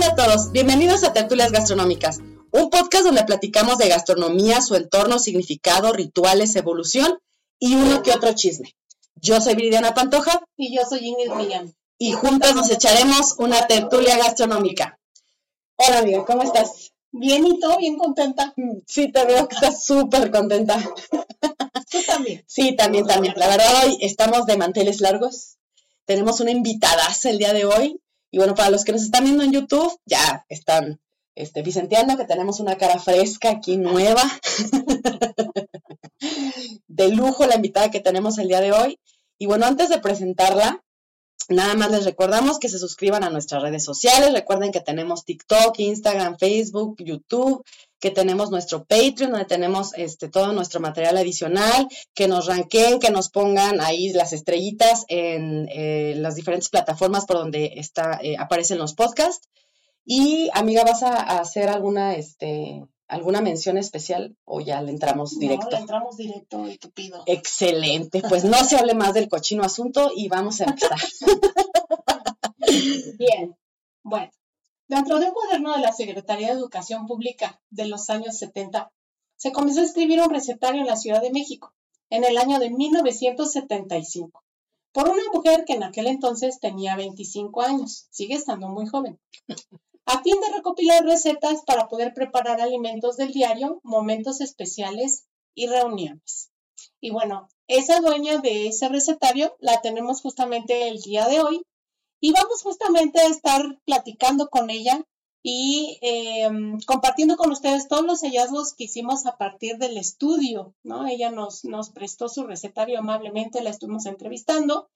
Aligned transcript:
Hola 0.00 0.12
a 0.12 0.14
todos, 0.14 0.50
bienvenidos 0.52 1.04
a 1.04 1.12
Tertulias 1.12 1.52
Gastronómicas, 1.52 2.20
un 2.52 2.70
podcast 2.70 3.04
donde 3.04 3.22
platicamos 3.24 3.76
de 3.76 3.90
gastronomía, 3.90 4.62
su 4.62 4.74
entorno, 4.74 5.18
significado, 5.18 5.92
rituales, 5.92 6.56
evolución 6.56 7.18
y 7.58 7.74
uno 7.74 8.02
que 8.02 8.12
otro 8.12 8.32
chisme. 8.32 8.74
Yo 9.16 9.42
soy 9.42 9.56
Viridiana 9.56 9.92
Pantoja. 9.92 10.40
Y 10.56 10.74
yo 10.74 10.86
soy 10.88 11.00
Ingrid 11.06 11.32
Millán. 11.32 11.74
Y 11.98 12.12
juntas 12.12 12.54
nos 12.54 12.70
echaremos 12.70 13.34
una 13.36 13.66
tertulia 13.66 14.16
gastronómica. 14.16 14.98
Hola 15.76 15.98
amiga, 15.98 16.24
¿cómo 16.24 16.44
estás? 16.44 16.92
Bien 17.12 17.46
y 17.46 17.60
todo, 17.60 17.76
bien 17.76 17.98
contenta. 17.98 18.54
Sí, 18.86 19.12
te 19.12 19.26
veo 19.26 19.48
que 19.48 19.56
estás 19.56 19.84
súper 19.84 20.30
contenta. 20.30 20.78
Tú 21.90 21.98
también. 22.06 22.42
Sí, 22.46 22.74
también, 22.74 23.06
también. 23.06 23.34
La 23.36 23.48
verdad, 23.48 23.84
hoy 23.84 23.98
estamos 24.00 24.46
de 24.46 24.56
manteles 24.56 25.02
largos. 25.02 25.58
Tenemos 26.06 26.40
una 26.40 26.52
invitada 26.52 27.06
el 27.24 27.36
día 27.36 27.52
de 27.52 27.66
hoy. 27.66 28.00
Y 28.30 28.38
bueno, 28.38 28.54
para 28.54 28.70
los 28.70 28.84
que 28.84 28.92
nos 28.92 29.02
están 29.02 29.24
viendo 29.24 29.42
en 29.42 29.52
YouTube, 29.52 29.98
ya 30.06 30.44
están 30.48 31.00
este, 31.34 31.62
que 31.62 32.24
tenemos 32.26 32.60
una 32.60 32.76
cara 32.76 32.98
fresca 32.98 33.50
aquí, 33.50 33.76
nueva. 33.76 34.22
de 36.86 37.08
lujo 37.08 37.46
la 37.46 37.56
invitada 37.56 37.90
que 37.90 38.00
tenemos 38.00 38.38
el 38.38 38.48
día 38.48 38.60
de 38.60 38.72
hoy. 38.72 38.98
Y 39.38 39.46
bueno, 39.46 39.66
antes 39.66 39.88
de 39.88 39.98
presentarla, 39.98 40.84
nada 41.48 41.74
más 41.74 41.90
les 41.90 42.04
recordamos 42.04 42.58
que 42.58 42.68
se 42.68 42.78
suscriban 42.78 43.24
a 43.24 43.30
nuestras 43.30 43.62
redes 43.62 43.84
sociales. 43.84 44.32
Recuerden 44.32 44.70
que 44.70 44.80
tenemos 44.80 45.24
TikTok, 45.24 45.78
Instagram, 45.78 46.36
Facebook, 46.38 46.96
YouTube, 46.98 47.64
que 48.00 48.10
tenemos 48.10 48.50
nuestro 48.50 48.84
Patreon, 48.84 49.30
donde 49.30 49.46
tenemos 49.46 49.92
este, 49.94 50.28
todo 50.28 50.52
nuestro 50.52 50.80
material 50.80 51.18
adicional, 51.18 51.88
que 52.14 52.26
nos 52.26 52.46
ranqueen, 52.46 52.98
que 52.98 53.10
nos 53.10 53.28
pongan 53.28 53.80
ahí 53.80 54.12
las 54.12 54.32
estrellitas 54.32 55.04
en 55.08 55.68
eh, 55.70 56.14
las 56.16 56.34
diferentes 56.34 56.68
plataformas 56.68 57.26
por 57.26 57.36
donde 57.36 57.74
está, 57.76 58.18
eh, 58.22 58.36
aparecen 58.38 58.78
los 58.78 58.94
podcasts. 58.94 59.48
Y 60.04 60.50
amiga, 60.54 60.82
¿vas 60.82 61.02
a, 61.02 61.14
a 61.14 61.40
hacer 61.40 61.68
alguna, 61.68 62.14
este, 62.14 62.82
¿Alguna 63.10 63.40
mención 63.40 63.76
especial 63.76 64.36
o 64.44 64.60
ya 64.60 64.80
le 64.82 64.92
entramos 64.92 65.36
directo? 65.36 65.66
No, 65.66 65.70
le 65.72 65.78
entramos 65.78 66.16
directo 66.16 66.68
y 66.68 66.78
pido. 66.94 67.24
Excelente, 67.26 68.22
pues 68.28 68.44
no 68.44 68.62
se 68.64 68.76
hable 68.76 68.94
más 68.94 69.14
del 69.14 69.28
cochino 69.28 69.64
asunto 69.64 70.12
y 70.14 70.28
vamos 70.28 70.60
a 70.60 70.64
empezar. 70.66 70.98
Bien, 73.18 73.56
bueno, 74.04 74.30
dentro 74.90 75.18
de 75.18 75.26
un 75.26 75.32
cuaderno 75.32 75.72
de 75.72 75.80
la 75.80 75.92
Secretaría 75.92 76.48
de 76.48 76.60
Educación 76.60 77.06
Pública 77.06 77.60
de 77.70 77.86
los 77.86 78.10
años 78.10 78.36
70, 78.36 78.92
se 79.36 79.52
comenzó 79.52 79.80
a 79.80 79.84
escribir 79.84 80.20
un 80.20 80.30
recetario 80.30 80.82
en 80.82 80.86
la 80.86 80.96
Ciudad 80.96 81.22
de 81.22 81.30
México, 81.30 81.72
en 82.10 82.24
el 82.24 82.36
año 82.36 82.58
de 82.58 82.70
1975, 82.70 84.44
por 84.92 85.08
una 85.08 85.22
mujer 85.32 85.64
que 85.64 85.74
en 85.74 85.84
aquel 85.84 86.08
entonces 86.08 86.60
tenía 86.60 86.96
25 86.96 87.62
años, 87.62 88.08
sigue 88.10 88.34
estando 88.34 88.68
muy 88.68 88.86
joven 88.86 89.18
a 90.06 90.22
fin 90.24 90.40
de 90.40 90.56
recopilar 90.56 91.04
recetas 91.04 91.62
para 91.64 91.86
poder 91.86 92.12
preparar 92.12 92.60
alimentos 92.60 93.16
del 93.16 93.30
diario, 93.30 93.80
momentos 93.84 94.40
especiales 94.40 95.24
y 95.54 95.68
reuniones. 95.68 96.50
Y 97.00 97.10
bueno, 97.10 97.48
esa 97.68 98.00
dueña 98.00 98.38
de 98.38 98.66
ese 98.66 98.88
recetario 98.88 99.54
la 99.60 99.80
tenemos 99.82 100.20
justamente 100.20 100.88
el 100.88 101.00
día 101.00 101.28
de 101.28 101.40
hoy 101.40 101.62
y 102.20 102.32
vamos 102.32 102.62
justamente 102.62 103.20
a 103.20 103.26
estar 103.26 103.78
platicando 103.84 104.48
con 104.48 104.70
ella 104.70 105.04
y 105.42 105.98
em, 106.02 106.78
compartiendo 106.86 107.36
con 107.36 107.50
ustedes 107.50 107.88
todos 107.88 108.04
los 108.04 108.20
hallazgos 108.20 108.74
que 108.74 108.84
hicimos 108.84 109.24
a 109.26 109.38
partir 109.38 109.78
del 109.78 109.96
estudio, 109.96 110.74
¿no? 110.82 111.06
Ella 111.06 111.30
nos, 111.30 111.64
nos 111.64 111.90
prestó 111.90 112.28
su 112.28 112.44
recetario 112.44 112.98
amablemente, 112.98 113.62
la 113.62 113.70
estuvimos 113.70 114.04
entrevistando 114.04 114.90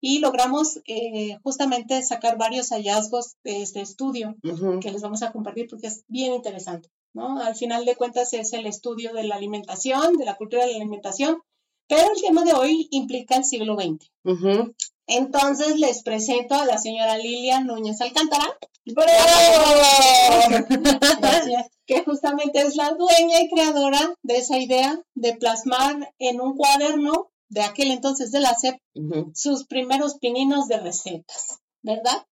y 0.00 0.20
logramos 0.20 0.80
eh, 0.86 1.38
justamente 1.42 2.02
sacar 2.02 2.38
varios 2.38 2.68
hallazgos 2.68 3.36
de 3.42 3.62
este 3.62 3.80
estudio 3.80 4.36
que 4.80 4.92
les 4.92 5.02
vamos 5.02 5.22
a 5.22 5.32
compartir 5.32 5.66
porque 5.68 5.88
es 5.88 6.04
bien 6.06 6.32
interesante, 6.32 6.90
¿no? 7.12 7.40
Al 7.40 7.56
final 7.56 7.84
de 7.84 7.96
cuentas 7.96 8.32
es 8.32 8.52
el 8.52 8.66
estudio 8.66 9.12
de 9.12 9.24
la 9.24 9.34
alimentación, 9.34 10.16
de 10.16 10.24
la 10.24 10.36
cultura 10.36 10.64
de 10.64 10.70
la 10.70 10.76
alimentación, 10.76 11.42
pero 11.88 12.12
el 12.14 12.20
tema 12.20 12.44
de 12.44 12.52
hoy 12.52 12.86
implica 12.92 13.36
el 13.36 13.44
siglo 13.44 13.74
XX. 13.74 14.10
Entonces 15.08 15.78
les 15.78 16.02
presento 16.02 16.54
a 16.54 16.66
la 16.66 16.76
señora 16.76 17.16
Lilia 17.16 17.60
Núñez 17.60 18.00
Alcántara. 18.00 18.58
que 21.86 22.04
justamente 22.04 22.60
es 22.60 22.76
la 22.76 22.90
dueña 22.90 23.40
y 23.40 23.48
creadora 23.48 24.14
de 24.22 24.36
esa 24.36 24.58
idea 24.58 25.02
de 25.14 25.34
plasmar 25.34 26.14
en 26.18 26.40
un 26.40 26.56
cuaderno 26.56 27.30
de 27.48 27.62
aquel 27.62 27.90
entonces 27.90 28.30
de 28.30 28.40
la 28.40 28.54
SEP 28.54 28.78
sus 29.34 29.64
primeros 29.66 30.18
pininos 30.18 30.68
de 30.68 30.78
recetas, 30.78 31.58
¿verdad? 31.82 32.26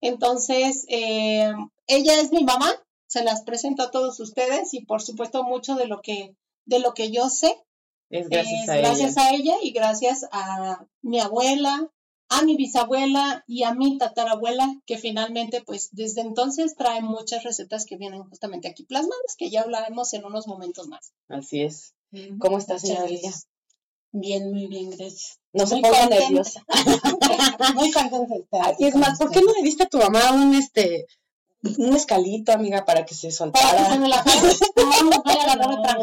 Entonces, 0.00 0.84
eh, 0.88 1.52
ella 1.86 2.20
es 2.20 2.32
mi 2.32 2.42
mamá, 2.42 2.72
se 3.06 3.22
las 3.22 3.42
presento 3.42 3.84
a 3.84 3.90
todos 3.92 4.18
ustedes 4.18 4.74
y 4.74 4.84
por 4.84 5.02
supuesto 5.02 5.44
mucho 5.44 5.76
de 5.76 5.86
lo 5.86 6.00
que, 6.00 6.34
de 6.66 6.80
lo 6.80 6.94
que 6.94 7.10
yo 7.12 7.28
sé 7.28 7.64
es 8.10 8.28
gracias, 8.28 8.68
a, 8.68 8.76
gracias 8.76 9.16
ella. 9.16 9.26
a 9.26 9.34
ella 9.34 9.54
y 9.62 9.70
gracias 9.72 10.26
a 10.32 10.86
mi 11.02 11.20
abuela, 11.20 11.88
a 12.28 12.42
mi 12.42 12.56
bisabuela 12.56 13.44
y 13.46 13.62
a 13.64 13.74
mi 13.74 13.98
tatarabuela, 13.98 14.80
que 14.86 14.98
finalmente, 14.98 15.62
pues 15.62 15.88
desde 15.92 16.20
entonces 16.20 16.76
trae 16.76 17.00
muchas 17.00 17.42
recetas 17.44 17.86
que 17.86 17.96
vienen 17.96 18.22
justamente 18.24 18.68
aquí 18.68 18.84
plasmadas, 18.84 19.36
que 19.36 19.50
ya 19.50 19.62
hablaremos 19.62 20.12
en 20.12 20.24
unos 20.24 20.46
momentos 20.46 20.88
más. 20.88 21.12
Así 21.28 21.62
es. 21.62 21.94
¿Cómo 22.38 22.58
estás, 22.58 22.82
señora 22.82 23.06
Lilia? 23.06 23.32
Bien, 24.12 24.50
muy 24.50 24.66
bien, 24.66 24.90
gracias. 24.90 25.38
No 25.52 25.66
se 25.66 25.76
ponga 25.80 26.06
nerviosa. 26.06 26.64
muy 27.74 27.90
contenta 27.92 28.76
Y 28.78 28.84
es 28.86 28.94
más, 28.94 29.18
¿por 29.18 29.30
qué 29.30 29.40
no 29.40 29.52
le 29.52 29.62
diste 29.62 29.84
a 29.84 29.88
tu 29.88 29.98
mamá 29.98 30.32
un 30.32 30.54
este 30.54 31.06
un 31.62 31.94
escalito, 31.94 32.52
amiga, 32.52 32.84
para 32.84 33.04
que 33.04 33.14
se 33.14 33.30
soltara? 33.30 33.68
Para 33.68 33.84
que 33.84 33.92
se 33.92 33.98
me 33.98 34.08
la 34.08 34.24
No, 35.02 35.22
voy 35.22 35.34
a 35.34 35.42
agarrar 35.42 35.70
otra 35.70 35.98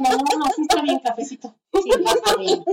No, 0.00 0.38
no, 0.38 0.46
así 0.46 0.62
está 0.62 0.82
bien, 0.82 0.98
cafecito. 1.00 1.54
Sí, 1.72 1.90
está 1.90 2.36
bien. 2.36 2.64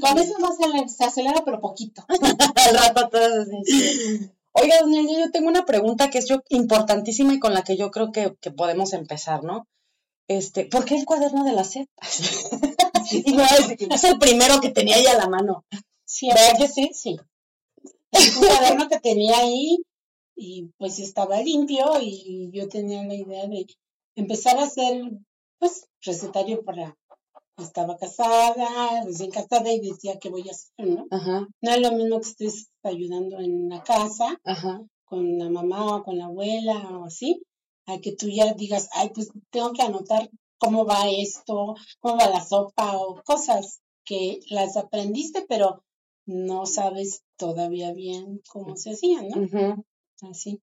Con 0.00 0.18
eso 0.18 0.38
no 0.38 0.52
se, 0.54 0.88
se 0.88 1.04
acelera, 1.04 1.42
pero 1.44 1.60
poquito. 1.60 2.04
Al 2.08 2.76
rato 2.76 3.08
todo 3.08 3.42
así. 3.42 4.30
Oiga, 4.52 4.80
doña 4.80 5.02
yo 5.02 5.30
tengo 5.30 5.48
una 5.48 5.64
pregunta 5.64 6.10
que 6.10 6.18
es 6.18 6.28
yo 6.28 6.42
importantísima 6.48 7.34
y 7.34 7.38
con 7.38 7.54
la 7.54 7.62
que 7.62 7.76
yo 7.76 7.90
creo 7.90 8.10
que, 8.10 8.34
que 8.40 8.50
podemos 8.50 8.92
empezar, 8.92 9.44
¿no? 9.44 9.68
Este, 10.28 10.64
¿por 10.64 10.84
qué 10.84 10.96
el 10.96 11.04
cuaderno 11.04 11.44
de 11.44 11.52
la 11.52 11.64
sed? 11.64 11.86
y 13.10 13.32
no, 13.32 13.44
es, 13.44 14.04
el 14.04 14.18
primero 14.18 14.60
que 14.60 14.70
tenía 14.70 14.96
ahí 14.96 15.06
a 15.06 15.16
la 15.16 15.28
mano. 15.28 15.64
Sí, 16.04 16.28
¿Verdad 16.28 16.58
que 16.58 16.68
sí? 16.68 16.90
Sí. 16.92 17.18
Es 18.12 18.36
un 18.36 18.46
cuaderno 18.46 18.88
que 18.88 18.98
tenía 18.98 19.38
ahí 19.38 19.78
y 20.42 20.72
pues 20.78 20.98
estaba 20.98 21.42
limpio 21.42 21.84
y 22.00 22.50
yo 22.50 22.66
tenía 22.66 23.04
la 23.04 23.14
idea 23.14 23.46
de 23.46 23.66
empezar 24.16 24.56
a 24.58 24.64
hacer 24.64 25.10
pues 25.58 25.86
recetario 26.00 26.64
para 26.64 26.96
estaba 27.58 27.98
casada, 27.98 29.04
recién 29.04 29.30
casada 29.30 29.70
y 29.70 29.80
decía 29.80 30.18
que 30.18 30.30
voy 30.30 30.48
a 30.48 30.52
hacer, 30.52 30.86
¿no? 30.86 31.06
Ajá. 31.10 31.46
No 31.60 31.70
es 31.70 31.80
lo 31.80 31.92
mismo 31.92 32.20
que 32.20 32.28
estés 32.28 32.70
ayudando 32.82 33.38
en 33.38 33.68
la 33.68 33.82
casa 33.82 34.40
Ajá. 34.44 34.80
con 35.04 35.38
la 35.38 35.50
mamá 35.50 35.96
o 35.96 36.02
con 36.02 36.16
la 36.16 36.24
abuela 36.24 36.98
o 36.98 37.04
así, 37.04 37.42
a 37.84 37.98
que 37.98 38.12
tú 38.16 38.30
ya 38.30 38.54
digas, 38.54 38.88
ay, 38.94 39.10
pues 39.14 39.30
tengo 39.50 39.72
que 39.74 39.82
anotar 39.82 40.30
cómo 40.56 40.86
va 40.86 41.10
esto, 41.10 41.74
cómo 42.00 42.16
va 42.16 42.30
la 42.30 42.42
sopa 42.42 42.96
o 42.96 43.22
cosas 43.22 43.80
que 44.06 44.40
las 44.48 44.78
aprendiste, 44.78 45.44
pero 45.46 45.84
no 46.24 46.64
sabes 46.64 47.24
todavía 47.36 47.92
bien 47.92 48.40
cómo 48.48 48.76
se 48.76 48.92
hacían, 48.92 49.28
¿no? 49.28 49.84
Así. 50.22 50.60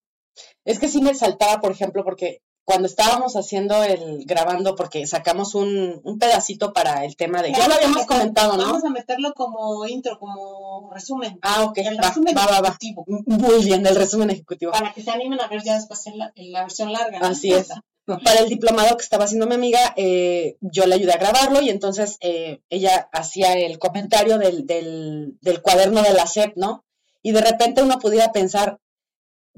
Es 0.65 0.79
que 0.79 0.87
sí 0.87 1.01
me 1.01 1.15
saltaba, 1.15 1.59
por 1.59 1.71
ejemplo, 1.71 2.03
porque 2.03 2.41
cuando 2.67 2.87
estábamos 2.87 3.37
haciendo 3.37 3.81
el 3.83 4.25
grabando, 4.25 4.75
porque 4.75 5.07
sacamos 5.07 5.55
un, 5.55 6.01
un 6.03 6.19
pedacito 6.19 6.73
para 6.73 7.05
el 7.05 7.15
tema 7.15 7.41
de. 7.41 7.53
Ya 7.53 7.67
lo 7.67 7.75
habíamos 7.75 8.05
comentado, 8.05 8.57
¿no? 8.57 8.65
Vamos 8.65 8.83
a 8.83 8.89
meterlo 8.89 9.33
como 9.33 9.85
intro, 9.87 10.19
como 10.19 10.91
resumen. 10.93 11.39
Ah, 11.41 11.63
ok. 11.63 11.77
El 11.77 11.97
resumen 11.97 12.35
va, 12.35 12.59
ejecutivo. 12.59 13.05
Muy 13.07 13.63
bien, 13.63 13.85
el 13.87 13.95
resumen 13.95 14.31
ejecutivo. 14.31 14.73
Para 14.73 14.93
que 14.93 15.01
se 15.01 15.11
animen 15.11 15.39
a 15.39 15.47
ver 15.47 15.63
ya 15.63 15.75
después 15.75 16.05
en 16.07 16.17
la, 16.17 16.33
la 16.35 16.63
versión 16.63 16.91
larga. 16.91 17.19
Así 17.19 17.53
es. 17.53 17.69
Para 18.05 18.39
el 18.39 18.49
diplomado 18.49 18.95
que 18.95 19.03
estaba 19.03 19.25
haciendo 19.25 19.47
mi 19.47 19.55
amiga, 19.55 19.93
eh, 19.97 20.57
yo 20.61 20.85
le 20.87 20.95
ayudé 20.95 21.13
a 21.13 21.17
grabarlo 21.17 21.61
y 21.61 21.69
entonces 21.69 22.17
eh, 22.21 22.61
ella 22.69 23.09
hacía 23.11 23.53
el 23.53 23.79
comentario 23.79 24.37
del, 24.37 24.65
del, 24.65 25.37
del, 25.41 25.61
cuaderno 25.61 26.01
de 26.01 26.13
la 26.13 26.25
SEP, 26.25 26.55
¿no? 26.55 26.85
Y 27.21 27.33
de 27.33 27.41
repente 27.41 27.81
uno 27.81 27.99
pudiera 27.99 28.31
pensar, 28.31 28.79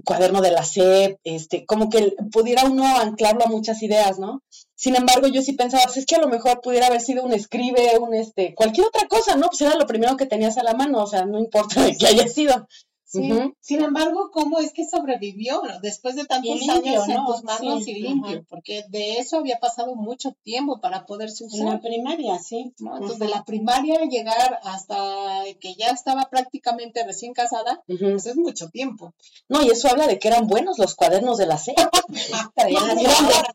cuaderno 0.04 0.42
de 0.42 0.52
la 0.52 0.64
SEP, 0.64 1.18
este, 1.24 1.66
como 1.66 1.90
que 1.90 2.16
pudiera 2.32 2.64
uno 2.66 2.86
anclarlo 2.98 3.46
a 3.46 3.50
muchas 3.50 3.82
ideas, 3.84 4.20
¿no? 4.20 4.42
Sin 4.76 4.96
embargo, 4.96 5.28
yo 5.28 5.42
sí 5.42 5.54
pensaba, 5.54 5.84
pues 5.84 5.98
es 5.98 6.06
que 6.06 6.16
a 6.16 6.22
lo 6.22 6.30
mejor 6.30 6.62
pudiera 6.62 6.88
haber 6.88 7.02
sido 7.02 7.24
un 7.24 7.34
escribe, 7.34 7.98
un 8.00 8.14
este, 8.14 8.56
cualquier 8.56 8.88
otra 8.88 9.08
cosa, 9.08 9.36
¿no? 9.36 9.48
Pues 9.48 9.62
era 9.62 9.76
lo 9.76 9.86
primero 9.86 10.16
que 10.16 10.26
tenías 10.26 10.58
a 10.58 10.64
la 10.64 10.74
mano, 10.74 11.04
o 11.04 11.08
sea, 11.08 11.26
no 11.26 11.40
importa 11.40 11.84
de 11.84 11.98
qué 11.98 12.08
haya 12.08 12.28
sido. 12.28 12.68
Sí. 13.12 13.28
Sin 13.60 13.82
embargo, 13.82 14.30
¿cómo 14.32 14.60
es 14.60 14.72
que 14.72 14.86
sobrevivió 14.86 15.64
después 15.82 16.16
de 16.16 16.26
tantos 16.26 16.62
años 16.70 17.10
en 17.10 17.26
tus 17.26 17.44
manos 17.44 17.88
y 17.88 17.96
limpio? 17.96 18.46
Porque 18.48 18.86
de 18.90 19.18
eso 19.18 19.40
había 19.40 19.60
pasado 19.60 19.96
mucho 19.96 20.36
tiempo 20.44 20.80
para 20.80 21.08
poderse 21.08 21.44
usar. 21.44 21.60
En 21.62 21.66
la 21.66 21.82
primaria, 21.82 22.38
sí. 22.38 22.72
Entonces, 22.80 23.18
de 23.18 23.28
la 23.28 23.44
primaria 23.46 24.06
llegar 24.06 24.60
hasta 24.64 25.44
que 25.60 25.74
ya 25.74 25.88
estaba 25.88 26.30
prácticamente 26.30 27.04
recién 27.04 27.34
casada, 27.34 27.82
pues 27.88 28.28
es 28.28 28.36
mucho 28.36 28.70
tiempo. 28.70 29.12
No, 29.48 29.64
y 29.64 29.70
eso 29.70 29.90
habla 29.90 30.06
de 30.06 30.20
que 30.20 30.28
eran 30.28 30.46
buenos 30.46 30.78
los 30.78 30.94
cuadernos 30.94 31.40
de 31.40 31.48
la 31.48 31.58
C. 31.58 31.74
eran, 32.58 32.96
de, 32.96 33.04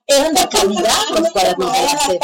eran, 0.09 0.35
de, 0.35 0.49
calidad 0.49 0.99
los 1.17 1.31
cuadernos 1.31 1.73
de 1.73 1.81
la 1.81 1.99
C. 1.99 2.19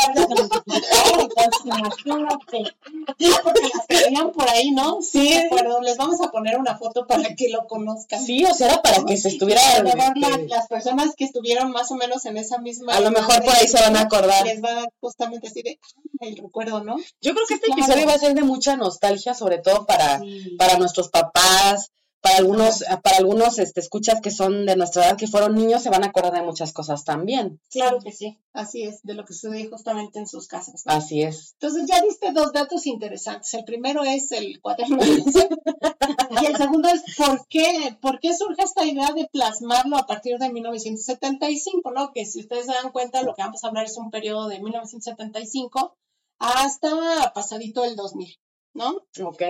Imagínate. 1.65 2.75
Porque 3.45 3.71
las 3.73 3.87
tenían 3.87 4.33
por 4.33 4.49
ahí, 4.49 4.73
¿no? 4.73 5.01
Sí. 5.01 5.33
Perdón, 5.49 5.85
les 5.85 5.97
vamos 5.97 6.21
a 6.21 6.31
poner 6.33 6.59
una 6.59 6.77
foto 6.77 7.07
para 7.07 7.20
que 7.37 7.49
lo 7.49 7.67
conozcan. 7.67 8.25
Sí, 8.25 8.45
o 8.45 8.55
sea, 8.55 8.69
era 8.69 8.83
para 8.83 9.05
que 9.05 9.17
se 9.17 9.29
estuviera... 9.29 9.61
Este, 9.61 10.49
las 10.49 10.67
personas 10.69 11.15
que 11.17 11.25
estuvieron 11.25 11.71
más 11.71 11.91
o 11.91 11.97
menos 11.97 12.25
en 12.27 12.37
esa 12.37 12.59
misma... 12.59 12.95
A 12.95 13.01
lo 13.01 13.11
mejor 13.11 13.43
por 13.45 13.55
ahí 13.55 13.67
se 13.67 13.81
van 13.81 13.97
a 13.97 14.03
acordar. 14.03 14.45
Les 14.47 14.63
va 14.63 14.83
a 14.83 14.87
justamente 15.01 15.49
así 15.49 15.63
de, 15.63 15.79
el 16.21 16.37
recuerdo, 16.37 16.83
¿no? 16.83 16.97
Yo 17.21 17.35
creo 17.35 17.47
que 17.47 17.55
este 17.55 17.71
episodio 17.73 18.07
va 18.07 18.15
a 18.15 18.19
ser 18.19 18.35
de 18.35 18.43
mucha 18.43 18.77
nostalgia, 18.77 19.35
sobre 19.35 19.59
todo 19.59 19.87
para, 19.87 20.21
para 20.59 20.79
nuestros 20.79 21.09
papás, 21.09 21.91
para 22.21 22.37
algunos, 22.37 22.85
para 23.03 23.17
algunos 23.17 23.59
este, 23.59 23.81
escuchas 23.81 24.21
que 24.21 24.31
son 24.31 24.67
de 24.67 24.77
nuestra 24.77 25.07
edad, 25.07 25.17
que 25.17 25.27
fueron 25.27 25.55
niños, 25.55 25.83
se 25.83 25.91
van 25.91 26.05
a 26.05 26.09
acordar 26.09 26.35
de 26.35 26.43
muchas 26.43 26.73
cosas 26.73 27.05
también. 27.05 27.61
Claro 27.71 27.99
que 28.01 28.13
sí, 28.13 28.39
así 28.53 28.83
es, 28.83 29.03
de 29.03 29.15
lo 29.15 29.25
que 29.25 29.33
sucedió 29.33 29.71
justamente 29.71 30.19
en 30.19 30.27
sus 30.27 30.47
casas. 30.47 30.83
Así 30.87 31.23
es. 31.23 31.53
Entonces 31.55 31.87
ya 31.89 32.01
diste 32.03 32.33
dos 32.33 32.53
datos 32.53 32.87
interesantes. 32.87 33.55
El 33.55 33.65
primero 33.65 34.05
es 34.05 34.33
el 34.33 34.61
cuaderno 34.61 34.99
y 36.43 36.47
el 36.47 36.57
segundo 36.57 36.89
es 36.89 37.03
por 37.17 37.47
qué, 37.49 37.97
por 38.01 38.21
qué 38.21 38.35
surge 38.37 38.63
esta 38.63 38.85
idea 38.85 39.13
de 39.13 39.29
plasmarlo 39.33 39.97
a 39.97 40.07
partir 40.07 40.39
de 40.39 40.51
1975, 40.51 41.91
¿no? 41.91 42.13
Que 42.13 42.27
si 42.27 42.41
ustedes 42.41 42.67
se 42.67 42.73
dan 42.73 42.93
cuenta, 42.93 43.23
lo 43.23 43.35
que 43.35 43.43
vamos 43.43 43.65
a 43.65 43.69
hablar 43.69 43.87
es 43.87 43.97
un 43.97 44.11
periodo 44.11 44.49
de 44.49 44.61
1975 44.61 45.97
hasta 46.39 47.33
pasadito 47.35 47.85
el 47.85 47.97
2000, 47.97 48.39
¿no? 48.75 49.07
Ok. 49.23 49.43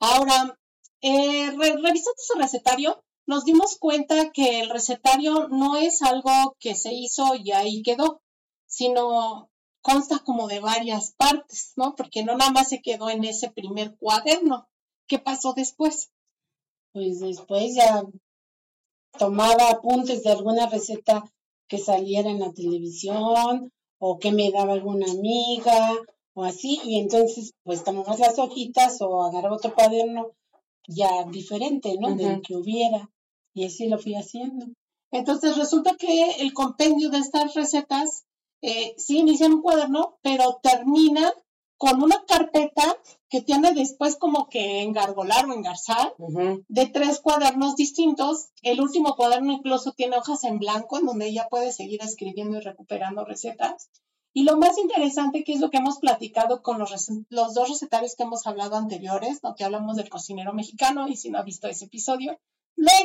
Ahora, 0.00 0.58
eh, 1.06 1.50
revisando 1.50 2.16
su 2.16 2.38
recetario, 2.38 3.04
nos 3.26 3.44
dimos 3.44 3.76
cuenta 3.78 4.32
que 4.32 4.60
el 4.60 4.70
recetario 4.70 5.48
no 5.48 5.76
es 5.76 6.00
algo 6.00 6.56
que 6.58 6.74
se 6.74 6.94
hizo 6.94 7.34
y 7.34 7.52
ahí 7.52 7.82
quedó, 7.82 8.22
sino 8.66 9.50
consta 9.82 10.20
como 10.20 10.48
de 10.48 10.60
varias 10.60 11.12
partes, 11.18 11.74
¿no? 11.76 11.94
Porque 11.94 12.24
no 12.24 12.38
nada 12.38 12.52
más 12.52 12.70
se 12.70 12.80
quedó 12.80 13.10
en 13.10 13.24
ese 13.24 13.50
primer 13.50 13.98
cuaderno. 13.98 14.66
¿Qué 15.06 15.18
pasó 15.18 15.52
después? 15.52 16.10
Pues 16.94 17.20
después 17.20 17.74
ya 17.74 18.02
tomaba 19.18 19.68
apuntes 19.68 20.22
de 20.22 20.30
alguna 20.30 20.70
receta 20.70 21.22
que 21.68 21.76
saliera 21.76 22.30
en 22.30 22.40
la 22.40 22.54
televisión 22.54 23.70
o 23.98 24.18
que 24.18 24.32
me 24.32 24.50
daba 24.50 24.72
alguna 24.72 25.10
amiga 25.10 25.92
o 26.32 26.44
así, 26.44 26.80
y 26.82 26.98
entonces 26.98 27.52
pues 27.62 27.84
tomamos 27.84 28.18
las 28.18 28.38
hojitas 28.38 29.02
o 29.02 29.22
agarraba 29.22 29.56
otro 29.56 29.74
cuaderno 29.74 30.32
ya 30.86 31.24
diferente, 31.30 31.96
¿no? 31.98 32.14
De 32.14 32.36
lo 32.36 32.42
que 32.42 32.56
hubiera. 32.56 33.10
Y 33.54 33.64
así 33.66 33.88
lo 33.88 33.98
fui 33.98 34.14
haciendo. 34.14 34.66
Entonces 35.10 35.56
resulta 35.56 35.96
que 35.96 36.30
el 36.40 36.52
compendio 36.52 37.10
de 37.10 37.18
estas 37.18 37.54
recetas 37.54 38.24
eh, 38.62 38.94
sí 38.96 39.18
inicia 39.18 39.46
en 39.46 39.54
un 39.54 39.62
cuaderno, 39.62 40.18
pero 40.22 40.58
termina 40.62 41.32
con 41.76 42.02
una 42.02 42.24
carpeta 42.26 42.96
que 43.28 43.42
tiene 43.42 43.74
después 43.74 44.16
como 44.16 44.48
que 44.48 44.82
engargolar 44.82 45.46
o 45.46 45.52
engarzar 45.52 46.14
de 46.68 46.86
tres 46.86 47.20
cuadernos 47.20 47.76
distintos. 47.76 48.48
El 48.62 48.80
último 48.80 49.16
cuaderno 49.16 49.52
incluso 49.52 49.92
tiene 49.92 50.16
hojas 50.16 50.44
en 50.44 50.58
blanco 50.58 50.98
en 50.98 51.06
donde 51.06 51.26
ella 51.26 51.48
puede 51.50 51.72
seguir 51.72 52.00
escribiendo 52.02 52.58
y 52.58 52.60
recuperando 52.60 53.24
recetas. 53.24 53.90
Y 54.34 54.42
lo 54.42 54.58
más 54.58 54.76
interesante, 54.78 55.44
que 55.44 55.52
es 55.52 55.60
lo 55.60 55.70
que 55.70 55.78
hemos 55.78 55.98
platicado 55.98 56.60
con 56.60 56.78
los, 56.78 56.90
los 57.28 57.54
dos 57.54 57.68
recetarios 57.68 58.16
que 58.16 58.24
hemos 58.24 58.46
hablado 58.46 58.76
anteriores, 58.76 59.42
¿no? 59.42 59.54
que 59.54 59.64
hablamos 59.64 59.96
del 59.96 60.10
cocinero 60.10 60.52
mexicano, 60.52 61.08
y 61.08 61.16
si 61.16 61.30
no 61.30 61.38
ha 61.38 61.42
visto 61.42 61.68
ese 61.68 61.86
episodio, 61.86 62.38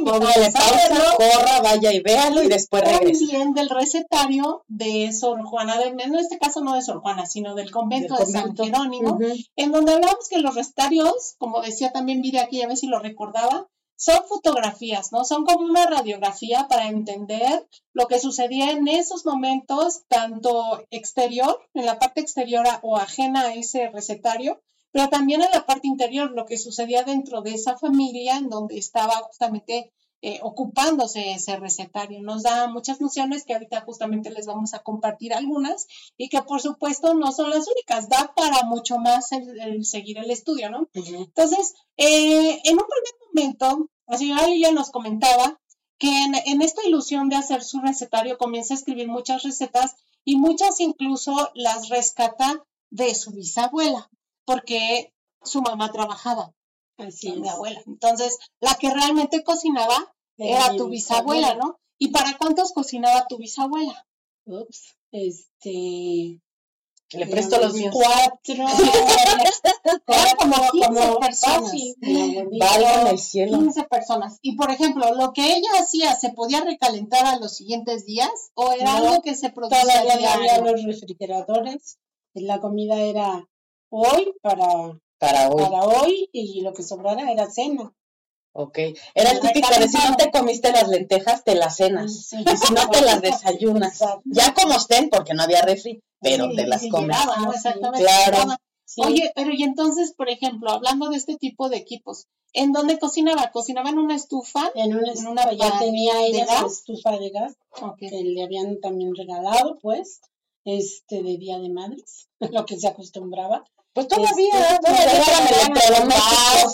Póngale 0.03 0.51
pausa, 0.51 1.15
corra, 1.17 1.61
vaya 1.61 1.93
y 1.93 2.01
véalo 2.01 2.43
y 2.43 2.47
después 2.47 2.83
regrese. 2.83 3.27
También 3.27 3.53
del 3.53 3.69
recetario 3.69 4.63
de 4.67 5.11
Sor 5.13 5.43
Juana 5.43 5.77
de 5.77 5.89
en 5.89 6.15
este 6.15 6.39
caso 6.39 6.61
no 6.61 6.73
de 6.73 6.81
Sor 6.81 7.01
Juana, 7.01 7.25
sino 7.25 7.55
del 7.55 7.69
convento 7.69 8.15
de 8.15 8.25
San 8.25 8.55
Jerónimo, 8.55 9.19
en 9.55 9.71
donde 9.71 9.93
hablamos 9.93 10.27
que 10.29 10.39
los 10.39 10.55
recetarios, 10.55 11.35
como 11.37 11.61
decía 11.61 11.91
también 11.91 12.21
Vide 12.21 12.39
aquí, 12.39 12.61
a 12.61 12.67
ver 12.67 12.77
si 12.77 12.87
lo 12.87 12.99
recordaba, 12.99 13.67
son 13.99 14.25
fotografías, 14.29 15.11
¿no? 15.11 15.25
Son 15.25 15.43
como 15.43 15.65
una 15.65 15.85
radiografía 15.85 16.67
para 16.69 16.87
entender 16.87 17.67
lo 17.91 18.07
que 18.07 18.17
sucedía 18.17 18.71
en 18.71 18.87
esos 18.87 19.25
momentos, 19.25 20.03
tanto 20.07 20.85
exterior, 20.89 21.59
en 21.73 21.85
la 21.85 21.99
parte 21.99 22.21
exterior 22.21 22.65
o 22.81 22.95
ajena 22.95 23.41
a 23.41 23.53
ese 23.55 23.89
recetario, 23.89 24.61
pero 24.91 25.09
también 25.09 25.41
en 25.41 25.51
la 25.51 25.65
parte 25.65 25.87
interior, 25.87 26.31
lo 26.31 26.45
que 26.45 26.57
sucedía 26.57 27.03
dentro 27.03 27.41
de 27.41 27.55
esa 27.55 27.77
familia 27.77 28.37
en 28.37 28.49
donde 28.49 28.77
estaba 28.77 29.15
justamente 29.15 29.91
eh, 30.21 30.39
ocupándose 30.41 31.31
ese 31.31 31.55
recetario. 31.55 32.21
Nos 32.21 32.43
da 32.43 32.67
muchas 32.67 32.99
nociones 32.99 33.45
que 33.45 33.53
ahorita 33.53 33.81
justamente 33.81 34.29
les 34.31 34.45
vamos 34.45 34.73
a 34.73 34.79
compartir 34.79 35.33
algunas 35.33 35.87
y 36.17 36.29
que 36.29 36.41
por 36.41 36.61
supuesto 36.61 37.13
no 37.13 37.31
son 37.31 37.49
las 37.49 37.67
únicas, 37.67 38.09
da 38.09 38.33
para 38.35 38.63
mucho 38.63 38.97
más 38.97 39.31
el, 39.31 39.85
seguir 39.85 40.17
el 40.17 40.29
estudio, 40.29 40.69
¿no? 40.69 40.89
Entonces, 40.93 41.73
eh, 41.97 42.59
en 42.63 42.73
un 42.73 42.85
primer 42.85 43.13
momento, 43.33 43.89
la 44.07 44.17
señora 44.17 44.47
Lilia 44.47 44.71
nos 44.71 44.91
comentaba 44.91 45.59
que 45.99 46.09
en, 46.09 46.61
esta 46.61 46.85
ilusión 46.87 47.29
de 47.29 47.35
hacer 47.35 47.63
su 47.63 47.79
recetario 47.81 48.37
comienza 48.37 48.73
a 48.73 48.77
escribir 48.77 49.07
muchas 49.09 49.43
recetas 49.43 49.97
y 50.23 50.37
muchas 50.37 50.79
incluso 50.79 51.51
las 51.53 51.89
rescata 51.89 52.65
de 52.89 53.13
su 53.13 53.31
bisabuela, 53.31 54.09
porque 54.45 55.13
su 55.43 55.61
mamá 55.61 55.91
trabajaba. 55.91 56.53
Así 56.99 57.31
mi 57.31 57.49
abuela. 57.49 57.81
Entonces, 57.85 58.37
la 58.59 58.75
que 58.75 58.93
realmente 58.93 59.43
cocinaba 59.43 60.13
era 60.37 60.75
tu 60.75 60.89
bisabuela, 60.89 61.55
¿no? 61.55 61.79
¿Y 61.97 62.09
para 62.09 62.37
cuántos 62.37 62.71
cocinaba 62.71 63.27
tu 63.27 63.37
bisabuela? 63.37 64.05
Ups, 64.45 64.95
este, 65.11 66.39
le 67.11 67.25
presto 67.25 67.59
los 67.59 67.73
míos. 67.73 67.93
Cuatro. 67.93 68.65
Era 70.07 70.35
como 70.37 70.55
15 70.71 71.15
personas. 71.19 71.73
el 71.73 73.19
cielo. 73.19 73.57
15 73.57 73.83
personas. 73.85 74.37
Y 74.43 74.55
por 74.55 74.69
ejemplo, 74.69 75.15
lo 75.15 75.33
que 75.33 75.55
ella 75.55 75.69
hacía, 75.79 76.15
¿se 76.15 76.29
podía 76.29 76.61
recalentar 76.61 77.25
a 77.25 77.39
los 77.39 77.55
siguientes 77.55 78.05
días? 78.05 78.51
¿O 78.53 78.71
era 78.73 78.97
algo 78.97 79.21
que 79.23 79.35
se 79.35 79.49
producía 79.49 79.81
Todavía 79.81 80.33
había 80.33 80.59
los 80.59 80.83
refrigeradores. 80.83 81.97
La 82.33 82.59
comida 82.59 82.97
era 82.99 83.47
hoy 83.89 84.33
para, 84.41 84.99
para 85.19 85.49
hoy. 85.49 85.63
Para 85.63 85.83
hoy 85.83 86.29
y 86.31 86.61
lo 86.61 86.73
que 86.73 86.83
sobrara 86.83 87.31
era 87.31 87.49
cena. 87.49 87.93
Ok. 88.53 88.77
Era 89.13 89.31
el 89.31 89.39
típico 89.39 89.69
de 89.79 89.87
si 89.87 89.97
no 89.97 90.17
te 90.17 90.31
comiste 90.31 90.71
las 90.71 90.87
lentejas, 90.87 91.43
te 91.43 91.55
las 91.55 91.77
cenas. 91.77 92.33
Y 92.33 92.57
si 92.57 92.73
no 92.73 92.89
te 92.89 93.01
las 93.01 93.21
desayunas. 93.21 93.99
Ya 94.25 94.53
como 94.53 94.73
estén, 94.73 95.09
porque 95.09 95.33
no 95.33 95.43
había 95.43 95.61
refri 95.61 96.01
pero 96.21 96.49
te 96.55 96.67
las 96.67 96.85
comes. 96.89 97.17
Exactamente. 97.53 98.05
Claro. 98.05 98.55
Oye, 98.97 99.31
pero 99.35 99.51
y 99.53 99.63
entonces, 99.63 100.13
por 100.13 100.29
ejemplo, 100.29 100.71
hablando 100.71 101.09
de 101.09 101.17
este 101.17 101.37
tipo 101.37 101.69
de 101.69 101.77
equipos, 101.77 102.27
¿en 102.53 102.71
dónde 102.71 102.97
cocinaba? 102.97 103.51
¿Cocinaba 103.51 103.89
en 103.89 103.99
una 103.99 104.15
estufa? 104.15 104.71
En 104.73 104.95
una, 104.95 105.13
en 105.13 105.27
una 105.27 105.51
ya 105.53 105.77
tenía 105.77 106.25
ella 106.25 106.47
su 106.59 106.65
estufa 106.65 107.17
de 107.19 107.29
gas, 107.29 107.55
que 107.97 108.09
le 108.09 108.43
habían 108.43 108.79
también 108.79 109.15
regalado, 109.15 109.77
pues, 109.79 110.21
este, 110.65 111.21
de 111.21 111.37
Día 111.37 111.59
de 111.59 111.69
Madres, 111.69 112.27
lo 112.39 112.65
que 112.65 112.79
se 112.79 112.87
acostumbraba. 112.87 113.63
Pues 113.93 114.07
todavía, 114.07 114.69
este, 114.71 114.91
todavía 114.91 116.05
me 116.05 116.15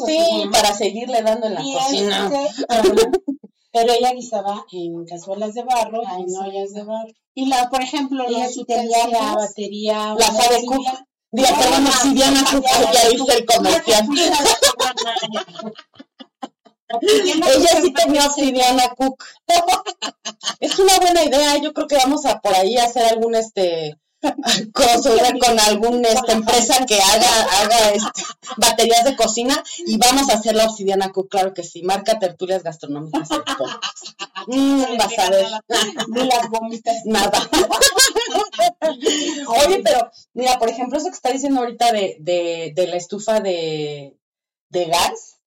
sí, 0.06 0.50
para 0.52 0.74
seguirle 0.74 1.22
dando 1.22 1.48
en 1.48 1.54
la 1.56 1.62
cocina. 1.62 2.30
Este, 2.46 3.10
pero 3.72 3.94
ella 3.94 4.14
guisaba 4.14 4.66
en 4.72 5.06
cazuelas 5.06 5.54
de 5.54 5.64
barro 5.64 6.02
y 6.02 6.24
en 6.24 6.38
ollas 6.38 6.74
de 6.74 6.84
barro. 6.84 7.10
Y 7.34 7.48
la, 7.48 7.70
por 7.70 7.82
ejemplo, 7.82 8.26
ella 8.28 8.48
sí 8.48 8.64
tenía 8.66 9.08
la 9.08 9.36
batería. 9.36 10.16
La 10.18 10.28
sabe 10.28 10.66
Cook. 10.66 10.86
Diga, 11.32 11.50
perdón, 11.58 12.16
Diana 12.16 12.44
Cook, 12.50 12.64
ya 12.94 13.10
hice 13.10 13.38
el 13.38 13.46
comercial. 13.46 14.08
Ella 17.02 17.82
sí 17.82 17.94
tenía 17.94 18.28
obsidiana 18.28 18.96
Cook. 18.96 19.24
es 20.60 20.80
una 20.80 20.98
buena 21.00 21.24
idea. 21.24 21.58
Yo 21.58 21.74
creo 21.74 21.88
que 21.88 21.98
vamos 21.98 22.26
a 22.26 22.40
por 22.40 22.56
ahí 22.56 22.78
hacer 22.78 23.04
algún 23.06 23.36
este 23.36 23.98
con, 24.74 25.40
con 25.40 25.60
alguna 25.60 26.10
esta 26.10 26.34
empresa 26.34 26.86
que 26.86 27.02
haga, 27.02 27.62
haga 27.62 27.92
este, 27.92 28.24
baterías 28.58 29.06
de 29.06 29.16
cocina 29.16 29.64
y 29.86 29.98
vamos 29.98 30.30
a 30.30 30.34
hacer 30.34 30.56
la 30.56 30.66
obsidiana 30.66 31.12
Cook, 31.12 31.30
claro 31.30 31.54
que 31.54 31.64
sí, 31.64 31.84
marca 31.84 32.20
tertulias 32.20 32.64
gastronómicas. 32.64 33.30
Mm, 34.48 34.98
vas 34.98 35.20
a 35.20 35.30
ver. 35.30 35.48
Ni 36.08 36.26
las 36.26 36.50
gomitas. 36.50 37.06
Nada. 37.06 37.32
Oye, 39.48 39.82
pero 39.84 40.12
mira, 40.34 40.60
por 40.60 40.70
ejemplo, 40.70 40.98
eso 40.98 41.08
que 41.08 41.16
está 41.16 41.32
diciendo 41.32 41.62
ahorita 41.62 41.92
de, 41.92 42.18
de, 42.20 42.74
de 42.76 42.88
la 42.88 42.98
estufa 42.98 43.40
de, 43.40 44.18
de 44.70 44.86
gas, 44.86 45.38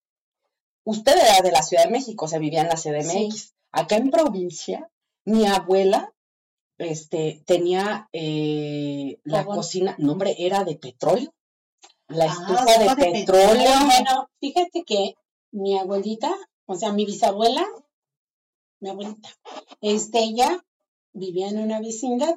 usted 0.84 1.16
era 1.16 1.40
de 1.42 1.52
la 1.52 1.62
Ciudad 1.62 1.84
de 1.84 1.90
México, 1.90 2.24
o 2.24 2.28
sea, 2.28 2.38
vivía 2.38 2.62
en 2.62 2.68
la 2.68 2.76
CDMX. 2.76 3.54
Acá 3.70 3.96
en 3.96 4.10
provincia, 4.10 4.90
mi 5.24 5.46
abuela 5.46 6.12
este, 6.78 7.42
tenía 7.46 8.08
eh, 8.12 9.18
la 9.24 9.44
cocina, 9.44 9.94
no 9.98 10.12
hombre, 10.12 10.34
era 10.38 10.64
de 10.64 10.76
petróleo. 10.76 11.32
La 12.08 12.24
Ah, 12.24 12.28
estufa 12.28 12.64
de, 12.64 13.04
de 13.04 13.12
petróleo. 13.12 13.70
Bueno, 13.84 14.30
fíjate 14.40 14.84
que 14.84 15.14
mi 15.52 15.76
abuelita, 15.78 16.34
o 16.66 16.74
sea, 16.74 16.92
mi 16.92 17.04
bisabuela, 17.04 17.66
mi 18.80 18.90
abuelita, 18.90 19.28
este, 19.80 20.20
ella 20.20 20.64
vivía 21.12 21.48
en 21.48 21.58
una 21.58 21.80
vecindad 21.80 22.34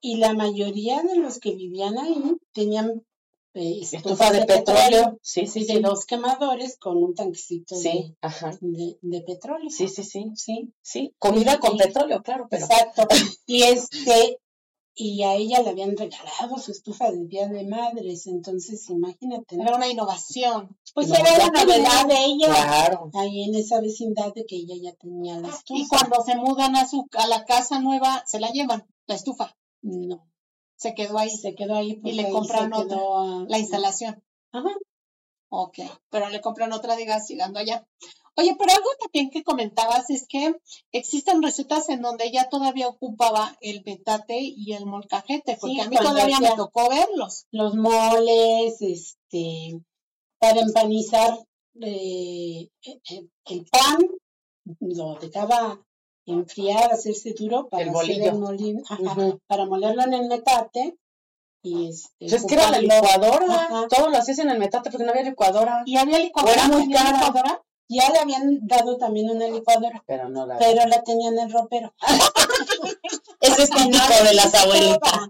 y 0.00 0.16
la 0.16 0.32
mayoría 0.32 1.02
de 1.02 1.16
los 1.16 1.38
que 1.38 1.54
vivían 1.54 1.98
ahí 1.98 2.36
tenían 2.52 3.04
Estufa 3.58 4.30
de 4.32 4.44
petróleo. 4.44 5.18
Sí, 5.22 5.46
sí, 5.46 5.60
de 5.64 5.74
sí. 5.74 5.80
dos 5.80 6.04
quemadores 6.06 6.76
con 6.78 6.96
un 7.02 7.14
tanquecito 7.14 7.74
Sí, 7.76 8.16
ajá. 8.20 8.50
de, 8.60 8.98
de, 9.00 9.18
de 9.18 9.20
petróleo. 9.22 9.70
Sí, 9.70 9.88
sí, 9.88 10.02
sí. 10.04 10.32
Sí, 10.34 10.72
Sí, 10.82 11.14
comida 11.18 11.58
con 11.58 11.72
Sí. 11.72 11.78
petróleo, 11.84 12.22
claro, 12.22 12.46
pero. 12.50 12.64
exacto. 12.64 13.06
Y 13.46 13.62
este, 13.62 14.38
y 15.00 15.22
a 15.22 15.34
ella 15.34 15.62
le 15.62 15.70
habían 15.70 15.96
regalado 15.96 16.58
su 16.58 16.72
estufa 16.72 17.10
de 17.12 17.24
Día 17.26 17.46
de 17.48 17.64
Madres, 17.66 18.26
entonces 18.26 18.88
imagínate. 18.90 19.54
Era 19.54 19.76
una 19.76 19.86
innovación. 19.88 20.76
Pues 20.94 21.08
No, 21.08 21.14
era 21.14 21.38
la 21.38 21.46
novedad 21.64 22.06
de 22.08 22.24
ella. 22.24 22.46
Claro. 22.48 23.10
Ahí 23.14 23.44
en 23.44 23.54
esa 23.54 23.80
vecindad 23.80 24.34
de 24.34 24.44
que 24.44 24.56
ella 24.56 24.74
ya 24.80 24.92
tenía 24.94 25.38
la 25.38 25.48
estufa. 25.48 25.80
Y 25.80 25.86
cuando 25.86 26.22
se 26.24 26.34
mudan 26.36 26.74
a 26.76 26.86
su 26.88 27.06
a 27.16 27.26
la 27.28 27.44
casa 27.44 27.78
nueva, 27.80 28.24
se 28.26 28.40
la 28.40 28.50
llevan, 28.50 28.86
la 29.06 29.14
estufa. 29.14 29.56
No, 29.82 30.26
Se 30.78 30.94
quedó 30.94 31.18
ahí 31.18 31.28
se 31.28 31.54
quedó 31.54 31.74
ahí 31.74 31.94
porque 31.96 32.14
le 32.14 32.30
compraron 32.30 32.72
otra, 32.72 32.98
ah, 32.98 33.44
la 33.48 33.58
instalación. 33.58 34.22
Ajá. 34.52 34.70
Ok, 35.50 35.78
pero 36.10 36.28
le 36.28 36.40
compran 36.40 36.72
otra 36.72 36.94
de 36.96 37.04
gas 37.04 37.28
llegando 37.28 37.58
allá. 37.58 37.86
Oye, 38.36 38.54
pero 38.56 38.72
algo 38.72 38.88
también 39.00 39.30
que 39.30 39.42
comentabas 39.42 40.10
es 40.10 40.26
que 40.28 40.54
existen 40.92 41.42
recetas 41.42 41.88
en 41.88 42.02
donde 42.02 42.26
ella 42.26 42.48
todavía 42.48 42.86
ocupaba 42.86 43.56
el 43.60 43.82
metate 43.84 44.38
y 44.40 44.74
el 44.74 44.86
molcajete, 44.86 45.56
porque 45.60 45.74
Sí, 45.74 45.80
a 45.80 45.88
mí 45.88 45.96
todavía 45.96 46.38
me 46.38 46.54
tocó 46.54 46.88
verlos. 46.88 47.46
Los 47.50 47.74
moles, 47.74 48.76
este, 48.80 49.82
para 50.38 50.60
empanizar 50.60 51.36
eh, 51.80 52.68
eh, 52.84 53.28
el 53.46 53.66
pan, 53.66 53.98
lo 54.80 55.14
dejaba 55.16 55.84
enfriar, 56.32 56.92
hacerse 56.92 57.34
duro 57.38 57.68
para 57.68 57.84
El 57.84 57.90
hacer 57.90 58.22
el 58.22 58.38
molino, 58.38 58.82
ajá, 58.88 59.38
para 59.46 59.66
molerlo 59.66 60.02
en 60.02 60.14
el 60.14 60.28
metate 60.28 60.96
y 61.62 61.88
este. 61.88 62.08
Pues 62.18 62.32
es 62.32 62.44
que 62.46 62.54
era 62.54 62.70
la 62.70 62.80
licuadora. 62.80 63.46
Ajá. 63.48 63.86
Todo 63.88 64.10
lo 64.10 64.16
hacías 64.16 64.38
en 64.38 64.50
el 64.50 64.58
metate 64.58 64.90
porque 64.90 65.04
no 65.04 65.10
había 65.10 65.24
licuadora. 65.24 65.82
Y 65.86 65.96
había 65.96 66.18
licuadora. 66.18 66.54
era 66.54 66.68
muy 66.68 66.82
¿tenía 66.82 67.02
cara. 67.02 67.12
licuadora? 67.18 67.62
Ya 67.90 68.10
le 68.10 68.18
habían 68.18 68.66
dado 68.66 68.98
también 68.98 69.30
una 69.30 69.48
licuadora, 69.48 70.04
Pero 70.06 70.28
no 70.28 70.46
la. 70.46 70.58
pero 70.58 70.86
la 70.86 71.02
tenía 71.02 71.30
en 71.30 71.38
el 71.38 71.50
ropero. 71.50 71.94
Ese 73.40 73.62
es 73.62 73.70
típico 73.70 74.24
de 74.24 74.34
las 74.34 74.54
abuelitas. 74.54 75.28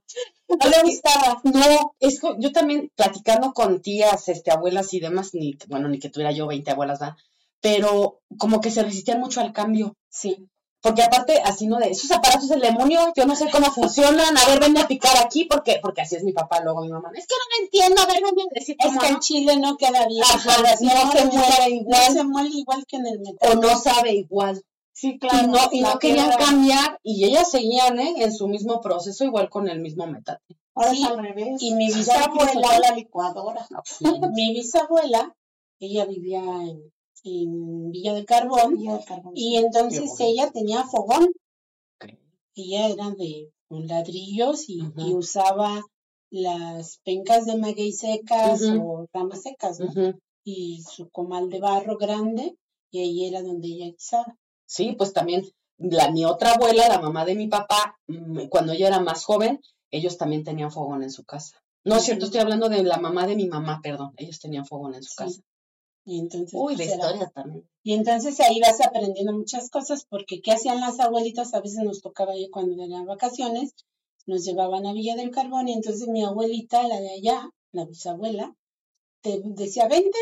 No 0.48 0.68
le 0.68 0.82
gustaba. 0.82 1.40
No, 1.44 1.94
es 2.00 2.20
yo 2.38 2.50
también 2.52 2.90
platicando 2.96 3.52
con 3.52 3.80
tías, 3.80 4.28
este, 4.28 4.50
abuelas 4.50 4.92
y 4.92 4.98
demás, 4.98 5.34
ni, 5.34 5.56
bueno, 5.68 5.88
ni 5.88 6.00
que 6.00 6.10
tuviera 6.10 6.32
yo 6.32 6.48
20 6.48 6.68
abuelas, 6.72 6.98
¿verdad? 6.98 7.16
Pero 7.60 8.20
como 8.38 8.60
que 8.60 8.70
se 8.72 8.82
resistían 8.82 9.20
mucho 9.20 9.40
al 9.40 9.52
cambio. 9.52 9.94
Sí. 10.08 10.48
Porque 10.88 11.02
aparte, 11.02 11.40
así 11.44 11.66
no 11.66 11.78
de, 11.78 11.90
esos 11.90 12.10
aparatos 12.10 12.48
del 12.48 12.60
demonio, 12.60 13.12
yo 13.14 13.26
no 13.26 13.36
sé 13.36 13.50
cómo 13.50 13.66
funcionan, 13.70 14.36
a 14.38 14.44
ver, 14.46 14.58
ven 14.60 14.76
a 14.78 14.86
picar 14.88 15.16
aquí, 15.22 15.44
porque, 15.44 15.78
porque 15.82 16.00
así 16.00 16.16
es 16.16 16.24
mi 16.24 16.32
papá, 16.32 16.60
luego 16.60 16.80
mi 16.80 16.88
mamá, 16.88 17.10
es 17.14 17.26
que 17.26 17.34
no 17.34 17.58
lo 17.58 17.64
entiendo, 17.64 18.00
a 18.02 18.06
ver, 18.06 18.22
ven 18.22 18.46
a 18.50 18.54
decir 18.54 18.76
Es 18.78 18.86
que 18.86 18.94
no". 18.96 19.04
en 19.04 19.18
Chile 19.20 19.56
no 19.58 19.76
queda 19.76 20.06
bien. 20.06 20.22
Ajá, 20.24 20.62
no 20.62 20.76
se 21.12 21.24
mueve 21.26 21.70
igual. 21.70 22.00
No 22.08 22.14
se 22.14 22.24
muele 22.24 22.50
igual 22.54 22.84
que 22.86 22.96
en 22.96 23.06
el 23.06 23.20
metal. 23.20 23.50
o 23.58 23.60
no 23.60 23.78
sabe 23.78 24.14
igual. 24.14 24.62
Sí, 24.92 25.18
y 25.20 25.46
no, 25.46 25.58
y 25.70 25.80
no 25.82 25.98
querían 25.98 26.30
cambiar, 26.32 26.98
y 27.04 27.24
ellas 27.24 27.50
seguían, 27.50 28.00
¿eh? 28.00 28.14
En 28.18 28.32
su 28.32 28.48
mismo 28.48 28.80
proceso, 28.80 29.24
igual 29.24 29.48
con 29.50 29.68
el 29.68 29.78
mismo 29.80 30.06
metate. 30.08 30.56
Ahora 30.74 30.90
Sí, 30.90 31.02
es 31.04 31.08
al 31.08 31.18
revés. 31.22 31.48
y 31.62 31.74
mi 31.74 31.86
bisabuela- 31.92 32.78
la 32.80 32.94
licuadora. 32.96 33.66
No, 33.70 33.82
no. 34.20 34.28
Mi 34.30 34.52
bisabuela, 34.54 35.36
ella 35.80 36.04
vivía 36.06 36.40
en, 36.40 36.92
en 37.42 37.90
Villa 37.90 38.14
del 38.14 38.24
Carbón, 38.26 38.78
Y 38.78 38.88
el 38.88 39.04
carbón. 39.04 39.32
y 39.34 39.56
entonces 39.56 40.10
ella 40.20 40.50
tenía 40.50 40.84
fogón. 40.84 41.24
Ok. 42.00 42.14
Ella 42.54 42.88
era 42.88 43.10
de 43.10 43.50
con 43.68 43.86
ladrillos 43.86 44.68
y, 44.68 44.80
usaba 45.12 45.82
las 46.30 46.98
pencas 47.04 47.44
de 47.46 47.56
maguey 47.56 47.92
secas 47.92 48.62
o 48.62 49.06
ramas 49.12 49.42
secas. 49.42 49.78
Y 50.44 50.82
su 50.82 51.10
comal 51.10 51.50
de 51.50 51.60
barro 51.60 51.98
grande, 51.98 52.56
y 52.90 53.00
ahí 53.00 53.26
era 53.26 53.42
donde 53.42 53.68
ella 53.68 53.86
guisaba. 53.86 54.36
Sí, 54.66 54.94
pues 54.96 55.12
también 55.12 55.42
la, 55.78 56.10
mi 56.10 56.24
otra 56.24 56.52
abuela, 56.54 56.88
la 56.88 57.00
mamá 57.00 57.24
de 57.26 57.34
mi 57.34 57.46
papá, 57.48 57.96
mm, 58.06 58.46
cuando 58.48 58.72
ella 58.72 58.88
era 58.88 59.00
más 59.00 59.24
joven, 59.24 59.60
ellos 59.90 60.16
también 60.16 60.44
tenían 60.44 60.70
fogón 60.70 61.02
en 61.02 61.10
su 61.10 61.24
casa. 61.24 61.58
No 61.84 61.96
es 61.96 62.04
cierto, 62.04 62.24
estoy 62.26 62.40
hablando 62.40 62.68
de 62.68 62.82
la 62.82 62.98
mamá 62.98 63.26
de 63.26 63.36
mi 63.36 63.46
mamá, 63.46 63.80
perdón. 63.82 64.12
Ellos 64.16 64.38
tenían 64.40 64.66
fogón 64.66 64.94
en 64.94 65.02
su 65.02 65.10
Sí. 65.10 65.16
casa. 65.16 65.40
Y 66.04 66.18
entonces, 66.20 66.54
Uy, 66.54 66.74
pues, 66.76 66.90
también. 67.34 67.68
Y 67.82 67.92
entonces 67.94 68.40
ahí 68.40 68.60
vas 68.60 68.80
aprendiendo 68.80 69.32
muchas 69.32 69.68
cosas, 69.70 70.06
porque 70.08 70.40
¿qué 70.40 70.52
hacían 70.52 70.80
las 70.80 70.98
abuelitas? 71.00 71.52
A 71.54 71.60
veces 71.60 71.84
nos 71.84 72.00
tocaba 72.00 72.34
ir 72.36 72.50
cuando 72.50 72.82
eran 72.82 73.04
vacaciones, 73.06 73.74
nos 74.26 74.44
llevaban 74.44 74.86
a 74.86 74.92
Villa 74.92 75.16
del 75.16 75.30
Carbón 75.30 75.68
y 75.68 75.72
entonces 75.74 76.08
mi 76.08 76.24
abuelita, 76.24 76.86
la 76.88 77.00
de 77.00 77.10
allá, 77.10 77.50
la 77.72 77.84
bisabuela, 77.84 78.54
te 79.22 79.40
decía, 79.44 79.86
vente 79.88 80.18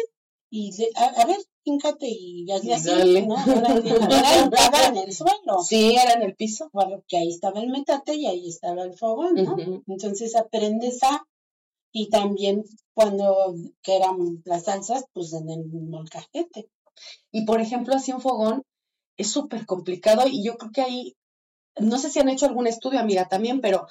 y 0.50 0.76
le- 0.76 0.90
a, 0.96 1.04
a 1.22 1.24
ver, 1.26 1.38
híncate 1.64 2.06
y 2.08 2.50
así, 2.50 2.72
así, 2.72 2.88
Dale. 2.88 3.26
¿no? 3.26 3.36
Era, 3.36 4.88
en 4.88 4.96
el 4.96 5.12
suelo, 5.12 5.62
Sí, 5.64 5.96
era 5.96 6.12
en 6.14 6.22
el 6.22 6.34
piso. 6.36 6.68
porque 6.72 7.16
ahí 7.18 7.28
estaba 7.30 7.60
el 7.60 7.68
metate 7.70 8.14
y 8.14 8.26
ahí 8.26 8.48
estaba 8.48 8.82
el 8.82 8.94
fogón, 8.94 9.34
¿no? 9.34 9.56
Entonces 9.88 10.34
aprendes 10.36 11.02
a, 11.02 11.24
y 11.96 12.10
también 12.10 12.62
cuando, 12.92 13.54
que 13.82 13.96
eran 13.96 14.42
las 14.44 14.64
salsas, 14.64 15.06
pues 15.14 15.32
en 15.32 15.48
el 15.48 15.64
molcajete. 15.66 16.68
Y 17.32 17.46
por 17.46 17.62
ejemplo, 17.62 17.94
así 17.94 18.12
un 18.12 18.20
fogón 18.20 18.64
es 19.16 19.30
súper 19.30 19.64
complicado 19.64 20.26
y 20.26 20.44
yo 20.44 20.58
creo 20.58 20.72
que 20.72 20.82
ahí, 20.82 21.16
no 21.80 21.96
sé 21.96 22.10
si 22.10 22.18
han 22.18 22.28
hecho 22.28 22.44
algún 22.44 22.66
estudio, 22.66 23.00
amiga, 23.00 23.28
también, 23.28 23.62
pero 23.62 23.86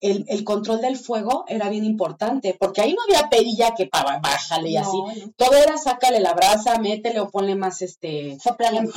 el, 0.00 0.24
el 0.28 0.44
control 0.44 0.80
del 0.80 0.96
fuego 0.96 1.44
era 1.46 1.68
bien 1.68 1.84
importante, 1.84 2.56
porque 2.58 2.80
ahí 2.80 2.94
no 2.94 3.02
había 3.02 3.28
perilla 3.28 3.74
que 3.74 3.86
para 3.86 4.18
bájale 4.18 4.70
y 4.70 4.76
así. 4.78 4.96
No. 4.96 5.12
Todo 5.36 5.54
era 5.54 5.76
sácale 5.76 6.20
la 6.20 6.32
brasa, 6.32 6.78
métele 6.78 7.20
o 7.20 7.28
ponle 7.28 7.54
más 7.54 7.82
este 7.82 8.38
empújale. 8.78 8.88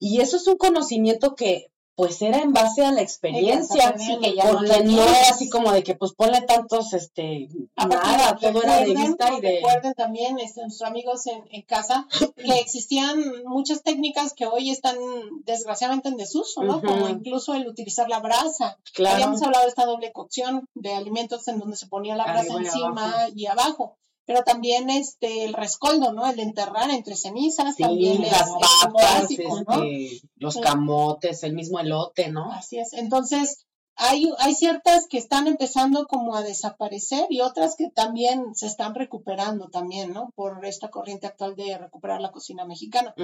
Y 0.00 0.20
eso 0.20 0.36
es 0.36 0.48
un 0.48 0.56
conocimiento 0.56 1.36
que 1.36 1.68
pues 1.94 2.22
era 2.22 2.38
en 2.38 2.52
base 2.52 2.84
a 2.84 2.92
la 2.92 3.02
experiencia, 3.02 3.94
Sí, 3.98 4.18
que 4.20 4.34
ya 4.34 4.50
porque 4.50 4.82
no, 4.84 5.02
era 5.02 5.30
así 5.30 5.48
como 5.50 5.72
de 5.72 5.82
que 5.82 5.94
pues 5.94 6.12
ponle 6.12 6.40
tantos, 6.42 6.94
este, 6.94 7.48
nada, 7.76 8.36
todo 8.36 8.62
era 8.62 8.80
de 8.80 8.94
vista 8.94 9.32
y 9.36 9.40
de... 9.40 9.56
Recuerden 9.56 9.94
también, 9.94 10.38
este, 10.38 10.62
nuestros 10.62 10.88
amigos 10.88 11.26
en, 11.26 11.44
en 11.50 11.62
casa, 11.62 12.06
que 12.36 12.54
existían 12.60 13.44
muchas 13.44 13.82
técnicas 13.82 14.32
que 14.32 14.46
hoy 14.46 14.70
están 14.70 14.96
desgraciadamente 15.44 16.08
en 16.08 16.16
desuso, 16.16 16.62
¿no? 16.62 16.80
Como 16.80 17.08
incluso 17.08 17.54
el 17.54 17.68
utilizar 17.68 18.08
la 18.08 18.20
brasa. 18.20 18.78
Claro, 18.94 19.16
Habíamos 19.16 19.42
hablado 19.42 19.64
de 19.64 19.70
esta 19.70 19.84
doble 19.84 20.12
cocción 20.12 20.68
de 20.74 20.94
alimentos 20.94 21.46
en 21.48 21.58
donde 21.58 21.76
se 21.76 21.86
ponía 21.86 22.16
la 22.16 22.24
brasa 22.24 22.54
Arriba 22.54 22.62
y 22.62 22.64
encima 22.64 23.10
abajo. 23.10 23.32
y 23.34 23.46
abajo. 23.46 23.98
Pero 24.24 24.42
también 24.42 24.88
este 24.90 25.44
el 25.44 25.54
rescoldo, 25.54 26.12
¿no? 26.12 26.26
El 26.30 26.38
enterrar 26.38 26.90
entre 26.90 27.16
cenizas, 27.16 27.74
sí, 27.76 27.82
también 27.82 28.22
es 28.22 28.30
las 28.30 28.42
algo 28.42 28.60
papas, 28.60 29.22
básico, 29.22 29.60
¿no? 29.66 29.82
este, 29.82 30.28
los 30.36 30.56
camotes, 30.58 31.42
el 31.42 31.54
mismo 31.54 31.80
elote, 31.80 32.30
¿no? 32.30 32.52
Así 32.52 32.78
es. 32.78 32.92
Entonces, 32.92 33.66
hay, 33.96 34.32
hay 34.38 34.54
ciertas 34.54 35.06
que 35.06 35.18
están 35.18 35.46
empezando 35.46 36.06
como 36.06 36.34
a 36.34 36.42
desaparecer 36.42 37.26
y 37.30 37.40
otras 37.40 37.76
que 37.76 37.90
también 37.90 38.54
se 38.54 38.66
están 38.66 38.94
recuperando 38.94 39.68
también, 39.68 40.12
¿no? 40.12 40.30
Por 40.34 40.64
esta 40.64 40.90
corriente 40.90 41.26
actual 41.26 41.56
de 41.56 41.76
recuperar 41.76 42.20
la 42.20 42.32
cocina 42.32 42.64
mexicana. 42.64 43.14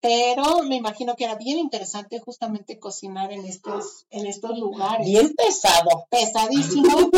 Pero 0.00 0.62
me 0.64 0.76
imagino 0.76 1.16
que 1.16 1.24
era 1.24 1.36
bien 1.36 1.58
interesante 1.58 2.20
justamente 2.20 2.78
cocinar 2.78 3.32
en 3.32 3.44
estos, 3.44 4.06
en 4.10 4.26
estos 4.26 4.58
lugares. 4.58 5.06
Bien 5.06 5.32
pesado. 5.34 6.06
Pesadísimo, 6.10 7.10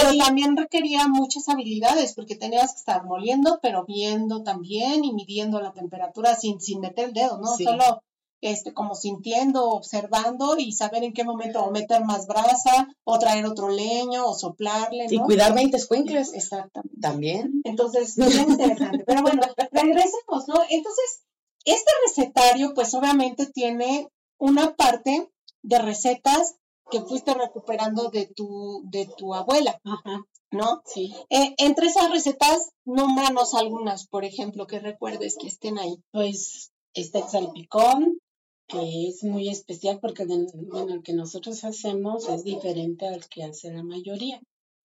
pero 0.00 0.16
también 0.16 0.56
requería 0.56 1.08
muchas 1.08 1.48
habilidades 1.48 2.14
porque 2.14 2.36
tenías 2.36 2.72
que 2.72 2.78
estar 2.78 3.04
moliendo, 3.04 3.58
pero 3.62 3.84
viendo 3.84 4.42
también 4.42 5.04
y 5.04 5.12
midiendo 5.12 5.60
la 5.60 5.72
temperatura 5.72 6.34
sin, 6.34 6.60
sin 6.60 6.80
meter 6.80 7.06
el 7.06 7.12
dedo, 7.12 7.38
¿no? 7.38 7.56
Sí. 7.56 7.64
Solo 7.64 8.02
este, 8.40 8.72
como 8.72 8.94
sintiendo, 8.94 9.70
observando 9.70 10.56
y 10.58 10.72
saber 10.72 11.02
en 11.02 11.12
qué 11.12 11.24
momento 11.24 11.60
o 11.60 11.70
meter 11.70 12.04
más 12.04 12.26
brasa 12.26 12.88
o 13.04 13.18
traer 13.18 13.46
otro 13.46 13.68
leño 13.68 14.26
o 14.26 14.34
soplarle. 14.34 15.06
Y 15.10 15.18
¿no? 15.18 15.24
cuidar 15.24 15.54
20 15.54 15.76
escuincles. 15.76 16.32
Exactamente. 16.34 17.00
También. 17.00 17.60
Entonces, 17.64 18.14
bien 18.16 18.50
interesante. 18.50 19.04
Pero 19.06 19.22
bueno, 19.22 19.42
regresemos, 19.72 20.46
¿no? 20.46 20.54
Entonces, 20.70 21.22
este 21.64 21.90
recetario, 22.06 22.74
pues 22.74 22.94
obviamente 22.94 23.46
tiene 23.46 24.08
una 24.38 24.76
parte 24.76 25.30
de 25.62 25.78
recetas 25.78 26.54
que 26.90 27.00
fuiste 27.02 27.34
recuperando 27.34 28.10
de 28.10 28.26
tu, 28.26 28.82
de 28.84 29.06
tu 29.16 29.34
abuela, 29.34 29.80
Ajá, 29.84 30.20
¿no? 30.50 30.82
sí. 30.84 31.14
Eh, 31.30 31.54
entre 31.58 31.86
esas 31.88 32.10
recetas, 32.10 32.70
nómbranos 32.84 33.54
algunas, 33.54 34.06
por 34.06 34.24
ejemplo, 34.24 34.66
que 34.66 34.78
recuerdes 34.80 35.36
que 35.38 35.48
estén 35.48 35.78
ahí. 35.78 35.96
Pues 36.12 36.70
está 36.94 37.18
el 37.20 37.28
salpicón, 37.28 38.18
que 38.66 39.08
es 39.08 39.24
muy 39.24 39.48
especial 39.48 39.98
porque 40.00 40.26
de- 40.26 40.46
bueno, 40.70 40.94
el 40.94 41.02
que 41.02 41.12
nosotros 41.14 41.64
hacemos 41.64 42.28
es 42.28 42.44
diferente 42.44 43.06
al 43.08 43.26
que 43.28 43.44
hace 43.44 43.70
la 43.72 43.82
mayoría. 43.82 44.40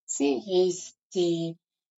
Sí. 0.05 0.41
Este, 0.47 1.57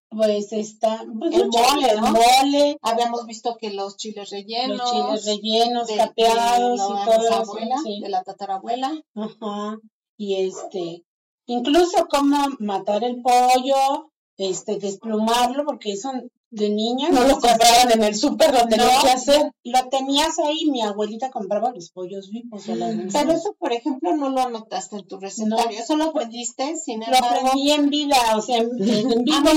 pues 0.09 0.53
está 0.53 1.03
pues, 1.19 1.33
El 1.35 1.47
mole, 1.49 1.89
el 1.91 2.01
¿no? 2.01 2.11
mole, 2.13 2.77
Habíamos 2.81 3.25
visto 3.25 3.57
que 3.59 3.71
los 3.71 3.97
chiles 3.97 4.29
rellenos. 4.29 4.77
los 4.77 4.91
chiles 4.91 5.25
rellenos, 5.25 5.87
de- 5.87 5.93
de 5.93 5.99
capeados 5.99 6.79
y 6.79 7.05
todo 7.05 7.41
eso. 7.41 7.81
sí. 7.83 7.99
de 8.01 8.09
la 8.09 8.23
tatarabuela. 8.23 8.93
Ajá. 9.15 9.77
Y 10.17 10.47
este, 10.47 11.03
incluso 11.45 12.07
cómo 12.09 12.37
matar 12.59 13.03
el 13.03 13.21
pollo, 13.21 14.11
este, 14.37 14.77
desplumarlo, 14.77 15.65
porque 15.65 15.93
eso 15.93 16.11
de 16.51 16.69
niña 16.69 17.09
No 17.09 17.23
lo 17.25 17.33
compraban 17.33 17.91
en 17.91 18.03
el 18.03 18.15
súper, 18.15 18.53
lo 18.53 18.65
tenían 18.67 18.87
No. 18.95 19.01
que 19.01 19.09
hacer. 19.09 19.51
Lo 19.63 19.89
tenías 19.89 20.39
ahí, 20.39 20.65
mi 20.69 20.81
abuelita 20.81 21.29
compraba 21.29 21.71
los 21.73 21.91
pollos 21.91 22.29
vivos. 22.29 22.67
Mm. 22.67 23.09
Pero 23.11 23.31
eso, 23.33 23.55
por 23.59 23.73
ejemplo, 23.73 24.15
no 24.15 24.29
lo 24.29 24.39
anotaste 24.41 24.95
en 24.95 25.07
tu 25.07 25.17
recetario. 25.19 25.79
Eso 25.79 25.97
lo 25.97 26.05
aprendiste, 26.05 26.77
sin 26.77 27.01
lo 27.01 27.07
embargo. 27.07 27.27
aprendí 27.27 27.71
en 27.71 27.89
vida, 27.89 28.15
o 28.37 28.41
sea, 28.41 28.57
en, 28.59 28.69
en 28.81 29.23
vivo 29.25 29.49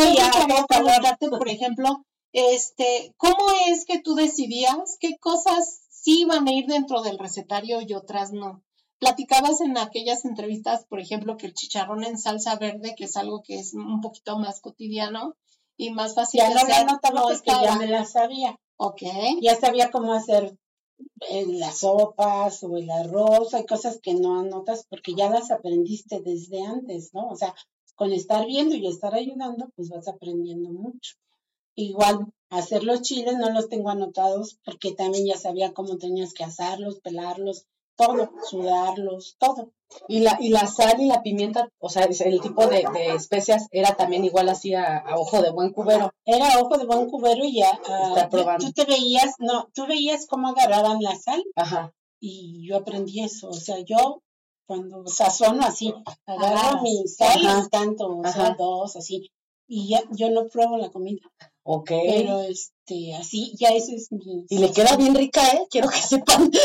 preguntarte, 0.67 1.29
por 1.29 1.49
ejemplo, 1.49 2.05
este, 2.33 3.15
¿cómo 3.17 3.47
es 3.69 3.85
que 3.85 4.01
tú 4.01 4.15
decidías 4.15 4.97
qué 5.01 5.17
cosas 5.19 5.83
sí 5.91 6.23
iban 6.23 6.49
a 6.49 6.53
ir 6.53 6.67
dentro 6.67 7.03
del 7.03 7.19
recetario 7.19 7.81
y 7.81 7.95
otras 7.95 8.33
no? 8.33 8.63
Platicabas 8.99 9.61
en 9.61 9.79
aquellas 9.79 10.25
entrevistas, 10.25 10.85
por 10.87 11.01
ejemplo, 11.01 11.37
que 11.37 11.47
el 11.47 11.55
chicharrón 11.55 12.05
en 12.05 12.19
salsa 12.19 12.57
verde, 12.57 12.95
que 12.97 13.05
es 13.05 13.17
algo 13.17 13.43
que 13.43 13.59
es 13.59 13.75
un 13.75 14.01
poquito 14.01 14.39
más 14.39 14.61
cotidiano 14.61 15.37
y 15.77 15.91
más 15.91 16.15
fácil 16.15 16.41
Ya 16.41 16.49
de 16.49 16.55
no 16.55 16.61
hacer, 16.61 16.87
notaba 16.87 17.21
no 17.21 17.27
porque 17.29 17.51
ya 17.51 17.55
estaba. 17.55 17.77
me 17.77 17.87
la 17.87 18.05
sabía. 18.05 18.59
Ok. 18.77 19.03
Ya 19.41 19.57
sabía 19.57 19.91
cómo 19.91 20.13
hacer 20.15 20.57
eh, 21.29 21.47
las 21.47 21.79
sopas 21.79 22.63
o 22.65 22.77
el 22.77 22.91
arroz. 22.91 23.55
Hay 23.55 23.67
cosas 23.67 24.01
que 24.01 24.15
no 24.15 24.41
anotas 24.41 24.85
porque 24.89 25.15
ya 25.15 25.31
las 25.31 25.51
aprendiste 25.51 26.21
desde 26.21 26.65
antes, 26.65 27.15
¿no? 27.15 27.29
O 27.29 27.37
sea, 27.37 27.55
con 27.95 28.13
estar 28.13 28.47
viendo 28.47 28.75
y 28.75 28.87
estar 28.87 29.15
ayudando, 29.15 29.71
pues 29.77 29.91
vas 29.91 30.09
aprendiendo 30.09 30.71
mucho. 30.71 31.15
Igual, 31.77 32.27
hacer 32.51 32.83
los 32.83 33.03
chiles 33.03 33.37
no 33.37 33.51
los 33.51 33.69
tengo 33.69 33.91
anotados 33.91 34.59
porque 34.65 34.93
también 34.93 35.27
ya 35.27 35.37
sabía 35.37 35.73
cómo 35.73 35.99
tenías 35.99 36.33
que 36.33 36.43
asarlos, 36.43 36.99
pelarlos, 37.01 37.67
todo, 37.99 38.31
sudarlos, 38.49 39.37
todo. 39.39 39.73
Y 40.07 40.21
la, 40.21 40.37
y 40.41 40.51
la 40.51 40.67
sal 40.67 41.01
y 41.01 41.07
la 41.09 41.23
pimienta, 41.23 41.69
o 41.79 41.89
sea, 41.89 42.05
el 42.05 42.41
tipo 42.41 42.67
de, 42.67 42.85
de 42.93 43.15
especias 43.15 43.67
era 43.73 43.97
también 43.97 44.25
igual 44.25 44.49
así 44.51 44.75
a, 44.75 44.99
a 44.99 45.17
ojo 45.17 45.43
de 45.43 45.51
buen 45.51 45.73
cubero. 45.73 46.13
Era 46.25 46.61
ojo 46.61 46.77
de 46.79 46.85
buen 46.87 47.09
cubero 47.11 47.43
y 47.45 47.57
ya. 47.61 47.71
Está 47.71 48.29
tú- 48.29 48.37
probando. 48.37 48.67
tú 48.67 48.73
te 48.73 48.85
veías, 48.85 49.35
no, 49.39 49.69
tú 49.75 49.87
veías 49.87 50.27
cómo 50.27 50.49
agarraban 50.49 51.03
la 51.03 51.17
sal 51.17 51.43
Ajá. 51.57 51.93
y 52.21 52.69
yo 52.69 52.77
aprendí 52.77 53.21
eso. 53.25 53.49
O 53.49 53.55
sea, 53.55 53.79
yo 53.81 54.23
cuando 54.67 55.07
sazono 55.07 55.65
así, 55.65 55.95
agarro 56.27 56.83
mi 56.83 57.09
sal 57.09 57.41
y 57.41 57.69
tanto, 57.71 58.19
o 58.19 58.23
sea, 58.31 58.55
dos, 58.59 58.95
así. 58.97 59.31
Y 59.67 59.89
ya, 59.89 60.03
yo 60.13 60.31
no 60.31 60.47
pruebo 60.49 60.77
la 60.79 60.91
comida, 60.91 61.21
Ok. 61.63 61.91
pero 62.07 62.41
este, 62.43 63.15
así, 63.15 63.53
ya 63.59 63.69
ese 63.69 63.95
es 63.97 64.13
mi. 64.13 64.45
y 64.49 64.59
le 64.59 64.71
queda 64.73 64.97
bien 64.97 65.15
rica, 65.15 65.47
¿eh? 65.49 65.67
Quiero 65.71 65.89
que 65.89 65.97
sepan. 65.99 66.51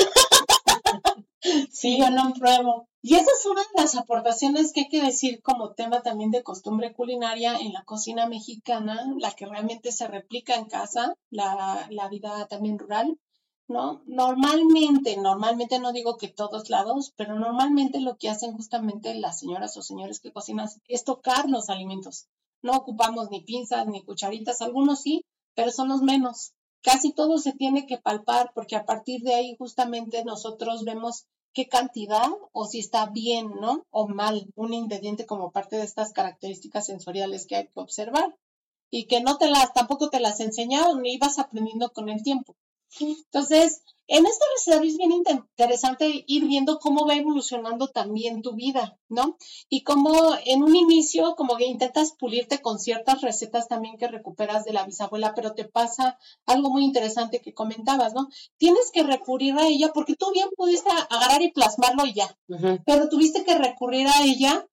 Sí, 1.72 1.98
yo 2.00 2.10
no 2.10 2.34
pruebo. 2.34 2.88
Y 3.02 3.16
esa 3.16 3.32
es 3.38 3.46
una 3.46 3.62
de 3.62 3.82
las 3.82 3.96
aportaciones 3.96 4.72
que 4.72 4.82
hay 4.82 4.90
que 4.90 5.04
decir 5.04 5.42
como 5.42 5.74
tema 5.74 6.02
también 6.02 6.32
de 6.32 6.44
costumbre 6.44 6.94
culinaria 6.94 7.58
en 7.58 7.74
la 7.74 7.84
cocina 7.84 8.28
mexicana, 8.28 9.14
la 9.20 9.32
que 9.32 9.46
realmente 9.46 9.92
se 9.92 10.08
replica 10.08 10.56
en 10.56 10.66
casa, 10.66 11.16
la, 11.30 11.88
la 11.90 12.08
vida 12.08 12.48
también 12.48 12.80
rural, 12.80 13.20
¿no? 13.68 14.04
Normalmente, 14.06 15.18
normalmente 15.18 15.80
no 15.80 15.92
digo 15.92 16.18
que 16.18 16.30
todos 16.30 16.70
lados, 16.70 17.14
pero 17.18 17.38
normalmente 17.38 18.00
lo 18.00 18.16
que 18.18 18.30
hacen 18.30 18.54
justamente 18.54 19.14
las 19.16 19.40
señoras 19.40 19.76
o 19.76 19.82
señores 19.82 20.22
que 20.22 20.32
cocinan 20.32 20.70
es 20.88 21.04
tocar 21.04 21.50
los 21.50 21.70
alimentos. 21.70 22.28
No 22.62 22.72
ocupamos 22.74 23.30
ni 23.30 23.42
pinzas 23.42 23.86
ni 23.88 24.04
cucharitas, 24.04 24.62
algunos 24.62 25.02
sí, 25.02 25.26
pero 25.56 25.72
son 25.72 25.90
los 25.90 26.02
menos. 26.02 26.54
Casi 26.84 27.14
todo 27.14 27.38
se 27.38 27.54
tiene 27.54 27.88
que 27.88 27.98
palpar 27.98 28.52
porque 28.54 28.76
a 28.76 28.86
partir 28.86 29.22
de 29.22 29.34
ahí 29.34 29.56
justamente 29.58 30.26
nosotros 30.26 30.84
vemos 30.84 31.26
qué 31.54 31.68
cantidad 31.68 32.30
o 32.52 32.66
si 32.66 32.80
está 32.80 33.06
bien, 33.06 33.52
¿no? 33.62 33.86
O 33.90 34.08
mal 34.08 34.48
un 34.56 34.74
ingrediente 34.74 35.26
como 35.26 35.52
parte 35.52 35.78
de 35.78 35.84
estas 35.84 36.12
características 36.12 36.86
sensoriales 36.86 37.48
que 37.48 37.56
hay 37.56 37.68
que 37.68 37.80
observar 37.80 38.36
y 38.90 39.06
que 39.06 39.22
no 39.22 39.38
te 39.38 39.50
las, 39.50 39.74
tampoco 39.74 40.10
te 40.10 40.20
las 40.20 40.40
enseñaron, 40.40 41.06
ibas 41.06 41.40
aprendiendo 41.40 41.92
con 41.92 42.10
el 42.10 42.22
tiempo. 42.22 42.56
Entonces, 43.00 43.82
en 44.08 44.26
este 44.26 44.44
recetario 44.58 44.90
es 44.90 44.98
bien 44.98 45.12
inte- 45.12 45.32
interesante 45.58 46.24
ir 46.28 46.46
viendo 46.46 46.78
cómo 46.80 47.08
va 47.08 47.16
evolucionando 47.16 47.88
también 47.88 48.42
tu 48.42 48.54
vida, 48.54 48.98
¿no? 49.08 49.38
Y 49.70 49.84
cómo 49.84 50.14
en 50.46 50.62
un 50.62 50.76
inicio 50.76 51.36
como 51.36 51.56
que 51.56 51.66
intentas 51.66 52.14
pulirte 52.20 52.62
con 52.62 52.80
ciertas 52.80 53.22
recetas 53.22 53.68
también 53.70 53.98
que 53.98 54.08
recuperas 54.10 54.66
de 54.66 54.74
la 54.74 54.86
bisabuela, 54.86 55.34
pero 55.34 55.54
te 55.54 55.64
pasa 55.64 56.18
algo 56.46 56.70
muy 56.70 56.84
interesante 56.84 57.40
que 57.40 57.54
comentabas, 57.54 58.14
¿no? 58.14 58.28
Tienes 58.58 58.92
que 58.92 59.04
recurrir 59.04 59.56
a 59.58 59.68
ella 59.68 59.92
porque 59.94 60.16
tú 60.16 60.32
bien 60.34 60.50
pudiste 60.58 60.90
agarrar 61.10 61.42
y 61.42 61.52
plasmarlo 61.52 62.06
y 62.06 62.14
ya, 62.14 62.38
pero 62.86 63.08
tuviste 63.10 63.44
que 63.46 63.58
recurrir 63.58 64.08
a 64.08 64.24
ella 64.26 64.68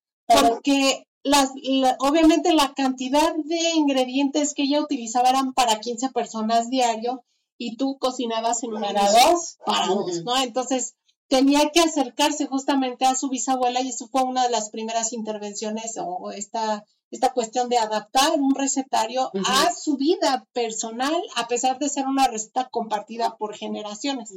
porque 0.49 1.07
las, 1.23 1.51
la- 1.63 1.97
obviamente 2.01 2.53
la 2.53 2.73
cantidad 2.75 3.35
de 3.37 3.71
ingredientes 3.77 4.55
que 4.55 4.63
ella 4.65 4.81
utilizaba 4.83 5.31
eran 5.31 5.53
para 5.53 5.79
15 5.81 6.11
personas 6.11 6.69
diario 6.71 7.25
y 7.61 7.77
tú 7.77 7.99
cocinabas 7.99 8.63
en 8.63 8.71
inicio 8.75 8.99
dos. 9.31 9.59
para 9.67 9.87
dos. 9.89 10.23
¿no? 10.25 10.37
Entonces 10.39 10.95
tenía 11.29 11.71
que 11.71 11.81
acercarse 11.81 12.47
justamente 12.47 13.05
a 13.05 13.15
su 13.15 13.29
bisabuela 13.29 13.81
y 13.83 13.91
eso 13.91 14.09
fue 14.09 14.23
una 14.23 14.43
de 14.45 14.51
las 14.51 14.71
primeras 14.71 15.13
intervenciones 15.13 15.97
o 16.03 16.31
esta, 16.33 16.85
esta 17.13 17.33
cuestión 17.33 17.69
de 17.69 17.77
adaptar 17.79 18.33
un 18.41 18.55
recetario 18.55 19.31
a 19.47 19.73
su 19.73 19.97
vida 19.97 20.47
personal 20.53 21.15
a 21.37 21.47
pesar 21.49 21.79
de 21.79 21.89
ser 21.89 22.07
una 22.07 22.27
receta 22.29 22.69
compartida 22.71 23.37
por 23.37 23.55
generaciones 23.55 24.33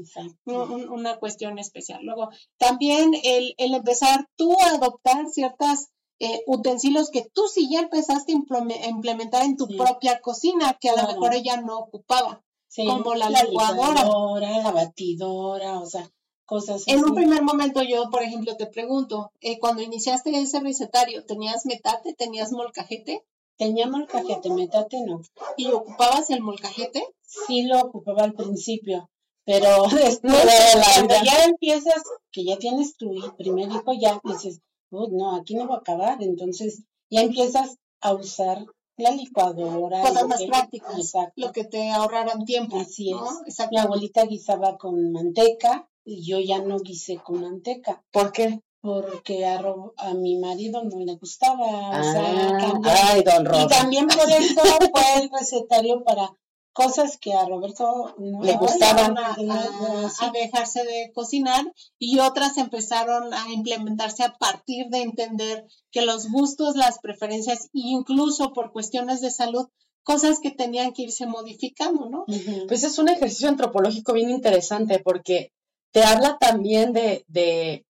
un- 0.46 0.54
un- 0.72 0.90
una 0.90 1.18
cuestión 1.18 1.58
especial. 1.60 2.02
Luego, 2.04 2.30
también 2.60 3.12
el, 3.24 3.56
el 3.58 3.74
empezar 3.74 4.28
tú 4.36 4.56
a 4.62 4.76
adoptar 4.76 5.28
ciertas 5.30 5.90
eh, 6.20 6.44
utensilios 6.48 7.10
que 7.10 7.28
tú 7.34 7.42
sí 7.54 7.70
ya 7.72 7.80
empezaste 7.80 8.34
a 8.34 8.88
implementar 8.90 9.44
en 9.44 9.58
tu 9.58 9.66
Sí. 9.66 9.76
propia 9.78 10.22
cocina, 10.22 10.78
que 10.80 10.90
a 10.90 10.94
lo 10.94 11.00
Claro. 11.00 11.14
mejor 11.14 11.34
ella 11.34 11.58
no 11.62 11.80
ocupaba. 11.80 12.44
Sí, 12.74 12.86
como 12.88 13.14
la 13.14 13.30
licuadora. 13.30 14.02
licuadora, 14.04 14.58
la 14.64 14.72
batidora, 14.72 15.80
o 15.80 15.86
sea, 15.86 16.10
cosas 16.46 16.84
En 16.88 17.00
un 17.00 17.06
así. 17.06 17.14
primer 17.14 17.44
momento 17.44 17.84
yo, 17.84 18.10
por 18.10 18.24
ejemplo, 18.24 18.58
te 18.58 18.66
pregunto, 18.66 19.32
eh, 19.42 19.60
cuando 19.60 19.84
iniciaste 19.84 20.32
ese 20.42 20.60
recetario, 20.60 21.24
¿tenías 21.26 21.66
metate, 21.66 22.14
tenías 22.16 22.52
molcajete 22.52 23.24
Teníamos 23.56 24.02
el 24.02 24.08
cajete, 24.08 24.50
metate 24.50 24.98
no. 25.06 25.22
y 25.58 25.68
ocupabas 25.68 26.32
el 26.32 26.42
molcajete? 26.42 27.04
sí 27.22 27.64
lo 27.64 27.80
ocupaba 27.82 28.24
al 28.24 28.34
principio, 28.34 29.08
pero 29.46 29.84
después, 29.94 30.22
No, 30.24 30.32
la 30.34 30.84
cuando 30.96 31.16
ya 31.24 31.44
empiezas, 31.46 32.02
que 32.32 32.44
ya 32.44 32.58
tienes 32.58 32.98
tu 32.98 33.12
primer 33.38 33.70
hijo, 33.70 33.94
ya 33.94 34.20
dices, 34.24 34.60
"Uy, 34.90 35.10
no, 35.12 35.36
aquí 35.36 35.54
no 35.54 35.68
voy 35.68 35.76
a 35.76 35.80
acabar, 35.80 36.18
entonces 36.24 36.82
ya 37.12 37.22
empiezas 37.22 37.78
a 38.02 38.14
usar 38.16 38.66
la 39.04 39.12
licuadora. 39.12 40.02
Cosas 40.02 40.28
más 40.28 40.40
que- 40.40 40.48
prácticas, 40.48 40.98
Exacto. 40.98 41.34
lo 41.36 41.52
que 41.52 41.64
te 41.66 41.92
ahorraran 41.92 42.44
tiempo. 42.46 42.78
Así 42.80 43.12
es. 43.12 43.58
Mi 43.72 43.78
abuelita 43.78 44.26
guisaba 44.26 44.78
con 44.78 45.12
manteca 45.12 45.88
y 46.04 46.24
yo 46.26 46.40
ya 46.40 46.60
no 46.62 46.80
guisé 46.80 47.18
con 47.18 47.42
manteca. 47.42 48.04
¿Por 48.12 48.32
qué? 48.32 48.60
Porque 48.82 49.46
a, 49.46 49.62
a 49.98 50.14
mi 50.14 50.38
marido 50.38 50.84
no 50.84 51.00
le 51.06 51.16
gustaba, 51.16 52.00
o 52.02 52.04
sea, 52.04 52.58
Ah, 52.84 53.12
ay, 53.14 53.24
don 53.24 53.46
Y 53.62 53.68
también 53.68 54.08
por 54.08 54.30
eso 54.30 54.62
fue 54.62 55.24
el 55.24 55.30
recetario 55.30 56.04
para 56.04 56.36
cosas 56.74 57.18
que 57.18 57.34
a 57.34 57.46
Roberto 57.46 58.16
no 58.18 58.44
Le 58.44 58.58
gustaban. 58.58 59.16
a, 59.18 60.32
dejarse 60.34 60.84
de 60.84 61.12
cocinar 61.14 61.64
y 62.00 62.20
otras 62.20 62.58
empezaron 62.58 63.34
a 63.34 63.52
implementarse 63.52 64.24
a 64.24 64.34
partir 64.34 64.88
de 64.90 65.02
entender 65.04 65.66
que 65.92 66.02
los 66.02 66.30
gustos, 66.30 66.76
las 66.76 67.00
preferencias, 67.00 67.70
incluso 67.72 68.54
por 68.54 68.72
cuestiones 68.72 69.22
de 69.22 69.32
salud, 69.32 69.68
cosas 70.04 70.40
que 70.40 70.52
tenían 70.52 70.92
que 70.92 71.04
irse 71.04 71.26
modificando, 71.26 72.10
¿no? 72.10 72.26
Pues 72.68 72.84
es 72.84 72.98
un 72.98 73.10
ejercicio 73.10 73.48
antropológico 73.48 74.14
bien 74.14 74.30
interesante 74.30 75.00
porque 75.00 75.52
te 75.92 76.04
habla 76.04 76.38
también 76.40 76.92
de, 76.92 77.24
de, 77.28 77.86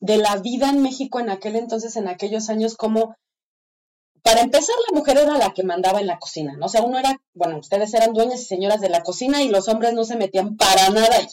de 0.00 0.18
la 0.18 0.36
vida 0.36 0.68
en 0.68 0.82
México 0.82 1.20
en 1.20 1.30
aquel 1.30 1.56
entonces, 1.56 1.96
en 1.96 2.08
aquellos 2.08 2.50
años, 2.50 2.76
como 2.76 3.14
para 4.24 4.40
empezar, 4.40 4.74
la 4.88 4.98
mujer 4.98 5.18
era 5.18 5.36
la 5.36 5.52
que 5.52 5.64
mandaba 5.64 6.00
en 6.00 6.06
la 6.06 6.18
cocina, 6.18 6.56
¿no? 6.56 6.64
O 6.64 6.68
sea, 6.70 6.80
uno 6.80 6.98
era, 6.98 7.20
bueno, 7.34 7.58
ustedes 7.58 7.92
eran 7.92 8.14
dueñas 8.14 8.40
y 8.40 8.46
señoras 8.46 8.80
de 8.80 8.88
la 8.88 9.02
cocina 9.02 9.42
y 9.42 9.50
los 9.50 9.68
hombres 9.68 9.92
no 9.92 10.02
se 10.04 10.16
metían 10.16 10.56
para 10.56 10.88
nada 10.88 11.14
ahí. 11.14 11.28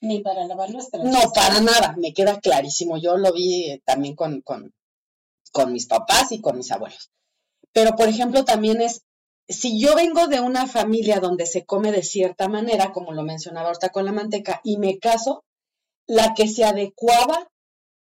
Ni 0.00 0.20
para 0.20 0.46
lavar 0.46 0.70
nuestra 0.70 1.04
No, 1.04 1.18
para 1.34 1.60
nada, 1.60 1.96
me 1.98 2.14
queda 2.14 2.40
clarísimo. 2.40 2.96
Yo 2.96 3.18
lo 3.18 3.30
vi 3.34 3.72
eh, 3.72 3.82
también 3.84 4.16
con, 4.16 4.40
con, 4.40 4.72
con 5.52 5.70
mis 5.70 5.86
papás 5.86 6.32
y 6.32 6.40
con 6.40 6.56
mis 6.56 6.72
abuelos. 6.72 7.10
Pero, 7.74 7.94
por 7.94 8.08
ejemplo, 8.08 8.42
también 8.42 8.80
es, 8.80 9.02
si 9.46 9.78
yo 9.78 9.94
vengo 9.94 10.28
de 10.28 10.40
una 10.40 10.66
familia 10.66 11.20
donde 11.20 11.44
se 11.44 11.66
come 11.66 11.92
de 11.92 12.02
cierta 12.02 12.48
manera, 12.48 12.90
como 12.90 13.12
lo 13.12 13.22
mencionaba 13.22 13.66
ahorita 13.66 13.90
con 13.90 14.06
la 14.06 14.12
manteca, 14.12 14.62
y 14.64 14.78
me 14.78 14.98
caso, 14.98 15.44
la 16.06 16.32
que 16.32 16.48
se 16.48 16.64
adecuaba 16.64 17.50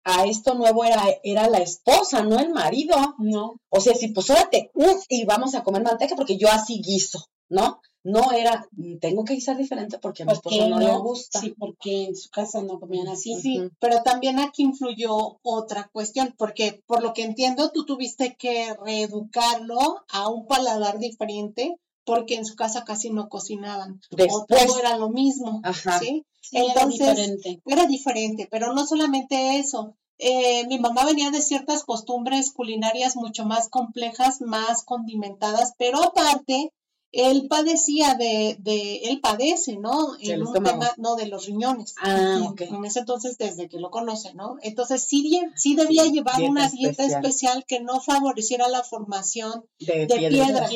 a 0.05 0.25
esto 0.25 0.55
nuevo 0.55 0.85
era, 0.85 1.05
era 1.23 1.49
la 1.49 1.59
esposa, 1.59 2.23
no 2.23 2.39
el 2.39 2.51
marido. 2.51 2.97
No. 3.19 3.57
O 3.69 3.81
sea, 3.81 3.95
si 3.95 4.09
pues 4.09 4.31
órate, 4.31 4.71
y 5.09 5.25
vamos 5.25 5.55
a 5.55 5.63
comer 5.63 5.83
manteca 5.83 6.17
porque 6.17 6.39
yo 6.39 6.49
así 6.51 6.81
guiso, 6.81 7.25
¿no? 7.49 7.81
No 8.03 8.33
era, 8.33 8.67
tengo 9.01 9.25
que 9.25 9.35
guisar 9.35 9.59
diferente 9.59 9.99
porque 9.99 10.23
a 10.23 10.27
mi 10.27 10.33
esposo 10.33 10.69
no, 10.69 10.79
le 10.79 10.97
gusta. 10.97 11.41
Sí, 11.41 11.55
porque 11.59 12.05
en 12.05 12.17
su 12.17 12.31
casa 12.31 12.63
no 12.63 12.81
comían 12.81 13.09
así. 13.09 13.39
Sí, 13.39 13.61
pero 13.79 14.03
también 14.03 14.39
aquí 14.39 14.63
influyó 14.63 15.39
otra 15.43 15.91
cuestión, 15.93 16.35
porque 16.39 16.83
por 16.87 17.03
lo 17.03 17.13
que 17.13 17.25
entiendo, 17.25 17.71
tú 17.73 17.85
tuviste 17.85 18.37
que 18.39 18.75
reeducarlo 18.83 20.03
a 20.09 20.29
un 20.31 20.47
paladar 20.47 20.99
diferente 20.99 21.77
porque 22.11 22.35
en 22.35 22.45
su 22.45 22.57
casa 22.57 22.83
casi 22.85 23.11
no 23.11 23.29
cocinaban. 23.29 24.01
Después. 24.11 24.33
O 24.35 24.47
todo 24.47 24.81
era 24.81 24.97
lo 24.97 25.11
mismo. 25.11 25.61
Ajá. 25.63 26.01
¿sí? 26.01 26.27
Sí, 26.41 26.57
era 26.57 26.85
diferente. 26.85 27.63
Era 27.65 27.87
diferente, 27.87 28.49
pero 28.51 28.73
no 28.73 28.85
solamente 28.85 29.61
eso. 29.61 29.95
Eh, 30.19 30.67
mi 30.67 30.81
mamá 30.81 31.05
venía 31.05 31.31
de 31.31 31.41
ciertas 31.41 31.85
costumbres 31.85 32.51
culinarias 32.51 33.15
mucho 33.15 33.45
más 33.45 33.69
complejas, 33.69 34.41
más 34.41 34.83
condimentadas, 34.83 35.75
pero 35.79 36.03
aparte, 36.03 36.73
él 37.13 37.47
padecía 37.49 38.15
de, 38.15 38.57
de 38.61 38.99
él 39.05 39.21
padece, 39.21 39.77
¿no? 39.77 40.17
En 40.21 40.47
un 40.47 40.53
tema, 40.53 40.79
no, 40.97 41.17
de 41.17 41.27
los 41.27 41.47
riñones. 41.47 41.95
Ah, 42.01 42.41
ok. 42.51 42.61
En 42.63 42.85
ese 42.85 43.01
entonces, 43.01 43.37
desde 43.39 43.69
que 43.69 43.79
lo 43.81 43.91
conoce, 43.91 44.33
¿no? 44.35 44.57
Entonces, 44.63 45.03
sí, 45.03 45.41
sí 45.57 45.75
debía 45.75 46.05
Sí, 46.05 46.13
llevar 46.13 46.37
dieta 46.37 46.51
una 46.51 46.69
dieta 46.69 47.03
especial. 47.05 47.25
especial. 47.25 47.65
que 47.67 47.81
no 47.81 48.01
favoreciera 48.01 48.69
la 48.69 48.83
formación 48.85 49.65
De, 49.79 50.07
de 50.07 50.29
piedras. 50.29 50.71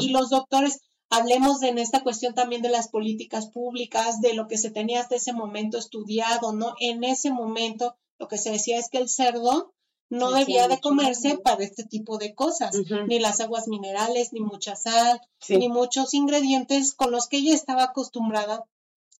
Y 0.00 0.10
los 0.10 0.28
doctores, 0.30 0.80
hablemos 1.08 1.60
de 1.60 1.68
en 1.68 1.78
esta 1.78 2.02
cuestión 2.02 2.34
también 2.34 2.62
de 2.62 2.68
las 2.68 2.88
políticas 2.88 3.46
públicas, 3.48 4.20
de 4.20 4.34
lo 4.34 4.48
que 4.48 4.58
se 4.58 4.70
tenía 4.70 5.00
hasta 5.00 5.16
ese 5.16 5.32
momento 5.32 5.78
estudiado, 5.78 6.52
¿no? 6.52 6.74
En 6.80 7.02
ese 7.04 7.30
momento 7.30 7.96
lo 8.18 8.28
que 8.28 8.38
se 8.38 8.50
decía 8.50 8.78
es 8.78 8.88
que 8.90 8.98
el 8.98 9.08
cerdo 9.08 9.72
no 10.12 10.30
debía 10.30 10.68
de 10.68 10.78
comerse 10.80 11.38
para 11.38 11.64
este 11.64 11.84
tipo 11.84 12.18
de 12.18 12.34
cosas, 12.34 12.76
ni 13.08 13.18
las 13.18 13.40
aguas 13.40 13.66
minerales, 13.68 14.32
ni 14.32 14.40
mucha 14.40 14.76
sal, 14.76 15.20
Sí. 15.40 15.56
ni 15.56 15.68
muchos 15.68 16.14
ingredientes 16.14 16.92
con 16.94 17.10
los 17.10 17.26
que 17.28 17.38
ella 17.38 17.54
estaba 17.54 17.84
acostumbrada 17.84 18.64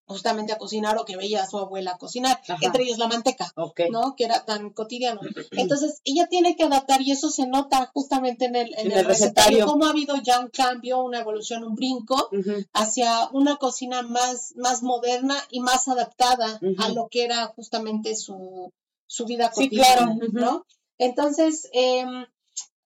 justamente 0.05 0.53
a 0.53 0.59
cocinar 0.59 0.99
o 0.99 1.05
que 1.07 1.17
veía 1.17 1.43
a 1.43 1.47
su 1.47 1.57
abuela 1.59 1.97
cocinar, 1.97 2.39
Ajá. 2.47 2.59
entre 2.61 2.83
ellos 2.83 2.99
la 2.99 3.07
manteca. 3.09 3.51
Ok. 3.57 3.83
¿no? 3.91 4.15
Que 4.17 4.25
era 4.25 4.45
tan 4.45 4.71
cotidiano. 4.71 5.21
Entonces, 5.53 6.01
ella 6.05 6.27
tiene 6.29 6.55
que 6.57 6.65
adaptar 6.65 7.01
y 7.01 7.13
eso 7.13 7.31
se 7.31 7.47
nota 7.47 7.91
justamente 7.95 8.45
en 8.47 8.57
el, 8.57 8.75
en 8.75 8.87
En 8.87 8.93
el 8.93 8.99
el 8.99 9.05
recetario. 9.07 9.59
recetario, 9.61 9.67
cómo 9.67 9.87
ha 9.87 9.91
habido 9.91 10.17
ya 10.17 10.41
un 10.41 10.49
cambio, 10.49 11.03
una 11.03 11.21
evolución, 11.21 11.65
un 11.65 11.77
brinco 11.77 12.29
hacia 12.75 13.29
una 13.33 13.57
cocina 13.57 14.03
más, 14.03 14.53
más 14.57 14.83
moderna 14.83 15.37
y 15.51 15.61
más 15.61 15.89
adaptada 15.89 16.61
a 16.79 16.89
lo 16.91 17.09
que 17.09 17.25
era 17.25 17.47
justamente 17.47 18.15
su, 18.17 18.71
su 19.07 19.25
vida 19.25 19.51
Sí, 19.55 19.65
cotidiana, 19.65 19.95
claro. 19.97 20.13
Ujú. 20.15 20.39
¿no? 20.39 20.67
Entonces, 21.03 21.69
em, 21.73 22.27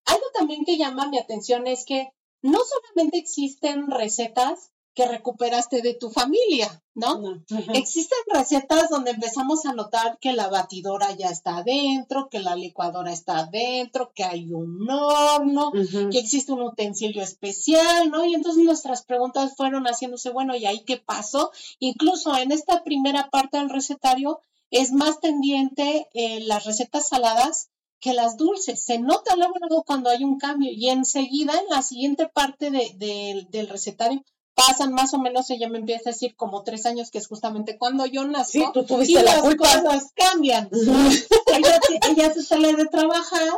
algo 0.06 0.26
también 0.32 0.64
que 0.64 0.78
llama 0.78 1.08
mi 1.08 1.18
atención 1.18 1.66
es 1.66 1.84
que 1.84 2.08
no 2.40 2.58
solamente 2.64 3.18
existen 3.18 3.90
recetas 3.90 4.70
que 4.94 5.06
recuperaste 5.06 5.82
de 5.82 5.92
tu 5.92 6.08
familia, 6.08 6.82
¿no? 6.94 7.20
Existen 7.74 8.18
recetas 8.32 8.88
donde 8.88 9.10
empezamos 9.10 9.66
a 9.66 9.74
notar 9.74 10.16
que 10.18 10.32
la 10.32 10.48
batidora 10.48 11.12
ya 11.12 11.28
está 11.28 11.58
adentro, 11.58 12.30
que 12.30 12.38
la 12.38 12.56
licuadora 12.56 13.12
está 13.12 13.40
adentro, 13.40 14.12
que 14.14 14.24
hay 14.24 14.50
un 14.50 14.88
horno, 14.88 15.72
que 16.10 16.18
existe 16.18 16.52
un 16.52 16.62
utensilio 16.62 17.22
especial, 17.22 18.10
¿no? 18.10 18.24
Y 18.24 18.34
entonces 18.34 18.64
nuestras 18.64 19.04
preguntas 19.04 19.54
fueron 19.54 19.84
haciéndose, 19.84 20.30
bueno, 20.30 20.56
¿y 20.56 20.64
ahí 20.64 20.84
qué 20.86 20.96
pasó? 20.96 21.50
Incluso 21.78 22.34
en 22.34 22.50
esta 22.50 22.82
primera 22.82 23.28
parte 23.28 23.58
del 23.58 23.68
recetario 23.68 24.40
es 24.70 24.92
más 24.92 25.20
tendiente 25.20 26.08
eh, 26.14 26.40
las 26.40 26.64
recetas 26.64 27.08
saladas 27.08 27.68
que 28.06 28.14
las 28.14 28.36
dulces. 28.36 28.84
Se 28.84 28.98
nota 28.98 29.34
luego, 29.36 29.54
luego 29.60 29.82
cuando 29.84 30.10
hay 30.10 30.22
un 30.22 30.38
cambio 30.38 30.70
y 30.72 30.88
enseguida 30.90 31.54
en 31.54 31.66
la 31.68 31.82
siguiente 31.82 32.28
parte 32.28 32.70
de- 32.70 32.92
de- 32.96 33.46
del 33.50 33.68
recetario 33.68 34.22
pasan 34.54 34.92
más 34.94 35.12
o 35.12 35.18
menos, 35.18 35.50
ella 35.50 35.68
me 35.68 35.78
empieza 35.78 36.08
a 36.08 36.12
decir 36.12 36.34
como 36.36 36.62
tres 36.62 36.86
años, 36.86 37.10
que 37.10 37.18
es 37.18 37.26
justamente 37.26 37.76
cuando 37.76 38.06
yo. 38.06 38.22
Sí, 38.44 38.64
tú 38.72 38.86
y 39.02 39.14
la 39.14 39.22
las 39.22 39.40
culpa. 39.40 39.82
cosas 39.82 40.12
cambian. 40.14 40.68
Ella, 41.46 41.80
se- 41.86 42.10
ella 42.10 42.32
se 42.32 42.42
sale 42.42 42.72
de 42.74 42.86
trabajar 42.86 43.48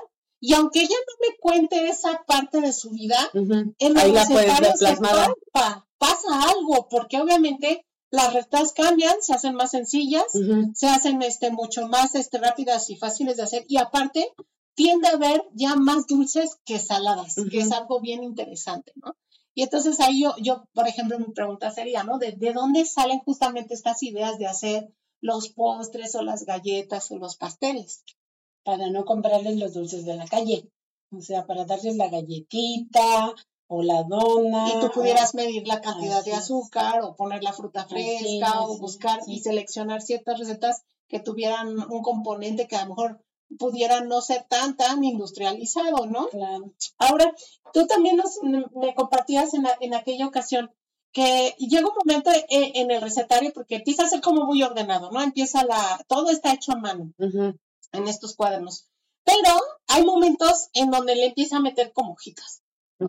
y 0.40 0.54
aunque 0.54 0.80
ella 0.80 0.96
no 1.06 1.28
me 1.28 1.36
cuente 1.38 1.88
esa 1.88 2.24
parte 2.26 2.60
de 2.60 2.72
su 2.72 2.90
vida, 2.90 3.16
en 3.34 3.74
Ahí 3.98 4.08
el 4.08 4.14
la 4.14 4.26
puedes 4.26 4.58
recetario 4.58 4.60
ver 4.68 4.72
se 4.76 4.84
plasmada. 4.86 5.26
palpa, 5.52 5.86
pasa 5.98 6.42
algo, 6.50 6.88
porque 6.88 7.20
obviamente 7.20 7.84
las 8.10 8.32
recetas 8.32 8.72
cambian, 8.72 9.16
se 9.20 9.34
hacen 9.34 9.54
más 9.54 9.70
sencillas, 9.70 10.24
se 10.74 10.86
hacen 10.86 11.22
este, 11.22 11.50
mucho 11.50 11.88
más 11.88 12.14
este, 12.14 12.38
rápidas 12.38 12.88
y 12.90 12.96
fáciles 12.96 13.36
de 13.36 13.42
hacer, 13.42 13.64
y 13.68 13.76
aparte 13.76 14.32
tiende 14.74 15.08
a 15.08 15.12
haber 15.12 15.42
ya 15.52 15.74
más 15.76 16.06
dulces 16.06 16.58
que 16.64 16.78
saladas, 16.78 17.34
que 17.50 17.58
es 17.58 17.72
algo 17.72 18.00
bien 18.00 18.22
interesante, 18.22 18.92
¿no? 18.96 19.16
Y 19.54 19.62
entonces 19.62 19.98
ahí 19.98 20.22
yo, 20.22 20.34
yo, 20.40 20.68
por 20.72 20.86
ejemplo, 20.86 21.18
mi 21.18 21.32
pregunta 21.32 21.72
sería, 21.72 22.04
¿no? 22.04 22.18
¿De, 22.18 22.30
de 22.30 22.52
dónde 22.52 22.84
salen 22.84 23.18
justamente 23.18 23.74
estas 23.74 24.02
ideas 24.04 24.38
de 24.38 24.46
hacer 24.46 24.94
los 25.20 25.48
postres 25.48 26.14
o 26.14 26.22
las 26.22 26.44
galletas 26.44 27.10
o 27.10 27.18
los 27.18 27.36
pasteles? 27.36 28.04
Para 28.62 28.88
no 28.88 29.04
comprarles 29.04 29.56
los 29.56 29.74
dulces 29.74 30.04
de 30.04 30.14
la 30.14 30.28
calle. 30.28 30.70
O 31.10 31.20
sea, 31.20 31.44
para 31.44 31.64
darles 31.64 31.96
la 31.96 32.08
galletita 32.08 33.34
o 33.68 33.82
la 33.82 34.02
dona. 34.02 34.68
y 34.68 34.80
tú 34.80 34.90
pudieras 34.90 35.34
medir 35.34 35.66
la 35.66 35.80
cantidad 35.80 36.24
de 36.24 36.32
Así 36.32 36.52
azúcar 36.52 37.02
o 37.02 37.14
poner 37.14 37.42
la 37.42 37.52
fruta 37.52 37.82
Así 37.82 37.90
fresca 37.94 38.48
es, 38.48 38.56
o 38.60 38.78
buscar 38.78 39.20
y 39.26 39.40
seleccionar 39.40 40.02
ciertas 40.02 40.38
recetas 40.38 40.82
que 41.06 41.20
tuvieran 41.20 41.78
un 41.90 42.02
componente 42.02 42.66
que 42.66 42.76
a 42.76 42.82
lo 42.82 42.90
mejor 42.90 43.24
pudiera 43.58 44.00
no 44.00 44.20
ser 44.20 44.44
tan 44.48 44.76
tan 44.76 45.04
industrializado, 45.04 46.06
¿no? 46.06 46.28
Claro. 46.28 46.72
Ahora, 46.98 47.34
tú 47.72 47.86
también 47.86 48.16
nos, 48.16 48.40
me 48.42 48.94
compartías 48.94 49.54
en, 49.54 49.66
en 49.80 49.94
aquella 49.94 50.26
ocasión 50.26 50.70
que 51.12 51.54
llega 51.58 51.88
un 51.88 51.94
momento 52.04 52.30
en, 52.48 52.76
en 52.76 52.90
el 52.90 53.00
recetario 53.00 53.52
porque 53.54 53.76
empieza 53.76 54.04
a 54.04 54.08
ser 54.08 54.20
como 54.20 54.44
muy 54.44 54.62
ordenado, 54.62 55.10
¿no? 55.10 55.22
Empieza 55.22 55.64
la, 55.64 56.04
todo 56.06 56.30
está 56.30 56.52
hecho 56.52 56.72
a 56.72 56.76
mano 56.76 57.12
en 57.18 58.08
estos 58.08 58.34
cuadernos. 58.34 58.86
Pero 59.24 59.60
hay 59.88 60.04
momentos 60.04 60.68
en 60.72 60.90
donde 60.90 61.14
le 61.14 61.26
empieza 61.26 61.58
a 61.58 61.60
meter 61.60 61.92
como 61.92 62.12
hojitas. 62.12 62.62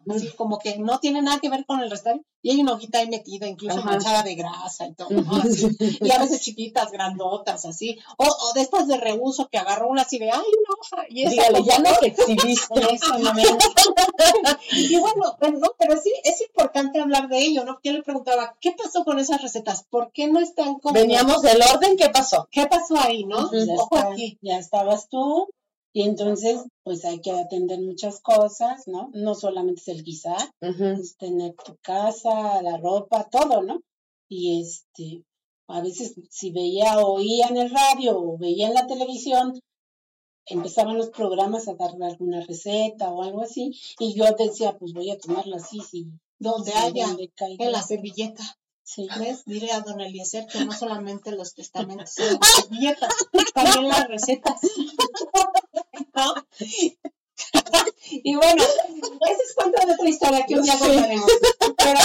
Así 0.10 0.30
como 0.32 0.60
que 0.60 0.78
no 0.78 1.00
tiene 1.00 1.22
nada 1.22 1.40
que 1.40 1.50
ver 1.50 1.66
con 1.66 1.80
el 1.80 1.90
recetario 1.90 2.24
y 2.42 2.52
hay 2.52 2.62
una 2.62 2.74
hojita 2.74 3.00
ahí 3.00 3.10
metida, 3.10 3.48
incluso 3.48 3.80
Ajá. 3.80 3.92
manchada 3.92 4.24
de 4.24 4.36
grasa 4.36 4.88
y 4.88 4.94
todo, 4.94 5.10
¿no? 5.10 5.36
Así. 5.36 5.68
y 6.02 6.12
a 6.12 6.20
veces 6.20 6.42
chiquitas, 6.42 6.92
grandotas, 6.92 7.66
así, 7.66 8.00
o, 8.18 8.24
o 8.24 8.54
de 8.54 8.62
estas 8.62 8.88
de 8.88 8.98
reuso 8.98 9.50
que 9.50 9.58
agarró 9.58 9.90
una 9.90 10.04
así 10.04 10.20
de, 10.20 10.32
ay, 10.32 10.40
una 10.40 10.78
hoja, 10.80 11.06
y 11.10 11.24
esa 11.24 11.32
Dígale, 11.32 11.64
ya 11.64 11.80
nos 11.80 12.02
exhibiste. 12.02 12.80
Eso 12.94 13.20
no 13.20 13.34
me 13.34 13.44
y 14.72 15.00
bueno, 15.00 15.36
pues, 15.40 15.54
no, 15.54 15.68
pero 15.78 16.00
sí, 16.02 16.14
es 16.24 16.42
importante 16.42 17.02
hablar 17.02 17.28
de 17.28 17.40
ello, 17.40 17.66
¿no? 17.66 17.80
Yo 17.84 17.92
le 17.92 18.04
preguntaba, 18.04 18.56
¿qué 18.62 18.72
pasó 18.72 19.04
con 19.04 19.20
esas 19.20 19.42
recetas? 19.42 19.84
¿Por 19.90 20.12
qué 20.12 20.28
no 20.28 20.40
están 20.40 20.80
como... 20.80 20.94
Veníamos 20.94 21.42
del 21.42 21.62
orden, 21.62 21.98
¿qué 21.98 22.10
pasó? 22.10 22.48
¿Qué 22.52 22.68
pasó 22.68 22.98
ahí, 22.98 23.26
no? 23.26 23.50
Ojo 23.78 23.98
aquí. 23.98 24.38
ya 24.42 24.58
estabas 24.58 25.10
tú 25.10 25.50
y 25.92 26.04
entonces 26.04 26.62
pues 26.84 27.04
hay 27.06 27.20
que 27.20 27.32
atender 27.32 27.80
muchas 27.82 28.20
cosas, 28.22 28.88
¿no? 28.88 29.10
No 29.14 29.36
solamente 29.36 29.82
es 29.82 29.88
el 29.88 30.04
guisar, 30.04 30.54
es 30.62 31.18
tener 31.18 31.56
tu 31.56 31.78
casa, 31.82 32.62
la 32.62 32.78
ropa, 32.78 33.28
todo, 33.30 33.62
¿no? 33.62 33.82
Y 34.28 34.62
este, 34.62 35.24
a 35.68 35.82
veces 35.82 36.16
si 36.30 36.52
veía 36.52 37.00
o 37.00 37.14
oía 37.16 37.48
en 37.48 37.58
el 37.58 37.72
radio 37.72 38.20
o 38.20 38.38
veía 38.38 38.68
en 38.68 38.76
la 38.76 38.88
televisión, 38.88 39.60
empezaban 40.46 40.98
los 40.98 41.10
programas 41.10 41.68
a 41.68 41.76
dar 41.76 41.92
alguna 42.02 42.42
receta 42.42 43.12
o 43.12 43.24
algo 43.24 43.42
así, 43.42 43.72
y 44.00 44.14
yo 44.16 44.26
decía, 44.38 44.78
pues 44.78 44.94
voy 44.94 45.12
a 45.12 45.18
tomarla 45.18 45.58
así, 45.58 45.80
sí, 45.82 46.08
Donde 46.40 46.72
sí, 46.72 46.78
haya, 46.78 47.08
donde 47.08 47.30
caiga. 47.30 47.66
en 47.66 47.72
la 47.72 47.82
servilleta. 47.82 48.44
Sí. 48.84 49.08
¿Ves? 49.20 49.46
Dile 49.46 49.72
a 49.72 49.82
don 49.82 50.02
Eliezer 50.02 50.48
que 50.48 50.66
no 50.66 50.72
solamente 50.72 51.32
los 51.32 51.54
testamentos 51.54 52.12
son 52.12 52.26
las 52.42 52.52
servilletas, 52.56 53.14
también 53.54 53.88
las 53.88 54.08
recetas. 54.08 54.60
Y 58.12 58.36
bueno, 58.36 58.64
ese 58.64 59.44
es 59.44 59.56
cuento 59.56 59.86
de 59.86 59.94
otra 59.94 60.10
historia 60.10 60.46
que 60.46 60.56
un 60.56 60.64
día 60.64 60.78
contaremos. 60.78 61.26
Pero, 61.78 62.00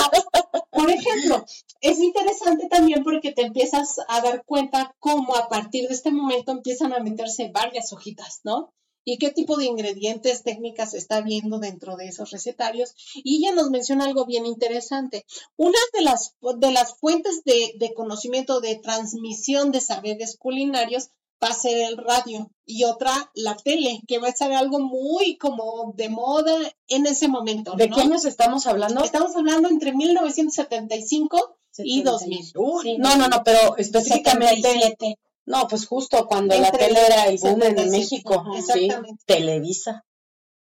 por 0.70 0.90
ejemplo, 0.90 1.44
es 1.80 1.98
interesante 1.98 2.68
también 2.68 3.02
porque 3.02 3.32
te 3.32 3.42
empiezas 3.42 3.96
a 4.08 4.20
dar 4.20 4.44
cuenta 4.44 4.94
cómo 5.00 5.34
a 5.36 5.48
partir 5.48 5.88
de 5.88 5.94
este 5.94 6.12
momento 6.12 6.52
empiezan 6.52 6.92
a 6.92 7.00
meterse 7.00 7.50
varias 7.52 7.92
hojitas, 7.92 8.40
¿no? 8.44 8.72
Y 9.06 9.18
qué 9.18 9.30
tipo 9.30 9.56
de 9.56 9.66
ingredientes 9.66 10.42
técnicas 10.44 10.92
se 10.92 10.98
está 10.98 11.20
viendo 11.20 11.58
dentro 11.58 11.96
de 11.96 12.08
esos 12.08 12.30
recetarios. 12.30 12.94
Y 13.14 13.44
ella 13.44 13.54
nos 13.54 13.70
menciona 13.70 14.04
algo 14.04 14.24
bien 14.24 14.46
interesante. 14.46 15.26
Una 15.56 15.78
de 15.92 16.02
las, 16.02 16.36
de 16.56 16.70
las 16.70 16.96
fuentes 16.98 17.44
de, 17.44 17.74
de 17.78 17.92
conocimiento, 17.92 18.60
de 18.60 18.76
transmisión 18.76 19.72
de 19.72 19.82
saberes 19.82 20.38
culinarios, 20.38 21.10
va 21.44 21.50
a 21.50 21.54
ser 21.54 21.76
el 21.76 21.98
radio 21.98 22.50
y 22.64 22.84
otra 22.84 23.30
la 23.34 23.54
tele, 23.56 24.00
que 24.08 24.18
va 24.18 24.28
a 24.28 24.32
ser 24.32 24.52
algo 24.52 24.80
muy 24.80 25.36
como 25.36 25.92
de 25.94 26.08
moda 26.08 26.56
en 26.88 27.06
ese 27.06 27.28
momento. 27.28 27.74
¿De 27.74 27.90
qué 27.90 28.00
años 28.00 28.24
estamos 28.24 28.66
hablando? 28.66 29.04
Estamos 29.04 29.36
hablando 29.36 29.68
entre 29.68 29.92
1975 29.92 31.58
y 31.78 32.02
2000. 32.02 32.52
No, 32.98 33.16
no, 33.16 33.28
no, 33.28 33.42
pero 33.44 33.76
específicamente. 33.76 35.18
No, 35.46 35.68
pues 35.68 35.86
justo 35.86 36.26
cuando 36.26 36.58
la 36.58 36.72
tele 36.72 36.98
era 37.04 37.26
el 37.26 37.36
boom 37.36 37.62
en 37.62 37.90
México. 37.90 38.46
Exactamente. 38.56 39.22
Televisa. 39.26 40.04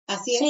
Así 0.06 0.36
es. 0.36 0.40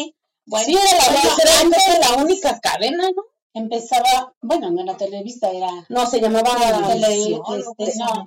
Bueno, 0.46 0.66
sí, 0.66 0.72
era, 0.74 2.00
la, 2.00 2.08
la 2.08 2.22
única 2.22 2.60
cadena, 2.60 3.10
¿no? 3.14 3.22
Empezaba, 3.54 4.34
bueno, 4.40 4.70
no 4.70 4.82
era 4.82 4.96
Televisa, 4.96 5.50
era... 5.50 5.70
No, 5.88 6.06
se 6.06 6.20
llamaba... 6.20 6.50
Televisión, 6.86 7.42
este, 7.78 7.98
no, 7.98 8.24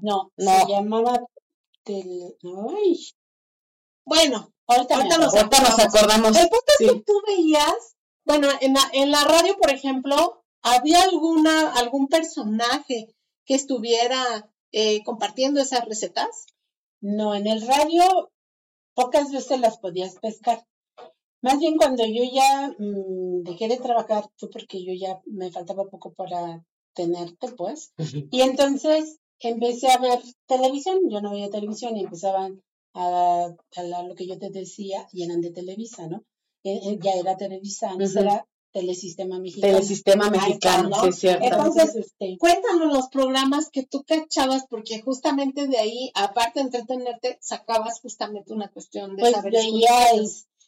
no, 0.00 0.30
no, 0.36 0.64
se 0.64 0.72
llamaba... 0.72 1.20
Tele, 1.82 2.36
ay. 2.42 3.00
Bueno, 4.04 4.52
ahorita, 4.66 4.96
ahorita, 4.96 5.18
nos, 5.18 5.34
acordamos. 5.34 6.36
El 6.36 6.48
punto 6.48 6.72
es 6.78 6.90
que 6.90 7.00
tú 7.00 7.22
veías, 7.26 7.96
bueno, 8.24 8.48
en 8.60 8.74
la, 8.74 8.82
en 8.92 9.10
la 9.10 9.24
radio, 9.24 9.56
por 9.56 9.70
ejemplo, 9.70 10.44
¿había 10.62 11.02
alguna, 11.02 11.72
algún 11.72 12.08
personaje 12.08 13.14
que 13.46 13.54
estuviera 13.54 14.50
eh, 14.72 15.02
compartiendo 15.04 15.60
esas 15.60 15.86
recetas? 15.86 16.46
No, 17.00 17.34
en 17.34 17.46
el 17.46 17.66
radio 17.66 18.30
pocas 18.94 19.32
veces 19.32 19.60
las 19.60 19.78
podías 19.78 20.16
pescar. 20.16 20.66
Más 21.42 21.58
bien 21.58 21.76
cuando 21.76 22.04
yo 22.06 22.22
ya 22.32 22.74
mm, 22.78 23.42
dejé 23.42 23.68
de 23.68 23.78
trabajar 23.78 24.24
fue 24.36 24.50
porque 24.50 24.84
yo 24.84 24.92
ya 24.92 25.20
me 25.26 25.50
faltaba 25.50 25.88
poco 25.88 26.12
para 26.12 26.64
tenerte, 26.94 27.52
pues. 27.52 27.92
Y 28.30 28.42
entonces 28.42 29.18
empecé 29.40 29.88
a 29.90 29.98
ver 29.98 30.20
televisión. 30.46 30.98
Yo 31.08 31.20
no 31.20 31.30
veía 31.30 31.50
televisión 31.50 31.96
y 31.96 32.04
empezaban 32.04 32.62
a, 32.94 33.54
a 33.76 34.02
lo 34.02 34.14
que 34.14 34.26
yo 34.26 34.38
te 34.38 34.50
decía 34.50 35.06
y 35.12 35.24
eran 35.24 35.40
de 35.40 35.50
Televisa, 35.50 36.06
¿no? 36.08 36.24
Eh, 36.64 36.80
eh, 36.84 36.98
ya 37.00 37.12
era 37.12 37.36
Televisa, 37.36 37.90
antes 37.90 38.16
era 38.16 38.46
Telesistema 38.72 39.38
Mexicano. 39.38 39.74
Telesistema 39.74 40.30
Mexicano, 40.30 41.02
sí, 41.02 41.08
es 41.08 41.18
cierto. 41.18 41.44
Entonces, 41.44 41.96
este, 41.96 42.36
cuéntanos 42.38 42.92
los 42.92 43.08
programas 43.08 43.70
que 43.70 43.84
tú 43.84 44.04
cachabas, 44.04 44.66
porque 44.68 45.00
justamente 45.00 45.66
de 45.66 45.78
ahí, 45.78 46.10
aparte 46.14 46.60
de 46.60 46.66
entretenerte, 46.66 47.38
sacabas 47.40 48.00
justamente 48.00 48.52
una 48.52 48.68
cuestión 48.68 49.16
de 49.16 49.22
pues 49.22 49.32
saber 49.32 49.52
veía, 49.52 50.12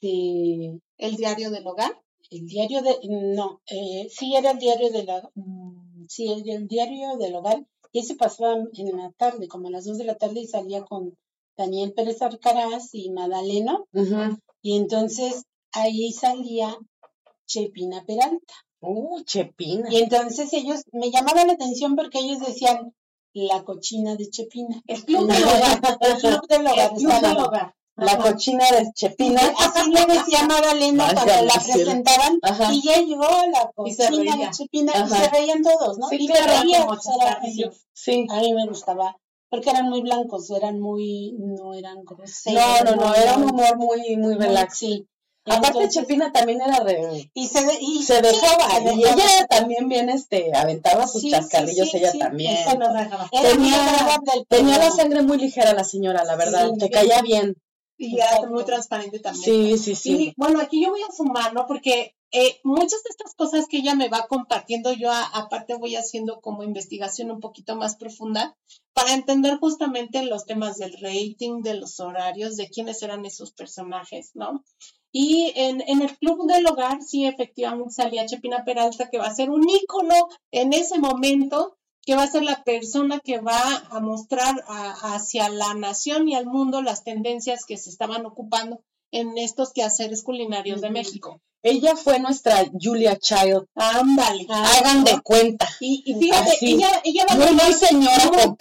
este, 0.02 0.80
el 0.98 1.16
diario 1.16 1.50
del 1.50 1.66
hogar. 1.66 1.98
El 2.30 2.46
diario 2.46 2.82
de, 2.82 2.96
no, 3.08 3.60
eh, 3.66 4.08
sí 4.10 4.34
era 4.34 4.52
el 4.52 4.58
diario 4.58 4.90
de 4.90 5.04
la, 5.04 5.30
mm, 5.34 6.06
sí, 6.08 6.32
el, 6.32 6.48
el, 6.48 6.66
diario 6.66 7.16
del 7.18 7.34
hogar, 7.34 7.66
y 7.92 7.98
ese 7.98 8.14
pasaba 8.14 8.54
en 8.54 8.96
la 8.96 9.12
tarde, 9.18 9.48
como 9.48 9.68
a 9.68 9.70
las 9.70 9.84
dos 9.84 9.98
de 9.98 10.04
la 10.04 10.16
tarde, 10.16 10.40
y 10.40 10.46
salía 10.46 10.82
con 10.82 11.18
Daniel 11.58 11.92
Pérez 11.92 12.22
Arcaraz 12.22 12.94
y 12.94 13.10
Madaleno, 13.10 13.86
y 14.62 14.76
entonces 14.76 15.42
ahí 15.72 16.10
salía 16.12 16.74
Chepina 17.46 18.02
Peralta. 18.06 18.54
Uh, 18.80 19.22
Chepina. 19.24 19.88
Y 19.90 19.98
entonces 19.98 20.52
ellos, 20.54 20.84
me 20.92 21.10
llamaban 21.10 21.48
la 21.48 21.52
atención 21.52 21.96
porque 21.96 22.20
ellos 22.20 22.40
decían, 22.40 22.94
la 23.34 23.62
cochina 23.62 24.16
de 24.16 24.30
Chepina. 24.30 24.82
El 24.86 25.04
club 25.04 25.30
del 25.30 25.44
hogar. 25.44 25.80
El 26.00 26.16
club 26.18 26.48
del 26.48 26.66
hogar. 26.66 27.74
La 27.96 28.16
cochina 28.18 28.64
de 28.70 28.90
Chepina. 28.94 29.40
Así 29.58 29.90
le 29.90 30.06
decía 30.06 30.46
Magdalena 30.46 31.12
cuando 31.12 31.44
la 31.44 31.54
presentaban. 31.54 32.38
Y 32.72 32.82
ya 32.82 32.96
llegó 32.98 33.26
la 33.52 33.70
cochina 33.74 34.36
de 34.36 34.50
Chepina 34.50 34.92
y 35.04 35.08
se 35.08 35.28
reían 35.28 35.62
todos, 35.62 35.98
¿no? 35.98 36.08
Sí, 36.08 36.16
y 36.20 36.26
claro, 36.26 36.60
reían. 36.60 36.86
Sí. 37.92 38.26
A 38.30 38.40
mí 38.40 38.54
me 38.54 38.66
gustaba. 38.66 39.16
Porque 39.50 39.68
eran 39.68 39.90
muy 39.90 40.00
blancos, 40.00 40.50
eran 40.50 40.80
muy, 40.80 41.34
no 41.38 41.74
eran 41.74 42.04
groseros. 42.04 42.62
No, 42.84 42.96
no, 42.96 42.96
no, 42.96 43.14
era 43.14 43.36
un 43.36 43.50
humor 43.50 43.76
muy, 43.76 44.16
muy 44.16 44.34
relax. 44.34 44.78
Sí. 44.78 45.06
Aparte 45.44 45.88
Chepina 45.88 46.32
también 46.32 46.60
era 46.60 46.78
re... 46.80 47.30
y 47.34 47.46
se, 47.48 47.60
y, 47.80 48.02
se 48.04 48.22
dejaba 48.22 48.80
y 48.94 49.00
ella 49.00 49.46
también 49.48 49.88
bien 49.88 50.08
este 50.08 50.52
aventaba 50.54 51.08
sus 51.08 51.28
chascarrillos 51.28 51.92
ella 51.94 52.12
también 52.16 52.56
tenía, 53.42 54.20
tenía 54.48 54.78
la 54.78 54.90
sangre 54.92 55.22
muy 55.22 55.38
ligera 55.38 55.72
la 55.72 55.82
señora 55.82 56.22
la 56.22 56.36
verdad 56.36 56.70
te 56.78 56.90
caía 56.90 57.22
bien 57.22 57.56
y 58.02 58.18
era 58.18 58.48
muy 58.48 58.64
transparente 58.64 59.20
también. 59.20 59.44
Sí, 59.44 59.78
sí, 59.78 59.94
sí. 59.94 60.10
Y 60.10 60.34
bueno, 60.36 60.60
aquí 60.60 60.82
yo 60.82 60.90
voy 60.90 61.02
a 61.02 61.12
sumar, 61.12 61.54
¿no? 61.54 61.66
Porque 61.66 62.16
eh, 62.32 62.60
muchas 62.64 63.02
de 63.04 63.10
estas 63.10 63.34
cosas 63.34 63.66
que 63.68 63.76
ella 63.76 63.94
me 63.94 64.08
va 64.08 64.26
compartiendo, 64.26 64.92
yo 64.92 65.12
aparte 65.12 65.76
voy 65.76 65.94
haciendo 65.94 66.40
como 66.40 66.64
investigación 66.64 67.30
un 67.30 67.38
poquito 67.38 67.76
más 67.76 67.94
profunda 67.94 68.56
para 68.92 69.14
entender 69.14 69.56
justamente 69.58 70.24
los 70.24 70.46
temas 70.46 70.78
del 70.78 70.94
rating, 71.00 71.62
de 71.62 71.74
los 71.74 72.00
horarios, 72.00 72.56
de 72.56 72.68
quiénes 72.68 73.02
eran 73.02 73.24
esos 73.24 73.52
personajes, 73.52 74.32
¿no? 74.34 74.64
Y 75.12 75.52
en, 75.54 75.80
en, 75.86 76.02
el 76.02 76.16
Club 76.18 76.46
del 76.48 76.66
Hogar, 76.66 77.02
sí, 77.02 77.26
efectivamente 77.26 77.92
salía 77.92 78.26
Chepina 78.26 78.64
Peralta, 78.64 79.10
que 79.10 79.18
va 79.18 79.26
a 79.26 79.34
ser 79.34 79.50
un 79.50 79.68
ícono 79.68 80.28
en 80.50 80.72
ese 80.72 80.98
momento 80.98 81.76
que 82.04 82.16
va 82.16 82.24
a 82.24 82.30
ser 82.30 82.42
la 82.42 82.62
persona 82.64 83.20
que 83.20 83.38
va 83.40 83.86
a 83.90 84.00
mostrar 84.00 84.64
hacia 84.66 85.48
la 85.48 85.74
nación 85.74 86.28
y 86.28 86.34
al 86.34 86.46
mundo 86.46 86.82
las 86.82 87.04
tendencias 87.04 87.64
que 87.64 87.76
se 87.76 87.90
estaban 87.90 88.26
ocupando 88.26 88.80
en 89.12 89.38
estos 89.38 89.72
quehaceres 89.72 90.22
culinarios 90.22 90.80
de 90.80 90.90
México. 90.90 91.40
Ella 91.62 91.94
fue 91.94 92.18
nuestra 92.18 92.64
Julia 92.80 93.16
Child. 93.16 93.66
Ándale. 93.76 94.46
Hagan 94.48 95.04
de 95.04 95.20
cuenta. 95.22 95.68
Y, 95.78 96.02
fíjate, 96.18 96.58
ella, 96.60 96.88
ella 97.04 97.24
va 97.28 97.34
a 97.34 97.50
lograr 97.50 97.72
señora 97.72 98.30
con 98.30 98.56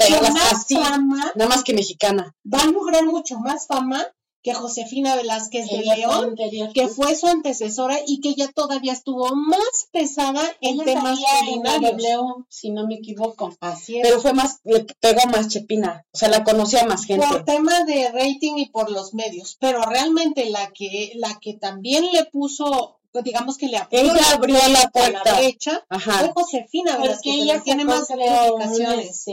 así, 0.51 0.75
nada 0.75 1.47
más 1.47 1.63
que 1.63 1.73
mexicana. 1.73 2.35
Va 2.45 2.61
a 2.61 2.67
lograr 2.67 3.05
mucho 3.05 3.39
más 3.39 3.65
fama 3.65 4.05
que 4.43 4.53
Josefina 4.53 5.15
Velázquez 5.15 5.69
de 5.69 5.83
León, 5.83 6.35
que 6.73 6.87
fue 6.87 7.15
su 7.15 7.27
antecesora 7.27 7.99
y 8.05 8.21
que 8.21 8.33
ya 8.33 8.51
todavía 8.51 8.93
estuvo 8.93 9.35
más 9.35 9.87
pesada 9.91 10.41
en 10.61 10.79
temas 10.79 11.19
culinarios. 11.39 12.45
si 12.49 12.71
no 12.71 12.87
me 12.87 12.95
equivoco. 12.95 13.53
Así 13.59 13.97
es. 13.97 14.03
Pero 14.03 14.19
fue 14.19 14.33
más, 14.33 14.59
le 14.63 14.85
pegó 14.99 15.21
más 15.31 15.47
Chepina, 15.47 16.05
o 16.11 16.17
sea, 16.17 16.29
la 16.29 16.43
conocía 16.43 16.85
más 16.85 17.05
gente. 17.05 17.25
Por 17.27 17.45
tema 17.45 17.83
de 17.83 18.09
rating 18.09 18.57
y 18.57 18.69
por 18.69 18.89
los 18.89 19.13
medios, 19.13 19.57
pero 19.59 19.83
realmente 19.83 20.49
la 20.49 20.71
que, 20.71 21.11
la 21.15 21.39
que 21.39 21.53
también 21.53 22.05
le 22.11 22.25
puso 22.25 22.97
digamos 23.23 23.57
que 23.57 23.67
le 23.67 23.75
abrió, 23.75 23.99
ella 23.99 24.31
abrió 24.33 24.57
la 24.69 24.89
puerta 24.89 25.21
la 25.25 25.39
brecha 25.39 25.85
fue 25.89 26.31
Josefina 26.33 26.97
Velázquez, 26.97 27.21
que 27.21 27.41
ella 27.41 27.61
tiene 27.61 27.83
más 27.83 28.07
publicaciones. 28.07 29.25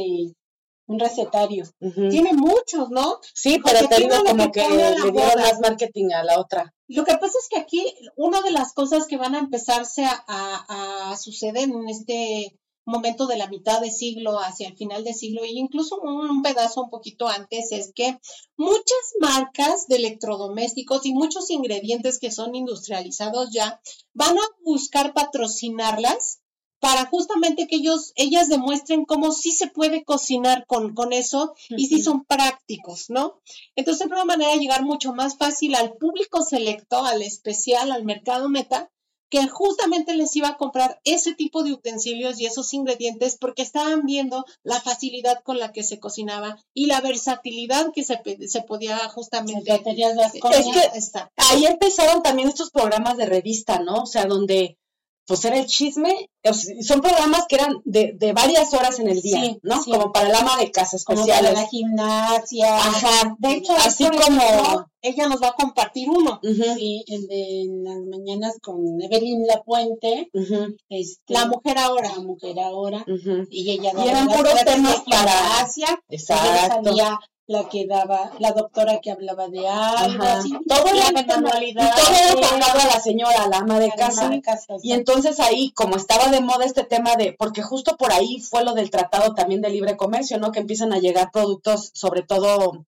Un 0.89 0.99
recetario. 0.99 1.65
Tiene 2.11 2.33
muchos, 2.33 2.89
¿no? 2.89 3.19
Sí, 3.35 3.61
pero 3.63 3.87
te 3.87 3.97
digo 3.97 4.17
como 4.27 4.51
que, 4.51 4.67
le 4.67 5.13
dieron 5.13 5.15
más 5.15 5.61
marketing 5.61 6.13
a 6.15 6.25
la 6.25 6.41
otra. 6.41 6.75
Lo 6.89 7.05
que 7.05 7.13
pasa 7.13 7.35
es 7.39 7.49
que 7.51 7.59
aquí 7.59 7.85
una 8.17 8.41
de 8.41 8.51
las 8.51 8.73
cosas 8.73 9.07
que 9.07 9.19
van 9.19 9.35
a 9.35 9.39
empezarse 9.39 10.03
a, 10.07 11.15
suceder 11.21 11.65
en 11.65 11.89
este 11.89 12.59
momento 12.87 13.27
de 13.27 13.37
la 13.37 13.49
mitad 13.49 13.83
de 13.83 13.91
siglo 13.91 14.39
hacia 14.41 14.69
el 14.69 14.77
final 14.77 15.05
de 15.05 15.13
siglo 15.13 15.43
e 15.45 15.51
incluso 15.51 16.01
un, 16.01 16.43
pedazo 16.43 16.85
un 16.85 16.91
poquito 16.91 17.29
antes 17.29 17.71
es 17.71 17.93
que 17.95 18.19
muchas 18.57 19.13
marcas 19.21 19.89
de 19.89 19.97
electrodomésticos 19.97 21.05
y 21.05 21.13
muchos 21.13 21.51
ingredientes 21.51 22.19
que 22.19 22.31
son 22.31 22.55
industrializados 22.55 23.51
ya 23.53 23.79
van 24.15 24.39
a 24.39 24.49
buscar 24.65 25.13
patrocinarlas 25.13 26.41
para 26.81 27.07
justamente 27.07 27.67
que 27.67 27.77
ellos, 27.77 28.13
ellas 28.17 28.49
demuestren 28.49 29.05
cómo 29.05 29.33
sí 29.33 29.53
se 29.53 29.67
puede 29.69 30.05
cocinar 30.05 30.65
con, 30.67 30.95
con 30.95 31.13
eso 31.13 31.55
y 31.69 31.87
sí 31.87 32.03
son 32.03 32.25
prácticos, 32.25 33.11
¿no? 33.11 33.41
Entonces, 33.77 34.09
de 34.09 34.15
una 34.15 34.25
manera 34.25 34.53
de 34.53 34.59
llegar 34.59 34.85
mucho 34.85 35.13
más 35.13 35.37
fácil 35.37 35.75
al 35.75 35.95
público 35.95 36.43
selecto, 36.43 37.05
al 37.05 37.23
especial, 37.23 37.91
al 37.93 38.05
mercado 38.05 38.49
meta, 38.49 38.91
que 39.31 39.47
justamente 39.47 40.15
les 40.15 40.35
iba 40.37 40.49
a 40.49 40.57
comprar 40.57 41.01
ese 41.05 41.35
tipo 41.35 41.63
de 41.63 41.73
utensilios 41.73 42.41
y 42.41 42.47
esos 42.47 42.73
ingredientes 42.73 43.37
porque 43.39 43.63
estaban 43.63 44.07
viendo 44.07 44.45
la 44.63 44.81
facilidad 44.81 45.43
con 45.43 45.59
la 45.59 45.73
que 45.73 45.83
se 45.83 46.01
cocinaba 46.01 46.59
y 46.73 46.87
la 46.87 47.01
versatilidad 47.01 47.93
que 47.93 48.05
se, 48.05 48.21
se 48.47 48.63
podía 48.63 48.97
justamente... 49.11 49.71
es 50.55 50.73
que 50.73 51.01
ahí 51.37 51.67
empezaron 51.67 52.23
también 52.23 52.49
estos 52.49 52.71
programas 52.71 53.17
de 53.17 53.27
revista, 53.27 53.81
¿no? 53.81 54.03
O 54.03 54.07
sea, 54.07 54.25
donde 54.25 54.79
pues 55.29 55.45
era 55.45 55.59
el 55.59 55.67
chisme, 55.67 56.29
son 56.83 57.01
programas 57.03 57.45
que 57.49 57.57
eran 57.57 57.75
de, 57.85 58.15
de 58.19 58.33
varias 58.33 58.73
horas 58.75 58.99
en 58.99 59.09
el 59.09 59.21
día, 59.21 59.41
Sí, 59.43 59.59
¿no? 59.63 59.83
sí. 59.83 59.91
Como 59.93 60.11
para 60.11 60.29
el 60.31 60.35
ama 60.35 60.57
de 60.57 60.71
casa 60.73 60.97
Como 61.07 61.27
para 61.27 61.35
especiales. 61.37 61.63
la 61.63 61.69
gimnasia. 61.69 62.77
Ajá, 62.77 63.37
De 63.39 63.53
hecho, 63.53 63.73
así 63.77 64.05
como... 64.07 64.19
ejemplo, 64.19 64.87
ella 65.03 65.29
nos 65.29 65.41
va 65.43 65.49
a 65.49 65.53
compartir 65.53 66.09
uno. 66.11 66.41
Sí, 66.43 67.05
el 67.07 67.27
de 67.29 67.61
en 67.63 67.85
las 67.85 67.99
mañanas 68.11 68.59
con 68.61 68.79
Evelyn 69.03 69.47
Lapuente, 69.47 70.31
ujú, 70.33 70.75
este, 70.89 71.35
La 71.35 71.45
mujer 71.47 71.79
ahora. 71.79 72.09
la 72.11 72.21
mujer 72.23 72.59
ahora, 72.61 73.05
ujú. 73.07 73.47
y 73.51 73.71
ella 73.71 73.93
Y 74.05 74.09
eran 74.09 74.27
puros 74.29 74.55
temas 74.65 75.03
para- 75.09 75.67
ella 75.77 76.01
Exacto. 76.09 76.83
salía 76.85 77.19
la 77.49 77.67
que 77.67 77.87
daba, 77.87 78.31
la 78.39 78.53
doctora 78.53 79.01
que 79.01 79.11
hablaba 79.11 79.49
de 79.49 79.67
algo, 79.67 80.23
así. 80.23 80.53
Todo 80.69 80.87
La. 81.73 81.83
Y 81.83 82.01
todo 82.03 82.57
era 82.57 82.73
a 82.73 82.87
la 82.87 83.01
señora, 83.01 83.45
a 83.45 83.49
la 83.49 83.59
ama 83.59 83.79
de 83.79 83.87
Era 83.87 83.97
casa. 83.97 84.27
ama 84.27 84.35
de 84.37 84.43
casa, 84.43 84.75
Y 84.83 84.93
entonces 84.93 85.41
ahí, 85.41 85.71
como 85.71 85.97
estaba 85.97 86.29
de 86.29 86.43
moda 86.43 86.67
este 86.67 86.85
tema 86.85 87.17
de, 87.17 87.35
porque 87.39 87.63
justo 87.63 87.97
por 87.97 88.13
ahí 88.13 88.39
fue 88.41 88.65
lo 88.65 88.75
del 88.75 88.91
tratado 88.91 89.35
también 89.35 89.63
de 89.63 89.71
libre 89.71 89.97
comercio, 89.97 90.39
¿no? 90.39 90.53
Que 90.53 90.61
empiezan 90.61 90.93
a 90.93 90.99
llegar 90.99 91.31
productos, 91.33 91.91
sobre 91.95 92.23
todo 92.23 92.85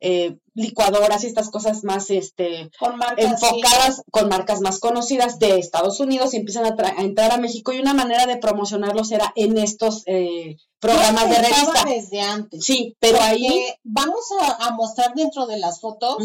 eh, 0.00 0.36
licuadoras 0.54 1.24
y 1.24 1.26
estas 1.26 1.50
cosas 1.50 1.84
más, 1.84 2.10
este, 2.10 2.70
Con 2.78 2.96
marcas. 2.96 3.40
sí. 3.40 3.46
enfocadas 3.46 4.02
con 4.10 4.28
marcas 4.28 4.60
más 4.60 4.78
conocidas 4.78 5.38
de 5.38 5.58
Estados 5.58 6.00
Unidos 6.00 6.34
y 6.34 6.38
empiezan 6.38 6.66
a, 6.66 6.74
a 6.78 7.02
entrar 7.02 7.32
a 7.32 7.38
México 7.38 7.72
y 7.72 7.78
una 7.78 7.94
manera 7.94 8.26
de 8.26 8.36
promocionarlos 8.36 9.10
era 9.12 9.32
en 9.36 9.56
estos 9.58 10.02
eh, 10.06 10.56
programas 10.80 11.28
de 11.30 11.36
revista. 11.38 11.84
desde 11.86 12.20
antes. 12.20 12.64
Sí, 12.64 12.94
pero 13.00 13.20
ahí... 13.20 13.66
Vamos 13.84 14.26
a, 14.40 14.66
a 14.66 14.70
mostrar 14.72 15.14
dentro 15.14 15.46
de 15.46 15.58
las 15.58 15.80
fotos, 15.80 16.16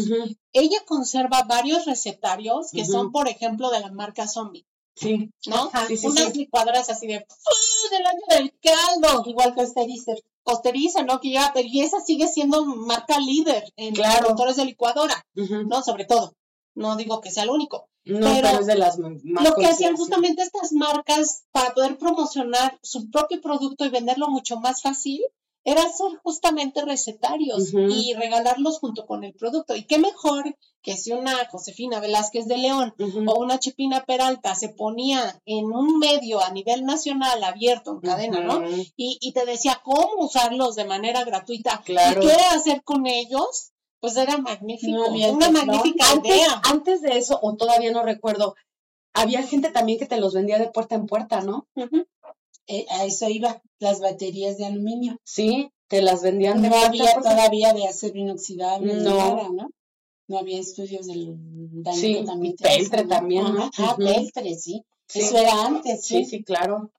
ella 0.52 0.78
conserva 0.86 1.42
varios 1.44 1.86
recetarios 1.86 2.70
que 2.72 2.84
son, 2.84 3.12
por 3.12 3.28
ejemplo, 3.28 3.70
de 3.70 3.80
la 3.80 3.90
marca 3.90 4.28
Zombie, 4.28 4.66
sí, 4.94 5.30
¿no? 5.46 5.70
Ajá, 5.72 5.86
sí, 5.86 5.96
sí, 5.96 6.06
Unas 6.06 6.32
sí. 6.32 6.38
licuadoras 6.40 6.90
así 6.90 7.06
de 7.06 7.16
¡uh! 7.18 7.90
del 7.94 8.06
año 8.06 8.20
del 8.28 8.54
caldo, 8.60 9.22
igual 9.26 9.54
que 9.54 9.62
Osterizer. 9.62 10.18
Posteriza, 10.44 11.02
¿no? 11.02 11.20
Que 11.20 11.32
ya, 11.32 11.50
pero 11.54 11.68
y 11.70 11.80
esa 11.80 12.00
sigue 12.00 12.28
siendo 12.28 12.64
marca 12.64 13.18
líder 13.18 13.64
en 13.76 13.94
Claro. 13.94 14.30
motores 14.30 14.56
de 14.56 14.64
licuadora. 14.64 15.24
¿no? 15.34 15.82
Sobre 15.82 16.04
todo. 16.04 16.34
No 16.74 16.96
digo 16.96 17.20
que 17.20 17.30
sea 17.30 17.42
el 17.42 17.50
único. 17.50 17.88
No, 18.04 18.18
Pero 18.34 18.64
de 18.64 18.74
las 18.76 18.98
más 18.98 19.12
Lo 19.22 19.54
que 19.54 19.66
hacían 19.66 19.94
justamente 19.96 20.42
estas 20.42 20.72
marcas 20.72 21.44
para 21.52 21.72
poder 21.72 21.98
promocionar 21.98 22.78
su 22.82 23.10
propio 23.10 23.40
producto 23.40 23.84
y 23.84 23.90
venderlo 23.90 24.28
mucho 24.28 24.58
más 24.58 24.82
fácil 24.82 25.20
era 25.64 25.82
hacer 25.82 26.18
justamente 26.22 26.82
recetarios 26.84 27.72
y 27.72 28.14
regalarlos 28.14 28.78
junto 28.80 29.06
con 29.06 29.22
el 29.24 29.32
producto. 29.34 29.76
Y 29.76 29.84
qué 29.84 29.98
mejor 29.98 30.56
que 30.82 30.96
si 30.96 31.12
una 31.12 31.36
Josefina 31.48 32.00
Velázquez 32.00 32.46
de 32.48 32.58
León 32.58 32.94
o 33.26 33.38
una 33.38 33.58
Chepina 33.60 34.02
Peralta 34.04 34.54
se 34.56 34.68
ponía 34.70 35.40
en 35.46 35.66
un 35.66 35.98
medio 36.00 36.42
a 36.42 36.50
nivel 36.50 36.84
nacional 36.84 37.44
abierto 37.44 37.92
en 37.92 38.00
cadena, 38.00 38.40
¿no? 38.40 38.66
Y, 38.96 39.18
y 39.20 39.32
te 39.32 39.44
decía 39.46 39.80
cómo 39.84 40.24
usarlos 40.24 40.74
de 40.74 40.84
manera 40.84 41.22
gratuita 41.24 41.80
Claro. 41.84 42.22
y 42.22 42.26
qué 42.26 42.32
hacer 42.32 42.82
con 42.82 43.06
ellos, 43.06 43.70
pues 44.00 44.16
era 44.16 44.38
magnífico, 44.38 44.98
No 45.10 45.32
una 45.32 45.50
magnífica 45.52 46.10
Antes, 46.10 46.34
idea. 46.36 46.60
antes 46.64 47.02
de 47.02 47.18
eso, 47.18 47.38
o 47.40 47.54
todavía 47.54 47.92
no 47.92 48.02
recuerdo, 48.02 48.56
había 49.14 49.42
gente 49.44 49.70
también 49.70 50.00
que 50.00 50.06
te 50.06 50.16
los 50.18 50.34
vendía 50.34 50.58
de 50.58 50.70
puerta 50.70 50.96
en 50.96 51.06
puerta, 51.06 51.42
¿no? 51.42 51.68
Eh, 52.66 52.86
a 52.90 53.04
eso 53.04 53.28
iba, 53.28 53.60
las 53.80 54.00
baterías 54.00 54.56
de 54.58 54.66
aluminio. 54.66 55.16
Sí, 55.24 55.70
te 55.88 56.00
las 56.00 56.22
vendían 56.22 56.62
de 56.62 56.68
No 56.70 56.76
había 56.76 57.14
todavía 57.20 57.72
de 57.74 57.86
acero 57.86 58.18
inoxidable, 58.18 58.94
No. 58.94 59.16
nada, 59.16 59.48
¿no? 59.50 59.68
No 60.28 60.38
había 60.38 60.60
estudios 60.60 61.06
del 61.06 61.34
daño 61.82 61.96
Sí, 61.96 62.14
que 62.14 62.24
también 62.24 63.44
Ah, 63.78 63.96
peltre, 63.96 64.54
sí. 64.54 64.82
Sí. 65.08 65.18
Eso 65.20 65.36
era 65.36 65.66
antes, 65.66 66.06
Sí, 66.06 66.24
sí. 66.24 66.30
sí, 66.38 66.44
claro. 66.44 66.90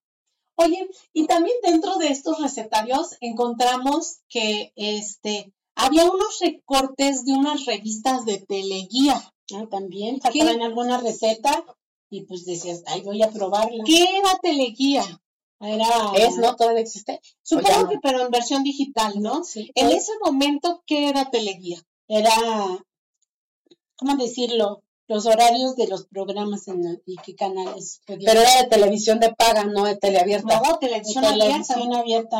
Oye, 0.56 0.88
y 1.14 1.26
también 1.26 1.56
dentro 1.64 1.96
de 1.98 2.10
estos 2.10 2.40
recetarios 2.40 3.16
encontramos 3.22 4.20
que 4.30 4.72
este 4.76 5.52
había 5.76 6.04
unos 6.04 6.38
recortes 6.40 7.26
de 7.26 7.32
unas 7.34 7.66
revistas 7.66 8.26
de 8.26 8.38
teleguía. 8.38 9.34
Ah, 9.56 9.66
también 9.72 10.22
sacaban 10.22 10.62
alguna 10.62 11.00
receta 11.00 11.66
y 12.12 12.22
pues 12.26 12.46
decías, 12.46 12.84
ay, 12.86 13.02
voy 13.02 13.24
a 13.24 13.32
probarla. 13.32 13.84
¿Qué 13.84 14.04
era 14.04 14.38
teleguía? 14.44 15.04
Era, 15.66 15.88
¿Es, 16.18 16.38
no? 16.38 16.56
¿Todavía 16.56 16.82
existe? 16.82 17.22
Supongo 17.42 17.84
no. 17.84 17.90
que 17.90 18.00
pero 18.02 18.22
en 18.26 18.32
versión 18.32 18.64
digital, 18.64 19.14
¿no? 19.22 19.44
Sí, 19.44 19.72
En 19.76 19.90
ese 19.92 20.12
momento, 20.24 20.84
¿qué 20.86 21.08
era 21.10 21.30
teleguía? 21.32 21.80
era, 22.08 22.30
¿cómo 23.96 24.16
decirlo? 24.18 24.84
Los 25.08 25.26
horarios 25.26 25.76
de 25.76 25.88
los 25.88 26.06
programas 26.08 26.68
en 26.70 26.82
la- 26.84 26.98
y 27.06 27.18
qué 27.18 27.36
canales 27.36 28.02
podían 28.06 28.26
Pero 28.26 28.42
era 28.42 28.62
de 28.62 28.68
televisión 28.70 29.20
de 29.20 29.34
paga, 29.34 29.66
no 29.66 29.84
de 29.84 29.98
teleabierta. 29.98 30.62
No, 30.62 30.74
de 30.74 30.88
televisión 30.88 31.26
abierta. 31.26 31.76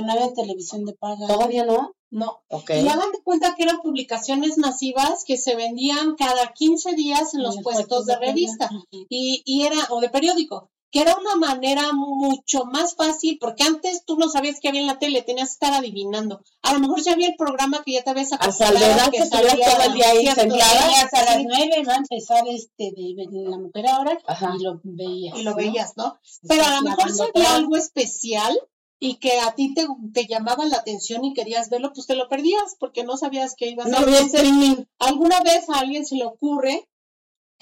no 0.02 0.12
había 0.14 0.34
televisión 0.34 0.86
de 0.86 0.94
paga. 0.94 1.28
¿Todavía 1.28 1.66
no? 1.66 1.94
No. 2.10 2.42
Ok. 2.50 2.70
Y 2.72 2.88
hagan 2.88 3.12
de 3.12 3.22
cuenta 3.24 3.56
que 3.56 3.64
eran 3.64 3.82
publicaciones 3.82 4.58
masivas 4.58 5.24
que 5.26 5.36
se 5.38 5.56
vendían 5.56 6.16
cada 6.16 6.54
15 6.54 6.94
días 6.94 7.34
en 7.34 7.44
los 7.44 7.58
puestos 7.62 8.06
de 8.06 8.16
revista. 8.18 8.70
Y, 9.10 9.42
y 9.46 9.64
era, 9.66 9.78
o 9.90 10.00
de 10.00 10.10
periódico, 10.10 10.70
que 10.94 11.02
era 11.02 11.18
una 11.18 11.36
manera 11.36 11.92
mucho 11.92 12.66
más 12.66 12.94
fácil, 12.96 13.40
porque 13.42 13.64
antes 13.64 14.06
tú 14.06 14.16
no 14.18 14.30
sabías 14.30 14.60
qué 14.62 14.68
había 14.70 14.82
en 14.82 14.88
la 14.88 15.00
tele, 15.00 15.24
tenías 15.24 15.50
que 15.50 15.54
estar 15.54 15.74
adivinando. 15.74 16.42
A 16.62 16.72
lo 16.74 16.80
mejor 16.80 17.02
ya 17.02 17.14
había 17.14 17.28
el 17.30 17.36
programa 17.36 17.82
que 17.84 17.94
ya 17.94 18.04
te 18.04 18.12
habías 18.12 18.32
A 18.32 18.36
acostumbrado 18.36 19.10
que 19.12 19.18
que 19.18 19.26
todo 19.30 19.42
el 19.42 19.94
día 19.96 20.10
ahí 20.12 20.28
sentada. 20.28 21.02
a 21.12 21.26
las 21.26 21.44
nueve 21.44 21.84
va 21.88 21.94
a 21.94 21.98
empezar 21.98 22.44
este 22.48 22.92
de, 22.96 23.28
de 23.28 23.50
la 23.50 23.58
mujer 23.58 23.88
ahora 23.88 24.18
Ajá. 24.28 24.54
y 24.58 24.64
lo 24.64 24.80
veías. 24.84 25.38
y 25.40 25.42
lo 25.42 25.52
¿no? 25.52 25.58
veías, 25.58 25.98
¿no? 25.98 26.20
Estás 26.24 26.40
Pero 26.48 26.64
a 26.64 26.76
lo 26.76 26.82
mejor 26.84 27.12
si 27.12 27.22
había 27.24 27.56
algo 27.56 27.76
especial 27.76 28.56
y 29.00 29.16
que 29.16 29.40
a 29.40 29.56
ti 29.56 29.74
te, 29.74 29.88
te 30.14 30.28
llamaba 30.28 30.64
la 30.66 30.78
atención 30.78 31.26
y 31.26 31.34
querías 31.34 31.70
verlo, 31.72 31.92
pues 31.94 32.06
te 32.06 32.16
lo 32.16 32.30
perdías 32.30 32.76
porque 32.80 33.04
no 33.04 33.18
sabías 33.18 33.56
que 33.56 33.68
ibas 33.70 33.88
No 33.88 33.98
a 33.98 34.06
ver. 34.06 34.24
streaming. 34.26 34.86
alguna 35.00 35.40
vez 35.42 35.68
a 35.70 35.80
alguien 35.80 36.06
se 36.06 36.16
le 36.18 36.26
ocurre 36.26 36.88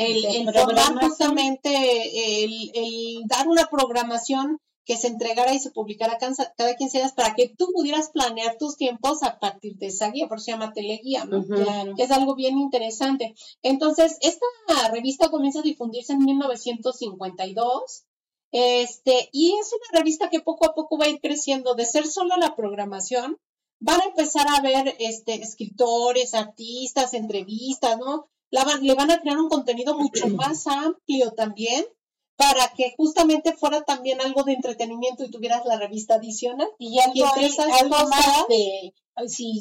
el, 0.05 0.21
De 0.21 0.37
el 0.37 0.99
justamente 0.99 2.43
el, 2.43 2.71
el 2.73 3.23
dar 3.27 3.47
una 3.47 3.67
programación 3.67 4.59
que 4.85 4.97
se 4.97 5.07
entregara 5.07 5.53
y 5.53 5.59
se 5.59 5.71
publicara 5.71 6.17
cada 6.17 6.75
15 6.75 6.97
días 6.97 7.13
para 7.13 7.33
que 7.35 7.49
tú 7.49 7.69
pudieras 7.73 8.09
planear 8.09 8.57
tus 8.57 8.77
tiempos 8.77 9.23
a 9.23 9.39
partir 9.39 9.77
de 9.77 9.87
esa 9.87 10.09
guía, 10.09 10.27
por 10.27 10.37
eso 10.37 10.45
se 10.45 10.51
llama 10.51 10.73
teleguía, 10.73 11.25
¿no? 11.25 11.45
Claro. 11.45 11.95
Que 11.95 12.03
es 12.03 12.11
algo 12.11 12.35
bien 12.35 12.57
interesante. 12.57 13.35
Entonces, 13.61 14.17
esta 14.21 14.45
revista 14.91 15.29
comienza 15.29 15.59
a 15.59 15.63
difundirse 15.63 16.13
en 16.13 16.25
1952. 16.25 18.05
Este, 18.53 19.29
y 19.31 19.53
es 19.57 19.71
una 19.71 19.99
revista 19.99 20.29
que 20.29 20.41
poco 20.41 20.65
a 20.65 20.73
poco 20.73 20.97
va 20.97 21.05
a 21.05 21.09
ir 21.09 21.21
creciendo 21.21 21.73
de 21.75 21.85
ser 21.85 22.07
solo 22.07 22.35
la 22.37 22.55
programación. 22.55 23.37
Van 23.83 23.99
a 23.99 24.05
empezar 24.05 24.45
a 24.47 24.61
ver 24.61 24.95
este, 24.99 25.33
escritores, 25.41 26.33
artistas, 26.35 27.13
entrevistas, 27.13 27.97
¿no? 27.97 28.27
La 28.51 28.63
van- 28.63 28.83
le 28.85 28.93
van 28.93 29.09
a 29.11 29.19
crear 29.19 29.37
un 29.39 29.49
contenido 29.49 29.97
mucho 29.97 30.27
más 30.37 30.67
amplio 30.67 31.31
también 31.31 31.83
para 32.35 32.69
que 32.75 32.93
justamente 32.97 33.53
fuera 33.53 33.81
también 33.81 34.19
algo 34.21 34.43
de 34.43 34.53
entretenimiento 34.53 35.23
y 35.23 35.29
tuvieras 35.31 35.65
la 35.65 35.77
revista 35.77 36.15
adicional. 36.15 36.67
Y 36.79 36.99
algo, 36.99 37.13
Y 37.15 37.21
entre 37.21 37.41
ahí- 37.41 37.49
esas 37.49 37.81
algo 37.81 37.95
cosas- 37.95 38.09
más 38.09 38.47
de, 38.49 38.93
si 39.27 39.59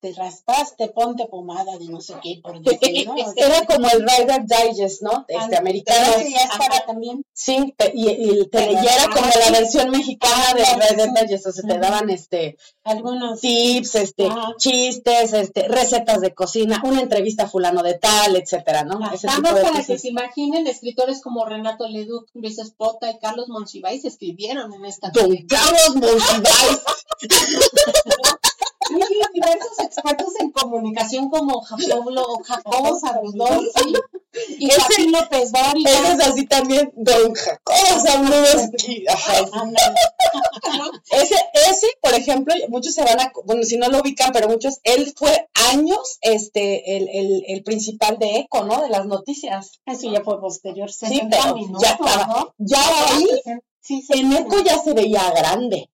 te 0.00 0.12
raspaste, 0.12 0.88
ponte 0.88 1.26
pomada 1.26 1.76
de 1.76 1.86
no 1.88 2.00
sé 2.00 2.14
qué, 2.22 2.40
por 2.42 2.60
decir, 2.62 3.06
¿no? 3.06 3.14
O 3.14 3.32
sea, 3.32 3.46
Era 3.46 3.66
como 3.66 3.88
el 3.90 4.00
Rider 4.08 4.42
Digest, 4.46 5.02
¿no? 5.02 5.24
Este, 5.28 5.56
Ah, 5.56 5.58
americano. 5.58 6.06
ese 6.18 6.30
ya 6.30 6.42
estaba 6.42 6.64
Ajá. 6.76 6.86
también. 6.86 7.22
Sí, 7.32 7.74
pe- 7.76 7.92
y, 7.94 8.08
y 8.08 8.28
el 8.30 8.50
tele- 8.50 8.74
ya 8.74 8.94
era 8.94 9.08
como 9.08 9.26
la 9.26 9.50
versión 9.58 9.90
mexicana 9.90 10.54
del 10.54 10.66
Rider 10.66 11.10
Digest, 11.20 11.46
o 11.46 11.52
sea, 11.52 11.64
te 11.68 11.78
daban 11.78 12.10
este 12.10 12.56
Algunos. 12.84 13.40
tips, 13.40 13.94
este, 13.96 14.26
Ajá. 14.26 14.54
chistes, 14.58 15.32
este, 15.32 15.68
recetas 15.68 16.20
de 16.20 16.34
cocina, 16.34 16.80
una 16.84 17.00
entrevista 17.00 17.44
a 17.44 17.48
fulano 17.48 17.82
de 17.82 17.94
tal, 17.94 18.36
etcétera, 18.36 18.84
¿no? 18.84 18.98
Ese 19.12 19.26
Nada 19.26 19.36
tipo 19.42 19.54
de 19.54 19.62
para 19.62 19.82
que 19.84 19.98
se 19.98 20.08
imaginen, 20.08 20.66
escritores 20.66 21.20
como 21.22 21.44
Renato 21.44 21.88
Leduc, 21.88 22.28
Luis 22.34 22.58
Espota 22.58 23.10
y 23.10 23.18
Carlos 23.18 23.48
Monsiváis 23.48 24.04
escribieron 24.04 24.72
en 24.72 24.84
esta 24.84 25.10
Don. 25.10 25.36
Carlos 25.48 25.96
Monsiváis. 25.96 26.82
Hay 28.90 29.32
diversos 29.34 29.78
expertos 29.80 30.32
en 30.40 30.50
comunicación 30.50 31.28
como 31.30 31.60
Jacobo, 31.62 32.42
Jacobo 32.44 32.98
Sarudolfi 32.98 33.92
y 34.58 34.68
Ese- 34.70 34.80
Joaquín 34.80 35.12
López 35.12 35.52
Dóriga. 35.52 35.90
Ese 35.90 36.12
es 36.12 36.20
así 36.20 36.46
también, 36.46 36.92
Don 36.96 37.34
Jacobo 37.34 38.00
Zabludowski. 38.06 39.04
Ajá. 39.08 39.34
Ese, 41.10 41.34
ese, 41.70 41.86
por 42.02 42.14
ejemplo, 42.14 42.54
muchos 42.68 42.94
se 42.94 43.02
van 43.04 43.20
a, 43.20 43.32
bueno, 43.44 43.62
si 43.62 43.76
no 43.76 43.88
lo 43.88 44.00
ubican, 44.00 44.30
pero 44.32 44.48
muchos, 44.48 44.78
él 44.84 45.12
fue 45.16 45.48
años 45.72 46.18
este, 46.20 46.96
el, 46.96 47.08
el, 47.08 47.44
el 47.48 47.62
principal 47.62 48.18
de 48.18 48.36
ECO, 48.40 48.64
¿no? 48.64 48.80
De 48.82 48.88
las 48.90 49.06
noticias. 49.06 49.80
Eso 49.86 50.10
ya 50.12 50.22
fue 50.22 50.40
posterior. 50.40 50.90
Sí, 50.90 51.06
60 51.06 51.36
pero 51.42 51.54
minutos, 51.54 51.82
ya 51.82 51.90
estaba, 51.92 52.26
¿no? 52.26 52.54
ya 52.58 52.80
ahí, 53.10 53.26
Sí, 53.80 54.02
sí, 54.02 54.20
en. 54.20 54.32
ECO 54.34 54.60
ya 54.62 54.78
se 54.78 54.92
veía 54.92 55.30
grande. 55.30 55.90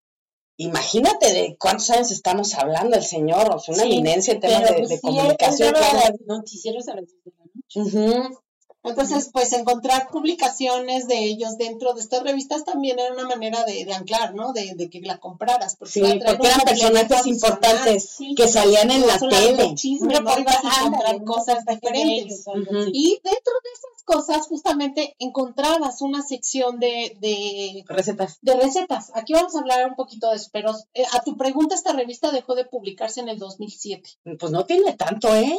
Imagínate 0.56 1.32
de 1.32 1.56
cuántos 1.58 1.90
años 1.90 2.10
estamos 2.12 2.54
hablando 2.54 2.96
el 2.96 3.02
señor, 3.04 3.54
o 3.54 3.58
sea, 3.58 3.74
una 3.74 3.82
Sí, 3.84 3.92
eminencia 3.92 4.34
en 4.34 4.40
temas 4.40 4.62
de, 4.62 4.74
pues 4.74 4.88
de 4.88 4.96
sí, 4.98 5.00
él- 5.08 5.14
él 5.14 5.18
comunicación. 5.18 5.72
daba 5.74 6.10
noticieros 6.26 6.88
a 6.88 6.94
las 6.94 7.04
10 7.06 7.24
de 7.24 7.32
la 7.36 7.44
noche. 7.54 7.80
Ujú. 7.80 8.38
Entonces, 8.84 9.30
pues 9.32 9.52
encontrar 9.54 10.08
publicaciones 10.10 11.08
de 11.08 11.18
ellos 11.18 11.56
dentro 11.56 11.94
de 11.94 12.02
estas 12.02 12.22
revistas 12.22 12.64
también 12.64 12.98
era 12.98 13.14
una 13.14 13.26
manera 13.26 13.64
de, 13.64 13.86
de 13.86 13.94
anclar, 13.94 14.34
¿no? 14.34 14.52
De, 14.52 14.74
de, 14.74 14.90
que 14.90 15.00
la 15.00 15.18
compraras. 15.18 15.76
Porque 15.76 15.92
sí, 15.92 16.20
porque 16.24 16.46
eran 16.46 16.60
personajes 16.60 17.26
importantes 17.26 18.10
sí, 18.10 18.34
que 18.34 18.46
salían 18.46 18.90
en 18.90 19.06
la 19.06 19.18
tele. 19.18 19.74
Chisme, 19.74 20.20
¿no? 20.20 20.38
ibas 20.38 20.64
a 20.64 20.86
encontrar 20.86 21.24
cosas 21.24 21.64
diferentes. 21.64 22.46
Uh 22.46 22.52
-huh. 22.52 22.90
Y 22.92 23.20
dentro 23.24 23.54
de 23.62 23.70
esas 23.72 24.02
cosas, 24.04 24.46
justamente, 24.48 25.16
encontrabas 25.18 26.02
una 26.02 26.22
sección 26.22 26.78
de, 26.78 27.16
de 27.20 27.84
recetas. 27.88 28.38
De 28.42 28.54
recetas. 28.54 29.12
Aquí 29.14 29.32
vamos 29.32 29.54
a 29.56 29.60
hablar 29.60 29.88
un 29.88 29.96
poquito 29.96 30.28
de 30.28 30.36
eso, 30.36 30.50
pero 30.52 30.74
eh, 30.92 31.04
a 31.12 31.22
tu 31.22 31.38
pregunta, 31.38 31.74
esta 31.74 31.92
revista 31.92 32.30
dejó 32.30 32.54
de 32.54 32.66
publicarse 32.66 33.20
en 33.20 33.30
el 33.30 33.38
2007. 33.38 34.10
Pues 34.38 34.52
no 34.52 34.66
tiene 34.66 34.92
tanto, 34.92 35.34
¿eh? 35.34 35.58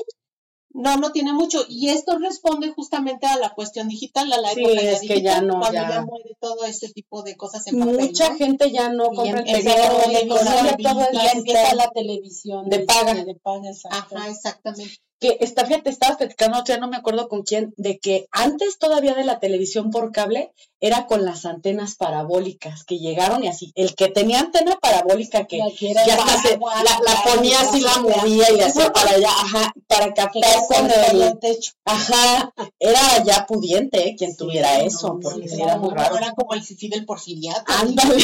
No, 0.75 0.97
no 0.97 1.13
tiene 1.13 1.31
mucho. 1.31 1.65
Y 1.69 1.87
esto 1.89 2.17
responde 2.19 2.69
justamente 2.73 3.25
a 3.27 3.37
la 3.37 3.53
cuestión 3.53 3.87
digital, 3.87 4.31
a 4.33 4.41
la 4.41 4.49
sí, 4.49 4.59
época 4.59 4.81
es 4.81 4.99
digital, 4.99 5.17
que 5.17 5.23
ya 5.23 5.41
no, 5.41 5.59
cuando 5.59 5.81
ya. 5.81 5.89
ya 5.89 6.01
muere 6.01 6.37
todo 6.39 6.65
este 6.65 6.89
tipo 6.89 7.23
de 7.23 7.37
cosas 7.37 7.65
en 7.67 7.79
papel. 7.79 7.95
Mucha 7.95 8.29
¿no? 8.29 8.35
gente 8.35 8.71
ya 8.71 8.89
no 8.89 9.05
compra 9.05 9.39
el 9.39 9.45
televisión, 9.45 10.11
ya 10.11 10.77
todo 10.77 11.07
Y 11.13 11.17
es 11.17 11.35
empieza 11.35 11.75
la 11.75 11.89
televisión. 11.91 12.69
De 12.69 12.79
paga. 12.79 13.13
De 13.13 13.35
paga, 13.35 13.69
exacto. 13.69 14.17
Ajá, 14.17 14.29
exactamente. 14.29 14.95
Que 15.19 15.37
está, 15.39 15.65
fíjate, 15.65 15.89
estaba 15.89 16.17
platicando, 16.17 16.63
ya 16.65 16.77
no 16.77 16.87
me 16.87 16.97
acuerdo 16.97 17.27
con 17.29 17.43
quién, 17.43 17.73
de 17.77 17.97
que 17.99 18.27
antes 18.31 18.77
todavía 18.77 19.13
de 19.15 19.23
la 19.23 19.39
televisión 19.39 19.89
por 19.91 20.11
cable 20.11 20.51
era 20.81 21.07
con 21.07 21.25
las 21.25 21.45
antenas 21.45 21.95
parabólicas 21.95 22.83
que 22.83 22.99
llegaron 22.99 23.43
y 23.43 23.47
así. 23.47 23.71
El 23.75 23.95
que 23.95 24.09
tenía 24.09 24.39
antena 24.41 24.75
parabólica 24.81 25.45
que 25.45 25.59
ya 25.59 26.17
se- 26.41 26.53
agua, 26.55 26.75
la, 26.83 26.99
la 27.03 27.23
ponía 27.23 27.61
así, 27.61 27.79
la 27.81 27.97
movía 27.99 28.51
y 28.51 28.59
hacía 28.59 28.91
para 28.91 29.11
allá, 29.11 29.29
ajá, 29.29 29.73
para 29.87 30.07
que 30.07 30.13
captar 30.13 30.59
con 30.67 30.91
el, 30.91 31.23
al 31.23 31.39
techo. 31.39 31.71
ajá, 31.85 32.53
era 32.77 33.23
ya 33.23 33.45
pudiente 33.47 34.09
¿eh? 34.09 34.15
quien 34.17 34.31
Sí, 34.31 34.37
tuviera 34.37 34.77
no, 34.77 34.83
eso, 34.85 35.07
no, 35.13 35.19
porque 35.21 35.47
era 35.53 35.77
muy 35.77 35.91
raro. 35.93 36.17
Era 36.17 36.33
como 36.33 36.53
el 36.53 36.61
fifí 36.63 36.87
del 36.89 37.05
porfiriato. 37.05 37.63
Ándale. 37.71 38.23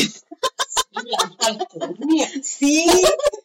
Sí, 2.43 2.85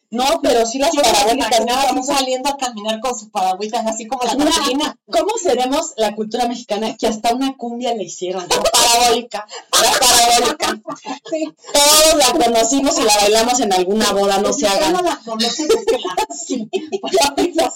no, 0.09 0.39
pero 0.41 0.65
sí 0.65 0.79
las 0.79 0.95
parabólicas, 0.95 1.65
¿no? 1.65 2.03
saliendo 2.03 2.49
a 2.49 2.57
caminar 2.57 2.99
con 2.99 3.17
su 3.17 3.29
paragüitas, 3.29 3.85
así 3.85 4.07
como 4.07 4.23
la 4.23 4.35
Catrina. 4.37 4.97
¿Cómo 5.09 5.37
seremos 5.41 5.93
la 5.97 6.15
cultura 6.15 6.47
mexicana 6.47 6.95
que 6.97 7.07
hasta 7.07 7.33
una 7.33 7.55
cumbia 7.57 7.93
le 7.93 8.03
hicieron? 8.05 8.47
La 8.47 8.61
parabólica, 8.63 9.45
la 9.71 9.99
parabólica. 9.99 10.81
Sí. 11.29 11.53
Todos 11.73 12.15
la 12.15 12.45
conocimos 12.45 12.97
y 12.99 13.03
la 13.03 13.15
bailamos 13.17 13.59
en 13.59 13.73
alguna 13.73 14.11
boda, 14.13 14.37
no 14.39 14.53
se 14.53 14.67
hagan. 14.67 14.93
no 14.93 15.01
la 15.01 15.19
conoce, 15.25 15.63
es 15.63 15.85
que 15.85 15.97
la- 15.97 16.35
sí. 16.35 16.69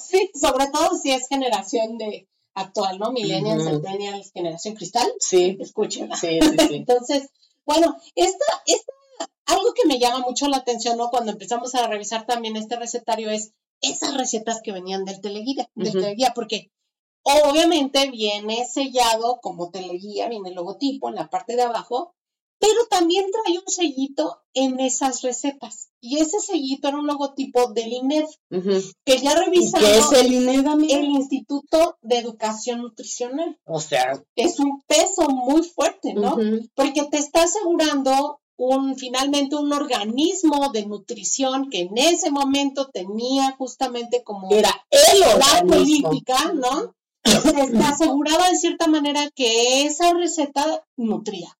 Sí, 0.10 0.32
sobre 0.40 0.68
todo 0.68 0.98
si 1.02 1.12
es 1.12 1.28
generación 1.28 1.98
de 1.98 2.28
actual, 2.54 3.00
¿no? 3.00 3.12
Millennials. 3.12 3.64
Centennials, 3.64 4.32
generación 4.34 4.76
cristal, 4.76 5.12
Sí, 5.20 5.58
escúchenla. 5.60 6.16
sí, 6.16 6.40
sí, 6.42 6.50
sí. 6.68 6.68
Entonces, 6.76 7.30
bueno, 7.66 7.96
esta, 8.16 8.46
esta, 8.66 8.92
algo 9.52 9.74
que 9.74 9.88
me 9.88 10.00
llama 10.00 10.20
mucho 10.20 10.48
la 10.48 10.58
atención, 10.58 10.98
¿no? 10.98 11.10
Cuando 11.10 11.32
empezamos 11.32 11.76
a 11.76 11.88
revisar 11.88 12.26
también 12.26 12.56
este 12.56 12.76
recetario 12.76 13.30
es 13.30 13.54
esas 13.82 14.16
recetas 14.16 14.62
que 14.64 14.72
venían 14.72 15.06
del 15.06 15.22
teleguía, 15.22 15.70
del 15.76 15.92
teleguía, 15.92 16.34
porque 16.36 16.72
obviamente 17.24 18.10
viene 18.12 18.66
sellado 18.66 19.40
como 19.42 19.72
teleguía, 19.72 20.30
viene 20.30 20.50
el 20.50 20.56
logotipo 20.56 21.10
en 21.10 21.16
la 21.16 21.30
parte 21.30 21.56
de 21.56 21.64
abajo, 21.64 22.14
pero 22.60 22.86
también 22.92 23.26
trae 23.32 23.58
un 23.58 23.68
sellito 23.68 24.40
en 24.54 24.80
esas 24.80 25.24
recetas. 25.24 25.90
Y 26.00 26.20
ese 26.20 26.40
sellito 26.40 26.90
era 26.90 27.00
un 27.00 27.08
logotipo 27.08 27.74
del 27.74 27.92
INED, 27.92 28.26
que 29.04 29.18
ya 29.18 29.32
¿Y 29.32 29.36
revisando 29.36 29.88
qué 29.88 29.98
es 29.98 30.12
el 30.12 30.32
INED, 30.32 30.68
amiga? 30.68 31.00
el 31.00 31.06
Instituto 31.06 31.98
de 32.02 32.20
Educación 32.20 32.84
Nutricional. 32.84 33.60
O 33.66 33.80
sea, 33.80 34.22
Es 34.36 34.60
un 34.60 34.84
peso 34.84 35.28
muy 35.28 35.64
fuerte, 35.64 36.14
¿no? 36.14 36.38
porque 36.76 37.04
te 37.10 37.18
está 37.18 37.44
asegurando 37.44 38.41
un 38.58 38.96
finalmente 38.96 39.56
un 39.56 39.74
organismo 39.74 40.72
de 40.72 40.86
nutrición 40.86 41.70
que 41.70 41.82
en 41.82 41.98
ese 41.98 42.32
momento 42.32 42.90
tenía 42.90 43.56
justamente 43.58 44.24
como 44.24 44.52
era 44.52 44.86
el 44.90 45.20
la 45.40 45.64
política, 45.68 46.54
¿no? 46.54 46.96
Se 47.24 47.78
aseguraba 47.78 48.50
de 48.50 48.58
cierta 48.58 48.88
manera 48.88 49.30
que 49.36 49.86
esa 49.86 50.14
receta 50.14 50.86
nutría. 50.98 51.58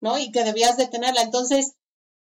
¿no? 0.00 0.18
Y 0.18 0.30
que 0.30 0.44
debías 0.44 0.76
de 0.76 0.86
tenerla. 0.86 1.22
Entonces, 1.22 1.74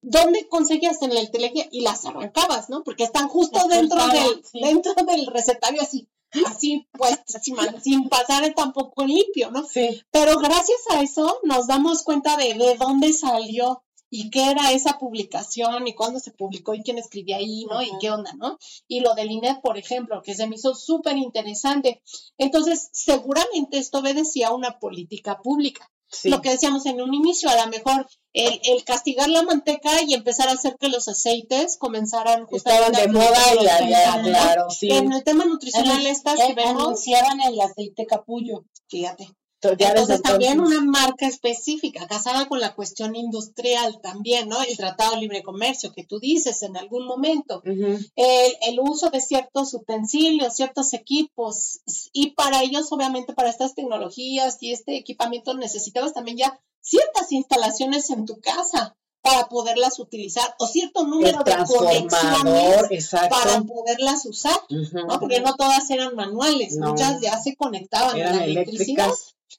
¿dónde 0.01 0.47
conseguías 0.47 1.01
en 1.01 1.11
el 1.11 1.31
teleguía? 1.31 1.67
Y 1.71 1.81
las 1.81 2.05
arrancabas, 2.05 2.69
¿no? 2.69 2.83
Porque 2.83 3.03
están 3.03 3.27
justo 3.27 3.59
Las 3.59 3.69
dentro 3.69 3.97
cortaban, 3.99 4.27
del, 4.27 4.45
sí. 4.45 4.59
dentro 4.61 4.93
del 4.93 5.27
recetario 5.27 5.81
así, 5.81 6.07
así 6.45 6.87
pues, 6.91 7.19
sin, 7.41 7.55
sin 7.81 8.09
pasar 8.09 8.53
tampoco 8.53 9.05
limpio, 9.05 9.51
¿no? 9.51 9.65
Sí. 9.65 10.01
Pero 10.11 10.37
gracias 10.37 10.79
a 10.91 11.01
eso 11.01 11.39
nos 11.43 11.67
damos 11.67 12.03
cuenta 12.03 12.37
de, 12.37 12.53
de 12.53 12.75
dónde 12.75 13.13
salió 13.13 13.83
y 14.09 14.29
qué 14.29 14.51
era 14.51 14.71
esa 14.71 14.97
publicación 14.97 15.87
y 15.87 15.93
cuándo 15.93 16.19
se 16.19 16.31
publicó 16.31 16.73
y 16.73 16.81
quién 16.81 16.97
escribía 16.97 17.37
ahí, 17.37 17.65
¿no? 17.65 17.81
Y 17.81 17.91
qué 17.99 18.09
onda, 18.09 18.33
¿no? 18.33 18.57
Y 18.87 19.01
lo 19.01 19.13
del 19.15 19.31
INED, 19.31 19.59
por 19.61 19.77
ejemplo, 19.77 20.21
que 20.21 20.35
se 20.35 20.47
me 20.47 20.55
hizo 20.55 20.75
súper 20.75 21.17
interesante. 21.17 22.01
Entonces, 22.37 22.89
seguramente 22.93 23.77
esto 23.77 23.99
obedecía 23.99 24.47
a 24.47 24.53
una 24.53 24.79
política 24.79 25.41
pública. 25.41 25.91
Sí. 26.09 26.29
Lo 26.29 26.41
que 26.41 26.51
decíamos 26.51 26.85
en 26.85 27.01
un 27.01 27.13
inicio, 27.13 27.49
a 27.49 27.55
lo 27.55 27.67
mejor 27.67 28.07
el, 28.33 28.59
el 28.63 28.83
castigar 28.85 29.29
la 29.29 29.43
manteca 29.43 30.01
y 30.05 30.13
empezar 30.13 30.47
a 30.47 30.53
hacer 30.53 30.77
que 30.79 30.89
los 30.89 31.07
aceites 31.07 31.77
comenzaran 31.77 32.45
Estaban 32.51 32.93
justamente 32.93 33.01
de 33.01 33.07
moda 33.07 33.55
y 33.59 33.63
ya, 33.65 33.89
ya, 33.89 34.17
¿no? 34.17 34.23
claro, 34.23 34.69
sí. 34.69 34.89
En 34.91 35.11
el 35.11 35.23
tema 35.23 35.45
nutricional, 35.45 36.05
estas 36.05 36.39
que 36.39 36.53
vemos, 36.53 36.83
anunciaban 36.83 37.41
el 37.41 37.59
aceite 37.59 38.05
capullo. 38.05 38.63
fíjate, 38.87 39.27
Entonces 39.61 40.21
también 40.21 40.59
una 40.59 40.81
marca 40.81 41.27
específica, 41.27 42.07
casada 42.07 42.47
con 42.47 42.59
la 42.59 42.75
cuestión 42.75 43.15
industrial 43.15 43.99
también, 44.01 44.49
¿no? 44.49 44.61
El 44.61 44.77
Tratado 44.77 45.15
de 45.15 45.21
Libre 45.21 45.43
Comercio 45.43 45.93
que 45.93 46.03
tú 46.03 46.19
dices 46.19 46.61
en 46.61 46.77
algún 46.77 47.05
momento, 47.07 47.61
el, 47.65 48.05
el 48.15 48.79
uso 48.79 49.09
de 49.09 49.19
ciertos 49.19 49.73
utensilios, 49.73 50.55
ciertos 50.55 50.93
equipos, 50.93 51.81
y 52.13 52.31
para 52.31 52.61
ellos, 52.61 52.91
obviamente, 52.91 53.33
para 53.33 53.49
estas 53.49 53.73
tecnologías 53.73 54.57
y 54.61 54.71
este 54.71 54.95
equipamiento 54.97 55.53
necesitabas 55.55 56.13
también 56.13 56.37
ya 56.37 56.59
ciertas 56.81 57.31
instalaciones 57.31 58.09
en 58.11 58.25
tu 58.25 58.39
casa 58.39 58.95
para 59.21 59.49
poderlas 59.49 59.99
utilizar 59.99 60.55
o 60.59 60.67
cierto 60.67 61.05
número 61.05 61.43
de 61.43 61.51
conexiones 61.51 62.91
exacto. 62.91 63.35
para 63.35 63.61
poderlas 63.61 64.25
usar. 64.25 64.57
¿no? 64.69 65.19
Porque 65.19 65.41
no 65.41 65.55
todas 65.55 65.89
eran 65.89 66.15
manuales, 66.15 66.77
No. 66.77 66.91
muchas 66.91 67.19
ya 67.21 67.37
se 67.37 67.55
conectaban 67.55 68.21
a 68.21 68.33
la 68.33 68.45
electricidad. 68.45 69.11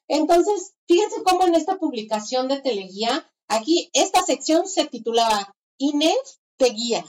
Entonces, 0.07 0.75
fíjense 0.87 1.23
cómo 1.23 1.45
en 1.47 1.55
esta 1.55 1.79
publicación 1.79 2.49
de 2.49 2.61
Teleguía, 2.61 3.31
aquí 3.49 3.91
esta 3.93 4.23
sección 4.23 4.67
se 4.67 4.87
titulaba 4.87 5.55
Inés 5.79 6.41
te 6.59 6.71
guía. 6.71 7.05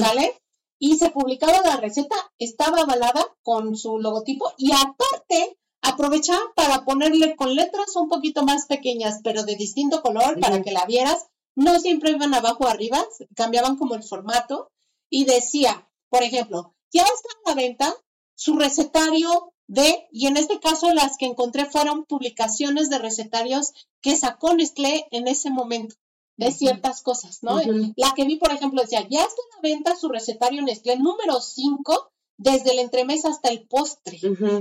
¿sale? 0.00 0.40
Y 0.78 0.96
se 0.98 1.10
publicaba 1.10 1.60
la 1.62 1.76
receta, 1.76 2.14
estaba 2.38 2.82
avalada 2.82 3.26
con 3.42 3.76
su 3.76 3.98
logotipo 3.98 4.52
y 4.56 4.70
aparte 4.72 5.58
aprovechaban 5.82 6.48
para 6.54 6.84
ponerle 6.84 7.34
con 7.34 7.56
letras 7.56 7.96
un 7.96 8.08
poquito 8.08 8.44
más 8.44 8.66
pequeñas, 8.66 9.20
pero 9.24 9.42
de 9.42 9.56
distinto 9.56 10.02
color 10.02 10.38
para 10.38 10.62
que 10.62 10.70
la 10.70 10.86
vieras. 10.86 11.26
No 11.56 11.80
siempre 11.80 12.12
iban 12.12 12.34
abajo 12.34 12.64
o 12.64 12.68
arriba, 12.68 13.04
cambiaban 13.34 13.76
como 13.76 13.96
el 13.96 14.04
formato 14.04 14.70
y 15.10 15.24
decía, 15.24 15.90
por 16.08 16.22
ejemplo, 16.22 16.76
ya 16.92 17.02
está 17.02 17.28
a 17.44 17.48
la 17.48 17.54
venta 17.56 17.94
su 18.36 18.56
recetario 18.56 19.52
de, 19.68 20.08
y 20.10 20.26
en 20.26 20.36
este 20.36 20.58
caso 20.60 20.92
las 20.94 21.16
que 21.18 21.26
encontré 21.26 21.66
fueron 21.66 22.04
publicaciones 22.04 22.90
de 22.90 22.98
recetarios 22.98 23.72
que 24.00 24.16
sacó 24.16 24.54
Nestlé 24.54 25.06
en 25.10 25.28
ese 25.28 25.50
momento, 25.50 25.94
de 26.36 26.50
ciertas 26.52 27.02
cosas, 27.02 27.38
¿no? 27.42 27.56
La 27.96 28.12
que 28.16 28.24
vi, 28.24 28.36
por 28.36 28.52
ejemplo, 28.52 28.80
decía, 28.80 29.06
ya 29.08 29.20
está 29.22 29.40
a 29.52 29.56
la 29.56 29.60
venta 29.62 29.96
su 29.96 30.08
recetario 30.08 30.62
Nestlé 30.62 30.96
número 30.96 31.40
5, 31.40 32.10
desde 32.38 32.70
el 32.72 32.78
entremesa 32.78 33.28
hasta 33.28 33.48
el 33.50 33.66
postre, 33.66 34.18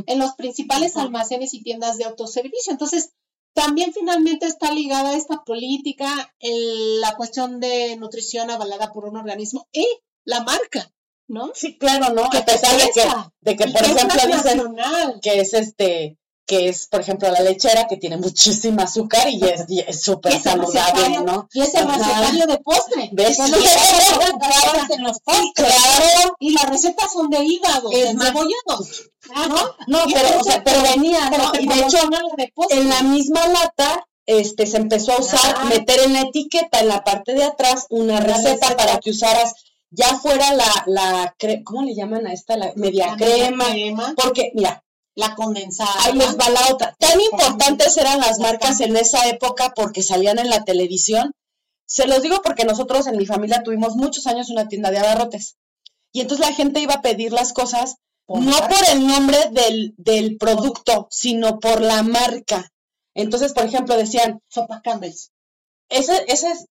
en 0.07 0.19
los 0.19 0.33
principales 0.33 0.97
almacenes 0.97 1.53
y 1.53 1.61
tiendas 1.61 1.97
de 1.97 2.05
autoservicio. 2.05 2.71
Entonces, 2.71 3.11
también 3.53 3.93
finalmente 3.93 4.45
está 4.47 4.71
ligada 4.71 5.15
esta 5.15 5.43
política, 5.43 6.33
el- 6.39 6.99
la 7.01 7.15
cuestión 7.15 7.59
de 7.59 7.95
nutrición 7.97 8.49
avalada 8.49 8.91
por 8.91 9.05
un 9.05 9.15
organismo 9.17 9.67
y 9.71 9.85
la 10.25 10.43
marca, 10.43 10.91
¿no? 11.27 11.51
Sí, 11.53 11.77
claro, 11.77 12.13
¿no? 12.13 12.29
Que 12.29 12.37
A 12.39 12.45
pesar 12.45 12.75
de 12.77 12.89
que, 12.91 13.03
de 13.41 13.55
que 13.55 13.67
por 13.67 13.83
ejemplo, 13.83 14.21
dicen 14.27 14.75
que 15.21 15.39
es 15.41 15.53
este, 15.53 16.17
que 16.45 16.69
es, 16.69 16.87
por 16.87 17.01
ejemplo, 17.01 17.29
la 17.29 17.41
lechera 17.41 17.87
que 17.89 17.97
tiene 17.97 18.15
muchísima 18.17 18.83
azúcar 18.83 19.27
y 19.29 19.41
es 19.43 20.01
súper 20.01 20.41
saludable, 20.41 21.19
¿no? 21.25 21.47
Y 21.53 21.61
es 21.61 21.73
el 21.75 21.87
recetario 21.87 22.47
de 22.47 22.57
postre. 22.59 23.09
¿Ves? 23.11 23.37
que 23.37 23.43
es 23.43 23.51
lo 23.51 23.57
que 24.19 24.25
encontrabas 24.25 24.89
en 24.91 25.03
los 25.03 25.19
postres. 25.19 25.53
Claro. 25.53 26.35
Y 26.39 26.51
las 26.53 26.69
recetas 26.69 27.11
son 27.11 27.29
de 27.29 27.43
hígado, 27.43 27.91
Es 27.91 28.07
de 28.07 28.13
más- 28.13 28.27
cebollados, 28.27 29.09
¿no? 29.49 29.75
No, 29.87 30.05
pero, 30.13 30.39
o 30.39 30.43
sea, 30.43 30.63
pero 30.63 30.81
venía, 30.83 31.27
Pero 31.29 31.43
¿no? 31.43 31.59
Y 31.59 31.67
de 31.67 31.79
hecho, 31.81 31.97
de 32.37 32.51
postre. 32.55 32.79
en 32.79 32.89
la 32.89 33.01
misma 33.01 33.45
lata, 33.47 34.05
este, 34.25 34.67
se 34.67 34.77
empezó 34.77 35.13
a 35.13 35.19
usar, 35.19 35.65
meter 35.65 35.99
en 36.01 36.13
la 36.13 36.21
etiqueta, 36.21 36.79
en 36.79 36.87
la 36.87 37.03
parte 37.03 37.33
de 37.33 37.43
atrás, 37.43 37.87
una 37.89 38.15
Una 38.15 38.19
receta 38.21 38.51
receta. 38.69 38.77
para 38.77 38.99
que 38.99 39.09
usaras 39.11 39.53
ya 39.91 40.17
fuera 40.17 40.53
la, 40.53 40.83
la, 40.87 41.35
¿cómo 41.63 41.83
le 41.83 41.95
llaman 41.95 42.27
a 42.27 42.33
esta? 42.33 42.57
La 42.57 42.73
media 42.75 43.07
La 43.07 43.17
crema. 43.17 43.65
crema. 43.65 44.13
Porque, 44.15 44.51
mira, 44.55 44.83
La 45.15 45.33
condensada. 45.35 45.89
Ahí 46.05 46.13
les 46.13 46.37
va 46.37 46.49
la 46.49 46.67
otra. 46.71 46.95
Tan 46.99 47.19
importantes 47.19 47.97
eran 47.97 48.19
las 48.19 48.39
marcas 48.39 48.79
en 48.81 48.95
esa 48.95 49.27
época 49.27 49.73
porque 49.75 50.03
salían 50.03 50.37
en 50.39 50.49
la 50.49 50.63
televisión. 50.63 51.31
Se 51.87 52.05
los 52.05 52.21
digo 52.21 52.41
porque 52.43 52.65
nosotros 52.65 53.07
en 53.07 53.17
mi 53.17 53.25
familia 53.25 53.63
tuvimos 53.63 53.95
muchos 53.95 54.27
años 54.27 54.49
una 54.49 54.67
tienda 54.67 54.91
de 54.91 54.99
abarrotes. 54.99 55.55
Y 56.11 56.21
entonces 56.21 56.45
la 56.45 56.53
gente 56.53 56.81
iba 56.81 56.95
a 56.95 57.01
pedir 57.01 57.31
las 57.31 57.53
cosas 57.53 57.95
no 58.27 58.57
por 58.57 58.89
el 58.91 59.07
nombre 59.07 59.37
del, 59.51 59.93
del 59.97 60.37
producto, 60.37 61.07
sino 61.09 61.59
por 61.59 61.81
la 61.81 62.03
marca. 62.03 62.69
Entonces, 63.15 63.53
por 63.53 63.63
ejemplo, 63.65 63.95
decían, 63.95 64.41
Sopa 64.49 64.81
Campbell's. 64.83 65.31
ese, 65.89 66.25
ese 66.27 66.51
es, 66.51 66.65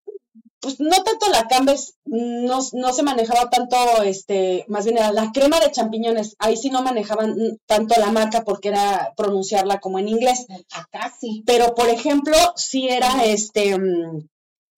pues 0.66 0.80
no 0.80 1.00
tanto 1.04 1.28
la 1.28 1.46
Campbell's, 1.46 1.94
no, 2.06 2.58
no 2.72 2.92
se 2.92 3.04
manejaba 3.04 3.48
tanto, 3.50 3.76
este, 4.02 4.64
más 4.66 4.84
bien 4.84 4.98
era 4.98 5.12
la 5.12 5.30
crema 5.30 5.60
de 5.60 5.70
champiñones, 5.70 6.34
ahí 6.40 6.56
sí 6.56 6.70
no 6.70 6.82
manejaban 6.82 7.36
tanto 7.66 7.94
la 8.00 8.10
marca 8.10 8.42
porque 8.42 8.70
era 8.70 9.12
pronunciarla 9.16 9.78
como 9.78 10.00
en 10.00 10.08
inglés. 10.08 10.44
Acá 10.72 11.14
sí. 11.20 11.44
Pero, 11.46 11.76
por 11.76 11.88
ejemplo, 11.88 12.34
sí 12.56 12.88
era 12.88 13.24
este, 13.24 13.78
mm, 13.78 14.26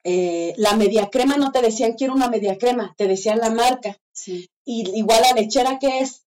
eh, 0.05 0.53
la 0.59 0.75
media 0.75 1.09
crema, 1.09 1.39
no 1.39 1.53
te 1.53 1.63
decían 1.63 1.95
quiero 1.95 2.13
una 2.13 2.29
media 2.29 2.59
crema, 2.59 2.95
te 2.99 3.09
decían 3.09 3.39
la 3.39 3.49
marca. 3.49 3.97
Sí. 4.13 4.51
Y 4.67 4.95
igual 4.95 5.23
la 5.23 5.41
lechera 5.41 5.79
que 5.79 6.01
es, 6.01 6.27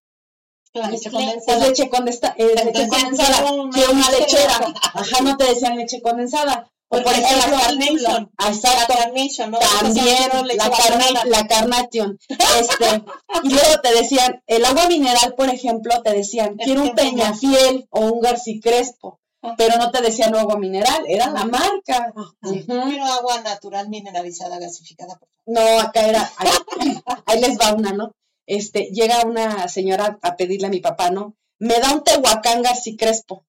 La 0.74 0.90
leche 0.90 1.08
Nestlé. 1.08 1.36
es 1.36 1.88
condensada. 1.88 2.34
leche, 2.34 2.52
eh, 2.52 2.64
leche 2.64 2.88
condensada, 2.88 3.44
quiero 3.72 3.92
una 3.92 4.10
lechera. 4.10 4.74
Ajá, 4.94 5.22
no 5.22 5.36
te 5.36 5.44
decían 5.44 5.76
leche 5.76 6.02
condensada. 6.02 6.68
O 6.92 6.96
por 6.96 7.04
Porque 7.04 7.20
ejemplo, 7.20 7.56
la 7.56 7.62
Carnation. 7.62 8.30
Ah. 8.36 8.52
La 8.52 8.86
Carnation, 8.86 9.50
¿no? 9.50 9.58
También 9.58 10.28
la, 10.58 10.70
carne, 10.70 11.06
la 11.24 11.46
carnation. 11.46 12.18
Este, 12.28 13.02
y 13.44 13.48
luego 13.48 13.80
te 13.82 13.94
decían, 13.94 14.42
el 14.46 14.62
agua 14.66 14.88
mineral, 14.88 15.34
por 15.34 15.48
ejemplo, 15.48 16.02
te 16.02 16.12
decían, 16.12 16.56
quiero 16.58 16.82
un 16.82 16.94
Peñafiel 16.94 17.86
o 17.88 18.00
un 18.00 18.20
Garci 18.20 18.60
Crespo. 18.60 19.20
Ajá. 19.40 19.54
Pero 19.56 19.78
no 19.78 19.90
te 19.90 20.02
decían 20.02 20.36
agua 20.36 20.58
mineral, 20.58 21.04
era 21.08 21.30
la 21.30 21.46
marca. 21.46 22.12
Sí. 22.42 22.62
Quiero 22.66 23.06
agua 23.06 23.40
natural 23.40 23.88
mineralizada 23.88 24.58
gasificada. 24.58 25.18
No, 25.46 25.80
acá 25.80 26.06
era, 26.06 26.30
ahí, 26.36 26.50
ahí 27.26 27.40
les 27.40 27.58
va 27.58 27.72
una, 27.72 27.92
¿no? 27.92 28.12
Este, 28.46 28.90
llega 28.92 29.24
una 29.24 29.66
señora 29.68 30.18
a 30.20 30.36
pedirle 30.36 30.66
a 30.66 30.70
mi 30.70 30.80
papá, 30.80 31.10
¿no? 31.10 31.36
Me 31.58 31.80
da 31.80 31.94
un 31.94 32.04
Tehuacán 32.04 32.60
Garci 32.60 32.96
Crespo. 32.98 33.46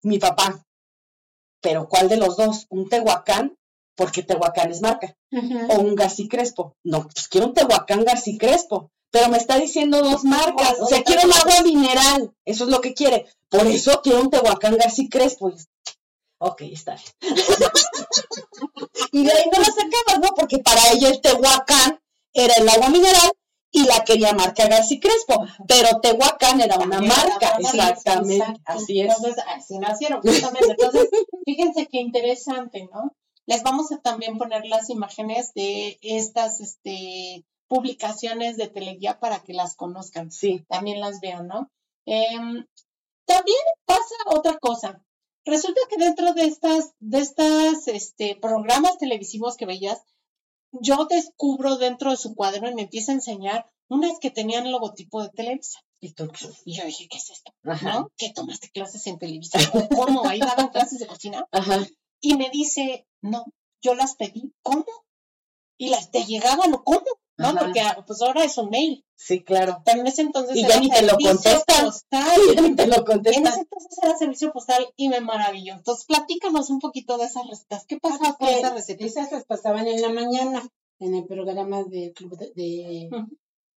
Mi 0.00 0.18
papá. 0.18 0.65
Pero 1.60 1.88
¿cuál 1.88 2.08
de 2.08 2.16
los 2.16 2.36
dos? 2.36 2.66
¿Un 2.70 2.88
Tehuacán? 2.88 3.56
Porque 3.96 4.22
Tehuacán 4.22 4.70
es 4.70 4.82
marca. 4.82 5.16
O 5.68 5.80
un 5.80 5.94
Garci 5.94 6.28
Crespo. 6.28 6.76
No, 6.84 7.02
pues 7.02 7.28
quiero 7.28 7.48
un 7.48 7.54
Tehuacán 7.54 8.04
Garci 8.04 8.36
Crespo. 8.38 8.90
Pero 9.10 9.28
me 9.28 9.38
está 9.38 9.58
diciendo 9.58 10.02
dos 10.02 10.24
marcas. 10.24 10.78
O 10.80 10.86
sea, 10.86 11.02
quiero 11.02 11.22
un 11.24 11.32
agua 11.32 11.62
mineral. 11.62 12.32
Eso 12.44 12.64
es 12.64 12.70
lo 12.70 12.80
que 12.80 12.92
quiere. 12.92 13.26
Por 13.48 13.66
eso 13.66 14.00
quiero 14.02 14.20
un 14.20 14.30
Tehuacán 14.30 14.76
Garci 14.76 15.08
Crespo. 15.08 15.52
Ok, 16.38 16.62
está 16.62 16.94
bien. 16.94 17.36
y 19.12 19.24
de 19.24 19.32
ahí 19.32 19.44
no 19.52 19.58
la 19.58 19.66
sacabas, 19.66 20.20
¿no? 20.20 20.34
Porque 20.36 20.58
para 20.58 20.92
ella 20.92 21.08
el 21.08 21.20
Tehuacán 21.20 21.98
era 22.34 22.54
el 22.54 22.68
agua 22.68 22.90
mineral 22.90 23.32
y 23.76 23.84
la 23.84 24.02
quería 24.04 24.32
marca 24.32 24.66
Garci 24.68 24.98
Crespo. 24.98 25.44
Pero 25.68 26.00
Tehuacán 26.00 26.60
era 26.60 26.76
una 26.76 26.96
También 26.96 27.12
era 27.12 27.28
marca. 27.28 27.56
una 27.58 27.68
Exactamente. 27.68 28.60
Así 28.64 29.00
es. 29.02 29.14
Entonces, 29.14 29.44
así 29.54 29.78
nacieron, 29.78 30.20
justamente. 30.22 30.70
Entonces, 30.70 31.08
fíjense 31.44 31.86
qué 31.86 31.98
interesante, 32.00 32.88
¿no? 32.92 33.12
Les 33.44 33.62
vamos 33.62 33.92
a 33.92 33.98
también 34.00 34.38
poner 34.38 34.64
las 34.66 34.88
imágenes 34.90 35.52
de 35.54 35.98
estas 36.02 36.60
este, 36.60 37.44
publicaciones 37.68 38.56
de 38.56 38.68
Teleguía 38.68 39.20
para 39.20 39.40
que 39.40 39.52
las 39.52 39.76
conozcan, 39.76 40.32
Sí. 40.32 40.64
también 40.68 40.98
las 41.00 41.20
vean, 41.20 41.46
¿no? 41.46 41.70
Em, 42.06 42.64
también 43.26 43.58
pasa 43.84 44.14
otra 44.26 44.56
cosa. 44.58 45.02
Resulta 45.44 45.80
que 45.88 45.96
dentro 46.02 46.32
de 46.32 46.44
estas, 46.46 46.92
de 46.98 47.18
estas 47.18 47.86
este, 47.88 48.36
programas 48.40 48.98
televisivos 48.98 49.56
que 49.56 49.66
veías, 49.66 50.00
yo 50.80 51.06
descubro 51.06 51.76
dentro 51.76 52.10
de 52.10 52.16
su 52.16 52.34
cuaderno 52.34 52.70
y 52.70 52.74
me 52.74 52.82
empieza 52.82 53.12
a 53.12 53.16
enseñar 53.16 53.66
unas 53.88 54.18
que 54.18 54.30
tenían 54.30 54.70
logotipo 54.70 55.22
de 55.22 55.30
Televisa. 55.30 55.80
Y 56.00 56.12
tú, 56.12 56.30
Y 56.64 56.74
yo 56.74 56.84
dije, 56.84 57.08
¿qué 57.08 57.16
es 57.16 57.30
esto? 57.30 57.52
Ajá. 57.64 57.94
¿No? 57.94 58.12
¿Qué 58.16 58.30
tomaste 58.34 58.70
clases 58.70 59.06
en 59.06 59.18
televisión? 59.18 59.62
¿O 59.72 59.88
¿Cómo? 59.88 60.26
¿Ahí 60.26 60.40
daban 60.40 60.68
clases 60.68 60.98
de 60.98 61.06
cocina? 61.06 61.46
Ajá. 61.50 61.86
Y 62.20 62.36
me 62.36 62.50
dice, 62.50 63.06
no, 63.22 63.44
yo 63.80 63.94
las 63.94 64.14
pedí. 64.16 64.52
¿Cómo? 64.62 64.84
¿Y 65.78 65.88
las 65.88 66.10
te 66.10 66.24
llegaban 66.24 66.74
o 66.74 66.84
cómo? 66.84 67.06
¿No? 67.38 67.48
Ajá. 67.48 67.58
Porque 67.60 67.82
pues 68.06 68.22
ahora 68.22 68.44
es 68.44 68.56
un 68.58 68.70
mail. 68.70 69.04
Sí, 69.14 69.42
claro. 69.44 69.82
Pero 69.84 70.00
en 70.00 70.06
ese 70.06 70.22
entonces 70.22 70.56
Y 70.56 70.62
ya 70.62 70.68
era 70.68 70.80
ni 70.80 70.88
te 70.90 71.02
lo 71.02 71.08
servicio 71.10 71.32
contestan. 71.34 71.84
postal. 71.84 72.40
Te 72.76 72.86
lo 72.86 73.04
En 73.12 73.26
ese 73.46 73.60
entonces 73.60 73.98
era 74.02 74.16
servicio 74.16 74.52
postal 74.52 74.86
y 74.96 75.08
me 75.08 75.20
maravilló. 75.20 75.74
Entonces, 75.74 76.04
platícanos 76.06 76.70
un 76.70 76.78
poquito 76.80 77.18
de 77.18 77.24
esas 77.26 77.46
recetas. 77.48 77.84
¿Qué 77.86 77.98
pasaba 77.98 78.36
con 78.36 78.48
esas 78.48 78.72
recetas? 78.74 79.06
Esas 79.06 79.32
las 79.32 79.44
pasaban 79.44 79.86
en 79.86 80.00
la 80.02 80.08
mañana 80.10 80.66
en 80.98 81.14
el 81.14 81.26
programa 81.26 81.82
del 81.84 82.12
club 82.14 82.36
de, 82.38 82.52
de- 82.54 83.10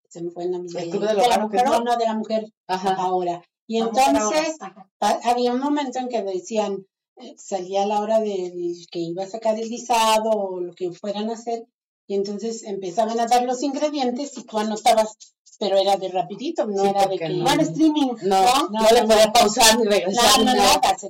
se 0.09 0.22
me 0.22 0.30
fue 0.30 0.44
el 0.44 0.52
nombre 0.52 0.80
El 0.80 0.90
de, 0.90 0.96
Club 0.96 1.09
de 1.09 1.28
la 1.28 1.38
mujer, 1.38 1.64
¿no? 1.66 1.70
no, 1.72 1.80
no, 1.84 1.96
de 1.96 2.04
la 2.06 2.14
mujer 2.14 2.52
Ajá. 2.68 2.94
ahora. 2.94 3.42
Y 3.66 3.78
ahora. 3.80 4.06
entonces 4.09 4.56
había 5.00 5.52
un 5.52 5.61
momento 5.61 5.98
en 5.98 6.09
que 6.09 6.22
decían, 6.22 6.86
eh, 7.16 7.34
salía 7.36 7.86
la 7.86 8.00
hora 8.00 8.20
del 8.20 8.86
que 8.90 9.00
iba 9.00 9.24
a 9.24 9.28
sacar 9.28 9.59
el 9.59 9.68
guisado 9.68 10.30
o 10.30 10.61
lo 10.61 10.72
que 10.74 10.92
fueran 10.92 11.28
a 11.28 11.34
hacer, 11.34 11.66
y 12.09 12.14
entonces 12.14 12.64
empezaban 12.64 13.20
a 13.20 13.26
dar 13.26 13.44
los 13.44 13.62
ingredientes 13.62 14.36
y 14.38 14.42
tú 14.44 14.59
anotabas, 14.59 15.16
pero 15.59 15.76
era 15.76 15.96
de 15.96 16.09
rapidito, 16.09 16.66
no 16.66 16.82
Sí, 16.82 16.88
era 16.88 17.06
de 17.06 17.18
que... 17.18 17.28
no. 17.28 17.50
Era 17.52 17.62
streaming. 17.62 18.14
No, 18.22 18.42
no, 18.42 18.68
No, 18.70 18.90
le 18.92 19.02
no, 19.02 19.09
podía 19.09 19.26
no. 19.26 19.32
pausar 19.34 19.78
ni 19.78 19.84
regresar. 19.84 20.38
No, 20.38 20.44
nada. 20.54 20.80
se. 20.98 21.06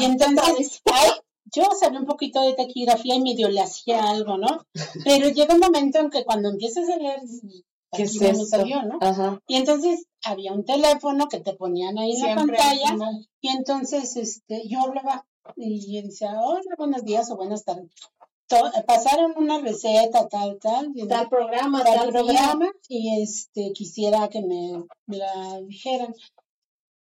Y 0.00 0.04
entonces, 0.04 0.80
ay, 0.84 1.10
yo 1.52 1.64
sabía 1.78 1.98
un 1.98 2.06
poquito 2.06 2.40
de 2.40 2.54
taquigrafía 2.54 3.16
y 3.16 3.20
medio 3.20 3.48
le 3.48 3.60
hacía 3.60 4.08
algo, 4.08 4.38
¿no? 4.38 4.64
Pero 5.04 5.28
llega 5.28 5.54
un 5.54 5.60
momento 5.60 5.98
en 5.98 6.10
que 6.10 6.24
cuando 6.24 6.50
empiezas 6.50 6.88
a 6.88 6.96
leer, 6.96 7.20
¿Qué 7.92 8.02
es 8.04 8.20
no 8.20 8.44
salió, 8.44 8.82
¿no? 8.82 8.98
Ajá. 9.00 9.40
Y 9.48 9.56
entonces 9.56 10.06
había 10.22 10.52
un 10.52 10.64
teléfono 10.64 11.28
que 11.28 11.40
te 11.40 11.54
ponían 11.54 11.98
ahí 11.98 12.12
en 12.12 12.28
la 12.28 12.34
pantalla 12.36 12.96
y 13.40 13.48
entonces 13.48 14.16
este, 14.16 14.68
yo 14.68 14.80
hablaba 14.82 15.26
y 15.56 16.02
decía, 16.02 16.40
hola, 16.40 16.60
buenos 16.76 17.04
días 17.04 17.30
o 17.30 17.36
buenas 17.36 17.64
tardes. 17.64 17.90
To- 18.48 18.70
pasaron 18.86 19.32
una 19.36 19.58
receta, 19.58 20.28
tal, 20.28 20.58
tal, 20.60 20.92
y 20.94 21.06
Tal 21.08 21.28
programa, 21.28 21.82
tal 21.82 21.94
tal 21.96 22.08
programa 22.10 22.70
y 22.88 23.20
este 23.22 23.72
quisiera 23.72 24.28
que 24.28 24.40
me 24.40 24.84
la 25.08 25.60
dijeran. 25.62 26.14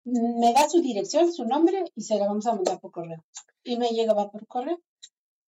Me 0.05 0.53
da 0.53 0.69
su 0.69 0.81
dirección, 0.81 1.31
su 1.33 1.45
nombre 1.45 1.83
y 1.95 2.01
se 2.01 2.15
la 2.17 2.27
vamos 2.27 2.45
a 2.47 2.53
mandar 2.55 2.79
por 2.79 2.91
correo. 2.91 3.23
Y 3.63 3.77
me 3.77 3.89
llegaba 3.89 4.29
por 4.31 4.45
correo. 4.47 4.79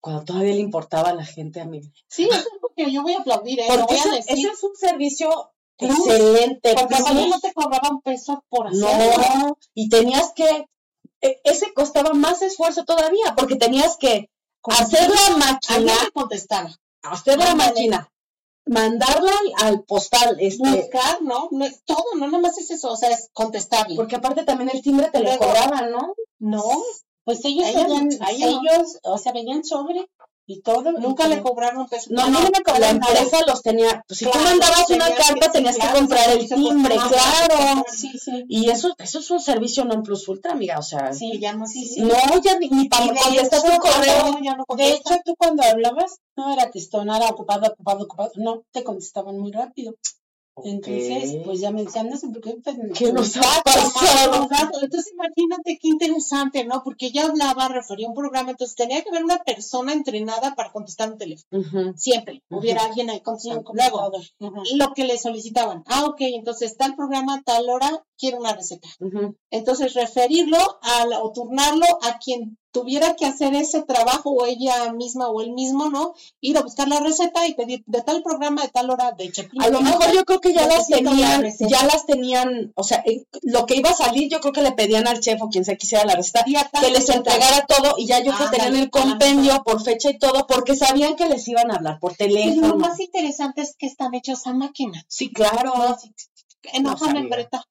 Cuando 0.02 0.24
todavía 0.24 0.54
le 0.54 0.60
importaba 0.60 1.10
a 1.10 1.14
la 1.16 1.26
gente, 1.26 1.60
amiga. 1.62 1.90
Sí, 2.08 2.24
eso 2.26 2.38
es 2.40 2.62
lo 2.62 2.70
que 2.76 2.92
yo 2.92 3.02
voy 3.02 3.14
a 3.14 3.20
aplaudir, 3.20 3.60
¿eh? 3.60 3.66
Porque 3.68 3.84
voy 3.88 3.96
a 3.96 4.00
ese, 4.00 4.10
decir. 4.12 4.38
ese 4.38 4.48
es 4.50 4.64
un 4.64 4.76
servicio 4.76 5.52
Plus. 5.78 5.98
excelente. 5.98 6.74
Porque 6.76 6.96
aparte 6.96 7.28
no 7.28 7.40
te 7.40 7.54
cobraba 7.54 7.90
un 7.90 8.02
peso 8.02 8.44
por 8.50 8.68
hacerlo. 8.68 8.88
No, 9.40 9.58
y 9.74 9.90
tenías 9.90 10.32
que, 10.34 10.68
e- 11.22 11.42
ese 11.44 11.74
costaba 11.74 12.14
más 12.14 12.42
esfuerzo 12.42 12.86
todavía, 12.86 13.34
porque 13.36 13.56
tenías 13.56 13.98
que 13.98 14.30
hacer 14.68 15.10
la 15.10 15.38
máquina, 15.38 15.94
contestaba. 16.14 16.72
hacer 17.04 17.38
la 17.38 17.56
máquina, 17.56 18.10
mandarla 18.66 19.32
al, 19.60 19.68
al 19.68 19.84
postal, 19.84 20.38
este, 20.40 20.70
Buscar, 20.70 21.22
¿no? 21.22 21.50
No 21.52 21.66
es 21.66 21.84
todo, 21.86 22.04
no 22.18 22.26
nada 22.28 22.40
más 22.40 22.58
es 22.58 22.72
eso, 22.72 22.92
o 22.92 22.98
sea, 22.98 23.10
es 23.10 23.30
contestarle. 23.34 23.96
porque 23.96 24.16
aparte 24.16 24.44
también 24.44 24.70
el 24.74 24.82
timbre 24.82 25.10
te 25.12 25.20
lo 25.22 25.38
cobraban, 25.38 25.92
¿no? 25.92 26.14
no, 26.40 26.64
Pues 27.24 27.44
ellos 27.46 27.68
no. 27.74 28.00
ellos, 28.30 29.00
o 29.04 29.18
sea, 29.18 29.34
venían 29.34 29.64
sobre 29.64 30.10
y 30.48 30.62
todo. 30.62 30.92
nunca 30.92 31.28
le 31.28 31.42
cobraron 31.42 31.82
un 31.82 31.88
peso. 31.88 32.10
No, 32.12 32.26
mí 32.28 32.32
no, 32.34 32.40
me 32.42 32.50
la 32.52 32.62
cobraron 32.64 33.00
nada. 33.00 33.14
empresa 33.20 33.44
los 33.48 33.62
tenía, 33.62 34.04
pues 34.08 34.20
si 34.20 34.26
tú 34.26 34.32
Claro, 34.32 34.50
mandabas 34.50 34.90
una 34.90 35.10
carta 35.16 35.46
que- 35.48 35.50
tenías 35.50 35.78
que 35.78 35.88
comprar 35.92 36.30
el 36.30 36.48
timbre, 36.48 36.96
claro. 36.96 37.84
Sí, 37.92 38.12
sí. 38.20 38.46
Y 38.48 38.70
eso, 38.70 38.94
eso 39.00 39.20
es 39.20 39.32
un 39.32 39.40
servicio 39.40 39.86
non 39.86 40.04
plus 40.04 40.28
ultra, 40.28 40.52
amiga, 40.54 40.78
o 40.78 40.84
sea, 40.84 41.14
Sí, 41.14 41.40
ya 41.40 41.54
no 41.54 41.66
sí, 41.66 41.86
sí. 41.86 42.02
no, 42.02 42.16
ya 42.44 42.60
ni, 42.60 42.70
ni 42.70 42.88
para 42.88 43.08
contestar 43.08 43.62
tu 43.62 43.78
correo. 43.80 44.38
no, 44.42 44.56
no 44.58 44.76
De 44.76 44.90
hecho, 44.94 45.16
tú 45.26 45.36
cuando 45.38 45.64
hablabas, 45.64 46.18
no 46.38 46.54
era 46.54 46.70
que 46.70 46.80
esto 46.80 47.04
no 47.06 47.16
era 47.16 47.28
ocupado, 47.30 47.66
ocupado, 47.72 48.04
ocupado, 48.06 48.32
no, 48.36 48.62
te 48.72 48.84
contestaban 48.84 49.40
muy 49.40 49.52
rápido. 49.52 49.96
Entonces, 50.64 51.38
pues 51.44 51.60
ya 51.60 51.72
me 51.72 51.84
decían, 51.84 52.10
no 52.10 52.18
sé 52.18 52.28
por 52.28 52.42
qué. 52.42 52.56
Pues, 52.64 52.76
¿Qué 52.98 53.12
nos 53.12 53.36
ha 53.38 53.42
Pasado. 53.64 54.48
Entonces 54.82 55.14
imagínate 55.14 55.78
qué 55.82 55.88
interesante, 55.88 56.66
¿no? 56.66 56.82
Porque 56.84 57.08
ella 57.08 57.26
hablaba, 57.26 57.68
refería 57.68 58.08
a 58.08 58.10
un 58.10 58.16
programa, 58.16 58.52
entonces 58.52 58.76
tenía 58.76 59.02
que 59.04 59.10
haber 59.10 59.24
una 59.24 59.44
persona 59.44 59.94
entrenada 59.94 60.56
para 60.56 60.72
contestar 60.72 61.12
un 61.12 61.18
teléfono. 61.18 61.94
Siempre 61.96 62.44
hubiera 62.50 62.84
alguien 62.84 63.10
ahí 63.10 63.18
un 63.18 63.24
contestando. 63.24 63.72
Luego. 63.74 64.12
Ujú. 64.40 64.64
lo 64.76 64.94
que 64.94 65.04
le 65.04 65.18
solicitaban. 65.18 65.84
Ah, 65.88 66.06
ok, 66.06 66.22
entonces 66.22 66.78
tal 66.78 66.96
programa, 66.96 67.42
tal 67.44 67.70
hora, 67.70 68.06
quiero 68.18 68.40
una 68.40 68.54
receta. 68.54 68.88
Entonces 69.50 69.94
referirlo 69.94 70.58
a 70.58 71.06
o 71.22 71.32
turnarlo 71.32 71.86
a 72.02 72.18
quien 72.18 72.58
tuviera 72.76 73.16
que 73.16 73.26
hacer 73.26 73.56
ese 73.56 73.84
trabajo 73.84 74.32
o 74.32 74.46
ella 74.46 74.92
misma 74.92 75.30
o 75.30 75.40
él 75.40 75.54
mismo, 75.54 75.90
¿no? 75.90 76.14
Ir 76.42 76.58
a 76.58 76.62
buscar 76.62 76.90
la 76.90 77.00
receta 77.00 77.48
y 77.48 77.54
pedir 77.54 77.84
de 77.88 78.02
tal 78.02 78.22
programa, 78.22 78.64
de 78.64 78.68
tal 78.68 78.90
hora, 78.90 79.14
de 79.14 79.32
Chepín. 79.32 79.62
A 79.62 79.70
lo 79.70 79.80
mejor 79.80 80.12
yo 80.14 80.26
creo 80.26 80.42
que 80.42 80.54
ya 80.54 80.68
las 80.68 80.90
la 80.90 80.98
tenían, 80.98 81.42
receta. 81.42 81.70
ya 81.70 81.86
las 81.86 82.06
tenían, 82.06 82.74
o 82.76 82.84
sea, 82.84 83.02
en- 83.06 83.26
lo 83.44 83.66
que 83.66 83.78
iba 83.78 83.92
a 83.92 83.96
salir, 83.96 84.30
yo 84.30 84.42
creo 84.42 84.52
que 84.52 84.62
le 84.62 84.74
pedían 84.74 85.08
al 85.08 85.22
chef 85.22 85.42
o 85.42 85.48
quien 85.50 85.64
sea 85.64 85.78
quisiera 85.78 86.04
la 86.04 86.16
receta, 86.16 86.44
que 86.44 86.92
les 86.92 87.08
entregara 87.10 87.66
todo 87.66 87.96
y 87.98 88.08
ya 88.08 88.20
yo 88.22 88.34
creo 88.34 88.50
que 88.52 88.58
tenían 88.58 88.76
el 88.76 88.82
la 88.84 88.90
compendio 88.90 89.64
por 89.64 89.82
fecha 89.82 90.10
y 90.10 90.20
todo, 90.20 90.46
porque 90.46 90.76
sabían 90.76 91.16
que 91.16 91.30
les 91.30 91.48
iban 91.48 91.72
a 91.72 91.76
hablar 91.76 91.98
por 92.02 92.12
Y 92.12 92.16
lo 92.16 92.18
teléfono. 92.18 92.76
más 92.76 93.00
interesante 93.00 93.62
es 93.62 93.76
que 93.78 93.86
están 93.88 94.14
hechos 94.16 94.46
a 94.48 94.54
máquina. 94.54 95.06
Sí, 95.08 95.32
claro. 95.32 95.96
enojan 96.74 97.08
sabía. 97.10 97.22
en 97.22 97.30
breta. 97.30 97.64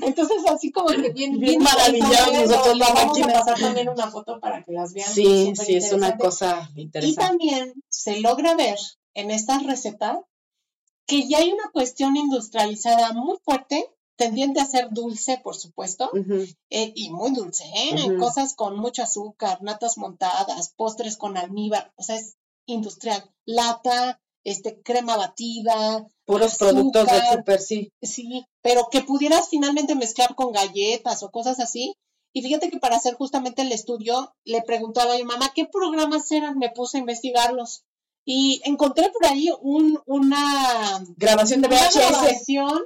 Entonces, 0.00 0.38
así 0.48 0.70
como 0.70 0.88
que 0.88 1.10
bien, 1.10 1.38
Bien 1.38 1.60
interesante, 1.60 2.46
nosotros 2.46 2.78
la 2.78 2.92
Vamos 2.92 3.20
a 3.20 3.26
pasar 3.26 3.58
también 3.58 3.88
una 3.88 4.10
foto 4.10 4.40
para 4.40 4.64
que 4.64 4.72
las 4.72 4.92
vean. 4.92 5.08
Sí, 5.10 5.52
sí, 5.56 5.74
es 5.76 5.92
una 5.92 6.08
interesante. 6.10 6.18
cosa 6.18 6.70
Y 6.74 6.82
interesante. 6.82 7.20
también 7.20 7.74
se 7.88 8.20
logra 8.20 8.54
ver 8.54 8.78
en 9.14 9.30
estas 9.30 9.64
recetas 9.64 10.18
que 11.06 11.26
ya 11.26 11.38
hay 11.38 11.52
una 11.52 11.70
cuestión 11.72 12.16
industrializada 12.16 13.12
muy 13.12 13.38
fuerte, 13.42 13.90
tendiente 14.16 14.60
a 14.60 14.66
ser 14.66 14.88
dulce, 14.90 15.38
por 15.38 15.56
supuesto, 15.56 16.10
eh, 16.70 16.92
y 16.94 17.10
muy 17.10 17.30
dulce, 17.32 17.64
¿eh? 17.74 18.16
Cosas 18.18 18.54
con 18.54 18.78
mucho 18.78 19.02
azúcar, 19.02 19.62
natas 19.62 19.96
montadas, 19.96 20.74
postres 20.76 21.16
con 21.16 21.36
almíbar, 21.38 21.92
o 21.96 22.02
sea, 22.02 22.16
es 22.16 22.36
industrial. 22.66 23.24
Lata, 23.46 24.20
este, 24.48 24.80
crema 24.82 25.16
batida, 25.16 26.06
Puros 26.24 26.56
productos 26.56 27.06
de 27.06 27.12
azúcar, 27.12 27.38
súper, 27.38 27.60
sí. 27.60 27.92
Sí, 28.02 28.44
pero 28.62 28.88
que 28.90 29.00
pudieras 29.02 29.48
finalmente 29.48 29.94
mezclar 29.94 30.34
con 30.34 30.52
galletas 30.52 31.22
o 31.22 31.30
cosas 31.30 31.58
así. 31.60 31.94
Y 32.34 32.42
fíjate 32.42 32.70
que 32.70 32.78
para 32.78 32.96
hacer 32.96 33.14
justamente 33.14 33.62
el 33.62 33.72
estudio, 33.72 34.34
le 34.44 34.62
preguntaba 34.62 35.14
a 35.14 35.16
mi 35.16 35.24
mamá 35.24 35.52
qué 35.54 35.66
programas 35.66 36.30
eran, 36.30 36.58
me 36.58 36.70
puse 36.70 36.98
a 36.98 37.00
investigarlos. 37.00 37.84
Y 38.26 38.60
encontré 38.64 39.10
por 39.10 39.26
ahí 39.26 39.48
un, 39.62 40.00
una, 40.04 41.02
Grabación 41.16 41.62
de 41.62 41.68
una 41.68 41.76
VHS 41.78 41.94
grabación 41.94 42.82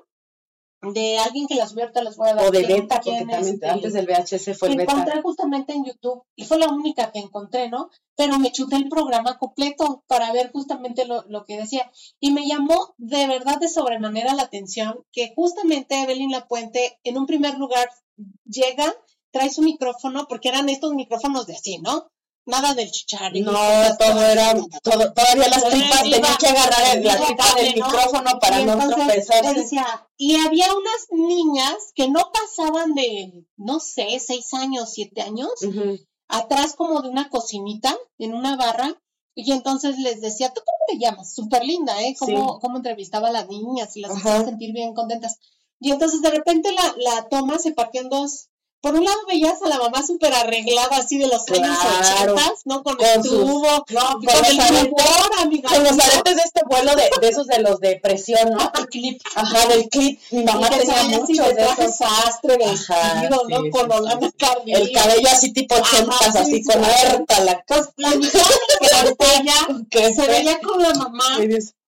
de 0.82 1.18
alguien 1.18 1.46
que 1.46 1.54
las 1.54 1.70
subió, 1.70 1.84
ahorita 1.84 2.02
les 2.02 2.16
voy 2.16 2.28
a 2.28 2.34
dar. 2.34 2.46
o 2.46 2.50
de 2.50 2.66
beta, 2.66 2.96
porque 2.96 3.18
también 3.18 3.54
este, 3.54 3.68
antes 3.68 3.92
del 3.92 4.06
VHS 4.06 4.58
fue 4.58 4.68
el 4.68 4.76
beta. 4.76 4.92
encontré 4.92 5.22
justamente 5.22 5.72
en 5.72 5.84
YouTube 5.84 6.24
y 6.34 6.44
fue 6.44 6.58
la 6.58 6.68
única 6.68 7.12
que 7.12 7.20
encontré, 7.20 7.68
¿no? 7.68 7.88
Pero 8.16 8.38
me 8.38 8.50
chuté 8.50 8.76
el 8.76 8.88
programa 8.88 9.38
completo 9.38 10.02
para 10.08 10.32
ver 10.32 10.50
justamente 10.50 11.04
lo, 11.04 11.24
lo 11.28 11.44
que 11.44 11.56
decía. 11.56 11.90
Y 12.18 12.32
me 12.32 12.46
llamó 12.46 12.94
de 12.98 13.28
verdad 13.28 13.58
de 13.60 13.68
sobremanera 13.68 14.34
la 14.34 14.42
atención 14.42 15.04
que 15.12 15.32
justamente 15.36 16.02
Evelyn 16.02 16.32
Lapuente, 16.32 16.98
en 17.04 17.16
un 17.16 17.26
primer 17.26 17.58
lugar, 17.58 17.88
llega, 18.44 18.92
trae 19.30 19.50
su 19.50 19.62
micrófono, 19.62 20.26
porque 20.28 20.48
eran 20.48 20.68
estos 20.68 20.94
micrófonos 20.94 21.46
de 21.46 21.54
así, 21.54 21.78
¿no? 21.78 22.10
Nada 22.44 22.74
del 22.74 22.90
chicharito. 22.90 23.52
No, 23.52 23.58
todo 23.98 24.20
era, 24.24 24.52
todo, 24.82 25.12
todavía 25.12 25.48
las 25.48 25.64
tripas, 25.70 26.02
tenía 26.02 26.36
que 26.40 26.46
agarrar 26.48 26.96
el- 26.96 27.04
la 27.04 27.16
tripa 27.16 27.44
del 27.56 27.78
¿no? 27.78 27.86
micrófono 27.86 28.38
para 28.40 28.60
Y 28.60 28.64
no 28.64 28.88
tropezarse. 28.88 29.54
decía, 29.54 30.08
y 30.16 30.36
había 30.36 30.66
unas 30.74 31.06
niñas 31.10 31.76
que 31.94 32.08
no 32.08 32.32
pasaban 32.32 32.94
de, 32.94 33.46
no 33.56 33.78
sé, 33.78 34.18
seis 34.18 34.52
años, 34.54 34.90
siete 34.92 35.22
años, 35.22 35.50
atrás 36.28 36.74
como 36.74 37.00
de 37.02 37.08
una 37.10 37.28
cocinita, 37.28 37.96
en 38.18 38.34
una 38.34 38.56
barra, 38.56 39.00
y 39.34 39.52
entonces 39.52 39.98
les 39.98 40.20
decía, 40.20 40.52
¿tú 40.52 40.60
cómo 40.64 40.78
te 40.88 40.98
llamas? 40.98 41.32
Súper 41.34 41.64
linda, 41.64 42.00
¿eh? 42.02 42.14
Cómo, 42.18 42.58
cómo 42.60 42.76
entrevistaba 42.78 43.28
a 43.28 43.32
las 43.32 43.48
niñas 43.48 43.96
y 43.96 44.00
las 44.00 44.10
hacía 44.16 44.44
sentir 44.44 44.72
bien 44.72 44.94
contentas. 44.94 45.38
Y 45.80 45.90
entonces 45.90 46.22
de 46.22 46.30
repente 46.30 46.70
la, 46.72 46.94
la 46.98 47.28
toma 47.28 47.58
se 47.58 47.72
partió 47.72 48.00
en 48.02 48.08
dos. 48.08 48.48
Por 48.82 48.94
un 48.96 49.04
lado 49.04 49.16
veías 49.28 49.62
a 49.62 49.68
la 49.68 49.78
mamá 49.78 50.04
súper 50.04 50.34
arreglada, 50.34 50.96
así 50.96 51.16
de 51.16 51.28
los 51.28 51.48
años 51.48 51.78
Claro. 51.78 52.34
ochentas, 52.34 52.62
¿no? 52.64 52.82
Con, 52.82 52.96
Con 52.96 53.06
el 53.06 53.22
sus- 53.22 53.30
tubo, 53.30 53.84
no, 53.90 54.00
con 54.10 54.24
con, 54.24 54.44
el 54.44 54.86
rubor, 54.88 55.30
amiga. 55.38 55.68
Con 55.70 55.84
los 55.84 55.92
aretes 56.00 56.34
de 56.36 56.42
este 56.42 56.60
vuelo 56.68 56.96
de, 56.96 57.08
de 57.20 57.28
esos 57.28 57.46
de 57.46 57.60
los 57.60 57.78
de 57.78 58.00
presión, 58.02 58.50
¿no? 58.50 58.72
El 58.76 58.86
clip. 58.88 59.22
Ajá, 59.36 59.66
del 59.68 59.88
clip. 59.88 60.20
Mi 60.32 60.42
mamá 60.44 60.66
Y 60.74 60.78
tenía 60.80 61.00
así 61.00 61.08
muchos 61.10 61.54
de 61.54 61.62
esos. 61.62 61.96
sastre, 61.96 62.58
Ajá, 62.64 63.20
vestido, 63.22 63.42
¿no? 63.48 63.62
sí, 63.62 63.70
con 63.70 63.90
sí, 63.90 63.96
Olana 63.98 64.26
sí. 64.28 64.32
Carvilla. 64.36 64.78
El 64.78 64.92
cabello 64.92 65.28
así 65.30 65.52
tipo 65.52 65.74
ochentas, 65.76 66.34
así 66.36 66.52
sí, 66.56 66.64
con 66.64 66.82
la 66.82 67.64
Pues 67.68 67.88
la 67.96 68.10
mitad 68.16 68.40
de 68.40 68.88
la 68.90 69.14
pantalla 69.16 69.54
que 69.90 70.12
se 70.12 70.26
veía 70.26 70.58
con 70.60 70.82
la 70.82 70.92
mamá 70.94 71.38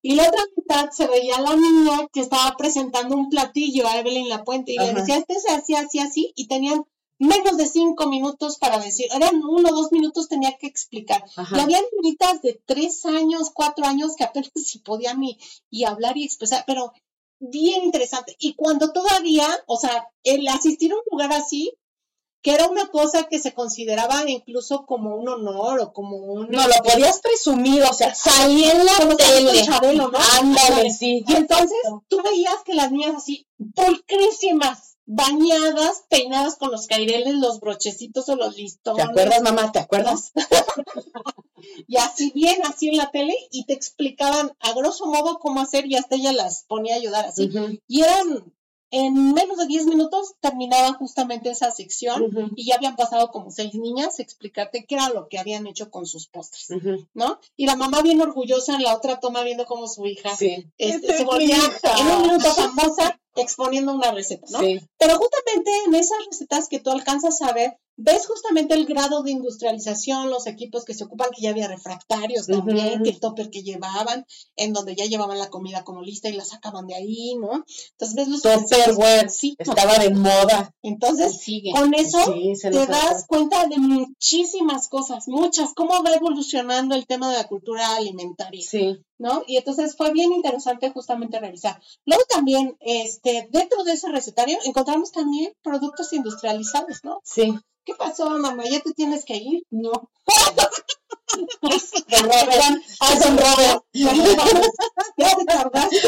y 0.05 0.17
la 0.17 0.29
otra 0.29 0.43
mitad 0.55 0.91
se 0.91 1.07
veía 1.07 1.41
la 1.41 1.57
niña 1.57 2.09
que 2.13 2.21
estaba 2.21 2.55
presentando 2.59 3.17
un 3.17 3.31
platillo 3.31 3.89
a 3.89 3.99
Evelyn 3.99 4.29
Lapuente 4.29 4.73
y 4.73 4.77
le 4.77 4.93
decía, 4.93 5.17
este 5.17 5.41
se 5.41 5.51
hacía 5.51 5.81
así, 5.81 5.99
así, 5.99 6.33
y 6.37 6.47
tenían 6.47 6.85
menos 7.19 7.57
de 7.57 7.67
cinco 7.67 8.07
minutos 8.07 8.59
para 8.59 8.79
decir, 8.79 9.07
eran 9.15 9.37
uno 9.37 9.71
o 9.71 9.75
dos 9.75 9.93
minutos 9.93 10.29
tenía 10.29 10.59
que 10.59 10.67
explicar. 10.67 11.25
Ajá. 11.37 11.57
Y 11.57 11.61
había 11.61 11.81
niñitas 12.03 12.43
de 12.43 12.61
tres 12.67 13.07
años, 13.07 13.51
cuatro 13.55 13.87
años 13.87 14.15
que 14.15 14.25
apenas 14.25 14.51
si 14.55 14.81
podían 14.81 15.25
y, 15.25 15.39
y 15.71 15.85
hablar 15.85 16.19
y 16.19 16.25
expresar, 16.25 16.65
pero 16.67 16.93
bien 17.41 17.85
interesante. 17.85 18.37
Y 18.39 18.53
cuando 18.57 18.93
todavía, 18.93 19.49
o 19.67 19.79
sea, 19.79 20.09
el 20.23 20.47
asistir 20.49 20.93
a 20.93 20.97
un 20.97 21.03
lugar 21.11 21.33
así, 21.33 21.79
que 22.45 22.53
era 22.53 22.69
una 22.69 22.89
cosa 22.89 23.23
que 23.25 23.39
se 23.39 23.55
consideraba 23.55 24.29
incluso 24.29 24.85
como 24.85 25.17
un 25.17 25.27
honor 25.31 25.81
o 25.81 25.93
como 25.95 26.19
un... 26.19 26.51
No, 26.51 26.69
lo 26.69 26.75
podías 26.85 27.19
presumir, 27.21 27.83
o 27.85 27.93
sea, 27.95 28.15
salí 28.15 28.65
en 28.65 28.85
la 28.85 29.17
tele. 29.17 29.65
Chabelo, 29.65 30.11
¿no? 30.11 30.19
Ándale, 30.39 30.91
sí. 30.91 31.25
Y 31.27 31.35
entonces 31.37 31.79
tú 32.07 32.21
veías 32.23 32.57
que 32.67 32.75
las 32.75 32.93
niñas 32.93 33.15
así, 33.17 33.47
pulcrísimas, 33.75 34.99
bañadas, 35.07 36.05
peinadas 36.11 36.57
con 36.57 36.71
los 36.71 36.87
caireles, 36.87 37.35
los 37.37 37.61
brochecitos 37.61 38.29
o 38.29 38.37
los 38.37 38.55
¿Te 38.55 38.61
listones. 38.61 39.07
acuerdas, 39.07 39.41
mamá? 39.43 39.73
¿Te 39.73 39.79
acuerdas? 39.79 40.33
Y 41.89 41.97
así 41.97 42.31
bien, 42.35 42.61
así 42.67 42.91
en 42.91 42.99
la 42.99 43.11
tele, 43.11 43.35
y 43.51 43.65
te 43.65 43.73
explicaban 43.73 44.53
a 44.61 44.75
grosso 44.75 45.07
modo 45.07 45.39
cómo 45.39 45.63
hacer, 45.63 45.87
y 45.87 45.97
hasta 45.97 46.17
ella 46.17 46.33
las 46.33 46.65
ponía 46.65 46.95
a 46.95 46.99
ayudar 46.99 47.25
así. 47.25 47.51
Y 47.89 48.03
eran, 48.03 48.53
en 48.97 49.33
menos 49.33 49.59
de 49.59 49.67
10 49.67 49.87
minutos 49.87 50.35
terminaba 50.41 50.93
justamente 50.93 51.51
esa 51.51 51.73
sección, 51.73 52.53
y 52.55 52.67
ya 52.67 52.77
habían 52.77 52.95
pasado 52.95 53.33
como 53.33 53.51
seis 53.51 53.75
niñas, 53.75 54.21
explicarte 54.21 54.85
qué 54.87 54.95
era 54.95 55.09
lo 55.09 55.29
que 55.29 55.41
habían 55.41 55.67
hecho 55.67 55.91
con 55.91 56.07
sus 56.07 56.29
postres. 56.29 56.69
¿no? 57.13 57.41
Y 57.57 57.67
la 57.67 57.75
mamá 57.75 58.03
bien 58.03 58.21
orgullosa 58.21 58.77
en 58.77 58.85
la 58.85 58.95
otra 58.95 59.19
toma 59.19 59.43
viendo 59.43 59.67
cómo 59.67 59.89
su 59.89 60.07
hija 60.07 60.37
Sí. 60.37 60.67
este, 60.79 61.17
se 61.17 61.25
volvía 61.25 61.57
en 61.99 62.07
un 62.07 62.23
minuto 62.23 62.47
famosa 62.55 63.21
exponiendo 63.37 63.93
una 63.93 64.13
receta, 64.13 64.47
¿no? 64.51 64.61
Sí. 64.61 64.81
Pero 64.97 65.19
justamente 65.19 65.71
en 65.87 65.95
esas 65.97 66.19
recetas 66.31 66.69
que 66.69 66.79
tú 66.79 66.91
alcanzas 66.91 67.43
a 67.43 67.53
ver, 67.53 67.77
ves 67.97 68.27
justamente 68.27 68.75
el 68.75 68.87
grado 68.87 69.23
de 69.23 69.31
industrialización, 69.31 70.31
los 70.31 70.47
equipos 70.47 70.85
que 70.85 70.95
se 70.95 71.05
ocupan, 71.05 71.31
que 71.35 71.43
ya 71.43 71.51
había 71.51 71.69
refractarios 71.69 72.47
también, 72.47 73.03
que 73.03 73.11
el 73.11 73.21
topper 73.21 73.51
que 73.51 73.63
llevaban, 73.63 74.27
en 74.57 74.73
donde 74.73 74.95
ya 74.97 75.05
llevaban 75.07 75.39
la 75.39 75.51
comida 75.51 75.85
como 75.85 76.03
lista 76.03 76.29
y 76.29 76.33
la 76.33 76.45
sacaban 76.45 76.87
de 76.87 76.95
ahí, 76.97 77.37
¿no? 77.37 77.65
Entonces 77.93 78.15
ves 78.17 78.29
los 78.29 78.43
Tupperware. 78.43 79.31
Sí, 79.31 79.57
Estaba 79.59 79.99
de 79.99 80.11
moda. 80.11 80.75
entonces 80.83 81.39
sigue. 81.39 81.73
con 81.73 81.95
eso 81.95 82.19
Sí, 82.25 82.53
te 82.61 82.87
das 82.87 83.27
cuenta 83.27 83.67
de 83.67 83.79
muchísimas 83.79 84.89
cosas, 84.89 85.29
muchas, 85.29 85.73
cómo 85.75 86.03
va 86.03 86.15
evolucionando 86.15 86.95
el 86.95 87.07
tema 87.07 87.31
de 87.31 87.39
la 87.39 87.49
cultura 87.49 87.97
alimentaria. 87.97 88.63
Sí. 88.63 89.01
¿No? 89.19 89.43
Y 89.47 89.57
entonces 89.57 89.97
fue 89.97 90.12
bien 90.12 90.33
interesante 90.33 90.91
justamente 90.91 91.39
revisar. 91.41 91.81
Luego 92.05 92.25
también, 92.29 92.77
este, 92.81 93.49
dentro 93.51 93.85
de 93.85 93.93
ese 93.93 94.09
recetario 94.09 94.59
encontramos 94.65 95.12
también 95.12 95.53
productos 95.62 96.12
industrializados, 96.12 97.05
¿no? 97.05 97.21
Sí. 97.25 97.55
¿Qué 97.85 97.95
pasó, 97.95 98.31
mamá? 98.31 98.65
¿Ya 98.65 98.81
te 98.81 98.93
tienes 98.93 99.25
que 99.25 99.37
ir? 99.37 99.62
No. 99.71 99.93
Don 101.33 102.23
Robert. 102.23 102.83
Ah, 103.01 103.15
don 103.23 103.37
Robert. 103.39 103.85
Ya 103.93 105.37
te 105.37 105.45
tardaste. 105.45 105.99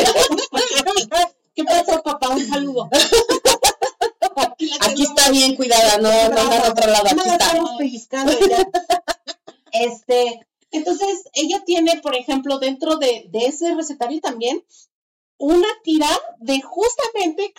¿Qué 1.54 1.64
pasó, 1.64 2.02
papá? 2.02 2.28
Un 2.30 2.46
saludo. 2.46 2.88
Aquí, 4.80 5.02
está 5.02 5.30
bien 5.30 5.56
cuidada, 5.56 5.98
no, 5.98 6.10
no 6.10 6.44
No 6.44 6.50
la 6.50 6.98
está. 6.98 7.32
estamos 7.32 7.70
pellizcando 7.78 8.32
ya. 8.48 8.66
Este, 9.72 10.46
entonces, 10.76 11.24
ella 11.34 11.62
tiene, 11.64 12.00
por 12.00 12.14
ejemplo, 12.16 12.58
dentro 12.58 12.96
de, 12.96 13.26
de 13.30 13.46
ese 13.46 13.74
recetario 13.74 14.20
también, 14.20 14.64
una 15.38 15.68
tira 15.84 16.08
de 16.38 16.60
justamente 16.62 17.52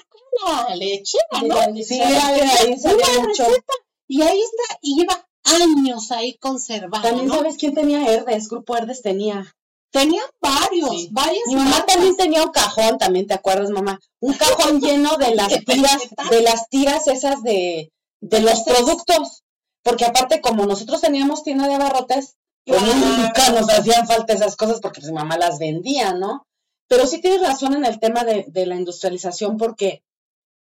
la 0.45 0.75
leche, 0.75 1.17
De 1.41 1.47
¿no? 1.47 1.55
la 1.55 1.65
Sí, 1.65 1.71
lechera. 1.73 2.27
ahí 2.27 2.75
Una 2.83 3.27
mucho. 3.27 3.43
receta. 3.45 3.73
Y 4.07 4.21
ahí 4.21 4.39
está, 4.39 4.79
y 4.81 4.95
lleva 4.99 5.27
años 5.43 6.11
ahí 6.11 6.37
conservada, 6.37 7.03
También 7.09 7.27
¿no? 7.27 7.35
sabes 7.35 7.57
quién 7.57 7.73
tenía 7.73 8.05
Herdes, 8.11 8.47
Grupo 8.49 8.75
Herdes 8.75 9.01
tenía. 9.01 9.53
Tenían 9.91 10.25
varios, 10.41 10.89
Sí. 10.91 11.09
varias 11.11 11.43
Mi 11.47 11.55
mamá 11.55 11.69
marcas. 11.71 11.93
también 11.95 12.17
tenía 12.17 12.43
un 12.43 12.51
cajón, 12.51 12.97
también 12.97 13.25
te 13.27 13.33
acuerdas, 13.33 13.69
mamá. 13.69 13.99
Un 14.19 14.33
cajón 14.33 14.81
lleno 14.81 15.17
de 15.17 15.35
las 15.35 15.47
tiras, 15.65 16.01
de 16.29 16.41
las 16.41 16.69
tiras 16.69 17.07
esas 17.07 17.41
de, 17.43 17.91
de 18.21 18.39
los 18.41 18.61
productos. 18.63 19.43
Porque 19.83 20.03
aparte, 20.05 20.41
como 20.41 20.65
nosotros 20.65 20.99
teníamos 20.99 21.43
tienda 21.43 21.67
de 21.67 21.75
abarrotes, 21.75 22.35
pues 22.67 22.81
nunca 22.81 23.49
nos 23.51 23.69
hacían 23.69 24.07
falta 24.07 24.33
esas 24.33 24.55
cosas 24.55 24.79
porque 24.81 24.99
pues, 25.01 25.11
mi 25.11 25.17
mamá 25.17 25.37
las 25.37 25.57
vendía, 25.57 26.13
¿no? 26.13 26.45
Pero 26.87 27.07
sí 27.07 27.21
tienes 27.21 27.41
razón 27.41 27.73
en 27.73 27.85
el 27.85 27.99
tema 27.99 28.23
de, 28.23 28.45
de 28.47 28.65
la 28.65 28.75
industrialización, 28.75 29.57
porque 29.57 30.03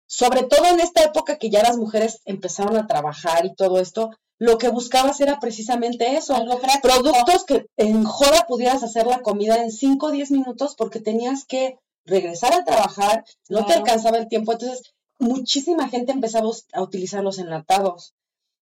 sobre 0.05 0.43
todo 0.43 0.65
en 0.65 0.79
esta 0.79 1.03
época 1.03 1.37
que 1.37 1.49
ya 1.49 1.63
las 1.63 1.77
mujeres 1.77 2.21
empezaron 2.25 2.77
a 2.77 2.87
trabajar 2.87 3.45
y 3.45 3.55
todo 3.55 3.79
esto, 3.79 4.11
lo 4.37 4.57
que 4.57 4.69
buscabas 4.69 5.21
era 5.21 5.39
precisamente 5.39 6.17
eso. 6.17 6.35
Productos 6.81 7.45
que 7.45 7.67
en 7.77 8.03
joda 8.03 8.45
pudieras 8.47 8.83
hacer 8.83 9.07
la 9.07 9.21
comida 9.21 9.55
en 9.55 9.71
5 9.71 10.05
o 10.05 10.11
10 10.11 10.31
minutos 10.31 10.75
porque 10.75 10.99
tenías 10.99 11.45
que 11.45 11.77
regresar 12.05 12.53
a 12.53 12.65
trabajar, 12.65 13.23
no 13.49 13.65
te 13.65 13.73
alcanzaba 13.73 14.17
el 14.17 14.27
tiempo. 14.27 14.51
Entonces, 14.51 14.93
muchísima 15.19 15.87
gente 15.87 16.11
empezaba 16.11 16.49
a 16.73 16.81
utilizar 16.81 17.23
los 17.23 17.39
enlatados. 17.39 18.13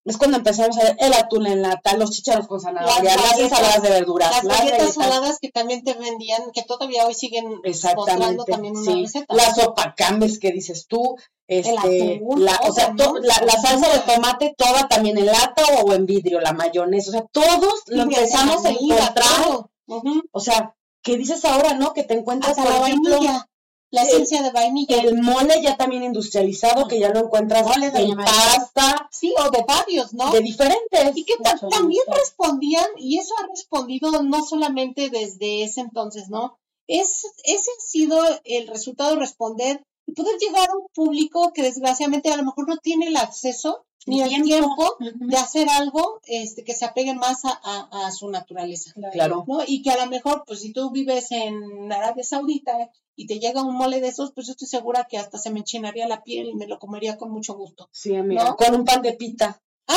Es 0.04 0.18
cuando 0.18 0.38
empezamos 0.38 0.78
a 0.80 0.84
ver 0.84 0.98
el 1.00 1.14
atún 1.14 1.46
en 1.46 1.62
lata, 1.62 1.96
los 1.96 2.10
chícharos 2.12 2.48
con 2.48 2.60
zanahoria, 2.60 3.16
Las 3.16 3.38
ensaladas 3.40 3.82
de 3.84 3.90
verduras, 3.90 4.32
Las 4.32 4.44
las 4.44 4.58
galletas 4.60 4.80
galletas. 4.80 4.96
saladas 4.96 5.38
que 5.40 5.50
también 5.52 5.84
te 5.84 5.94
vendían, 5.94 6.52
que 6.54 6.64
todavía 6.64 7.06
hoy 7.06 7.14
siguen 7.14 7.62
mostrando 7.96 8.44
también 8.46 8.76
una 8.78 8.92
sí. 8.92 9.02
receta. 9.04 9.34
Las 9.36 9.58
opacambes 9.60 10.40
que 10.40 10.52
dices 10.52 10.88
tú, 10.88 11.18
este, 11.48 12.16
atún, 12.18 12.44
la, 12.46 12.60
o 12.68 12.74
sea, 12.74 12.96
to- 12.96 13.20
la, 13.22 13.36
la 13.46 13.54
salsa 13.62 13.90
de 13.90 14.00
tomate 14.00 14.56
toda 14.58 14.88
también 14.88 15.18
en 15.20 15.28
lata 15.28 15.64
o 15.84 15.94
en 15.94 16.06
vidrio, 16.06 16.40
la 16.40 16.54
mayonesa, 16.54 17.10
o 17.10 17.14
sea, 17.14 17.26
todos 17.32 17.84
lo 17.88 18.04
empezamos 18.04 18.66
a 18.66 18.70
encontrar. 18.70 19.66
Ujú. 19.88 20.22
o 20.32 20.40
sea, 20.40 20.74
¿qué 21.04 21.18
dices 21.18 21.44
ahora, 21.46 21.74
no? 21.74 21.94
Que 21.94 22.04
te 22.04 22.14
encuentras, 22.14 22.58
Hasta 22.58 22.64
por 22.64 22.80
la 22.82 22.88
ejemplo, 22.88 23.12
vainilla, 23.12 23.50
la 23.92 24.04
esencia 24.04 24.42
de 24.42 24.52
vainilla. 24.52 25.02
el 25.02 25.22
mole 25.22 25.62
ya 25.62 25.78
también 25.78 26.04
industrializado, 26.04 26.88
que 26.88 27.00
ya 27.00 27.10
lo 27.10 27.20
encuentras 27.26 27.66
Mole 27.66 27.92
de 27.92 28.00
en 28.02 28.16
pasta, 28.18 29.08
Sí, 29.12 29.34
o 29.38 29.50
de 29.52 29.64
varios, 29.68 30.14
¿no? 30.14 30.32
de 30.32 30.40
diferentes. 30.42 31.16
Y 31.16 31.24
que 31.26 31.36
ta- 31.38 31.54
Mucho 31.54 31.68
también 31.70 32.04
respondían, 32.08 32.88
y 32.98 33.18
eso 33.20 33.34
ha 33.38 33.48
respondido 33.48 34.24
no 34.24 34.44
solamente 34.44 35.10
desde 35.10 35.64
ese 35.64 35.82
entonces, 35.82 36.30
¿no? 36.30 36.58
Es, 36.88 37.26
ese 37.44 37.70
ha 37.78 37.82
sido 37.82 38.20
el 38.44 38.68
resultado 38.68 39.12
de 39.12 39.20
responder 39.20 39.84
poder 40.16 40.38
llegar 40.40 40.70
a 40.70 40.76
un 40.78 40.88
público 40.94 41.52
que 41.54 41.64
desgraciadamente 41.64 42.30
a 42.32 42.38
lo 42.38 42.44
mejor 42.44 42.68
no 42.68 42.78
tiene 42.78 43.08
el 43.08 43.18
acceso 43.18 43.86
ni 44.08 44.22
el 44.22 44.42
Tiempo. 44.42 44.98
de 45.00 45.38
hacer 45.38 45.70
algo 45.70 46.20
este, 46.26 46.64
que 46.64 46.74
se 46.74 46.86
apegue 46.86 47.14
más 47.14 47.46
a, 47.46 47.60
a- 47.64 48.08
a 48.08 48.12
su 48.12 48.30
naturaleza. 48.30 48.92
Claro. 49.12 49.44
¿no? 49.48 49.60
Y 49.68 49.84
que 49.84 49.92
a 49.92 50.04
lo 50.04 50.10
mejor, 50.10 50.44
pues 50.48 50.62
si 50.62 50.74
tú 50.74 50.90
vives 50.92 51.32
en 51.32 51.92
Arabia 51.92 52.24
Saudita 52.24 52.72
y 53.16 53.28
te 53.28 53.40
llega 53.40 53.62
un 53.62 53.76
mole 53.76 54.02
de 54.02 54.08
esos, 54.08 54.32
pues 54.34 54.48
yo 54.48 54.54
estoy 54.54 54.68
segura 54.68 55.06
que 55.08 55.20
hasta 55.20 55.38
se 55.38 55.52
me 55.52 55.60
enchinaría 55.60 56.08
la 56.08 56.24
piel 56.24 56.48
y 56.50 56.56
me 56.56 56.66
lo 56.66 56.80
comería 56.80 57.18
con 57.18 57.30
mucho 57.32 57.54
gusto. 57.54 57.90
Sí, 57.92 58.16
amiga, 58.16 58.44
¿No? 58.46 58.56
con 58.56 58.74
un 58.74 58.86
pan 58.86 59.02
de 59.04 59.14
pita. 59.14 59.62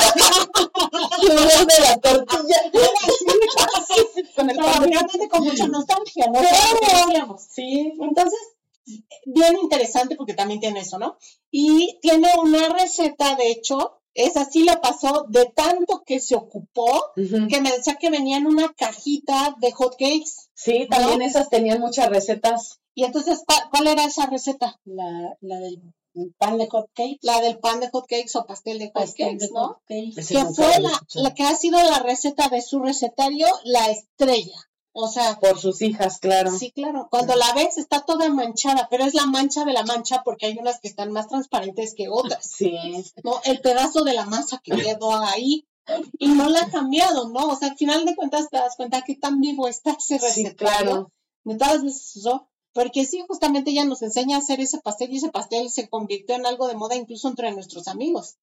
Y 1.22 1.28
de 1.28 1.34
la 1.34 1.96
tortilla. 1.98 2.56
con 4.36 4.50
el 4.50 4.56
Pero 4.56 4.66
pan 4.68 4.90
de 5.18 5.28
con 5.28 5.44
mucha 5.44 5.66
nostalgia, 5.68 6.26
¿no? 6.26 6.40
Claro. 6.40 7.36
Sí. 7.38 7.92
Entonces, 8.00 8.38
bien 9.26 9.56
interesante 9.62 10.16
porque 10.16 10.34
también 10.34 10.60
tiene 10.60 10.80
eso, 10.80 10.98
¿no? 10.98 11.16
Y 11.50 11.98
tiene 12.00 12.28
una 12.42 12.68
receta, 12.68 13.36
de 13.36 13.50
hecho, 13.50 14.00
esa 14.14 14.44
sí 14.44 14.64
la 14.64 14.80
pasó 14.80 15.26
de 15.28 15.46
tanto 15.46 16.02
que 16.06 16.20
se 16.20 16.36
ocupó, 16.36 17.12
que 17.14 17.60
me 17.60 17.72
decía 17.72 17.96
que 17.96 18.10
venía 18.10 18.38
en 18.38 18.46
una 18.46 18.72
cajita 18.72 19.56
de 19.60 19.72
hot 19.72 19.96
cakes. 19.98 20.48
Sí, 20.54 20.86
también 20.88 21.22
esas 21.22 21.50
tenían 21.50 21.80
muchas 21.80 22.08
recetas. 22.08 22.80
Y 22.94 23.04
entonces, 23.04 23.42
¿cuál, 23.70 23.88
era 23.88 24.04
esa 24.04 24.26
receta? 24.26 24.78
La, 24.84 25.36
la 25.40 25.58
del 25.58 25.80
pan 26.38 26.58
de 26.58 26.68
hot 26.68 26.90
cake. 26.94 27.18
La 27.22 27.40
del 27.40 27.58
pan 27.58 27.80
de 27.80 27.90
hot 27.90 28.06
cakes 28.06 28.36
o 28.36 28.46
pastel 28.46 28.78
de 28.78 28.86
hot 28.86 28.94
pastel 28.94 29.26
cakes, 29.26 29.46
de 29.46 29.52
¿no? 29.52 29.66
hot 29.66 29.82
Que 29.88 30.44
fue 30.54 30.72
la 31.14 31.34
que 31.34 31.42
ha 31.42 31.56
sido 31.56 31.82
la 31.82 31.98
receta 31.98 32.48
de 32.48 32.62
su 32.62 32.78
recetario, 32.80 33.48
la 33.64 33.90
estrella. 33.90 34.56
O 34.96 35.08
sea, 35.08 35.40
Por 35.40 35.58
sus 35.58 35.82
hijas, 35.82 36.18
claro. 36.20 36.56
Sí, 36.56 36.70
claro. 36.70 37.08
Cuando 37.10 37.34
la 37.34 37.52
ves 37.54 37.78
está 37.78 38.04
toda 38.04 38.28
manchada, 38.30 38.86
pero 38.88 39.04
es 39.04 39.12
la 39.12 39.26
mancha 39.26 39.64
de 39.64 39.72
la 39.72 39.82
mancha 39.82 40.22
porque 40.24 40.46
hay 40.46 40.56
unas 40.56 40.78
que 40.80 40.86
están 40.86 41.10
más 41.10 41.26
transparentes 41.28 41.94
que 41.96 42.08
otras, 42.08 42.46
Sí. 42.48 42.72
¿no? 43.24 43.40
El 43.44 43.60
pedazo 43.60 44.04
de 44.04 44.12
la 44.12 44.24
masa 44.24 44.60
que 44.62 44.70
quedó 44.76 45.12
ahí 45.16 45.66
y 46.18 46.28
no 46.28 46.48
la 46.48 46.60
ha 46.62 46.70
cambiado, 46.70 47.28
¿no? 47.28 47.48
O 47.48 47.56
sea, 47.56 47.70
al 47.70 47.76
final 47.76 48.04
de 48.04 48.14
cuentas 48.14 48.48
te 48.50 48.56
das 48.56 48.76
cuenta 48.76 49.02
que 49.02 49.16
tan 49.16 49.40
vivo 49.40 49.66
está 49.66 49.90
ese 49.98 50.18
Sí, 50.20 50.24
recetario. 50.44 50.56
claro. 50.56 51.12
De 51.42 51.56
todas 51.56 51.82
veces 51.82 52.16
usó, 52.16 52.48
porque 52.72 53.04
sí, 53.04 53.22
justamente 53.28 53.72
ella 53.72 53.84
nos 53.84 54.00
enseña 54.02 54.36
a 54.36 54.40
hacer 54.40 54.60
ese 54.60 54.78
pastel 54.80 55.12
y 55.12 55.16
ese 55.16 55.28
pastel 55.30 55.70
se 55.70 55.88
convirtió 55.88 56.36
en 56.36 56.46
algo 56.46 56.68
de 56.68 56.74
moda 56.74 56.94
incluso 56.94 57.28
entre 57.28 57.50
nuestros 57.52 57.88
amigos. 57.88 58.36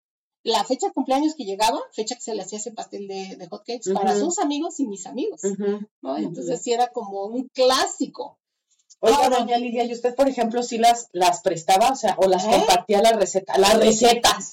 La 0.43 0.63
fecha 0.63 0.87
de 0.87 0.93
cumpleaños 0.93 1.35
que 1.35 1.43
llegaba, 1.45 1.79
fecha 1.93 2.15
que 2.15 2.21
se 2.21 2.33
le 2.33 2.41
hacía 2.41 2.57
ese 2.57 2.71
pastel 2.71 3.07
de, 3.07 3.35
de 3.37 3.47
hot 3.47 3.63
cakes 3.65 3.93
para 3.93 4.17
sus 4.17 4.39
amigos 4.39 4.79
y 4.79 4.87
mis 4.87 5.05
amigos. 5.05 5.41
Entonces 5.43 6.61
sí 6.63 6.71
era 6.73 6.87
como 6.87 7.25
un 7.25 7.47
clásico. 7.53 8.37
Oiga, 9.03 9.17
Ahora- 9.23 9.39
doña 9.39 9.57
Lidia, 9.57 9.83
¿y 9.83 9.93
usted, 9.93 10.13
por 10.15 10.27
ejemplo, 10.29 10.61
sí 10.61 10.77
las, 10.77 11.07
las 11.11 11.41
prestaba, 11.41 11.89
o 11.89 11.95
sea, 11.95 12.15
o 12.19 12.27
las 12.27 12.43
¿Eh? 12.45 12.49
compartía 12.51 13.01
las 13.01 13.15
recetas? 13.15 13.57
Las 13.59 13.77
recetas. 13.79 14.51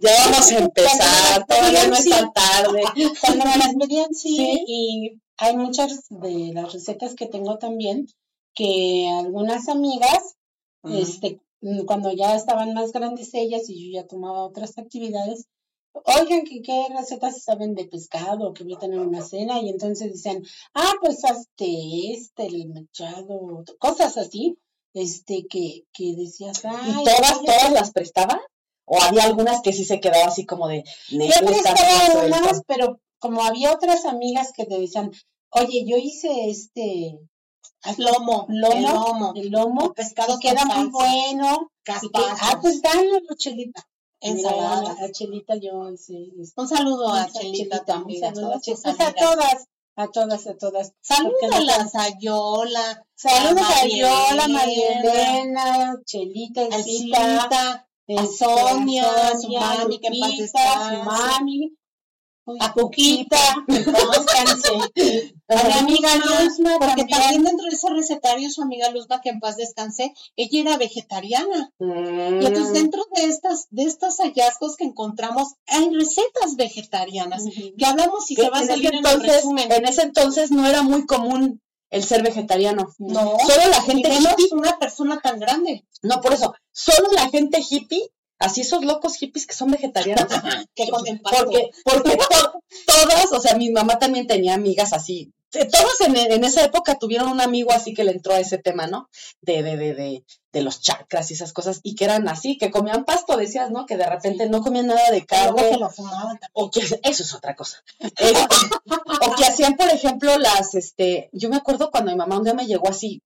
Ya 0.00 0.10
vamos 0.24 0.50
a 0.52 0.58
empezar, 0.58 1.46
todavía 1.46 1.86
no 1.86 1.94
es 1.94 2.08
tan 2.08 2.32
tarde. 2.32 2.82
Cuando 3.20 3.44
me 3.44 3.56
las 3.58 3.74
pedían, 3.74 4.14
sí, 4.14 4.36
Sí. 4.36 4.64
y 4.66 5.20
hay 5.38 5.56
muchas 5.56 6.06
de 6.08 6.52
las 6.54 6.72
recetas 6.72 7.14
que 7.14 7.26
tengo 7.26 7.58
también 7.58 8.06
que 8.54 9.08
algunas 9.18 9.68
amigas, 9.68 10.36
este, 10.84 11.40
cuando 11.86 12.12
ya 12.12 12.34
estaban 12.36 12.72
más 12.74 12.92
grandes 12.92 13.34
ellas 13.34 13.68
y 13.68 13.92
yo 13.92 14.00
ya 14.00 14.06
tomaba 14.06 14.44
otras 14.44 14.78
actividades, 14.78 15.46
oigan, 15.92 16.42
¿qué, 16.44 16.62
qué 16.62 16.86
recetas 16.96 17.42
saben 17.42 17.74
de 17.74 17.84
pescado? 17.86 18.52
Que 18.54 18.64
voy 18.64 18.74
a 18.74 18.78
tener 18.78 19.00
una 19.00 19.22
cena, 19.22 19.60
y 19.60 19.68
entonces 19.68 20.12
dicen, 20.12 20.44
ah, 20.74 20.92
pues 21.00 21.24
hazte 21.24 22.12
este, 22.12 22.46
el 22.46 22.68
mechado, 22.68 23.64
cosas 23.78 24.16
así, 24.16 24.56
este, 24.94 25.46
que, 25.48 25.84
que 25.92 26.14
decías, 26.16 26.64
ay, 26.64 26.92
¿Y 27.00 27.04
todas, 27.04 27.40
todas 27.44 27.72
las 27.72 27.92
prestaba? 27.92 28.40
¿O 28.86 29.00
había 29.00 29.24
algunas 29.24 29.60
que 29.62 29.72
sí 29.72 29.84
se 29.84 30.00
quedaba 30.00 30.26
así 30.26 30.44
como 30.46 30.66
de... 30.66 30.82
"Me 31.12 31.28
Yo 31.28 31.34
prestaba 31.46 31.78
mucho 32.08 32.26
unas, 32.26 32.52
esto"? 32.52 32.64
pero 32.66 33.00
como 33.20 33.44
había 33.44 33.72
otras 33.72 34.04
amigas 34.04 34.52
que 34.56 34.64
te 34.66 34.78
decían, 34.80 35.12
oye, 35.50 35.84
yo 35.86 35.96
hice 35.96 36.48
este 36.50 37.18
Lomo, 37.96 38.46
lomo, 38.48 38.76
el 38.76 38.82
lomo, 38.82 39.32
el 39.34 39.50
lomo, 39.50 39.84
o 39.86 39.92
pescado 39.94 40.38
queda 40.38 40.64
muy 40.66 40.88
bueno. 40.88 41.70
ah, 41.88 42.58
pues 42.60 42.82
dánoslo, 42.82 43.34
Chelita. 43.36 43.86
ensaladas. 44.20 44.96
Mira, 44.96 45.04
a 45.06 45.12
Chelita 45.12 45.56
yo 45.56 45.88
este, 45.88 46.30
Un 46.56 46.68
saludo 46.68 47.12
a 47.12 47.26
Chelita 47.30 47.84
también, 47.84 48.24
a 48.24 48.32
todas 48.32 48.62
pues, 48.64 48.84
a 48.84 49.12
todas, 49.14 49.66
a 49.96 50.08
todas, 50.08 50.46
a 50.46 50.56
todas. 50.56 50.92
Salúdalas 51.00 51.94
a 51.94 52.18
Yola, 52.18 53.06
Saludos 53.14 53.62
a 53.62 53.80
María 53.80 54.28
Yola, 54.28 54.48
María 54.48 55.00
Elena, 55.00 56.00
Chelita, 56.04 56.60
a 56.60 56.64
Elcita, 56.64 57.42
Cita, 57.42 57.86
a 58.08 58.22
este, 58.22 58.36
Sonia, 58.36 59.28
a 59.28 59.38
su 59.38 59.48
mami, 59.48 59.98
que 60.00 60.08
en 60.08 60.20
paz 60.20 60.32
su 60.36 61.04
mami, 61.04 61.76
a 62.58 62.74
en 62.76 63.26
paz 63.28 64.12
descanse. 64.12 65.34
A 65.48 65.64
mi 65.64 65.72
amiga 65.72 66.10
Luzma 66.16 66.78
porque 66.78 67.04
también. 67.04 67.08
también 67.20 67.44
dentro 67.44 67.66
de 67.66 67.74
ese 67.76 67.90
recetario 67.90 68.50
su 68.50 68.62
amiga 68.62 68.90
Luzma, 68.90 69.20
que 69.20 69.30
en 69.30 69.40
paz 69.40 69.56
descanse, 69.56 70.12
ella 70.36 70.60
era 70.60 70.76
vegetariana. 70.76 71.72
Mm. 71.78 72.42
Y 72.42 72.46
entonces 72.46 72.72
dentro 72.72 73.04
de 73.14 73.24
estas, 73.24 73.66
de 73.70 73.84
estos 73.84 74.16
hallazgos 74.18 74.76
que 74.76 74.84
encontramos, 74.84 75.54
hay 75.66 75.90
recetas 75.90 76.56
vegetarianas, 76.56 77.42
Ujú. 77.42 77.74
que 77.76 77.86
hablamos 77.86 78.30
y 78.30 78.36
se 78.36 78.48
va 78.48 78.58
a 78.58 78.62
en 78.62 78.64
ese 78.64 78.72
salir 78.72 78.86
en 78.88 78.94
entonces, 78.96 79.32
resumen. 79.36 79.72
en 79.72 79.86
ese 79.86 80.02
entonces 80.02 80.50
no 80.50 80.66
era 80.66 80.82
muy 80.82 81.06
común 81.06 81.60
el 81.90 82.04
ser 82.04 82.22
vegetariano. 82.22 82.88
No, 82.98 83.36
Solo 83.46 83.68
la 83.70 83.82
gente 83.82 84.08
menos 84.08 84.32
hippie, 84.38 84.48
una 84.52 84.78
persona 84.78 85.20
tan 85.20 85.40
grande 85.40 85.84
no 86.02 86.20
por 86.20 86.32
eso, 86.32 86.54
solo 86.72 87.08
la 87.12 87.28
gente 87.28 87.62
hippie, 87.68 88.10
así 88.40 88.62
esos 88.62 88.84
locos 88.84 89.14
hippies 89.16 89.46
que 89.46 89.54
son 89.54 89.70
vegetarianos. 89.70 90.26
que 90.74 90.86
porque 90.90 91.70
porque 91.84 92.16
to- 92.16 92.62
todas, 92.86 93.32
o 93.32 93.40
sea, 93.40 93.54
mi 93.56 93.70
mamá 93.70 93.98
también 94.00 94.26
tenía 94.26 94.54
amigas 94.54 94.92
así. 94.92 95.32
Eh, 95.52 95.64
Todos 95.66 96.00
en, 96.02 96.16
en 96.16 96.44
esa 96.44 96.64
época 96.64 96.96
tuvieron 96.96 97.28
un 97.28 97.40
amigo 97.40 97.72
así 97.72 97.92
que 97.92 98.04
le 98.04 98.12
entró 98.12 98.34
a 98.34 98.38
ese 98.38 98.58
tema, 98.58 98.86
¿no? 98.86 99.08
De, 99.40 99.64
de, 99.64 99.76
de, 99.76 99.94
de, 99.94 100.24
de 100.52 100.62
los 100.62 100.80
chakras 100.80 101.28
y 101.30 101.34
esas 101.34 101.52
cosas, 101.52 101.80
y 101.82 101.96
que 101.96 102.04
eran 102.04 102.28
así, 102.28 102.56
que 102.56 102.70
comían 102.70 103.04
pasto, 103.04 103.36
decías, 103.36 103.72
¿no? 103.72 103.84
Que 103.84 103.96
de 103.96 104.06
repente 104.06 104.48
no 104.48 104.62
comían 104.62 104.86
nada 104.86 105.10
de 105.10 105.22
Que 105.22 105.26
carne, 105.26 105.76
lo 105.76 105.90
fumaban 105.90 106.38
o 106.52 106.70
que 106.70 106.78
eso 106.80 106.96
es 107.02 107.34
otra 107.34 107.56
cosa. 107.56 107.82
Este, 107.98 108.32
o 108.32 109.34
que 109.36 109.44
hacían, 109.44 109.76
por 109.76 109.88
ejemplo, 109.88 110.38
las, 110.38 110.76
este, 110.76 111.30
yo 111.32 111.48
me 111.48 111.56
acuerdo 111.56 111.90
cuando 111.90 112.12
mi 112.12 112.16
mamá 112.16 112.38
un 112.38 112.44
día 112.44 112.54
me 112.54 112.66
llegó 112.68 112.88
así 112.88 113.20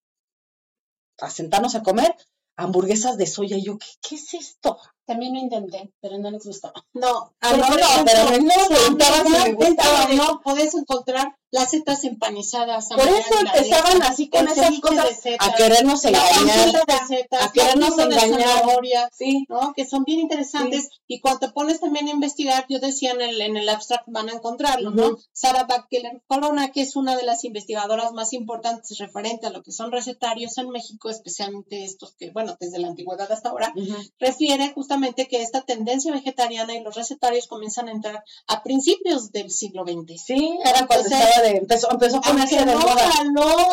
a 1.18 1.28
sentarnos 1.28 1.74
a 1.74 1.82
comer 1.82 2.16
hamburguesas 2.56 3.18
de 3.18 3.26
soya, 3.26 3.56
y 3.58 3.64
yo, 3.64 3.76
¿qué, 3.78 3.86
qué 4.00 4.14
es 4.14 4.32
esto? 4.32 4.78
También 5.06 5.34
lo 5.34 5.40
intenté, 5.40 5.92
pero 6.00 6.16
no 6.18 6.30
les 6.30 6.44
gustó. 6.46 6.72
No, 6.94 7.34
Ah, 7.40 7.52
no, 7.56 7.66
por 7.66 7.78
no, 7.78 7.86
pero 8.04 8.24
no 8.24 8.30
de 10.08 10.16
¿no? 10.16 10.24
eso 10.30 10.40
Puedes 10.42 10.74
encontrar 10.74 11.36
las 11.54 11.70
setas 11.70 12.02
empanizadas. 12.02 12.88
Por 12.88 13.06
eso 13.06 13.38
empezaban 13.38 14.02
así 14.02 14.28
con 14.28 14.48
esas 14.48 14.80
cosas 14.80 15.20
a 15.38 15.54
querernos 15.54 16.04
engañar, 16.04 16.82
a 17.30 17.52
querernos 17.52 17.96
engañar, 17.96 18.64
sí. 19.16 19.46
¿no? 19.48 19.72
Que 19.72 19.86
son 19.86 20.02
bien 20.02 20.18
interesantes 20.18 20.88
y 21.06 21.20
cuando 21.20 21.46
te 21.46 21.52
pones 21.52 21.78
también 21.78 22.08
a 22.08 22.10
investigar, 22.10 22.66
yo 22.68 22.80
decía 22.80 23.12
en 23.12 23.20
el, 23.20 23.40
en 23.40 23.56
el 23.56 23.68
abstract 23.68 24.02
van 24.08 24.30
a 24.30 24.32
encontrarlo, 24.32 24.90
¿no? 24.90 25.16
Sara 25.32 25.62
Bakeler 25.62 26.22
Corona, 26.26 26.72
que 26.72 26.82
es 26.82 26.96
una 26.96 27.16
de 27.16 27.22
las 27.22 27.44
investigadoras 27.44 28.12
más 28.12 28.32
importantes 28.32 28.98
referente 28.98 29.46
a 29.46 29.50
lo 29.50 29.62
que 29.62 29.70
son 29.70 29.92
recetarios 29.92 30.58
en 30.58 30.70
México, 30.70 31.08
especialmente 31.08 31.84
estos 31.84 32.16
que, 32.16 32.32
bueno, 32.32 32.56
desde 32.58 32.80
la 32.80 32.88
antigüedad 32.88 33.30
hasta 33.30 33.50
ahora, 33.50 33.72
refiere 34.18 34.72
justamente 34.74 35.28
que 35.28 35.40
esta 35.40 35.62
tendencia 35.62 36.12
vegetariana 36.12 36.74
y 36.74 36.82
los 36.82 36.96
recetarios 36.96 37.46
comienzan 37.46 37.88
a 37.88 37.92
entrar 37.92 38.24
a 38.48 38.64
principios 38.64 39.30
del 39.30 39.52
siglo 39.52 39.84
XX. 39.84 40.20
Sí, 40.20 40.58
era 40.64 40.84
cuando 40.88 41.06
estaba 41.06 41.43
empezó, 41.50 41.90
empezó 41.90 42.18
a 42.18 42.20
ponerse 42.20 42.56
de 42.56 42.66
no 42.66 42.78
moda. 42.78 43.10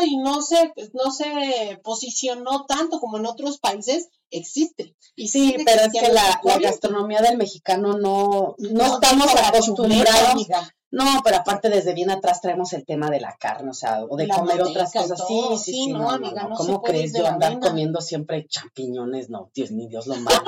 y 0.06 0.18
no 0.18 0.42
se, 0.42 0.74
no 0.94 1.12
se 1.12 1.80
posicionó 1.84 2.66
tanto 2.66 3.00
como 3.00 3.18
en 3.18 3.26
otros 3.26 3.60
países, 3.60 4.10
existe. 4.30 4.96
Y 5.16 5.28
sí, 5.28 5.56
pero 5.66 5.82
es 5.82 5.92
que 5.92 6.12
la, 6.12 6.42
gastronomía 6.60 7.22
del 7.22 7.38
mexicano 7.38 7.98
no, 7.98 8.56
no, 8.58 8.86
estamos 8.96 9.28
acostumbrados. 9.36 10.48
No, 10.92 11.06
pero 11.24 11.38
aparte 11.38 11.70
desde 11.70 11.94
bien 11.94 12.12
atrás 12.12 12.42
traemos 12.42 12.74
el 12.74 12.86
tema 12.86 13.10
de 13.10 13.22
la 13.22 13.38
carne, 13.38 13.70
o 13.70 13.74
sea, 13.74 14.04
o 14.04 14.18
de 14.18 14.28
comer 14.28 14.62
otras 14.62 14.92
cosas. 14.92 15.24
sí, 15.26 15.42
sí, 15.58 15.72
sí, 15.72 15.88
no, 15.88 16.10
amiga, 16.10 16.44
no, 16.44 16.56
¿Cómo 16.56 16.82
crees 16.82 17.14
yo 17.14 17.26
andar 17.26 17.60
comiendo 17.60 18.02
siempre 18.02 18.46
champiñones? 18.46 19.30
No, 19.30 19.50
Dios 19.54 19.72
ni 19.72 19.88
Dios 19.88 20.08
lo 20.08 20.16
manda. 20.16 20.44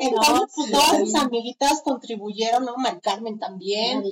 Entonces, 0.00 0.52
pues, 0.54 0.70
todas 0.72 0.98
sus 0.98 1.14
amiguitas 1.14 1.80
contribuyeron, 1.82 2.64
¿no? 2.64 2.76
Mar 2.76 3.00
Carmen 3.00 3.38
también. 3.38 4.02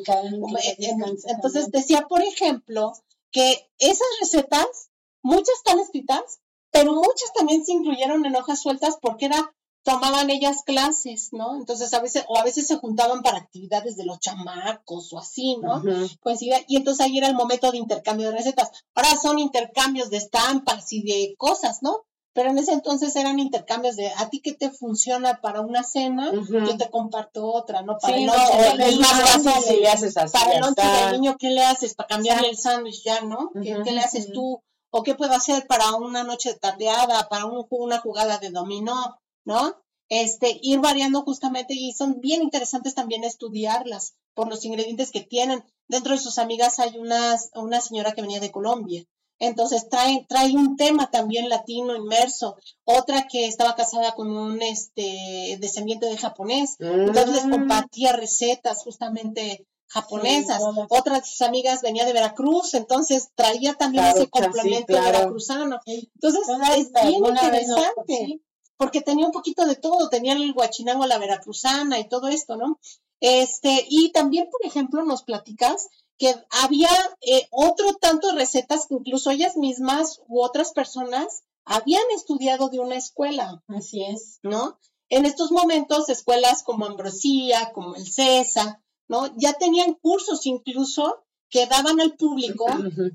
Entonces 1.27 1.71
decía, 1.73 2.07
por 2.09 2.23
ejemplo, 2.23 2.93
que 3.33 3.69
esas 3.79 4.07
recetas, 4.21 4.91
muchas 5.21 5.57
están 5.57 5.81
escritas, 5.81 6.41
pero 6.71 6.93
muchas 6.93 7.33
también 7.35 7.65
se 7.65 7.73
incluyeron 7.73 8.25
en 8.25 8.37
hojas 8.37 8.63
sueltas 8.63 8.99
porque 9.03 9.27
era 9.27 9.53
tomaban 9.85 10.31
ellas 10.31 10.63
clases, 10.65 11.29
¿no? 11.33 11.57
Entonces 11.57 11.93
a 11.93 12.01
veces, 12.01 12.25
o 12.29 12.39
a 12.39 12.43
veces 12.43 12.67
se 12.67 12.77
juntaban 12.77 13.23
para 13.23 13.39
actividades 13.39 13.97
de 13.97 14.05
los 14.05 14.19
chamacos 14.19 15.13
o 15.13 15.19
así, 15.19 15.59
¿no? 15.59 15.83
Pues 16.23 16.43
y 16.43 16.77
entonces 16.77 17.05
ahí 17.05 17.19
era 17.19 17.29
el 17.29 17.35
momento 17.35 17.71
de 17.71 17.79
intercambio 17.79 18.31
de 18.31 18.39
recetas. 18.39 18.71
Ahora 18.95 19.17
son 19.21 19.39
intercambios 19.39 20.11
de 20.11 20.17
estampas 20.17 20.93
y 20.93 21.03
de 21.03 21.35
cosas, 21.37 21.83
¿no? 21.83 22.05
Pero 22.33 22.51
en 22.51 22.59
ese 22.59 22.73
entonces 22.73 23.15
eran 23.15 23.39
intercambios 23.39 23.95
de 23.95 24.11
a 24.17 24.29
ti 24.29 24.41
qué 24.41 24.55
te 24.55 24.71
funciona 24.71 25.41
para 25.41 25.61
una 25.61 25.85
cena, 25.85 26.33
yo 26.33 26.77
te 26.77 26.91
comparto 26.91 27.47
otra, 27.47 27.83
¿no? 27.83 27.99
Para 27.99 28.17
el 28.17 28.27
noche 28.27 28.89
es 28.89 28.99
más 28.99 29.23
fácil 29.23 29.53
si 29.63 29.77
le 29.77 29.89
haces 29.89 30.17
así. 30.17 30.33
Para 30.33 30.55
el 30.55 30.61
noche 30.61 30.83
del 30.83 31.13
niño, 31.13 31.37
¿qué 31.39 31.51
le 31.51 31.63
haces? 31.63 31.95
Para 31.95 32.09
cambiarle 32.09 32.49
el 32.49 32.57
sándwich 32.57 33.05
ya, 33.05 33.21
¿no? 33.21 33.51
¿Qué, 33.53 33.93
le 33.93 34.01
haces 34.01 34.33
tú? 34.33 34.61
¿O 34.91 35.03
qué 35.03 35.15
puedo 35.15 35.33
hacer 35.33 35.67
para 35.67 35.95
una 35.95 36.25
noche 36.25 36.55
de 36.55 36.59
tardeada, 36.59 37.29
para 37.29 37.45
una 37.47 38.01
jugada 38.01 38.39
de 38.39 38.51
dominó? 38.51 39.21
¿No? 39.45 39.77
Este, 40.09 40.59
ir 40.63 40.81
variando 40.81 41.23
justamente 41.23 41.75
y 41.75 41.93
son 41.93 42.21
bien 42.21 42.43
interesantes 42.43 42.95
también 42.95 43.25
estudiarlas 43.25 44.15
por 44.35 44.49
los 44.49 44.65
ingredientes 44.65 45.11
que 45.11 45.23
tienen. 45.23 45.65
Dentro 45.89 46.13
de 46.13 46.21
sus 46.21 46.39
amigas 46.39 46.79
hay 46.79 46.99
una, 46.99 47.37
una 47.55 47.81
señora 47.81 48.13
que 48.13 48.23
venía 48.23 48.41
de 48.41 48.53
Colombia. 48.53 49.05
Entonces 49.39 49.89
trae, 49.89 50.25
trae 50.29 50.53
un 50.53 50.77
tema 50.77 51.11
también 51.11 51.49
latino 51.49 51.97
inmerso, 51.97 52.57
otra 52.85 53.27
que 53.27 53.47
estaba 53.47 53.75
casada 53.75 54.13
con 54.13 54.31
un 54.31 54.63
este 54.63 55.59
descendiente 55.61 56.07
de 56.07 56.17
japonés, 56.17 56.77
entonces 56.79 57.35
les 57.35 57.47
mm. 57.47 57.51
compartía 57.51 58.13
recetas 58.13 58.85
justamente 58.85 59.67
japonesas. 59.89 60.63
Otra 60.89 61.19
de 61.19 61.25
sus 61.25 61.43
amigas 61.43 61.83
venía 61.83 62.05
de 62.05 62.13
Veracruz, 62.13 62.75
entonces 62.75 63.31
traía 63.35 63.75
también 63.75 64.05
ese 64.05 64.29
complemento 64.29 64.93
veracruzano. 64.93 65.81
Entonces 65.85 66.43
es 66.77 66.93
bien 66.93 67.25
interesante 67.27 68.41
porque 68.77 69.01
tenía 69.01 69.27
un 69.27 69.33
poquito 69.33 69.67
de 69.67 69.77
todo, 69.77 70.09
tenía 70.09 70.35
el 70.35 70.53
guachinango, 70.53 71.07
la 71.07 71.19
veracruzana 71.19 71.99
y 71.99 72.09
todo 72.09 72.29
esto, 72.29 72.57
¿no? 72.57 72.79
Este, 73.21 73.87
y 73.89 74.13
también, 74.13 74.49
por 74.51 74.65
ejemplo, 74.67 75.05
nos 75.05 75.23
platicas 75.23 75.89
que 76.19 76.35
había 76.51 76.91
eh, 77.21 77.49
otro 77.51 77.95
tanto 77.95 78.29
de 78.29 78.35
recetas 78.35 78.87
que 78.87 78.95
incluso 78.95 79.31
ellas 79.31 79.57
mismas 79.57 80.21
u 80.29 80.43
otras 80.43 80.73
personas 80.73 81.45
habían 81.65 82.05
estudiado 82.15 82.69
de 82.69 82.79
una 82.79 82.97
escuela. 82.97 83.63
Así 83.69 84.05
es. 84.05 84.39
¿No? 84.43 84.79
En 85.09 85.27
estos 85.27 85.53
momentos, 85.53 86.09
escuelas 86.09 86.63
como 86.63 86.87
Ambrosía, 86.87 87.73
como 87.73 87.95
el 87.95 88.11
CESA, 88.11 88.83
¿no? 89.09 89.35
Ya 89.37 89.55
tenían 89.55 89.95
cursos 89.95 90.47
incluso 90.47 91.25
que 91.55 91.67
daban 91.67 92.01
al 92.01 92.15
público 92.15 92.67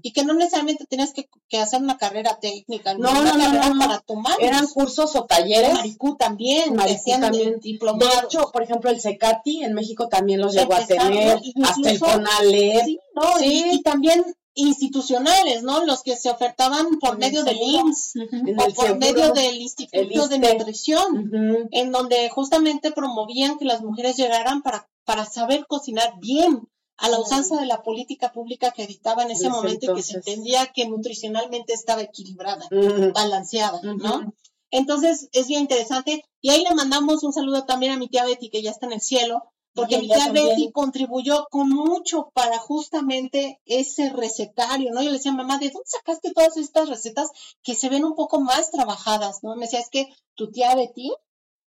y 0.01 0.13
que 0.13 0.23
no 0.23 0.33
necesariamente 0.33 0.85
tenías 0.85 1.11
que, 1.11 1.27
hacer 1.59 1.81
una 1.81 1.97
carrera 1.97 2.39
técnica, 2.39 2.93
no, 2.93 3.11
no, 3.21 3.33
no, 3.35 3.77
para 3.77 3.99
tomar. 3.99 4.33
Eran 4.39 4.65
cursos 4.67 5.13
o 5.17 5.25
talleres. 5.25 5.73
Maricú 5.73 6.15
también, 6.15 6.73
Maricú 6.73 7.19
también. 7.19 7.59
De 7.59 8.07
hecho, 8.23 8.49
por 8.53 8.63
ejemplo, 8.63 8.91
el 8.91 9.01
CECATI 9.01 9.65
en 9.65 9.73
México 9.73 10.07
también 10.07 10.39
los 10.39 10.53
llegó 10.53 10.73
a 10.73 10.87
tener, 10.87 11.37
hasta 11.61 11.89
el 11.89 11.99
CONALEP. 11.99 12.85
Sí, 12.85 12.99
no, 13.13 13.43
Y, 13.43 13.81
también 13.81 14.23
institucionales, 14.53 15.61
¿no? 15.63 15.83
Los 15.83 16.01
que 16.01 16.15
se 16.15 16.29
ofertaban 16.29 16.97
por 17.01 17.17
medio 17.17 17.43
del 17.43 17.57
IMSS 17.61 18.13
o 18.57 18.73
por 18.73 18.97
medio 18.97 19.33
del 19.33 19.57
Instituto 19.59 20.29
de 20.29 20.39
Nutrición, 20.39 21.67
en 21.71 21.91
donde 21.91 22.29
justamente 22.29 22.93
promovían 22.93 23.57
que 23.57 23.65
las 23.65 23.81
mujeres 23.81 24.15
llegaran 24.15 24.61
para, 24.61 24.87
para 25.03 25.25
saber 25.25 25.65
cocinar 25.67 26.13
bien, 26.21 26.69
a 26.99 27.09
la 27.09 27.19
usanza 27.19 27.59
de 27.59 27.65
la 27.65 27.81
política 27.81 28.31
pública 28.31 28.71
que 28.71 28.85
dictaba 28.85 29.23
en 29.23 29.31
ese 29.31 29.49
momento 29.49 29.91
y 29.91 29.95
que 29.95 30.03
se 30.03 30.17
entendía 30.17 30.67
que 30.67 30.87
nutricionalmente 30.87 31.73
estaba 31.73 32.01
equilibrada, 32.01 32.67
balanceada, 33.13 33.79
¿no? 33.83 34.33
Entonces 34.71 35.29
es 35.31 35.47
bien 35.47 35.61
interesante. 35.61 36.23
Y 36.41 36.49
ahí 36.49 36.63
le 36.63 36.75
mandamos 36.75 37.23
un 37.23 37.33
saludo 37.33 37.65
también 37.65 37.93
a 37.93 37.97
mi 37.97 38.07
tía 38.07 38.25
Betty, 38.25 38.49
que 38.49 38.61
ya 38.61 38.71
está 38.71 38.85
en 38.85 38.93
el 38.93 39.01
cielo, 39.01 39.43
porque 39.73 39.97
mi 39.97 40.07
tía 40.07 40.31
Betty 40.31 40.71
contribuyó 40.71 41.47
con 41.49 41.69
mucho 41.69 42.31
para 42.33 42.57
justamente 42.57 43.61
ese 43.65 44.09
recetario, 44.09 44.91
¿no? 44.91 45.01
Yo 45.01 45.09
le 45.09 45.17
decía, 45.17 45.31
mamá, 45.31 45.57
¿de 45.57 45.69
dónde 45.69 45.87
sacaste 45.87 46.33
todas 46.33 46.57
estas 46.57 46.89
recetas 46.89 47.29
que 47.63 47.75
se 47.75 47.89
ven 47.89 48.03
un 48.03 48.15
poco 48.15 48.41
más 48.41 48.71
trabajadas, 48.71 49.39
¿no? 49.41 49.55
Me 49.55 49.65
decía, 49.65 49.79
es 49.79 49.89
que 49.89 50.07
tu 50.35 50.51
tía 50.51 50.75
Betty 50.75 51.11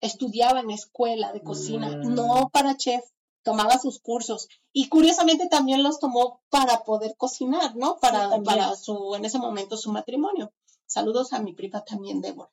estudiaba 0.01 0.61
en 0.61 0.71
escuela 0.71 1.32
de 1.34 1.41
cocina, 1.41 1.89
mm. 1.89 2.13
no 2.15 2.49
para 2.51 2.77
chef, 2.77 3.03
tomaba 3.43 3.77
sus 3.79 3.99
cursos 3.99 4.47
y 4.71 4.89
curiosamente 4.89 5.47
también 5.47 5.83
los 5.83 5.99
tomó 5.99 6.41
para 6.49 6.83
poder 6.83 7.15
cocinar, 7.17 7.75
¿no? 7.75 7.97
Para, 7.99 8.41
para 8.43 8.75
su, 8.75 9.15
en 9.15 9.25
ese 9.25 9.39
momento, 9.39 9.77
su 9.77 9.91
matrimonio. 9.91 10.51
Saludos 10.85 11.33
a 11.33 11.39
mi 11.39 11.53
prima 11.53 11.83
también, 11.83 12.21
Débora. 12.21 12.49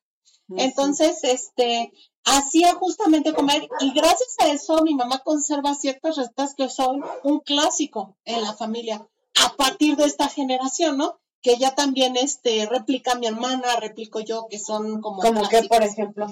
Entonces, 0.55 1.23
este, 1.23 1.91
hacía 2.23 2.73
justamente 2.75 3.33
comer 3.33 3.67
y 3.81 3.91
gracias 3.91 4.35
a 4.39 4.47
eso 4.47 4.81
mi 4.81 4.95
mamá 4.95 5.19
conserva 5.19 5.75
ciertas 5.75 6.15
recetas 6.15 6.55
que 6.55 6.69
son 6.69 7.03
un 7.23 7.39
clásico 7.41 8.15
en 8.23 8.41
la 8.43 8.53
familia 8.53 9.05
a 9.43 9.55
partir 9.57 9.97
de 9.97 10.05
esta 10.05 10.29
generación, 10.29 10.97
¿no? 10.97 11.19
Que 11.41 11.57
ya 11.57 11.75
también, 11.75 12.15
este, 12.15 12.65
replica 12.65 13.15
mi 13.15 13.27
hermana, 13.27 13.75
replico 13.79 14.21
yo, 14.21 14.47
que 14.49 14.57
son 14.57 15.01
como. 15.01 15.21
Como 15.21 15.47
que, 15.49 15.63
por 15.63 15.83
ejemplo 15.83 16.27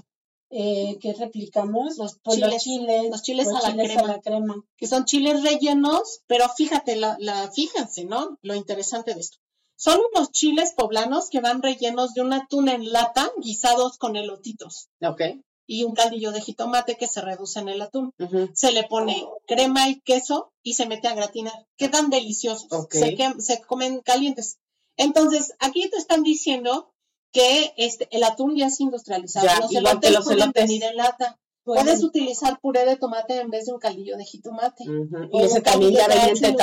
eh, 0.58 0.98
que 1.02 1.12
replicamos 1.12 1.98
los 1.98 2.18
pues, 2.24 2.40
chiles, 2.64 3.10
los 3.10 3.22
chiles, 3.22 3.50
a, 3.50 3.76
la 3.76 4.22
crema, 4.22 4.64
que 4.78 4.88
son 4.88 5.04
chiles 5.04 5.44
rellenos, 5.44 6.22
pero 6.28 6.48
fíjate, 6.48 6.96
la, 6.96 7.18
la, 7.20 7.52
fíjense, 7.52 8.06
¿no? 8.06 8.40
Lo 8.42 8.56
interesante 8.56 9.14
de 9.14 9.20
esto. 9.20 9.38
Son 9.76 10.00
unos 10.14 10.32
chiles 10.32 10.72
poblanos 10.72 11.30
que 11.30 11.42
van 11.42 11.62
rellenos 11.62 12.14
de 12.14 12.22
un 12.22 12.32
atún 12.32 12.70
en 12.70 12.94
lata, 12.94 13.34
guisados 13.42 13.98
con 13.98 14.16
elotitos. 14.16 14.88
Ok. 15.02 15.22
Y 15.68 15.84
un 15.84 15.94
caldillo 15.94 16.32
de 16.32 16.40
jitomate 16.40 16.96
que 16.96 17.08
se 17.08 17.20
reduce 17.20 17.60
en 17.60 17.68
el 17.68 17.82
atún. 17.82 18.14
Se 18.54 18.72
le 18.72 18.84
pone 18.84 19.28
crema 19.48 19.90
y 19.90 20.00
queso 20.00 20.54
y 20.64 20.76
se 20.76 20.86
mete 20.86 21.10
a 21.10 21.16
gratinar. 21.16 21.68
Quedan 21.76 22.10
deliciosos. 22.10 22.88
Se, 22.92 23.18
se 23.40 23.62
comen 23.62 24.00
calientes. 24.00 24.58
Entonces, 24.96 25.54
aquí 25.60 25.90
te 25.90 25.98
están 25.98 26.24
diciendo 26.24 26.95
que 27.36 27.74
este, 27.76 28.08
el 28.12 28.24
atún 28.24 28.56
ya 28.56 28.68
es 28.68 28.80
industrializado. 28.80 29.46
los 29.60 29.76
elotes 29.76 30.18
pueden 30.24 30.52
venir 30.52 30.86
en 30.86 30.96
lata. 30.96 31.38
Puedes 31.66 32.02
utilizar 32.02 32.60
puré 32.62 32.86
de 32.86 32.96
tomate 32.96 33.42
en 33.42 33.50
vez 33.50 33.66
de 33.66 33.74
un 33.74 33.80
caldillo 33.80 34.16
de 34.16 34.24
jitomate. 34.24 34.86
Y 35.34 35.42
ese 35.42 35.60
también 35.60 35.94
ya 35.94 36.08
viene 36.08 36.56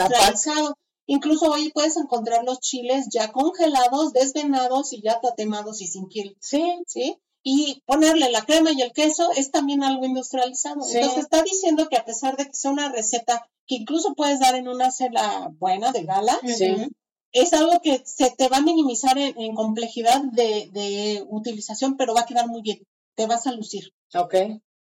Incluso 1.07 1.51
hoy 1.51 1.71
puedes 1.73 1.97
encontrar 1.97 2.45
los 2.45 2.61
chiles 2.61 3.09
ya 3.13 3.33
congelados, 3.33 4.13
desvenados 4.15 4.95
y 4.95 5.03
ya 5.03 5.21
tatemados 5.21 5.83
y 5.83 5.89
sin 5.89 6.07
piel. 6.07 6.39
Sí. 6.41 6.63
¿Sí? 6.87 7.19
Y 7.43 7.83
ponerle 7.85 8.31
la 8.31 8.43
crema 8.47 8.71
y 8.71 8.81
el 8.81 8.93
queso 8.93 9.31
es 9.37 9.51
también 9.51 9.83
algo 9.83 10.07
industrializado. 10.07 10.81
Entonces 10.91 11.19
está 11.19 11.43
diciendo 11.43 11.89
que 11.91 11.97
a 11.97 12.05
pesar 12.05 12.37
de 12.37 12.47
que 12.47 12.55
sea 12.55 12.71
una 12.71 12.91
receta 12.91 13.45
que 13.67 13.75
incluso 13.75 14.15
puedes 14.15 14.41
dar 14.41 14.55
en 14.55 14.69
una 14.69 14.91
cena 14.91 15.51
buena 15.59 15.93
de 15.93 16.05
gala, 16.05 16.39
sí 16.47 16.89
es 17.33 17.53
algo 17.53 17.81
que 17.83 18.03
se 18.05 18.31
te 18.31 18.49
va 18.49 18.59
a 18.59 18.63
minimizar 18.63 19.17
en, 19.19 19.55
complejidad 19.55 20.23
de, 20.23 21.25
utilización, 21.29 21.97
pero 21.97 22.15
va 22.15 22.21
a 22.21 22.27
quedar 22.27 22.49
muy 22.49 22.63
bien, 22.63 22.87
te 23.15 23.27
vas 23.27 23.47
a 23.47 23.53
lucir. 23.53 23.93
Ok. 24.15 24.35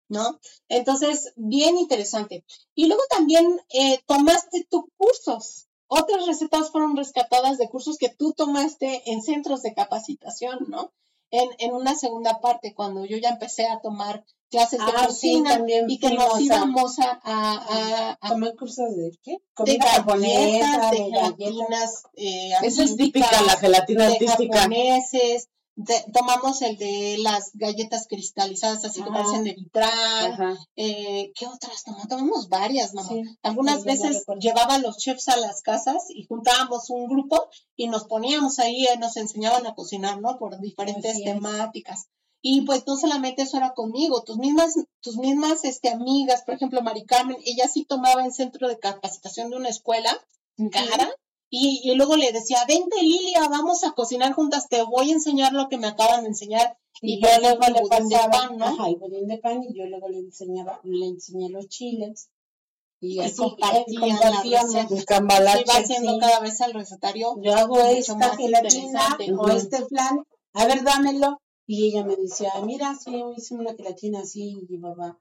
¿No? 0.09 0.39
Entonces, 0.69 1.33
bien 1.37 1.79
interesante. 1.79 2.45
Y 2.75 2.87
luego 2.87 3.03
también 3.09 3.61
eh, 3.71 4.01
tomaste 4.07 4.67
tus 4.71 4.85
cursos. 4.97 5.67
otras 5.87 6.27
recetas 6.27 6.71
fueron 6.71 6.97
rescatadas 6.97 7.57
de 7.57 7.69
cursos 7.69 7.97
que 7.97 8.11
tú 8.11 8.35
tomaste 8.37 9.11
en 9.11 9.23
centros 9.23 9.63
de 9.63 9.75
capacitación, 9.75 10.67
¿no? 10.69 10.93
En, 11.37 11.49
en 11.59 11.75
una 11.75 11.95
segunda 11.97 12.41
parte, 12.41 12.75
cuando 12.75 13.05
yo 13.05 13.17
ya 13.17 13.31
empecé 13.31 13.67
a 13.67 13.81
tomar 13.81 14.25
clases 14.51 14.79
de 14.79 14.93
Ah, 14.95 15.09
sí, 15.11 15.33
cocina 15.43 15.51
también 15.57 15.91
y 15.91 15.99
que 15.99 16.11
nos 16.15 16.41
íbamos 16.41 16.99
a, 17.01 17.21
a, 17.25 18.17
a- 18.21 18.29
¿Tomar 18.29 18.55
cursos 18.57 18.95
de 18.97 19.11
qué? 19.23 19.39
de 19.65 19.77
galletas, 19.79 20.91
de 20.93 20.97
de 20.97 21.11
galletas. 21.11 21.37
gelatinas 21.37 22.03
eh, 22.17 22.51
Esa 22.63 22.85
es 22.85 22.97
típica, 22.97 23.43
la 23.43 23.57
gelatina 23.57 24.07
de 24.07 24.13
artística. 24.13 24.59
japoneses, 24.59 25.49
de- 25.77 26.05
tomamos 26.13 26.63
el 26.63 26.77
de 26.77 27.17
las 27.19 27.51
galletas 27.55 28.07
cristalizadas, 28.09 28.85
así 28.85 29.03
que 29.03 29.09
Ajá. 29.11 29.19
parecen 29.23 29.45
de 29.45 29.55
vitral. 29.55 30.59
Eh, 30.77 31.33
¿Qué 31.35 31.47
otras 31.47 31.83
tomamos? 31.85 32.09
Tomamos 32.09 32.49
varias, 32.49 32.95
mamá. 32.95 33.09
Sí, 33.09 33.23
Algunas 33.43 33.81
sí, 33.83 33.87
veces 33.87 34.25
llevaba 34.39 34.75
a 34.75 34.79
los 34.79 34.99
chefs 34.99 35.29
a 35.29 35.37
las 35.37 35.63
casas 35.63 36.05
y 36.11 36.25
juntábamos 36.27 36.91
un 36.91 37.09
grupo 37.09 37.49
y 37.77 37.89
nos 37.89 38.05
poníamos 38.05 38.59
ahí, 38.59 38.87
eh, 38.87 38.97
nos 38.99 39.17
enseñaban 39.17 39.67
a 39.67 39.75
cocinar, 39.75 40.21
¿no? 40.21 40.39
Por 40.39 40.61
diferentes 40.61 41.13
Así 41.13 41.25
es. 41.25 41.35
temáticas. 41.35 42.07
Y 42.47 42.61
pues 42.63 42.87
no 42.87 42.97
solamente 42.97 43.43
eso 43.43 43.57
era 43.57 43.73
conmigo, 43.73 44.23
tus 44.23 44.37
mismas, 44.37 44.75
tus 45.01 45.17
mismas 45.17 45.65
este, 45.65 45.89
amigas, 45.89 46.43
por 46.43 46.55
ejemplo, 46.55 46.83
Mari 46.83 47.05
Carmen, 47.07 47.39
ella 47.47 47.69
sí 47.69 47.87
tomaba 47.87 48.23
en 48.23 48.33
centro 48.33 48.69
de 48.69 48.79
capacitación 48.79 49.49
de 49.51 49.57
una 49.57 49.71
escuela 49.71 50.11
cara 50.71 51.11
y, 51.57 51.89
y 51.89 51.95
luego 51.95 52.17
le 52.17 52.33
decía, 52.33 52.65
vente 52.67 53.01
Lilia, 53.01 53.47
vamos 53.49 53.85
a 53.85 53.93
cocinar 53.93 54.33
juntas, 54.33 54.69
te 54.69 54.83
voy 54.83 55.11
a 55.11 55.13
enseñar 55.13 55.53
lo 55.53 55.69
que 55.69 55.79
me 55.79 55.87
acaban 55.87 56.23
de 56.23 56.29
enseñar. 56.31 56.77
Y 57.01 57.15
Y 57.15 57.21
yo 57.21 57.29
luego 57.41 57.61
le 57.61 57.87
pasaba, 57.89 58.31
pan, 58.31 58.59
¿no? 58.59 58.65
ajá, 58.65 58.89
el 58.89 58.97
budín 58.97 59.29
de 59.29 59.39
pan, 59.39 59.63
y 59.63 59.73
yo 59.73 59.87
luego 59.87 60.09
le 60.09 60.19
enseñaba, 60.19 60.81
le 60.83 61.07
enseñé 61.07 61.51
los 61.51 61.69
chiles. 61.69 62.29
Y, 63.01 63.17
Y 63.17 63.21
así 63.21 63.37
compartían. 63.37 64.89
El 64.91 65.05
cambalache. 65.05 65.63
iba 65.63 65.75
haciendo 65.75 66.15
sí. 66.15 66.19
cada 66.19 66.41
vez 66.41 66.61
el 66.61 66.75
recetario. 66.75 67.37
Yo 67.41 67.55
hago 67.55 67.79
esta 67.79 68.37
gelatina 68.37 69.19
o 69.39 69.49
este 69.49 69.85
flan, 69.87 70.25
a 70.55 70.67
ver, 70.67 70.83
dámelo. 70.83 71.41
Y 71.67 71.87
ella 71.87 72.05
me 72.05 72.17
decía, 72.17 72.53
mira, 72.65 72.97
sí, 72.97 73.13
yo 73.13 73.33
hice 73.37 73.55
una 73.55 73.75
gelatina 73.75 74.21
así, 74.21 74.59
y 74.61 74.67
llevaba 74.67 75.19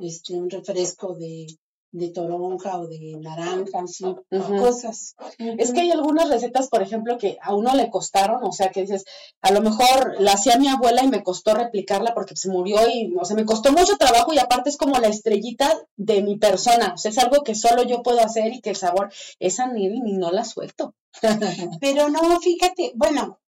este, 0.00 0.34
un 0.34 0.50
refresco 0.50 1.14
de, 1.14 1.46
de 1.92 2.10
toronja 2.10 2.78
o 2.78 2.86
de 2.86 3.16
naranja, 3.20 3.84
Ujú. 4.30 4.56
cosas. 4.56 5.14
Es 5.38 5.72
que 5.72 5.80
hay 5.80 5.90
algunas 5.90 6.28
recetas, 6.28 6.68
por 6.68 6.82
ejemplo, 6.82 7.18
que 7.18 7.38
a 7.40 7.54
uno 7.54 7.74
le 7.74 7.90
costaron, 7.90 8.44
o 8.44 8.52
sea, 8.52 8.70
que 8.70 8.82
dices, 8.82 9.04
a 9.40 9.50
lo 9.50 9.60
mejor 9.60 10.20
la 10.20 10.32
hacía 10.32 10.58
mi 10.58 10.68
abuela 10.68 11.02
y 11.02 11.08
me 11.08 11.22
costó 11.22 11.54
replicarla 11.54 12.14
porque 12.14 12.36
se 12.36 12.50
murió 12.50 12.78
y, 12.88 13.14
o 13.18 13.24
sea, 13.24 13.36
me 13.36 13.44
costó 13.44 13.72
mucho 13.72 13.96
trabajo 13.96 14.32
y 14.32 14.38
aparte 14.38 14.70
es 14.70 14.76
como 14.76 14.98
la 14.98 15.08
estrellita 15.08 15.72
de 15.96 16.22
mi 16.22 16.36
persona, 16.36 16.92
o 16.94 16.98
sea, 16.98 17.10
es 17.10 17.18
algo 17.18 17.42
que 17.42 17.54
solo 17.54 17.82
yo 17.82 18.02
puedo 18.02 18.20
hacer 18.20 18.52
y 18.52 18.60
que 18.60 18.70
el 18.70 18.76
sabor, 18.76 19.12
esa 19.38 19.66
ni, 19.66 19.88
ni 19.88 20.12
no 20.14 20.30
la 20.30 20.44
suelto. 20.44 20.94
Pero 21.80 22.10
no, 22.10 22.40
fíjate, 22.40 22.92
bueno, 22.94 23.40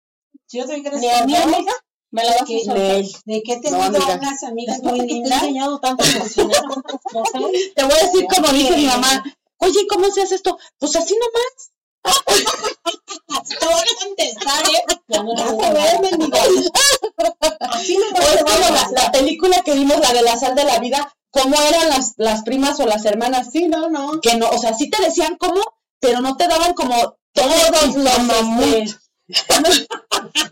yo 0.49 0.67
doy 0.67 0.81
gracias 0.81 1.21
a 1.21 1.27
mi 1.27 1.37
amiga 1.37 1.73
me 2.11 2.25
la 2.25 2.31
vas 2.33 2.41
a 2.41 2.45
de 2.45 3.43
que 3.43 3.53
he 3.53 3.57
No, 3.57 3.63
tenido 3.63 3.83
amiga. 3.83 4.15
unas 4.17 4.43
amigas 4.45 4.83
muy 4.83 5.07
te 5.07 5.13
he 5.15 5.17
enseñado 5.19 5.79
tanto 5.81 6.05
a 6.05 6.21
cocinar, 6.21 6.63
no 6.65 7.25
sé. 7.25 7.73
Te 7.75 7.85
voy 7.85 7.93
a 7.93 8.05
decir 8.07 8.27
como 8.35 8.49
dice 8.53 8.77
mi 8.77 8.87
mamá, 8.87 9.23
oye, 9.59 9.87
¿cómo 9.89 10.11
se 10.11 10.23
hace 10.23 10.37
esto? 10.37 10.59
Pues 10.79 10.97
así 10.97 11.15
nomás. 11.15 11.71
Te 13.59 13.67
voy 13.67 13.75
a 13.75 14.05
contestar, 14.05 14.65
¿eh? 14.65 14.85
No 15.09 15.35
Vas 15.35 15.45
lo 15.45 15.51
a 15.51 15.53
voy 15.53 15.65
a 15.65 15.71
ver, 15.73 16.01
mendiga. 16.01 16.41
Así 17.61 17.99
me 17.99 18.19
O 18.19 18.23
es 18.23 18.45
como 18.45 18.75
la, 18.75 18.91
la 19.03 19.13
película 19.13 19.63
que 19.63 19.75
vimos, 19.75 19.99
la 20.01 20.13
de 20.13 20.23
la 20.23 20.37
sal 20.39 20.55
de 20.55 20.65
la 20.65 20.79
vida, 20.79 21.13
cómo 21.31 21.57
eran 21.61 21.89
las, 21.91 22.15
las 22.17 22.43
primas 22.43 22.79
o 22.81 22.87
las 22.87 23.05
hermanas, 23.05 23.49
Sí, 23.53 23.69
no, 23.69 23.91
no. 23.91 24.21
que 24.21 24.37
no, 24.37 24.49
o 24.49 24.59
sea, 24.59 24.75
sí 24.75 24.89
te 24.89 25.03
decían 25.03 25.37
cómo, 25.37 25.61
pero 26.01 26.21
no 26.21 26.37
te 26.37 26.47
daban 26.49 26.75
como 26.75 27.17
todos 27.35 27.71
los 27.83 27.97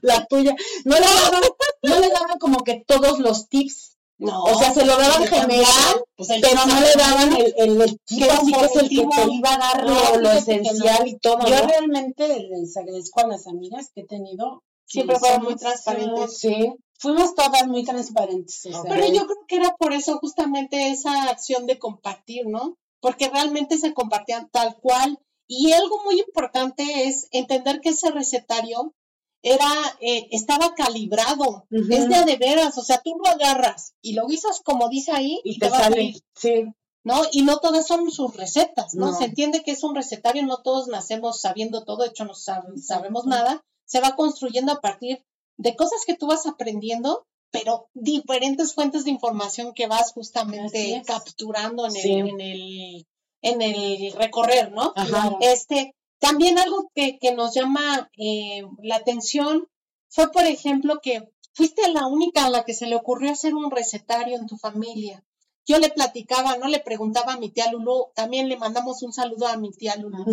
la 0.02 0.26
tuya, 0.26 0.54
no 0.84 0.94
le 0.94 1.00
daban, 1.06 1.42
no 1.82 2.00
le 2.00 2.08
daban 2.10 2.38
como 2.38 2.58
que 2.64 2.82
todos 2.86 3.18
los 3.18 3.48
tips, 3.48 3.96
No. 4.18 4.42
o 4.44 4.58
sea, 4.58 4.72
se 4.72 4.84
lo 4.84 4.96
daban 4.96 5.26
general, 5.26 6.04
Pues 6.16 6.28
pero 6.40 6.64
no 6.66 6.80
le 6.80 6.92
daban 6.96 7.32
el, 7.36 7.54
el, 7.56 8.00
Que 8.06 8.24
es 8.26 8.76
el 8.76 8.88
que 8.88 9.06
te 9.06 9.30
iba 9.32 9.54
a 9.54 9.58
dar 9.58 9.84
lo, 9.84 10.16
lo 10.20 10.30
esencial 10.32 11.06
y 11.06 11.18
todo, 11.18 11.46
Yo 11.46 11.56
¿no? 11.60 11.66
realmente 11.68 12.28
les 12.50 12.76
agradezco 12.76 13.20
a 13.20 13.26
las 13.28 13.46
amigas 13.46 13.90
que 13.94 14.02
he 14.02 14.06
tenido. 14.06 14.62
Siempre 14.88 15.18
fueron 15.18 15.42
muy 15.42 15.56
transparentes. 15.56 16.38
Sí, 16.38 16.72
Fuimos 16.98 17.34
todas 17.34 17.66
muy 17.66 17.84
transparentes. 17.84 18.66
o 18.66 18.70
sea, 18.70 18.82
Pero 18.88 19.06
yo 19.12 19.26
creo 19.26 19.44
que 19.48 19.56
era 19.56 19.74
por 19.76 19.92
eso 19.92 20.16
justamente 20.18 20.90
esa 20.90 21.24
acción 21.24 21.66
de 21.66 21.78
compartir, 21.78 22.46
¿no? 22.46 22.76
Porque 23.00 23.28
realmente 23.28 23.76
se 23.78 23.92
compartían 23.92 24.48
tal 24.50 24.76
cual. 24.80 25.18
Y 25.48 25.72
algo 25.72 26.02
muy 26.04 26.20
importante 26.20 27.04
es 27.08 27.28
entender 27.30 27.80
que 27.80 27.90
ese 27.90 28.10
recetario 28.10 28.94
era, 29.42 29.68
eh, 30.00 30.26
estaba 30.32 30.74
calibrado, 30.74 31.66
Ujú. 31.70 31.86
es 31.90 32.08
de 32.08 32.14
a 32.16 32.24
de 32.24 32.36
veras, 32.36 32.76
o 32.78 32.82
sea, 32.82 33.00
tú 33.04 33.14
lo 33.22 33.28
agarras 33.30 33.94
y 34.02 34.14
lo 34.14 34.26
guisas 34.26 34.60
como 34.64 34.88
dice 34.88 35.12
ahí 35.12 35.40
y 35.44 35.58
te 35.58 35.68
va 35.68 35.76
a 35.78 35.82
sale, 35.84 35.96
salir, 35.96 36.22
sí, 36.34 36.64
¿no? 37.04 37.22
Y 37.30 37.42
no 37.42 37.58
todas 37.58 37.86
son 37.86 38.10
sus 38.10 38.34
recetas, 38.36 38.94
¿no? 38.94 39.12
No. 39.12 39.16
Se 39.18 39.24
entiende 39.26 39.62
que 39.62 39.70
es 39.70 39.84
un 39.84 39.94
recetario, 39.94 40.42
no 40.44 40.62
todos 40.62 40.88
nacemos 40.88 41.40
sabiendo 41.40 41.84
todo, 41.84 42.02
de 42.02 42.08
hecho 42.08 42.24
no 42.24 42.32
sab- 42.32 42.76
sabemos 42.82 43.26
nada, 43.26 43.62
se 43.84 44.00
va 44.00 44.16
construyendo 44.16 44.72
a 44.72 44.80
partir 44.80 45.24
de 45.58 45.76
cosas 45.76 46.00
que 46.04 46.16
tú 46.16 46.26
vas 46.26 46.46
aprendiendo, 46.46 47.24
pero 47.52 47.88
diferentes 47.94 48.74
fuentes 48.74 49.04
de 49.04 49.12
información 49.12 49.74
que 49.74 49.86
vas 49.86 50.12
justamente 50.12 51.02
capturando 51.06 51.86
en 51.86 51.94
el, 51.94 52.02
Sí. 52.02 52.10
en 52.14 52.40
el, 52.40 53.06
en 53.42 53.62
el 53.62 54.12
recorrer, 54.12 54.72
¿no? 54.72 54.92
Ajá. 54.96 55.36
Este, 55.40 55.94
también 56.18 56.58
algo 56.58 56.90
que, 56.94 57.18
que 57.18 57.32
nos 57.34 57.54
llama 57.54 58.10
eh, 58.16 58.62
la 58.82 58.96
atención 58.96 59.68
fue, 60.08 60.30
por 60.32 60.44
ejemplo, 60.44 61.00
que 61.02 61.28
fuiste 61.52 61.90
la 61.92 62.06
única 62.06 62.46
a 62.46 62.50
la 62.50 62.64
que 62.64 62.74
se 62.74 62.86
le 62.86 62.96
ocurrió 62.96 63.32
hacer 63.32 63.54
un 63.54 63.70
recetario 63.70 64.36
en 64.36 64.46
tu 64.46 64.56
familia. 64.56 65.22
Yo 65.66 65.78
le 65.78 65.88
platicaba, 65.90 66.56
¿no? 66.58 66.68
Le 66.68 66.78
preguntaba 66.80 67.32
a 67.34 67.38
mi 67.38 67.50
tía 67.50 67.70
Lulu, 67.72 68.06
también 68.14 68.48
le 68.48 68.56
mandamos 68.56 69.02
un 69.02 69.12
saludo 69.12 69.46
a 69.48 69.56
mi 69.56 69.70
tía 69.72 69.96
Lulu. 69.96 70.24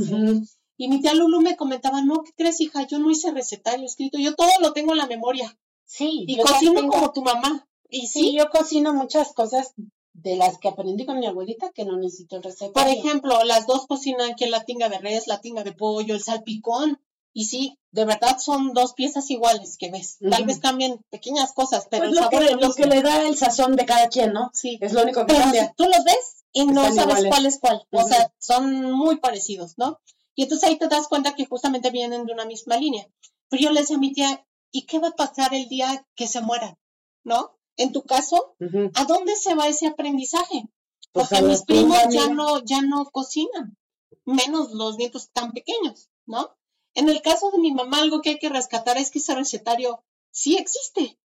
Y 0.78 0.88
mi 0.90 1.02
tía 1.02 1.14
Lulu 1.14 1.42
me 1.42 1.56
comentaba, 1.56 2.02
no, 2.02 2.24
¿qué 2.24 2.32
crees, 2.36 2.62
hija? 2.62 2.86
Yo 2.88 3.00
no 3.00 3.10
hice 3.12 3.32
recetario 3.32 3.86
escrito, 3.86 4.18
yo 4.20 4.36
todo 4.36 4.50
lo 4.62 4.74
tengo 4.74 4.92
en 4.92 4.98
la 5.00 5.08
memoria. 5.08 5.58
sí, 5.86 6.26
Y 6.28 6.38
cocino 6.38 6.74
tengo- 6.74 6.92
como 6.92 7.12
tu 7.12 7.22
mamá. 7.24 7.68
Y 7.90 8.08
Sí, 8.08 8.22
sí, 8.32 8.36
yo 8.38 8.50
cocino 8.50 8.94
muchas 8.94 9.34
cosas 9.34 9.74
de 10.14 10.36
las 10.36 10.58
que 10.60 10.70
aprendí 10.70 11.06
con 11.06 11.20
mi 11.20 11.26
abuelita 11.26 11.72
que 11.74 11.86
no 11.86 11.98
necesito 11.98 12.38
el 12.38 12.44
recetario. 12.44 12.74
por 12.74 12.88
ejemplo, 12.88 13.44
las 13.44 13.66
dos 13.68 13.88
cocinan 13.88 14.36
que 14.36 14.48
la 14.48 14.64
tinga 14.64 14.90
de 14.90 15.00
res, 15.00 15.28
la 15.28 15.42
tinga 15.42 15.64
de 15.64 15.74
pollo, 15.74 16.14
el 16.16 16.22
salpicón. 16.24 17.00
Y 17.36 17.46
sí, 17.46 17.80
de 17.90 18.06
verdad 18.06 18.38
son 18.38 18.74
dos 18.76 18.94
piezas 18.94 19.32
iguales 19.32 19.78
que 19.80 19.90
ves. 19.90 20.20
Tal 20.30 20.46
vez 20.46 20.60
cambien 20.60 21.04
pequeñas 21.10 21.52
cosas, 21.54 21.88
pero 21.90 22.04
Pues 22.04 22.10
el 22.12 22.16
lo, 22.16 22.22
sabor 22.30 22.76
que, 22.76 22.84
lo 22.84 22.90
le 22.90 23.02
da 23.02 23.28
el 23.28 23.36
sazón 23.36 23.76
de 23.76 23.88
cada 23.88 24.08
quien, 24.08 24.34
¿no? 24.34 24.52
Sí. 24.54 24.78
Es 24.82 24.94
lo 24.94 25.02
único 25.02 25.22
que 25.22 25.34
Pero 25.34 25.40
cambia. 25.40 25.74
tú 25.76 25.86
los 25.86 26.04
ves 26.04 26.44
y 26.52 26.66
no 26.68 26.82
Están 26.86 26.96
sabes 26.96 27.24
iguales. 27.26 27.30
cuál 27.32 27.46
es 27.48 27.60
cuál. 27.60 27.88
O 27.92 28.08
sea, 28.08 28.32
son 28.38 28.92
muy 28.92 29.18
parecidos, 29.18 29.74
¿no? 29.78 30.00
Y 30.36 30.44
entonces 30.44 30.70
ahí 30.70 30.78
te 30.78 30.88
das 30.88 31.08
cuenta 31.08 31.34
que 31.34 31.48
justamente 31.48 31.90
vienen 31.90 32.28
de 32.28 32.34
una 32.34 32.46
misma 32.46 32.78
línea. 32.78 33.08
Pero 33.50 33.64
yo 33.64 33.72
le 33.72 33.80
decía 33.82 33.96
a 33.96 34.00
mi 34.00 34.14
tía, 34.14 34.46
¿y 34.72 34.84
qué 34.86 35.00
va 35.00 35.08
a 35.08 35.16
pasar 35.16 35.56
el 35.56 35.68
día 35.70 36.06
que 36.16 36.28
se 36.28 36.40
mueran? 36.42 36.78
¿No? 37.24 37.58
En 37.78 37.92
tu 37.92 38.04
caso. 38.04 38.56
¿a 38.94 39.06
dónde 39.06 39.36
se 39.36 39.56
va 39.56 39.68
ese 39.68 39.88
aprendizaje? 39.88 40.66
Pues 41.12 41.28
Porque 41.30 41.44
mis 41.46 41.64
primos 41.64 41.98
ya 42.10 42.28
no, 42.30 42.64
ya 42.64 42.82
no 42.82 43.06
cocinan, 43.12 43.78
menos 44.26 44.72
los 44.72 44.98
nietos 44.98 45.30
tan 45.32 45.52
pequeños, 45.52 46.10
¿no? 46.26 46.56
En 46.96 47.10
el 47.10 47.22
caso 47.22 47.52
de 47.52 47.60
mi 47.60 47.72
mamá, 47.72 48.00
algo 48.00 48.22
que 48.22 48.32
hay 48.32 48.40
que 48.40 48.50
rescatar 48.50 48.98
es 48.98 49.12
que 49.12 49.20
ese 49.20 49.36
recetario 49.36 50.04
sí 50.32 50.56
existe 50.58 51.20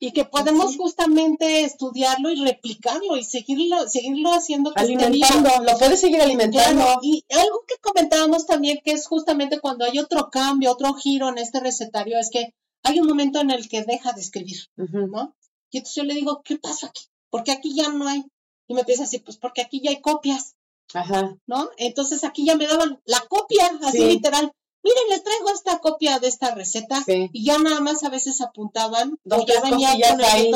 y 0.00 0.12
que 0.12 0.24
podemos 0.24 0.72
Sí. 0.72 0.78
justamente 0.78 1.62
estudiarlo 1.64 2.30
y 2.30 2.44
replicarlo 2.44 3.16
y 3.16 3.24
seguirlo, 3.24 3.88
seguirlo 3.88 4.30
haciendo. 4.32 4.72
Alimentando, 4.76 5.50
lo 5.62 5.76
puedes 5.78 6.00
seguir 6.00 6.20
alimentando. 6.20 6.84
Claro, 6.84 7.00
y 7.02 7.24
algo 7.30 7.64
que 7.66 7.74
comentábamos 7.80 8.46
también 8.46 8.80
que 8.84 8.92
es 8.92 9.06
justamente 9.08 9.60
cuando 9.60 9.84
hay 9.84 9.98
otro 9.98 10.30
cambio, 10.30 10.72
otro 10.72 10.94
giro 10.94 11.28
en 11.28 11.38
este 11.38 11.58
recetario, 11.60 12.18
es 12.18 12.30
que 12.30 12.54
hay 12.84 13.00
un 13.00 13.08
momento 13.08 13.40
en 13.40 13.50
el 13.50 13.68
que 13.68 13.82
deja 13.82 14.12
de 14.12 14.20
escribir. 14.20 14.58
¿no? 14.76 15.34
Y 15.70 15.78
entonces 15.78 15.96
yo 15.96 16.04
le 16.04 16.14
digo, 16.14 16.42
¿qué 16.44 16.56
pasa 16.58 16.86
aquí? 16.88 17.04
Porque 17.30 17.52
aquí 17.52 17.74
ya 17.74 17.88
no 17.88 18.08
hay. 18.08 18.24
Y 18.66 18.74
me 18.74 18.80
empieza 18.80 19.04
así, 19.04 19.18
pues 19.18 19.36
porque 19.38 19.62
aquí 19.62 19.80
ya 19.82 19.90
hay 19.90 20.00
copias, 20.00 20.54
Ajá. 20.94 21.36
¿no? 21.46 21.68
Entonces 21.76 22.24
aquí 22.24 22.44
ya 22.46 22.54
me 22.56 22.66
daban 22.66 23.00
la 23.04 23.20
copia, 23.28 23.66
así 23.84 23.98
Sí. 23.98 24.04
literal. 24.08 24.52
Miren, 24.82 25.02
les 25.10 25.22
traigo 25.24 25.50
esta 25.50 25.78
copia 25.80 26.18
de 26.20 26.28
esta 26.28 26.54
receta 26.54 27.02
Sí. 27.04 27.28
y 27.32 27.44
ya 27.44 27.58
nada 27.58 27.80
más 27.80 28.02
a 28.04 28.10
veces 28.10 28.40
apuntaban 28.40 29.18
o 29.30 29.46
ya 29.46 29.60
venía 29.62 29.90
con 29.92 30.20
el 30.20 30.24
ahí. 30.24 30.50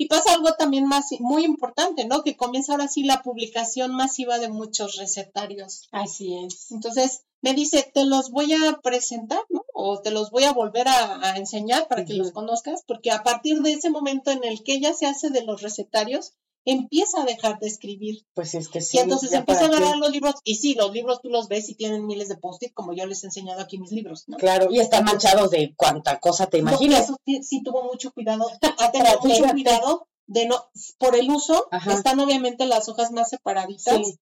Y 0.00 0.06
pasa 0.06 0.32
algo 0.32 0.54
también 0.54 0.86
más 0.86 1.08
muy 1.18 1.44
importante, 1.44 2.06
¿no? 2.06 2.22
Que 2.22 2.34
comienza 2.34 2.72
ahora 2.72 2.88
sí 2.88 3.02
la 3.02 3.22
publicación 3.22 3.94
masiva 3.94 4.38
de 4.38 4.48
muchos 4.48 4.96
recetarios. 4.96 5.90
Así 5.92 6.38
es. 6.42 6.70
Entonces 6.70 7.26
me 7.42 7.52
dice, 7.52 7.90
te 7.92 8.06
los 8.06 8.30
voy 8.30 8.54
a 8.54 8.80
presentar, 8.82 9.42
¿no? 9.50 9.62
O 9.74 10.00
te 10.00 10.10
los 10.10 10.30
voy 10.30 10.44
a 10.44 10.54
volver 10.54 10.88
a, 10.88 11.32
a 11.32 11.36
enseñar 11.36 11.86
para 11.86 12.06
que 12.06 12.14
los 12.14 12.32
conozcas, 12.32 12.82
porque 12.86 13.10
a 13.10 13.22
partir 13.22 13.60
de 13.60 13.74
ese 13.74 13.90
momento 13.90 14.30
en 14.30 14.42
el 14.42 14.62
que 14.62 14.72
ella 14.72 14.94
se 14.94 15.04
hace 15.04 15.28
de 15.28 15.44
los 15.44 15.60
recetarios, 15.60 16.32
empieza 16.64 17.22
a 17.22 17.24
dejar 17.24 17.58
de 17.58 17.66
escribir. 17.66 18.24
Pues 18.34 18.54
es 18.54 18.68
que 18.68 18.80
sí. 18.80 18.96
Y 18.96 19.00
entonces 19.00 19.32
empieza 19.32 19.62
a 19.62 19.66
agarrar 19.66 19.96
los 19.96 20.10
libros, 20.10 20.34
y 20.44 20.56
sí, 20.56 20.74
los 20.74 20.92
libros 20.92 21.20
tú 21.22 21.28
los 21.30 21.48
ves 21.48 21.68
y 21.68 21.74
tienen 21.74 22.06
miles 22.06 22.28
de 22.28 22.36
post-it, 22.36 22.72
como 22.74 22.92
yo 22.92 23.06
les 23.06 23.22
he 23.24 23.26
enseñado 23.26 23.60
aquí 23.60 23.78
mis 23.78 23.92
libros, 23.92 24.24
¿no? 24.28 24.36
Claro, 24.36 24.68
y 24.70 24.78
están 24.80 25.04
manchados 25.04 25.50
de 25.50 25.74
cuánta 25.76 26.18
cosa 26.20 26.46
te 26.46 26.62
No, 26.62 26.70
imaginas. 26.70 27.04
eso 27.04 27.16
sí, 27.42 27.62
tuvo 27.62 27.84
mucho 27.84 28.12
cuidado, 28.12 28.46
ha 28.78 28.92
tenido 28.92 29.18
mucho 29.22 29.44
cuidado 29.52 30.06
de 30.26 30.46
no, 30.46 30.70
por 30.98 31.16
el 31.16 31.30
uso, 31.30 31.66
Ajá. 31.72 31.92
están 31.94 32.20
obviamente 32.20 32.66
las 32.66 32.88
hojas 32.88 33.10
más 33.10 33.30
separaditas. 33.30 33.96
Sí. 34.06 34.16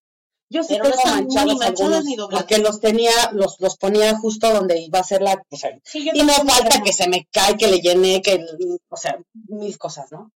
Yo 0.50 0.62
sí 0.62 0.68
Pero 0.78 0.84
no 0.84 0.90
tengo 0.92 1.02
están 1.02 1.16
ni 1.18 1.34
manchados 1.34 1.58
manchadas 1.58 1.80
algunos, 1.80 2.04
ni 2.06 2.16
dobladas. 2.16 2.42
porque 2.44 2.58
los 2.62 2.80
tenía, 2.80 3.10
los, 3.32 3.60
los 3.60 3.76
ponía 3.76 4.16
justo 4.18 4.50
donde 4.50 4.80
iba 4.80 4.98
a 5.00 5.04
ser 5.04 5.20
la, 5.20 5.34
o 5.50 5.56
sea, 5.58 5.78
Sí, 5.84 6.06
yo 6.06 6.12
y 6.14 6.22
no 6.22 6.32
falta 6.32 6.82
que 6.82 6.94
se 6.94 7.06
me 7.06 7.28
cae, 7.30 7.58
que 7.58 7.66
le 7.66 7.80
llené, 7.80 8.22
que, 8.22 8.42
o 8.88 8.96
sea, 8.96 9.20
mil 9.48 9.76
cosas, 9.76 10.10
¿no? 10.10 10.30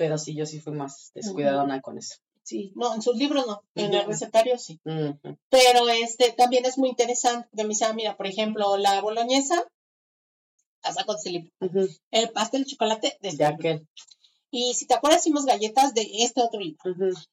Pero 0.00 0.16
sí, 0.16 0.34
yo 0.34 0.46
sí 0.46 0.60
fui 0.60 0.72
más 0.72 1.10
descuidadona 1.14 1.82
con 1.82 1.98
eso. 1.98 2.14
Sí, 2.42 2.72
no, 2.74 2.94
en 2.94 3.02
sus 3.02 3.16
libros 3.18 3.46
no, 3.46 3.62
en 3.74 3.92
el 3.92 4.06
recetario 4.06 4.56
sí. 4.56 4.80
Pero 5.50 5.88
este 5.90 6.32
también 6.32 6.64
es 6.64 6.78
muy 6.78 6.88
interesante, 6.88 7.46
porque 7.50 7.64
me 7.64 7.68
dice, 7.68 7.84
ah, 7.84 7.92
mira, 7.92 8.16
por 8.16 8.26
ejemplo, 8.26 8.78
la 8.78 8.98
boloñesa, 9.02 9.62
la 10.82 10.92
saco 10.94 11.12
de 11.12 11.18
ese 11.18 11.30
libro. 11.32 11.52
El 12.10 12.30
pastel 12.30 12.64
de 12.64 12.70
chocolate 12.70 13.18
de 13.20 13.28
este 13.28 13.44
De 13.44 13.50
aquel. 13.50 13.88
Y 14.50 14.72
si 14.72 14.86
te 14.86 14.94
acuerdas, 14.94 15.20
hicimos 15.20 15.44
galletas 15.44 15.92
de 15.92 16.08
este 16.20 16.40
otro 16.40 16.60
libro. 16.60 16.80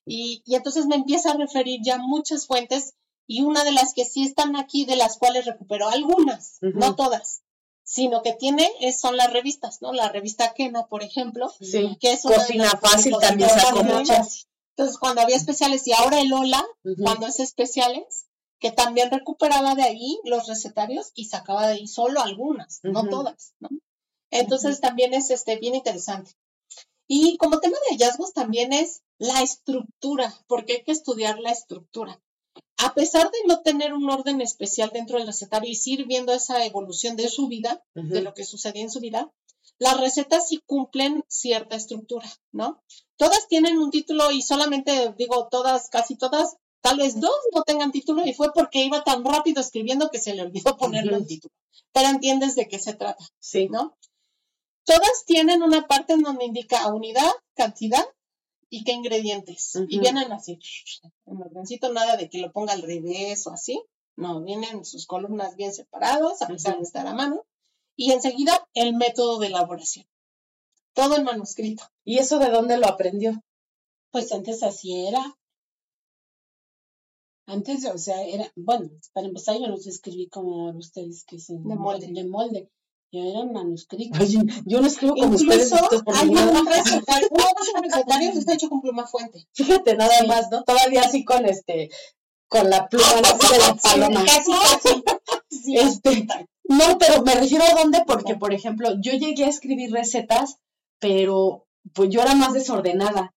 Y, 0.05 0.41
y 0.43 0.55
entonces 0.55 0.87
me 0.87 0.95
empieza 0.97 1.31
a 1.31 1.37
referir 1.37 1.79
ya 1.81 1.97
muchas 1.99 2.47
fuentes 2.47 2.95
y 3.27 3.43
una 3.43 3.63
de 3.63 3.71
las 3.71 3.93
que 3.93 4.03
sí 4.03 4.23
están 4.23 4.57
aquí, 4.57 4.83
de 4.83 4.97
las 4.97 5.17
cuales 5.17 5.45
recuperó 5.45 5.87
algunas, 5.87 6.57
no 6.59 6.97
todas, 6.97 7.43
sino 7.87 8.21
que 8.21 8.33
tiene 8.33 8.69
es, 8.81 8.99
son 8.99 9.15
las 9.15 9.31
revistas, 9.31 9.81
¿no? 9.81 9.93
La 9.93 10.09
revista 10.09 10.53
Kena, 10.53 10.87
por 10.87 11.03
ejemplo, 11.03 11.49
Sí. 11.61 11.97
que 12.01 12.11
es 12.11 12.25
una 12.25 12.35
Cocina 12.35 12.71
fácil 12.71 13.15
también 13.19 13.49
sacó 13.49 13.81
muchas. 13.81 14.47
Entonces, 14.75 14.97
cuando 14.99 15.21
había 15.21 15.37
especiales 15.37 15.87
y 15.87 15.93
ahora 15.93 16.19
el 16.19 16.33
Ola, 16.33 16.63
cuando 17.01 17.27
es 17.27 17.39
especiales, 17.39 18.27
que 18.59 18.71
también 18.71 19.09
recuperaba 19.09 19.73
de 19.73 19.83
ahí 19.83 20.19
los 20.25 20.47
recetarios 20.47 21.11
y 21.15 21.25
sacaba 21.25 21.65
de 21.67 21.75
ahí 21.75 21.87
solo 21.87 22.19
algunas, 22.19 22.81
no 22.83 23.07
todas, 23.07 23.53
¿no? 23.59 23.69
Entonces 24.31 24.81
también 24.81 25.13
es 25.13 25.29
este 25.31 25.55
bien 25.55 25.73
interesante. 25.73 26.31
Y 27.07 27.37
como 27.37 27.61
tema 27.61 27.77
de 27.89 27.95
hallazgos 27.95 28.33
también 28.33 28.73
es 28.73 29.01
la 29.17 29.41
estructura, 29.41 30.33
porque 30.47 30.73
hay 30.73 30.83
que 30.83 30.91
estudiar 30.91 31.39
la 31.39 31.51
estructura. 31.51 32.21
A 32.77 32.93
pesar 32.93 33.31
de 33.31 33.37
no 33.47 33.61
tener 33.61 33.93
un 33.93 34.09
orden 34.09 34.39
especial 34.41 34.91
dentro 34.93 35.17
del 35.17 35.27
recetario 35.27 35.69
y 35.69 35.75
sí 35.75 35.93
ir 35.93 36.05
viendo 36.05 36.33
esa 36.33 36.63
evolución 36.63 37.15
de 37.15 37.27
su 37.27 37.47
vida, 37.47 37.83
de 37.95 38.21
lo 38.21 38.33
que 38.33 38.45
sucedía 38.45 38.83
en 38.83 38.91
su 38.91 38.99
vida, 38.99 39.31
las 39.79 39.99
recetas 39.99 40.47
sí 40.47 40.61
cumplen 40.65 41.23
cierta 41.27 41.75
estructura, 41.75 42.27
¿no? 42.51 42.83
Todas 43.15 43.47
tienen 43.47 43.77
un 43.79 43.89
título 43.91 44.31
y 44.31 44.41
solamente 44.41 45.13
digo 45.17 45.47
todas, 45.49 45.89
casi 45.89 46.15
todas, 46.15 46.57
tal 46.81 46.97
vez 46.97 47.19
dos 47.19 47.35
no 47.53 47.63
tengan 47.63 47.91
título 47.91 48.25
y 48.25 48.33
fue 48.33 48.53
porque 48.53 48.83
iba 48.83 49.03
tan 49.03 49.25
rápido 49.25 49.61
escribiendo 49.61 50.09
que 50.09 50.19
se 50.19 50.35
le 50.35 50.43
olvidó 50.43 50.77
ponerle 50.77 51.17
un 51.17 51.25
título. 51.25 51.53
Pero 51.93 52.09
entiendes 52.09 52.55
de 52.55 52.67
qué 52.67 52.79
se 52.79 52.93
trata, 52.93 53.23
Sí. 53.39 53.67
¿no? 53.69 53.97
Todas 54.85 55.25
tienen 55.25 55.63
una 55.63 55.87
parte 55.87 56.13
en 56.13 56.21
donde 56.21 56.45
indica 56.45 56.87
unidad, 56.93 57.31
cantidad 57.55 58.05
y 58.69 58.83
qué 58.83 58.93
ingredientes. 58.93 59.73
Y 59.87 59.99
vienen 59.99 60.31
así, 60.31 60.59
en 61.25 61.41
ordencito, 61.41 61.91
nada 61.91 62.17
de 62.17 62.29
que 62.29 62.39
lo 62.39 62.51
ponga 62.51 62.73
al 62.73 62.81
revés 62.81 63.45
o 63.47 63.51
así. 63.51 63.81
No, 64.15 64.43
vienen 64.43 64.83
sus 64.83 65.05
columnas 65.05 65.55
bien 65.55 65.73
separadas, 65.73 66.41
a 66.41 66.47
pesar 66.47 66.77
de 66.77 66.83
estar 66.83 67.05
a 67.05 67.13
mano. 67.13 67.45
Y 67.95 68.11
enseguida 68.11 68.67
el 68.73 68.95
método 68.95 69.39
de 69.39 69.47
elaboración. 69.47 70.05
Todo 70.93 71.15
en 71.15 71.23
manuscrito. 71.23 71.83
¿Y 72.03 72.17
eso 72.17 72.39
de 72.39 72.49
dónde 72.49 72.77
lo 72.77 72.87
aprendió? 72.87 73.43
Pues 74.11 74.31
antes 74.31 74.63
así 74.63 75.07
era. 75.07 75.37
Antes, 77.45 77.85
o 77.85 77.97
sea, 77.97 78.23
era, 78.23 78.51
bueno, 78.55 78.89
para 79.13 79.27
empezar 79.27 79.57
yo 79.57 79.67
no 79.67 79.77
sé 79.77 79.89
escribir 79.89 80.29
como 80.29 80.69
ustedes 80.71 81.23
que 81.23 81.39
se 81.39 81.53
De 81.53 81.75
molde. 81.75 82.07
de 82.11 82.25
molde. 82.25 82.69
Yo 83.11 83.21
era 83.23 83.39
en 83.39 83.53
manuscrito. 83.53 84.17
Ay, 84.19 84.37
yo 84.65 84.81
no 84.81 84.87
escribo 84.87 85.15
como 85.15 85.35
ustedes. 85.35 85.71
Hay 85.71 86.27
un 88.27 88.37
está 88.37 88.53
hecho 88.53 88.69
con 88.69 88.81
pluma 88.81 89.07
fuente. 89.07 89.47
Fíjate, 89.53 89.95
nada 89.95 90.19
Sí. 90.19 90.27
más, 90.27 90.49
¿no? 90.51 90.63
Todavía 90.63 91.01
así 91.01 91.23
con 91.23 91.45
este, 91.45 91.89
con 92.49 92.69
la 92.69 92.87
pluma 92.87 93.05
de 93.15 93.57
la 93.59 93.75
paloma. 93.81 94.25
Casi, 94.25 94.51
casi. 94.51 95.03
Sí, 95.49 95.77
Este, 95.77 96.27
no, 96.65 96.97
pero 96.97 97.21
me 97.23 97.35
refiero 97.35 97.63
a 97.63 97.81
dónde, 97.81 98.03
porque, 98.05 98.35
por 98.35 98.53
ejemplo, 98.53 98.89
yo 99.01 99.13
llegué 99.13 99.45
a 99.45 99.49
escribir 99.49 99.91
recetas, 99.91 100.57
pero 100.99 101.65
pues 101.93 102.09
yo 102.09 102.21
era 102.21 102.35
más 102.35 102.53
desordenada. 102.53 103.33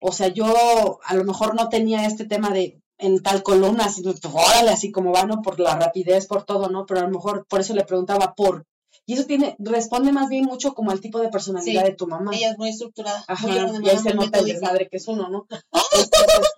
O 0.00 0.12
sea, 0.12 0.28
yo 0.28 0.98
a 1.04 1.14
lo 1.14 1.24
mejor 1.24 1.54
no 1.54 1.68
tenía 1.68 2.04
este 2.06 2.24
tema 2.26 2.50
de 2.50 2.80
en 2.98 3.22
tal 3.22 3.42
columna, 3.42 3.86
así, 3.86 4.02
órale, 4.32 4.70
así 4.70 4.90
como 4.92 5.12
va, 5.12 5.24
¿no? 5.24 5.40
Por 5.42 5.58
la 5.60 5.76
rapidez, 5.76 6.26
por 6.26 6.44
todo, 6.44 6.68
¿no? 6.68 6.84
Pero 6.86 7.00
a 7.00 7.04
lo 7.04 7.10
mejor 7.10 7.46
por 7.48 7.60
eso 7.60 7.74
le 7.74 7.84
preguntaba 7.84 8.34
por. 8.34 8.66
Y 9.06 9.14
eso 9.14 9.26
tiene, 9.26 9.54
responde 9.58 10.12
más 10.12 10.28
bien 10.30 10.44
mucho 10.44 10.72
como 10.72 10.90
al 10.90 11.00
tipo 11.00 11.18
de 11.20 11.28
personalidad 11.28 11.82
Sí. 11.84 11.90
de 11.90 11.94
tu 11.96 12.06
mamá. 12.06 12.30
Ella 12.34 12.50
es 12.52 12.58
muy 12.58 12.70
estructurada, 12.70 13.22
Ajá, 13.28 13.46
muy 13.46 13.84
y 13.84 13.88
ahí 13.90 13.98
se 13.98 14.14
nota 14.14 14.38
el 14.38 14.46
desmadre 14.46 14.88
que 14.88 14.96
es 14.96 15.06
uno, 15.08 15.28
¿no? 15.28 15.46
Entonces, 15.50 16.10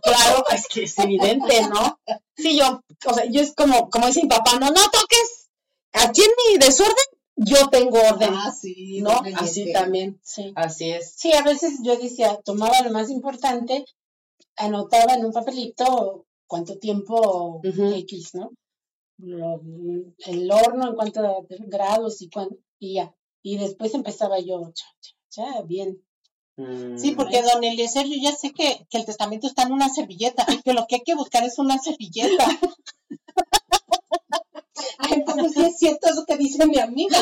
claro, 0.03 0.45
es 0.55 0.67
que 0.69 0.85
es 0.85 0.99
evidente, 0.99 1.67
¿no? 1.69 1.99
Sí, 2.37 2.57
yo, 2.57 2.81
o 3.07 3.15
sea, 3.15 3.25
yo 3.25 3.41
es 3.41 3.53
como, 3.55 3.91
como 3.91 4.07
dice 4.07 4.23
mi 4.23 4.29
papá, 4.29 4.59
no, 4.61 4.69
no 4.71 4.81
toques, 4.93 5.49
aquí 5.93 6.23
en 6.23 6.31
mi 6.53 6.59
desorden, 6.59 7.05
yo 7.35 7.69
tengo 7.69 7.99
orden, 8.01 8.31
Ah, 8.33 8.53
sí. 8.53 9.01
¿no? 9.03 9.21
Así 9.37 9.65
yete. 9.65 9.73
también, 9.73 10.21
Sí. 10.23 10.53
así 10.55 10.91
es. 10.91 11.15
Sí, 11.17 11.33
a 11.33 11.43
veces 11.43 11.81
yo 11.83 11.97
decía, 11.97 12.39
tomaba 12.45 12.81
lo 12.83 12.91
más 12.93 13.11
importante, 13.11 13.85
anotaba 14.57 15.15
en 15.15 15.25
un 15.27 15.33
papelito 15.33 16.25
cuánto 16.47 16.79
tiempo. 16.79 17.61
X, 17.65 18.35
¿no? 18.35 18.51
Lo- 19.19 19.61
el 20.27 20.51
horno 20.51 20.89
en 20.89 20.95
cuántos 20.95 21.25
grados 21.67 22.23
y, 22.23 22.29
cuán- 22.31 22.57
y 22.79 22.95
ya. 22.95 23.15
Y 23.43 23.59
después 23.59 23.95
empezaba 23.95 24.39
yo, 24.41 24.73
cha, 24.75 24.87
cha, 25.01 25.13
cha, 25.29 25.63
bien. 25.63 26.03
Sí, 26.99 27.13
porque 27.13 27.43
don 27.43 27.63
Eliezer, 27.65 28.07
yo 28.07 28.17
ya 28.19 28.33
sé 28.33 28.53
que, 28.53 28.87
que 28.89 28.97
el 28.99 29.05
testamento 29.05 29.47
está 29.47 29.65
en 29.65 29.73
una 29.73 29.91
servilleta 29.91 30.47
que 30.65 30.73
lo 30.73 30.87
que 30.87 30.97
hay 30.97 31.03
que 31.03 31.15
buscar 31.15 31.45
es 31.45 31.59
una 31.59 31.79
servilleta. 31.79 32.45
Ay, 34.99 35.13
entonces 35.15 35.53
sí 35.55 35.63
es 35.65 35.79
cierto 35.79 36.09
eso 36.09 36.25
que 36.27 36.37
dice 36.39 36.67
mi 36.67 36.79
amiga. 36.79 37.19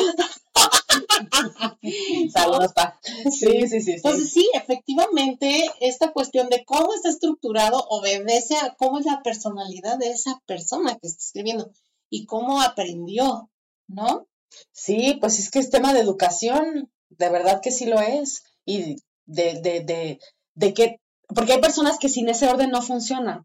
Saludos, 2.33 2.73
pa. 2.75 2.99
Sí, 3.31 3.31
sí, 3.31 3.69
sí, 3.69 3.81
sí. 3.81 3.93
Entonces 3.93 4.31
sí, 4.33 4.49
efectivamente, 4.55 5.71
esta 5.81 6.13
cuestión 6.13 6.49
de 6.49 6.65
cómo 6.65 6.95
está 6.95 7.09
estructurado 7.11 7.85
obedece 7.89 8.57
a 8.57 8.75
cómo 8.79 8.99
es 8.99 9.07
la 9.07 9.23
personalidad 9.23 9.99
de 9.99 10.11
esa 10.11 10.41
persona 10.47 10.97
que 10.99 11.09
está 11.09 11.23
escribiendo 11.23 11.71
y 12.11 12.27
cómo 12.27 12.61
aprendió, 12.63 13.51
¿no? 13.89 14.27
Sí, 14.73 15.17
pues 15.21 15.39
es 15.39 15.51
que 15.51 15.59
es 15.59 15.71
tema 15.71 15.93
de 15.93 16.01
educación, 16.01 16.91
de 17.09 17.29
verdad 17.31 17.61
que 17.63 17.71
sí 17.71 17.87
lo 17.87 18.01
es. 18.01 18.43
Y 18.65 18.97
de, 19.27 19.61
de, 19.61 19.81
de, 19.85 20.19
de 20.55 20.75
que, 20.75 21.01
porque 21.35 21.55
hay 21.55 21.61
personas 21.61 21.99
que 21.99 22.09
sin 22.09 22.29
ese 22.29 22.49
orden 22.49 22.71
no 22.71 22.83
funcionan. 22.83 23.45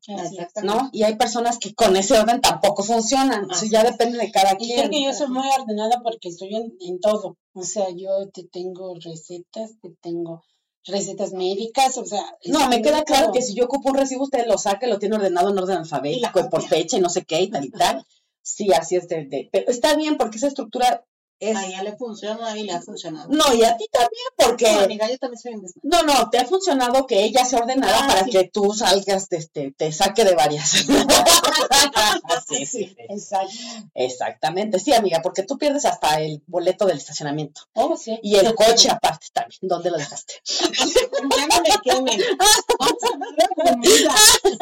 ¿no? 0.63 0.89
Y 0.91 1.03
hay 1.03 1.15
personas 1.15 1.57
que 1.57 1.73
con 1.73 1.95
ese 1.95 2.17
orden 2.19 2.41
tampoco 2.41 2.83
funcionan. 2.83 3.43
Eso 3.45 3.51
Así 3.53 3.69
ya 3.69 3.83
depende 3.83 4.17
de 4.17 4.31
cada 4.31 4.53
Y 4.53 4.57
quien. 4.65 4.77
creo 4.79 4.89
que 4.91 5.03
yo 5.03 5.13
soy 5.13 5.27
muy 5.29 5.47
ordenada 5.59 6.01
porque 6.03 6.29
estoy 6.29 6.55
en, 6.55 6.73
en 6.79 6.99
todo. 6.99 7.37
O 7.53 7.63
sea, 7.63 7.87
yo 7.95 8.29
te 8.33 8.43
tengo 8.43 8.95
recetas, 9.03 9.71
te 9.81 9.89
tengo 10.01 10.43
recetas 10.85 11.33
médicas, 11.33 11.97
o 11.97 12.05
sea. 12.05 12.23
No, 12.45 12.67
me 12.69 12.81
queda 12.81 13.03
claro 13.03 13.31
que 13.31 13.41
si 13.41 13.53
yo 13.53 13.65
ocupo 13.65 13.89
un 13.89 13.95
recibo, 13.95 14.23
usted 14.23 14.45
lo 14.47 14.57
saca, 14.57 14.87
lo 14.87 14.99
tiene 14.99 15.15
ordenado 15.15 15.49
en 15.49 15.57
orden 15.59 15.77
alfabético, 15.77 16.39
y 16.39 16.49
por 16.49 16.63
fecha 16.63 16.97
y 16.97 17.01
no 17.01 17.09
sé 17.09 17.23
qué 17.25 17.41
y 17.41 17.49
tal 17.49 17.65
y 17.65 17.71
tal. 17.71 18.05
Sí, 18.41 18.71
así 18.73 18.95
es 18.95 19.07
de, 19.07 19.25
de- 19.25 19.49
pero 19.51 19.69
está 19.71 19.95
bien 19.95 20.17
porque 20.17 20.37
esa 20.37 20.47
estructura 20.47 21.05
es... 21.41 21.55
A 21.55 21.65
ella 21.65 21.83
le 21.83 21.95
funciona 21.95 22.57
y 22.57 22.63
le 22.63 22.73
ha 22.73 22.81
funcionado. 22.81 23.29
No, 23.29 23.53
y 23.53 23.63
a 23.63 23.77
ti 23.77 23.85
también 23.91 24.25
porque... 24.35 24.73
No, 24.73 24.79
amiga, 24.81 25.09
yo 25.09 25.17
también 25.19 25.39
soy. 25.39 25.53
No, 25.83 26.03
no, 26.03 26.29
te 26.29 26.37
ha 26.37 26.43
funcionado 26.45 27.05
que 27.07 27.23
ella 27.23 27.45
sea 27.45 27.59
ordenada 27.59 27.97
Ah, 28.03 28.07
para 28.07 28.23
sí. 28.25 28.31
que 28.31 28.49
tú 28.51 28.73
salgas, 28.73 29.29
de 29.29 29.37
este, 29.37 29.71
te 29.77 29.91
saque 29.93 30.25
de 30.25 30.35
varias. 30.35 30.69
sí, 32.49 32.65
sí. 32.65 32.93
Exacto. 33.07 33.53
Exactamente, 33.93 34.79
sí, 34.79 34.91
amiga, 34.93 35.21
porque 35.23 35.43
tú 35.43 35.57
pierdes 35.57 35.85
hasta 35.85 36.19
el 36.19 36.43
boleto 36.47 36.85
del 36.85 36.97
estacionamiento. 36.97 37.61
Oh, 37.73 37.95
sí. 37.95 38.19
Y 38.21 38.35
el 38.35 38.53
coche 38.53 38.89
aparte 38.91 39.27
también. 39.31 39.59
¿Dónde 39.61 39.91
lo 39.91 39.97
dejaste? 39.97 40.33
Ya 41.39 41.47
no 41.47 41.61
me 41.61 41.69
quemen. 41.83 42.19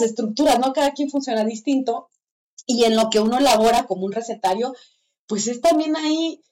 las 0.00 0.10
estructuras, 0.10 0.58
¿no? 0.58 0.72
Cada 0.72 0.92
quien 0.92 1.10
funciona 1.10 1.44
distinto. 1.44 2.08
Y 2.66 2.84
en 2.84 2.96
lo 2.96 3.10
que 3.10 3.20
uno 3.20 3.38
elabora 3.38 3.86
como 3.86 4.06
un 4.06 4.12
recetario, 4.12 4.74
pues 5.26 5.46
es 5.46 5.60
también 5.60 5.96
ahí, 5.96 6.42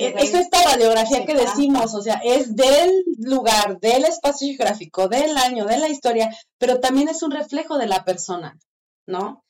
eh, 0.00 0.14
es 0.18 0.34
esta 0.34 0.62
radiografía 0.64 1.24
que 1.24 1.34
decimos, 1.34 1.94
o 1.94 2.02
sea, 2.02 2.20
es 2.24 2.56
del 2.56 3.04
lugar, 3.18 3.78
del 3.80 4.04
espacio 4.04 4.48
geográfico, 4.48 5.08
del 5.08 5.36
año, 5.36 5.64
de 5.64 5.78
la 5.78 5.88
historia, 5.88 6.36
pero 6.58 6.80
también 6.80 7.08
es 7.08 7.22
un 7.22 7.30
reflejo 7.30 7.78
de 7.78 7.86
la 7.86 8.04
persona, 8.04 8.58
¿no? 9.06 9.44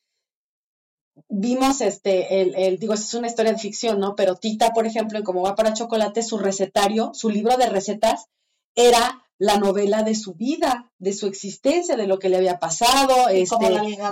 Vimos 1.28 1.80
este, 1.80 2.42
el, 2.42 2.54
el 2.56 2.78
digo, 2.78 2.92
es 2.92 3.14
una 3.14 3.28
historia 3.28 3.52
de 3.52 3.58
ficción, 3.58 3.98
¿no? 3.98 4.14
Pero 4.14 4.36
Tita, 4.36 4.74
por 4.74 4.86
ejemplo, 4.86 5.16
en 5.16 5.24
Cómo 5.24 5.40
va 5.40 5.54
para 5.54 5.72
chocolate, 5.72 6.22
su 6.22 6.36
recetario, 6.36 7.12
su 7.14 7.30
libro 7.30 7.56
de 7.56 7.70
recetas, 7.70 8.26
era 8.74 9.25
la 9.38 9.58
novela 9.58 10.02
de 10.02 10.14
su 10.14 10.34
vida, 10.34 10.90
de 10.98 11.12
su 11.12 11.26
existencia, 11.26 11.96
de 11.96 12.06
lo 12.06 12.18
que 12.18 12.28
le 12.30 12.36
había 12.38 12.58
pasado, 12.58 13.28
este, 13.28 13.56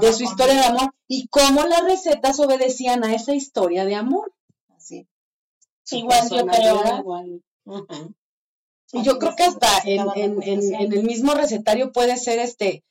de 0.00 0.12
su 0.12 0.22
historia 0.24 0.54
de 0.54 0.64
amor 0.66 0.94
y 1.08 1.28
cómo 1.28 1.64
las 1.64 1.82
recetas 1.84 2.38
obedecían 2.40 3.04
a 3.04 3.14
esa 3.14 3.34
historia 3.34 3.84
de 3.86 3.94
amor. 3.94 4.32
Así. 4.76 5.06
Su 5.82 5.96
Igual 5.96 6.28
yo 6.30 6.46
creo, 6.46 6.98
igual. 6.98 7.42
Y 8.92 9.02
yo 9.02 9.18
creo 9.18 9.34
que 9.34 9.44
hasta 9.44 9.68
en, 9.84 10.06
en- 10.14 10.42
en- 10.42 10.74
en 10.74 10.92
el 10.92 11.02
mismo 11.04 11.34
recetario 11.34 11.90
puede 11.90 12.16
ser 12.16 12.38
este, 12.38 12.84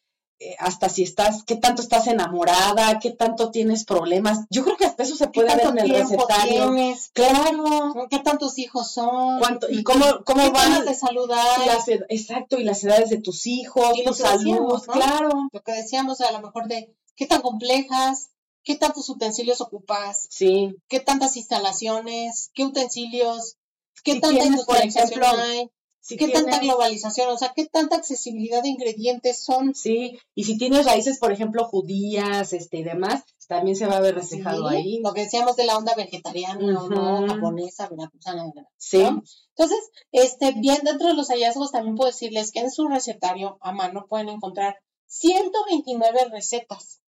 hasta 0.60 0.90
si 0.90 1.04
estás, 1.04 1.44
qué 1.44 1.56
tanto 1.56 1.82
estás 1.82 2.08
enamorada, 2.08 3.00
qué 3.00 3.12
tanto 3.12 3.52
tienes 3.52 3.86
problemas. 3.86 4.40
Yo 4.50 4.64
creo 4.64 4.78
que 4.78 4.86
hasta 4.86 5.04
eso 5.04 5.16
se 5.16 5.26
¿Qué 5.32 5.42
puede 5.42 5.56
ver 5.56 5.68
en 5.68 5.78
el 5.80 5.90
recetario. 5.90 6.72
tienes? 6.72 7.10
Claro. 7.14 8.08
¿Qué 8.10 8.20
tantos 8.20 8.58
hijos 8.60 8.92
son? 8.92 9.40
¿Cuánto, 9.40 9.70
y 9.70 9.84
cómo, 9.84 10.06
cómo 10.26 10.44
¿Qué 10.44 10.50
van 10.52 10.86
de 10.86 10.94
saludar? 10.94 11.66
las 11.66 11.88
exacto, 11.88 12.58
y 12.60 12.64
las 12.64 12.84
edades 12.84 13.10
de 13.10 13.20
tus 13.22 13.46
hijos, 13.48 13.92
Y 13.96 14.04
lo 14.04 14.12
tu 14.12 14.18
que 14.18 14.24
salud, 14.24 14.40
decíamos, 14.40 14.88
¿no? 14.88 14.94
claro. 14.94 15.30
Lo 15.52 15.62
que 15.62 15.72
decíamos 15.72 16.22
a 16.22 16.32
lo 16.32 16.42
mejor 16.42 16.68
de 16.68 16.94
qué 17.16 17.26
tan 17.26 17.42
complejas, 17.42 18.30
qué 18.64 18.76
tantos 18.76 19.10
utensilios 19.10 19.62
ocupas, 19.62 20.28
Sí, 20.30 20.76
qué 20.88 21.00
tantas 21.00 21.36
instalaciones, 21.38 22.52
qué 22.54 22.66
utensilios, 22.66 23.58
qué 24.04 24.14
Si 24.14 24.22
tanta 24.22 24.42
tienes, 24.42 24.66
por 24.66 24.78
ejemplo, 24.78 25.26
hay, 25.28 25.70
si 26.04 26.18
qué 26.18 26.28
tanta 26.28 26.60
globalización, 26.60 27.30
o 27.30 27.38
sea, 27.38 27.54
qué 27.56 27.66
tanta 27.66 27.96
accesibilidad 27.96 28.62
de 28.62 28.68
ingredientes 28.68 29.42
son. 29.42 29.74
Sí, 29.74 30.20
y 30.36 30.44
si 30.44 30.58
tienes 30.58 30.86
raíces, 30.86 31.18
por 31.18 31.32
ejemplo, 31.32 31.64
judías, 31.64 32.52
este 32.52 32.80
y 32.80 32.84
demás, 32.84 33.24
también 33.48 33.78
se 33.78 33.86
va 33.86 33.96
a 33.96 34.02
ver 34.02 34.16
reflejado 34.16 34.70
Sí, 34.70 34.76
ahí. 34.76 35.00
Lo 35.02 35.14
que 35.14 35.22
decíamos 35.22 35.56
de 35.56 35.66
la 35.66 35.78
onda 35.78 35.96
vegetariana 35.96 36.84
o 36.84 36.90
no, 36.90 37.26
japonesa, 37.26 37.88
veracruzana, 37.88 38.44
¿verdad? 38.48 38.68
Sí, 38.76 38.98
¿no? 38.98 39.24
Entonces, 39.56 39.92
este, 40.12 40.52
bien 40.52 40.80
dentro 40.84 41.08
de 41.08 41.14
los 41.14 41.30
hallazgos 41.30 41.72
también 41.72 41.96
puedo 41.96 42.12
decirles 42.12 42.52
que 42.52 42.60
en 42.60 42.72
su 42.72 42.86
recetario 42.90 43.58
a 43.62 43.72
mano 43.72 44.06
pueden 44.10 44.28
encontrar 44.28 44.80
129 45.06 46.26
recetas, 46.32 47.00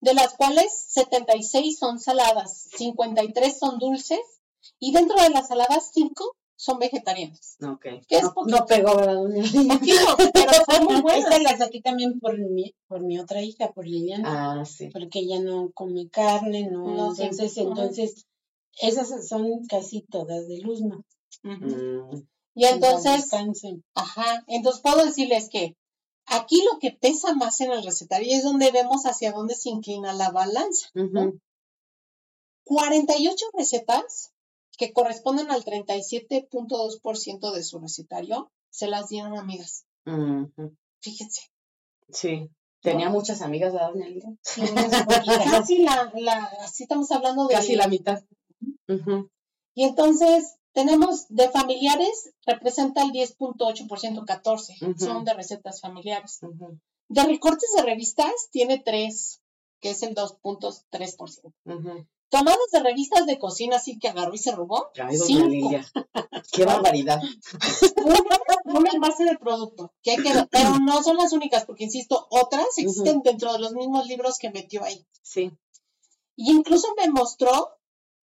de 0.00 0.14
las 0.14 0.32
cuales 0.32 0.72
76 0.88 1.78
son 1.78 2.00
saladas, 2.00 2.68
53 2.78 3.58
son 3.58 3.78
dulces 3.78 4.20
y 4.78 4.92
dentro 4.92 5.20
de 5.20 5.28
las 5.28 5.48
saladas 5.48 5.90
5 5.92 6.36
son 6.62 6.78
vegetarianas. 6.78 7.56
ok. 7.62 7.86
¿Qué 8.06 8.16
es 8.16 8.22
No, 8.22 8.34
poquito? 8.34 8.58
no 8.58 8.66
pegó, 8.66 8.94
¿verdad, 8.96 9.14
doña? 9.14 9.42
Poquito, 9.80 10.16
pero 10.34 10.52
son 10.68 10.84
muy 10.84 11.00
buenas. 11.00 11.24
Esta 11.30 11.38
la 11.40 11.56
saqué 11.56 11.80
también 11.80 12.20
por 12.20 12.38
mi, 12.38 12.74
por 12.86 13.00
mi 13.02 13.18
otra 13.18 13.40
hija, 13.42 13.72
por 13.72 13.86
Liliana, 13.86 14.60
Ah, 14.60 14.64
sí. 14.66 14.88
porque 14.92 15.20
ella 15.20 15.40
no 15.40 15.70
come 15.72 16.10
carne, 16.10 16.68
no, 16.70 16.84
No, 16.94 17.14
sí. 17.14 17.22
entonces, 17.22 17.56
Ajá. 17.56 17.66
entonces, 17.68 18.26
esas 18.80 19.26
son 19.26 19.64
casi 19.68 20.02
todas 20.02 20.46
de 20.48 20.58
Luzma. 20.58 21.02
Mm, 21.44 22.20
Y 22.54 22.64
entonces, 22.66 23.22
Descansen. 23.22 23.82
Ajá, 23.94 24.44
entonces 24.46 24.82
puedo 24.82 25.02
decirles 25.04 25.48
que 25.50 25.76
aquí 26.26 26.62
lo 26.70 26.78
que 26.78 26.90
pesa 26.92 27.34
más 27.34 27.58
en 27.62 27.72
el 27.72 27.82
recetario 27.82 28.36
es 28.36 28.42
donde 28.44 28.70
vemos 28.70 29.06
hacia 29.06 29.32
dónde 29.32 29.54
se 29.54 29.70
inclina 29.70 30.12
la 30.12 30.30
balanza. 30.30 30.88
ujú. 30.94 31.38
48 32.64 33.46
recetas 33.54 34.32
que 34.76 34.92
corresponden 34.92 35.50
al 35.50 35.64
37.2% 35.64 37.52
de 37.52 37.62
su 37.62 37.78
recetario 37.78 38.50
se 38.70 38.88
las 38.88 39.08
dieron 39.08 39.38
amigas. 39.38 39.84
Fíjense. 41.00 41.42
Sí. 42.08 42.50
Tenía 42.82 43.10
muchas 43.10 43.42
amigas, 43.42 43.74
¿verdad, 43.74 43.92
doña 43.92 44.08
Lidia? 44.08 44.34
Sí. 44.42 44.62
Casi 45.50 45.82
la, 45.82 46.10
la, 46.14 46.44
así 46.62 46.84
estamos 46.84 47.10
hablando 47.10 47.46
de. 47.46 47.54
Casi 47.54 47.76
la 47.76 47.88
mitad. 47.88 48.22
Y 49.74 49.84
entonces 49.84 50.56
tenemos 50.72 51.26
de 51.28 51.48
familiares, 51.50 52.32
representa 52.46 53.02
el 53.02 53.10
10.8%, 53.10 54.24
14 54.24 54.76
Ujú. 54.80 54.98
son 54.98 55.24
de 55.24 55.34
recetas 55.34 55.80
familiares. 55.80 56.40
De 57.08 57.24
recortes 57.24 57.70
de 57.76 57.82
revistas 57.82 58.48
tiene 58.50 58.78
3, 58.78 59.42
que 59.80 59.90
es 59.90 60.02
el 60.02 60.14
2.3%. 60.14 61.52
Ujú. 61.64 62.06
Tomadas 62.30 62.70
de 62.72 62.80
revistas 62.80 63.26
de 63.26 63.38
cocina, 63.40 63.76
así 63.76 63.98
que 63.98 64.08
agarró 64.08 64.32
y 64.32 64.38
se 64.38 64.52
robó. 64.52 64.90
Ay, 64.96 65.18
cinco. 65.18 65.70
Qué 66.52 66.64
barbaridad. 66.64 67.20
Una, 67.96 68.40
una 68.64 68.90
en 68.90 69.00
base 69.00 69.24
de 69.24 69.36
producto, 69.36 69.92
que 70.02 70.12
hay 70.12 70.22
que 70.22 70.32
ver, 70.32 70.48
pero 70.50 70.78
no 70.78 71.02
son 71.02 71.16
las 71.16 71.32
únicas, 71.32 71.64
porque 71.64 71.84
insisto, 71.84 72.26
otras 72.30 72.66
existen 72.78 73.22
dentro 73.22 73.52
de 73.52 73.58
los 73.58 73.72
mismos 73.72 74.06
libros 74.06 74.38
que 74.38 74.50
metió 74.50 74.84
ahí. 74.84 75.04
Sí. 75.22 75.50
Y 76.36 76.52
incluso 76.52 76.88
me 76.96 77.08
mostró, 77.08 77.70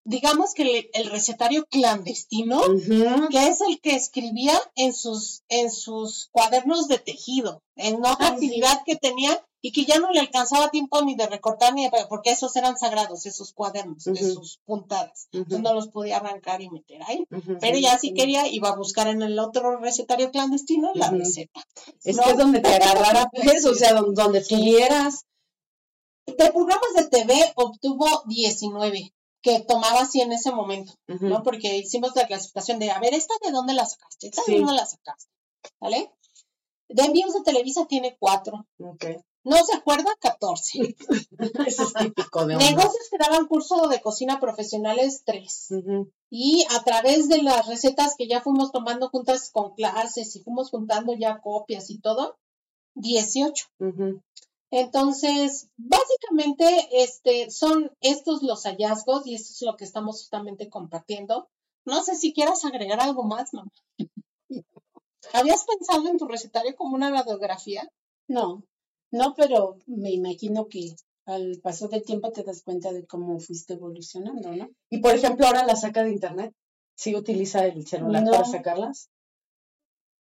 digamos 0.04 0.54
que 0.54 0.64
el, 0.64 0.90
el 0.94 1.10
recetario 1.10 1.66
clandestino, 1.66 2.62
que 3.32 3.48
es 3.48 3.62
el 3.62 3.82
que 3.82 3.96
escribía 3.96 4.54
en 4.76 4.94
sus, 4.94 5.44
en 5.50 5.72
sus 5.72 6.30
cuadernos 6.32 6.88
de 6.88 7.00
tejido, 7.00 7.64
en 7.76 7.98
otra 8.06 8.28
sí. 8.28 8.34
actividad 8.34 8.84
que 8.86 8.96
tenía 8.96 9.44
y 9.68 9.72
que 9.72 9.84
ya 9.86 9.98
no 10.00 10.12
le 10.12 10.20
alcanzaba 10.20 10.70
tiempo 10.70 11.02
ni 11.02 11.16
de 11.16 11.26
recortar 11.26 11.74
ni 11.74 11.86
de, 11.90 12.06
porque 12.08 12.30
esos 12.32 12.56
eran 12.56 12.78
sagrados, 12.78 13.26
esos 13.26 13.52
cuadernos, 13.52 14.04
de 14.04 14.12
Ujú. 14.12 14.34
sus 14.36 14.60
puntadas. 14.64 15.28
Entonces 15.32 15.60
no 15.62 15.74
los 15.74 15.88
podía 15.88 16.18
arrancar 16.18 16.62
y 16.62 16.70
meter 16.70 17.02
ahí. 17.08 17.26
Pero 17.60 17.78
ya 17.80 17.98
si 17.98 18.14
quería, 18.14 18.48
iba 18.48 18.70
a 18.70 18.76
buscar 18.76 19.08
en 19.08 19.24
el 19.24 19.40
otro 19.40 19.78
recetario 19.78 20.30
clandestino 20.30 20.92
la 20.94 21.10
receta. 21.10 21.64
Es 22.04 22.18
¿no? 22.18 22.24
que 22.24 22.32
es 22.32 22.38
donde 22.38 22.60
te 22.60 22.76
agarrara, 22.76 23.28
pues, 23.34 23.66
o 23.66 23.74
sea, 23.74 23.94
don- 23.94 24.14
donde 24.14 24.42
tuvieras. 24.44 25.26
De 26.28 26.52
programas 26.52 26.94
de 26.96 27.08
TV 27.08 27.34
obtuvo 27.56 28.08
19, 28.28 29.14
que 29.42 29.60
tomaba 29.62 30.02
así 30.02 30.22
en 30.22 30.32
ese 30.32 30.52
momento. 30.52 30.94
¿no? 31.08 31.42
Porque 31.44 31.78
hicimos 31.78 32.16
la 32.16 32.28
clasificación 32.28 32.78
de, 32.78 32.92
a 32.92 33.00
ver, 33.00 33.14
¿esta 33.16 33.34
de 33.44 33.52
dónde 33.52 33.74
la 33.74 33.86
sacaste? 33.86 34.28
¿Esta 34.28 34.42
Sí. 34.44 34.52
de 34.54 34.58
dónde 34.60 34.74
la 34.74 34.86
sacaste? 34.86 35.32
¿Vale? 35.80 36.12
De 36.90 37.04
envíos 37.04 37.34
de 37.34 37.42
Televisa 37.42 37.86
tiene 37.88 38.16
4. 38.20 38.66
Ok. 38.84 39.06
No 39.46 39.64
se 39.64 39.76
acuerda, 39.76 40.10
14. 40.20 40.96
Eso 41.68 41.84
es 41.84 41.94
típico 41.94 42.48
de. 42.48 42.56
Negocios 42.56 43.10
que 43.12 43.18
daban 43.20 43.46
curso 43.46 43.88
de 43.88 44.02
cocina 44.02 44.40
profesionales, 44.40 45.22
3. 45.24 45.68
Ujú. 45.70 46.12
Y 46.32 46.66
a 46.76 46.84
través 46.84 47.30
de 47.30 47.44
las 47.44 47.68
recetas 47.68 48.16
que 48.18 48.28
ya 48.28 48.42
fuimos 48.42 48.72
tomando 48.72 49.08
juntas 49.10 49.52
con 49.52 49.76
clases 49.76 50.36
y 50.36 50.42
fuimos 50.42 50.72
juntando 50.72 51.14
ya 51.14 51.40
copias 51.42 51.92
y 51.92 52.00
todo, 52.00 52.40
18. 52.96 53.68
Ujú. 53.80 54.24
Entonces, 54.72 55.70
básicamente, 55.78 56.66
este, 57.04 57.52
son 57.52 57.92
estos 58.02 58.42
los 58.42 58.64
hallazgos 58.64 59.28
y 59.28 59.36
esto 59.36 59.54
es 59.54 59.62
lo 59.62 59.76
que 59.78 59.86
estamos 59.86 60.18
justamente 60.18 60.72
compartiendo. 60.72 61.50
No 61.86 62.04
sé 62.04 62.16
si 62.16 62.34
quieras 62.34 62.66
agregar 62.66 63.00
algo 63.00 63.24
más, 63.24 63.54
mamá. 63.54 63.72
¿Habías 65.34 65.66
pensado 65.66 66.08
en 66.08 66.18
tu 66.18 66.28
recetario 66.28 66.76
como 66.76 66.96
una 66.96 67.12
radiografía? 67.12 67.88
No, 68.28 68.64
no, 69.16 69.34
pero 69.36 69.78
me 69.88 70.12
imagino 70.12 70.68
que 70.68 70.96
al 71.26 71.60
paso 71.64 71.88
del 71.88 72.04
tiempo 72.04 72.32
te 72.32 72.44
das 72.44 72.62
cuenta 72.64 72.94
de 72.94 73.06
cómo 73.06 73.40
fuiste 73.40 73.74
evolucionando, 73.74 74.52
¿no? 74.56 74.70
Y 74.92 75.00
por 75.00 75.16
ejemplo, 75.16 75.48
ahora 75.48 75.66
la 75.66 75.76
saca 75.76 76.04
de 76.04 76.12
internet. 76.12 76.54
¿Sí 76.98 77.14
utiliza 77.16 77.66
el 77.66 77.86
celular 77.86 78.24
No. 78.24 78.32
para 78.32 78.46
sacarlas? 78.46 79.10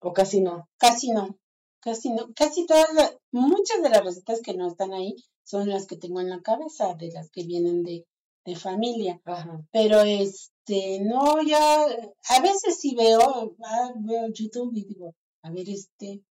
¿O 0.01 0.11
casi 0.13 0.41
no? 0.41 0.67
Casi 0.77 1.11
no, 1.11 1.37
casi 1.79 2.09
no, 2.11 2.27
casi 2.35 2.65
todas, 2.65 2.93
las- 2.93 3.15
muchas 3.31 3.81
de 3.81 3.89
las 3.89 4.03
recetas 4.03 4.41
que 4.41 4.53
no 4.55 4.67
están 4.67 4.91
ahí 4.93 5.15
son 5.43 5.69
las 5.69 5.85
que 5.87 5.95
tengo 5.97 6.19
en 6.21 6.29
la 6.29 6.41
cabeza, 6.41 6.93
de 6.95 7.11
las 7.11 7.29
que 7.29 7.43
vienen 7.43 7.83
de, 7.83 8.05
de 8.45 8.55
familia. 8.55 9.21
Ajá. 9.25 9.61
Pero 9.71 10.01
este, 10.01 10.99
no, 11.01 11.41
ya, 11.43 11.83
a 11.85 12.41
veces 12.41 12.77
sí 12.79 12.93
veo, 12.95 13.55
ah, 13.63 13.93
veo 13.95 14.27
YouTube 14.33 14.71
y 14.75 14.83
digo, 14.85 15.13
a 15.43 15.51
ver, 15.51 15.69
este, 15.69 16.21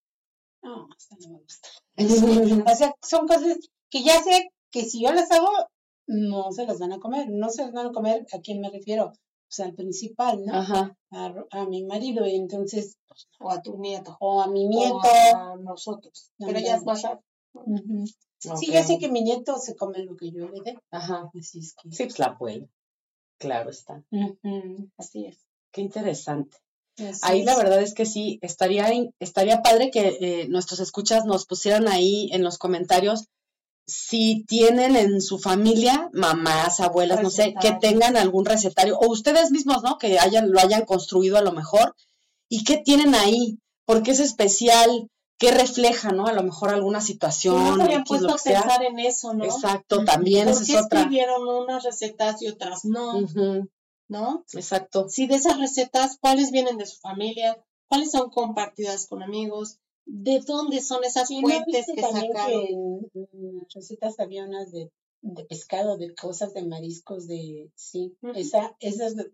no, 0.64 0.88
esta 0.98 1.16
no 1.20 1.34
me 1.34 1.38
gusta. 1.40 1.68
O 2.72 2.76
sea, 2.76 2.94
son 3.02 3.26
cosas 3.28 3.58
que 3.90 4.02
ya 4.02 4.20
sé 4.22 4.48
que 4.70 4.84
si 4.84 5.02
yo 5.02 5.12
las 5.12 5.30
hago, 5.30 5.48
no 6.06 6.50
se 6.52 6.66
las 6.66 6.78
van 6.78 6.92
a 6.92 6.98
comer. 6.98 7.28
No 7.30 7.48
se 7.50 7.62
las 7.62 7.72
van 7.72 7.86
a 7.86 7.92
comer, 7.92 8.26
¿a 8.32 8.40
quién 8.40 8.60
me 8.60 8.70
refiero? 8.70 9.12
Pues 9.46 9.60
al 9.60 9.74
principal, 9.74 10.44
¿no? 10.44 10.54
Ajá. 10.54 10.96
A, 11.12 11.32
a 11.52 11.66
mi 11.66 11.84
marido, 11.84 12.26
y 12.26 12.34
entonces, 12.34 12.96
¿O 13.38 13.50
a 13.50 13.62
tu 13.62 13.78
nieto? 13.78 14.16
o 14.20 14.42
a 14.42 14.48
mi 14.48 14.66
¿O 14.66 14.68
nieto. 14.68 14.98
a 15.36 15.56
nosotros? 15.56 16.32
Pero 16.38 16.58
ya 16.58 16.76
es 16.76 16.84
más. 16.84 17.02
Sí, 18.58 18.70
ya 18.72 18.82
sé 18.82 18.98
que 18.98 19.08
mi 19.08 19.22
nieto 19.22 19.56
se 19.58 19.76
come 19.76 20.00
lo 20.04 20.16
que 20.16 20.30
yo 20.32 20.48
le 20.48 20.60
dé. 20.62 20.78
Ajá. 20.90 21.30
Así 21.38 21.60
es 21.60 21.74
que. 21.80 21.90
Sí, 21.92 22.04
pues 22.04 22.18
la 22.18 22.26
abuela. 22.26 22.66
Claro 23.38 23.70
está. 23.70 24.02
Ujú, 24.10 24.90
Así 24.96 25.26
es. 25.26 25.38
Qué 25.70 25.80
interesante. 25.82 26.56
Así 26.98 27.20
Ahí 27.22 27.44
la 27.44 27.56
verdad 27.56 27.82
es 27.82 27.94
que 27.94 28.06
sí, 28.06 28.38
estaría, 28.42 28.88
estaría 29.18 29.62
padre 29.62 29.90
que 29.90 30.18
eh, 30.20 30.46
nuestros 30.48 30.80
escuchas 30.80 31.24
nos 31.24 31.46
pusieran 31.46 31.88
ahí 31.88 32.28
en 32.32 32.42
los 32.42 32.58
comentarios 32.58 33.28
si 33.86 34.44
tienen 34.46 34.96
en 34.96 35.20
su 35.20 35.38
familia 35.38 36.08
mamás, 36.12 36.80
abuelas, 36.80 37.22
no 37.22 37.30
sé, 37.30 37.54
que 37.60 37.72
tengan 37.72 38.16
algún 38.16 38.44
recetario, 38.44 38.96
o 38.98 39.10
ustedes 39.10 39.50
mismos, 39.50 39.82
¿no? 39.82 39.98
Que 39.98 40.18
hayan, 40.18 40.50
lo 40.50 40.58
hayan 40.58 40.84
construido 40.84 41.36
a 41.36 41.42
lo 41.42 41.52
mejor, 41.52 41.94
y 42.48 42.64
qué 42.64 42.78
tienen 42.78 43.14
ahí, 43.14 43.58
porque 43.84 44.12
es 44.12 44.20
especial, 44.20 45.08
qué 45.38 45.50
refleja, 45.50 46.12
¿no? 46.12 46.26
A 46.26 46.32
lo 46.32 46.42
mejor 46.42 46.70
alguna 46.70 47.00
Si 47.00 47.08
situación, 47.12 47.56
no 47.56 47.76
se 47.76 47.82
habían 47.82 48.00
X, 48.00 48.08
puesto 48.08 48.34
a 48.34 48.36
pensar 48.36 48.84
en 48.84 48.98
eso, 49.00 49.34
¿no? 49.34 49.44
Exacto, 49.44 50.04
también 50.04 50.46
¿Por 50.46 50.54
esa 50.54 50.64
qué 50.64 50.72
es 50.72 50.84
otra. 50.84 51.00
escribieron 51.00 51.46
unas 51.46 51.84
recetas 51.84 52.40
y 52.40 52.48
otras 52.48 52.84
no? 52.84 53.20
¿No? 54.08 54.44
Exacto. 54.52 55.08
Si 55.08 55.26
de 55.26 55.36
esas 55.36 55.58
recetas, 55.58 56.18
¿cuáles 56.20 56.50
vienen 56.50 56.76
de 56.78 56.86
su 56.86 56.98
familia? 57.00 57.62
cuáles 57.86 58.10
son 58.10 58.30
compartidas 58.30 59.06
con 59.06 59.22
amigos, 59.22 59.78
de 60.06 60.40
dónde 60.40 60.80
son 60.80 61.04
esas 61.04 61.28
Sí, 61.28 61.40
¿no 61.40 61.48
fuentes 61.48 61.86
que 61.94 62.00
sacaron. 62.02 62.30
que 62.32 62.68
en, 63.14 63.66
recetas 63.72 64.18
había 64.18 64.44
unas 64.46 64.72
de, 64.72 64.90
de 65.22 65.44
pescado, 65.44 65.96
de 65.96 66.12
cosas 66.14 66.52
de 66.54 66.64
mariscos, 66.64 67.26
de 67.28 67.70
sí, 67.76 68.16
esa, 68.34 68.74
esas 68.80 69.14
de- 69.16 69.30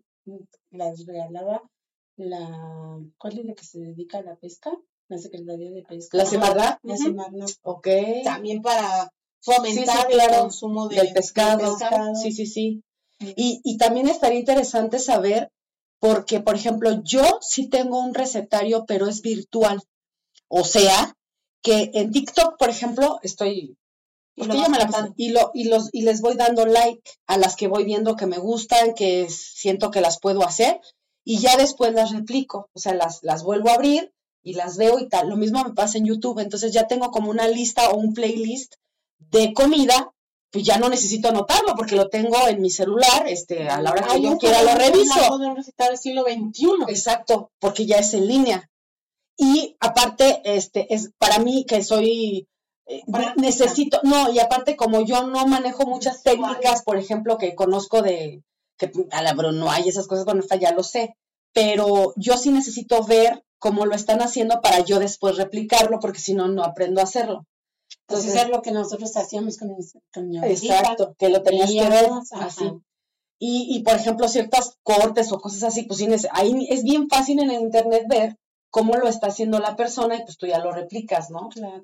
las 0.69 1.05
regalaba 1.07 1.63
la, 2.17 2.99
¿cuál 3.17 3.39
es 3.39 3.45
la 3.45 3.53
que 3.55 3.63
se 3.63 3.79
dedica 3.79 4.19
a 4.19 4.23
la 4.23 4.35
pesca? 4.35 4.71
La 5.07 5.17
Secretaría 5.17 5.71
de 5.71 5.81
Pesca. 5.83 6.17
¿La 6.17 6.25
Semarnat? 6.25 6.79
La 6.83 6.93
Ujú. 6.93 7.03
Semarnat. 7.03 7.49
Ok. 7.63 7.87
También 8.23 8.61
para 8.61 9.11
fomentar 9.41 9.97
Sí, 9.97 10.03
sí, 10.03 10.13
claro, 10.13 10.33
el 10.35 10.39
consumo 10.41 10.87
de, 10.87 10.95
del 10.97 11.13
pescado. 11.13 11.57
del 11.57 11.67
pescado. 11.79 12.15
Sí, 12.15 12.31
sí, 12.31 12.45
sí. 12.45 12.83
Y, 13.35 13.61
y 13.63 13.77
también 13.77 14.07
estaría 14.07 14.39
interesante 14.39 14.99
saber, 14.99 15.49
porque, 15.99 16.39
por 16.39 16.55
ejemplo, 16.55 17.01
yo 17.03 17.39
sí 17.41 17.67
tengo 17.67 17.99
un 17.99 18.13
recetario, 18.13 18.85
pero 18.85 19.07
es 19.07 19.21
virtual. 19.21 19.81
O 20.47 20.63
sea, 20.63 21.15
que 21.61 21.91
en 21.93 22.11
TikTok, 22.11 22.57
por 22.57 22.69
ejemplo, 22.69 23.19
estoy 23.21 23.77
Y 24.35 24.41
Porque 24.41 24.57
lo 24.57 24.67
la 24.67 25.13
y, 25.15 25.29
lo, 25.29 25.51
y, 25.53 25.65
los, 25.65 25.89
y 25.91 26.01
les 26.01 26.21
voy 26.21 26.35
dando 26.35 26.65
like 26.65 27.03
a 27.27 27.37
las 27.37 27.55
que 27.55 27.67
voy 27.67 27.83
viendo 27.83 28.15
que 28.15 28.25
me 28.25 28.37
gustan, 28.37 28.93
que 28.95 29.29
siento 29.29 29.91
que 29.91 30.01
las 30.01 30.19
puedo 30.19 30.43
hacer, 30.43 30.79
y 31.23 31.37
ya 31.37 31.55
después 31.57 31.93
las 31.93 32.11
replico, 32.11 32.69
o 32.73 32.79
sea, 32.79 32.93
las, 32.95 33.23
las 33.23 33.43
vuelvo 33.43 33.69
a 33.69 33.75
abrir 33.75 34.11
y 34.43 34.55
las 34.55 34.77
veo 34.77 34.99
y 34.99 35.07
tal. 35.07 35.29
Lo 35.29 35.37
mismo 35.37 35.63
me 35.63 35.73
pasa 35.73 35.97
en 35.97 36.05
YouTube, 36.05 36.39
entonces 36.39 36.73
ya 36.73 36.87
tengo 36.87 37.11
como 37.11 37.29
una 37.29 37.47
lista 37.47 37.89
o 37.89 37.97
un 37.97 38.13
playlist 38.13 38.73
de 39.19 39.53
comida, 39.53 40.11
pues 40.51 40.65
ya 40.65 40.77
no 40.77 40.89
necesito 40.89 41.29
anotarlo 41.29 41.75
porque 41.75 41.95
lo 41.95 42.09
tengo 42.09 42.35
en 42.47 42.61
mi 42.61 42.69
celular, 42.69 43.27
este, 43.27 43.69
a 43.69 43.81
la 43.81 43.91
hora 43.91 44.03
que 44.03 44.11
Ay, 44.11 44.23
yo 44.23 44.37
quiera 44.37 44.61
lo 44.63 44.75
reviso. 44.75 45.35
un 45.35 45.55
recetar 45.55 45.89
del 45.89 45.97
siglo 45.97 46.23
XXI. 46.23 46.67
Exacto, 46.89 47.51
porque 47.59 47.85
ya 47.85 47.97
es 47.97 48.13
en 48.13 48.27
línea. 48.27 48.69
Y 49.37 49.77
aparte, 49.79 50.41
este, 50.43 50.93
es 50.93 51.11
para 51.17 51.39
mí 51.39 51.65
que 51.65 51.81
soy, 51.83 52.49
eh, 52.85 53.01
necesito, 53.37 54.01
no, 54.03 54.29
y 54.31 54.39
aparte 54.39 54.75
como 54.75 55.01
yo 55.05 55.25
no 55.25 55.47
manejo 55.47 55.85
muchas 55.85 56.21
técnicas, 56.21 56.83
por 56.83 56.97
ejemplo, 56.97 57.37
que 57.37 57.55
conozco 57.55 58.01
de, 58.01 58.43
que 58.77 58.91
a 59.11 59.21
la 59.21 59.33
Bruno 59.33 59.71
hay 59.71 59.87
esas 59.87 60.05
cosas, 60.07 60.25
bueno, 60.25 60.41
esta 60.41 60.57
ya 60.57 60.73
lo 60.73 60.83
sé, 60.83 61.15
pero 61.53 62.13
yo 62.17 62.37
sí 62.37 62.51
necesito 62.51 63.03
ver 63.03 63.43
cómo 63.57 63.85
lo 63.85 63.95
están 63.95 64.21
haciendo 64.21 64.59
para 64.59 64.81
yo 64.81 64.99
después 64.99 65.37
replicarlo, 65.37 65.99
porque 66.01 66.19
si 66.19 66.33
no, 66.33 66.49
no 66.49 66.63
aprendo 66.63 66.99
a 66.99 67.05
hacerlo. 67.05 67.45
Entonces, 68.11 68.31
Entonces, 68.31 68.43
es 68.51 68.55
lo 68.57 68.61
que 68.61 68.71
nosotros 68.71 69.15
hacíamos 69.17 69.57
con, 69.57 69.75
mis- 69.75 69.97
con 70.13 70.29
mi 70.29 70.37
abuelita. 70.37 70.79
exacto, 70.79 71.15
que 71.17 71.29
lo 71.29 71.41
tenías 71.41 71.71
que 71.71 71.89
ver 71.89 72.09
así. 72.33 72.71
Y, 73.39 73.75
y, 73.75 73.83
por 73.83 73.95
ejemplo, 73.95 74.27
ciertas 74.27 74.77
cortes 74.83 75.31
o 75.31 75.39
cosas 75.39 75.63
así, 75.63 75.83
pues 75.83 75.99
ahí 76.31 76.67
es 76.69 76.83
bien 76.83 77.09
fácil 77.09 77.39
en 77.39 77.49
el 77.49 77.61
internet 77.61 78.03
ver 78.07 78.37
cómo 78.69 78.93
lo 78.95 79.07
está 79.07 79.27
haciendo 79.27 79.59
la 79.59 79.75
persona 79.75 80.15
y 80.15 80.23
pues 80.23 80.37
tú 80.37 80.45
ya 80.45 80.59
lo 80.59 80.71
replicas, 80.71 81.29
¿no? 81.31 81.49
Claro. 81.49 81.83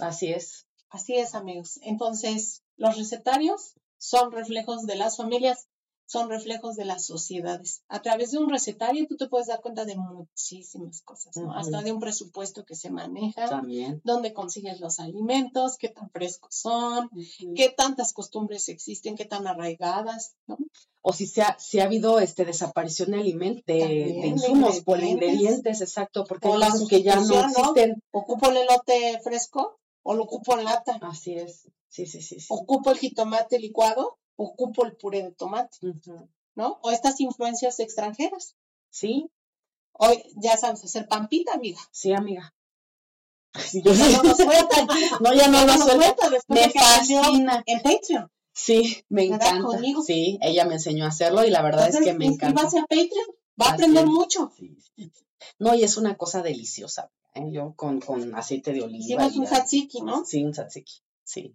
Así 0.00 0.32
es. 0.32 0.66
Así 0.88 1.14
es, 1.16 1.34
amigos. 1.36 1.78
Entonces, 1.82 2.62
los 2.76 2.96
recetarios 2.96 3.74
son 3.98 4.32
reflejos 4.32 4.82
de 4.86 4.96
las 4.96 5.16
familias, 5.16 5.68
son 6.10 6.28
reflejos 6.28 6.74
de 6.74 6.84
las 6.84 7.06
sociedades. 7.06 7.84
A 7.86 8.02
través 8.02 8.32
de 8.32 8.38
un 8.38 8.50
recetario 8.50 9.06
tú 9.08 9.16
te 9.16 9.28
puedes 9.28 9.46
dar 9.46 9.60
cuenta 9.60 9.84
de 9.84 9.94
muchísimas 9.94 11.02
cosas, 11.02 11.36
¿no? 11.36 11.54
Hasta 11.54 11.82
de 11.82 11.92
un 11.92 12.00
presupuesto 12.00 12.64
que 12.64 12.74
se 12.74 12.90
maneja, 12.90 13.48
También. 13.48 14.00
dónde 14.02 14.32
consigues 14.32 14.80
los 14.80 14.98
alimentos, 14.98 15.76
qué 15.78 15.88
tan 15.88 16.10
frescos 16.10 16.52
son, 16.52 17.10
qué 17.54 17.72
tantas 17.76 18.12
costumbres 18.12 18.68
existen, 18.68 19.14
qué 19.14 19.24
tan 19.24 19.46
arraigadas, 19.46 20.34
¿no? 20.48 20.58
O 21.00 21.12
si 21.12 21.26
se 21.26 21.42
ha, 21.42 21.56
si 21.60 21.78
ha 21.78 21.84
habido 21.84 22.18
este 22.18 22.44
desaparición 22.44 23.12
de 23.12 23.20
alimentos, 23.20 23.64
de, 23.64 23.76
de 23.76 24.26
insumos, 24.26 24.80
por 24.80 25.00
ingredientes. 25.00 25.80
exacto, 25.80 26.24
porque 26.28 26.48
hay 26.48 26.58
la 26.58 26.70
cosas 26.70 26.88
que 26.88 27.04
ya 27.04 27.20
no 27.20 27.40
existen. 27.40 28.02
Ocupo 28.10 28.50
el 28.50 28.56
elote 28.56 29.20
fresco 29.22 29.78
o 30.02 30.14
lo 30.14 30.24
ocupo 30.24 30.58
en 30.58 30.64
lata, 30.64 30.98
Así 31.02 31.34
es. 31.34 31.68
Sí, 31.88 32.06
sí, 32.06 32.20
sí, 32.20 32.40
sí. 32.40 32.46
ocupo 32.50 32.90
el 32.90 32.98
jitomate 32.98 33.60
licuado, 33.60 34.18
ocupo 34.44 34.84
el 34.86 34.96
puré 34.96 35.22
de 35.22 35.32
tomate. 35.32 35.78
¿no? 36.54 36.78
O 36.82 36.90
estas 36.90 37.20
influencias 37.20 37.78
extranjeras. 37.80 38.56
Sí, 38.90 39.30
Hoy 39.92 40.22
ya 40.36 40.56
sabes 40.56 40.82
hacer 40.84 41.06
pampita, 41.08 41.52
amiga. 41.54 41.78
sí, 41.90 42.12
amiga. 42.12 42.54
Sí, 43.58 43.82
yo 43.84 43.92
Ya 43.94 44.22
no 44.22 44.22
nos. 44.22 44.38
No, 45.20 45.34
ya 45.34 45.48
no 45.48 45.60
lo 45.60 45.66
nos 45.66 45.84
suelta. 45.84 46.04
sueltan 46.04 46.32
después 46.32 46.60
Me 46.66 46.70
fascina. 46.72 47.62
En 47.66 47.82
Patreon. 47.82 48.30
Sí, 48.52 49.04
me 49.08 49.24
encanta. 49.24 49.60
Conmigo. 49.62 50.02
Sí, 50.02 50.38
ella 50.40 50.64
me 50.64 50.74
enseñó 50.74 51.04
a 51.04 51.08
hacerlo 51.08 51.44
y 51.44 51.50
la 51.50 51.60
verdad 51.62 51.88
es 51.88 51.98
que 51.98 52.14
me 52.14 52.26
encanta. 52.26 52.62
a 52.62 52.64
Patreon. 52.64 53.26
Va 53.60 53.66
a 53.66 53.72
aprender 53.72 54.06
mucho. 54.06 54.52
Sí. 54.56 54.76
No, 55.58 55.74
y 55.74 55.82
es 55.82 55.96
una 55.96 56.16
cosa 56.16 56.42
deliciosa. 56.42 57.10
¿eh? 57.34 57.48
Yo 57.50 57.74
con, 57.74 58.00
con 58.00 58.34
aceite 58.34 58.72
de 58.72 58.82
oliva. 58.82 59.04
Hicimos 59.26 59.34
y 59.34 59.38
un 59.40 59.44
tzatziki, 59.46 60.00
¿no? 60.02 60.24
Sí, 60.24 60.44
un 60.44 60.52
tzatziki. 60.52 61.02
Sí. 61.24 61.54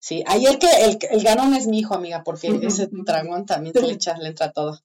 Sí, 0.00 0.22
ayer 0.26 0.58
que 0.58 0.68
el, 0.84 0.98
el 1.10 1.22
ganón 1.22 1.54
es 1.54 1.66
mi 1.66 1.80
hijo, 1.80 1.94
amiga, 1.94 2.22
porque 2.24 2.48
ese 2.62 2.88
dragón 2.90 3.46
también 3.46 3.74
se 3.74 3.82
le 3.82 3.94
echa, 3.94 4.16
le 4.16 4.28
entra 4.28 4.52
todo. 4.52 4.78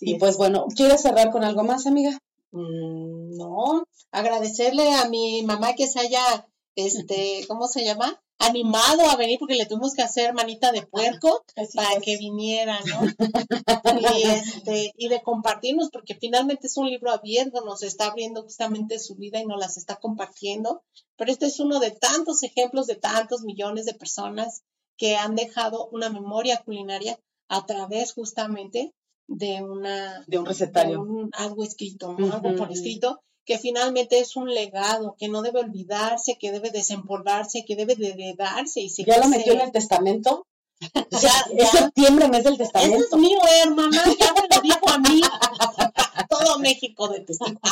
y 0.00 0.14
es. 0.14 0.18
pues 0.20 0.36
bueno, 0.36 0.66
¿quieres 0.76 1.02
cerrar 1.02 1.30
con 1.30 1.42
algo 1.44 1.64
más, 1.64 1.86
amiga? 1.86 2.18
Mm, 2.50 3.36
no, 3.36 3.84
agradecerle 4.10 4.92
a 4.92 5.08
mi 5.08 5.42
mamá 5.42 5.74
que 5.74 5.86
se 5.86 6.00
haya, 6.00 6.46
este, 6.76 7.44
¿cómo 7.48 7.66
se 7.66 7.84
llama? 7.84 8.20
Animado 8.42 9.08
a 9.08 9.16
venir 9.16 9.38
porque 9.38 9.54
le 9.54 9.66
tuvimos 9.66 9.94
que 9.94 10.02
hacer 10.02 10.34
manita 10.34 10.72
de 10.72 10.82
puerco 10.82 11.44
Así 11.56 11.76
para 11.76 11.94
es. 11.94 12.02
que 12.02 12.16
viniera, 12.16 12.78
¿no? 12.80 13.00
Y 14.18 14.22
este, 14.28 14.92
y 14.96 15.08
de 15.08 15.22
compartirnos, 15.22 15.90
porque 15.90 16.14
finalmente 16.14 16.66
es 16.66 16.76
un 16.76 16.88
libro 16.88 17.10
abierto, 17.10 17.64
nos 17.64 17.82
está 17.82 18.06
abriendo 18.06 18.42
justamente 18.42 18.98
su 18.98 19.14
vida 19.16 19.40
y 19.40 19.46
nos 19.46 19.60
las 19.60 19.76
está 19.76 19.96
compartiendo. 19.96 20.82
Pero 21.16 21.30
este 21.30 21.46
es 21.46 21.60
uno 21.60 21.78
de 21.80 21.90
tantos 21.92 22.42
ejemplos 22.42 22.86
de 22.86 22.96
tantos 22.96 23.42
millones 23.42 23.86
de 23.86 23.94
personas 23.94 24.62
que 24.96 25.16
han 25.16 25.34
dejado 25.36 25.88
una 25.92 26.10
memoria 26.10 26.62
culinaria 26.64 27.18
a 27.48 27.64
través 27.66 28.12
justamente 28.12 28.92
de 29.28 29.62
una 29.62 30.24
De 30.26 30.38
un 30.38 30.44
de 30.44 30.48
recetario. 30.50 31.00
un- 31.02 31.30
algo 31.32 31.64
escrito, 31.64 32.12
¿no? 32.18 32.32
Algo 32.32 32.54
por 32.56 32.70
escrito, 32.72 33.20
que 33.44 33.58
finalmente 33.58 34.18
es 34.20 34.36
un 34.36 34.52
legado, 34.52 35.16
que 35.18 35.28
no 35.28 35.42
debe 35.42 35.60
olvidarse, 35.60 36.36
que 36.38 36.52
debe 36.52 36.70
desempolvarse, 36.70 37.64
que 37.66 37.76
debe 37.76 37.96
de 37.96 38.10
heredarse 38.10 38.80
y 38.80 38.88
se 38.90 39.04
¿Ya 39.04 39.18
lo 39.18 39.28
metió 39.28 39.52
en 39.52 39.60
el 39.62 39.72
testamento? 39.72 40.46
Ya, 41.10 41.46
Es 41.56 41.70
septiembre, 41.70 42.26
mes 42.28 42.42
del 42.42 42.54
Ese 42.54 42.64
es 42.64 42.72
testamento. 42.72 43.16
mío, 43.16 43.38
hermana, 43.64 44.02
ya 44.18 44.32
me 44.32 44.48
lo 44.52 44.60
dijo 44.62 44.88
a 44.88 44.98
mí. 44.98 45.20
Todo 46.28 46.58
México 46.58 47.08
de 47.08 47.20
testigo. 47.20 47.60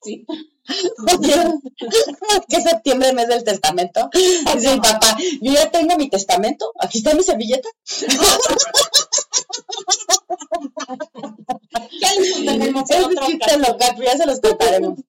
Sí. 0.00 0.24
¿Qué 2.48 2.60
septiembre, 2.62 3.12
mes 3.12 3.28
del 3.28 3.42
testamento? 3.44 4.08
Dice 4.12 4.74
mi 4.74 4.80
papá, 4.80 5.16
yo 5.40 5.52
ya 5.52 5.70
tengo 5.70 5.96
mi 5.96 6.08
testamento, 6.08 6.72
aquí 6.78 6.98
está 6.98 7.14
mi 7.14 7.22
servilleta. 7.22 7.68
Ya 12.00 12.08
en 12.12 12.76
Es 12.76 12.84
chiste 13.26 13.58
local, 13.58 13.96
ya 14.04 14.16
se 14.16 14.26
los 14.26 14.40
contaremos. 14.40 15.00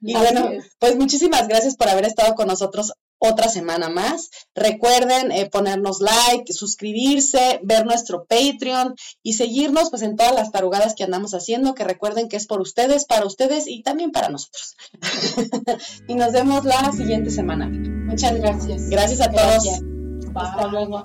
Y 0.00 0.14
Así 0.14 0.24
bueno, 0.24 0.50
es. 0.50 0.64
pues 0.78 0.96
muchísimas 0.96 1.46
gracias 1.46 1.76
por 1.76 1.88
haber 1.88 2.04
estado 2.04 2.34
con 2.34 2.48
nosotros 2.48 2.92
otra 3.18 3.48
semana 3.48 3.88
más. 3.88 4.30
Recuerden 4.54 5.30
eh, 5.30 5.48
ponernos 5.48 6.00
like, 6.00 6.52
suscribirse, 6.52 7.60
ver 7.62 7.86
nuestro 7.86 8.24
Patreon 8.24 8.96
y 9.22 9.34
seguirnos 9.34 9.90
pues 9.90 10.02
en 10.02 10.16
todas 10.16 10.34
las 10.34 10.50
tarugadas 10.50 10.96
que 10.96 11.04
andamos 11.04 11.34
haciendo, 11.34 11.74
que 11.74 11.84
recuerden 11.84 12.28
que 12.28 12.36
es 12.36 12.48
por 12.48 12.60
ustedes, 12.60 13.04
para 13.04 13.24
ustedes 13.24 13.68
y 13.68 13.82
también 13.82 14.10
para 14.10 14.28
nosotros. 14.28 14.74
y 16.08 16.16
nos 16.16 16.32
vemos 16.32 16.64
la 16.64 16.90
siguiente 16.90 17.30
semana. 17.30 17.68
Muchas 17.68 18.34
gracias. 18.34 18.90
Gracias 18.90 19.20
a 19.20 19.30
todos. 19.30 19.68
Hasta 20.34 20.66
luego. 20.66 21.02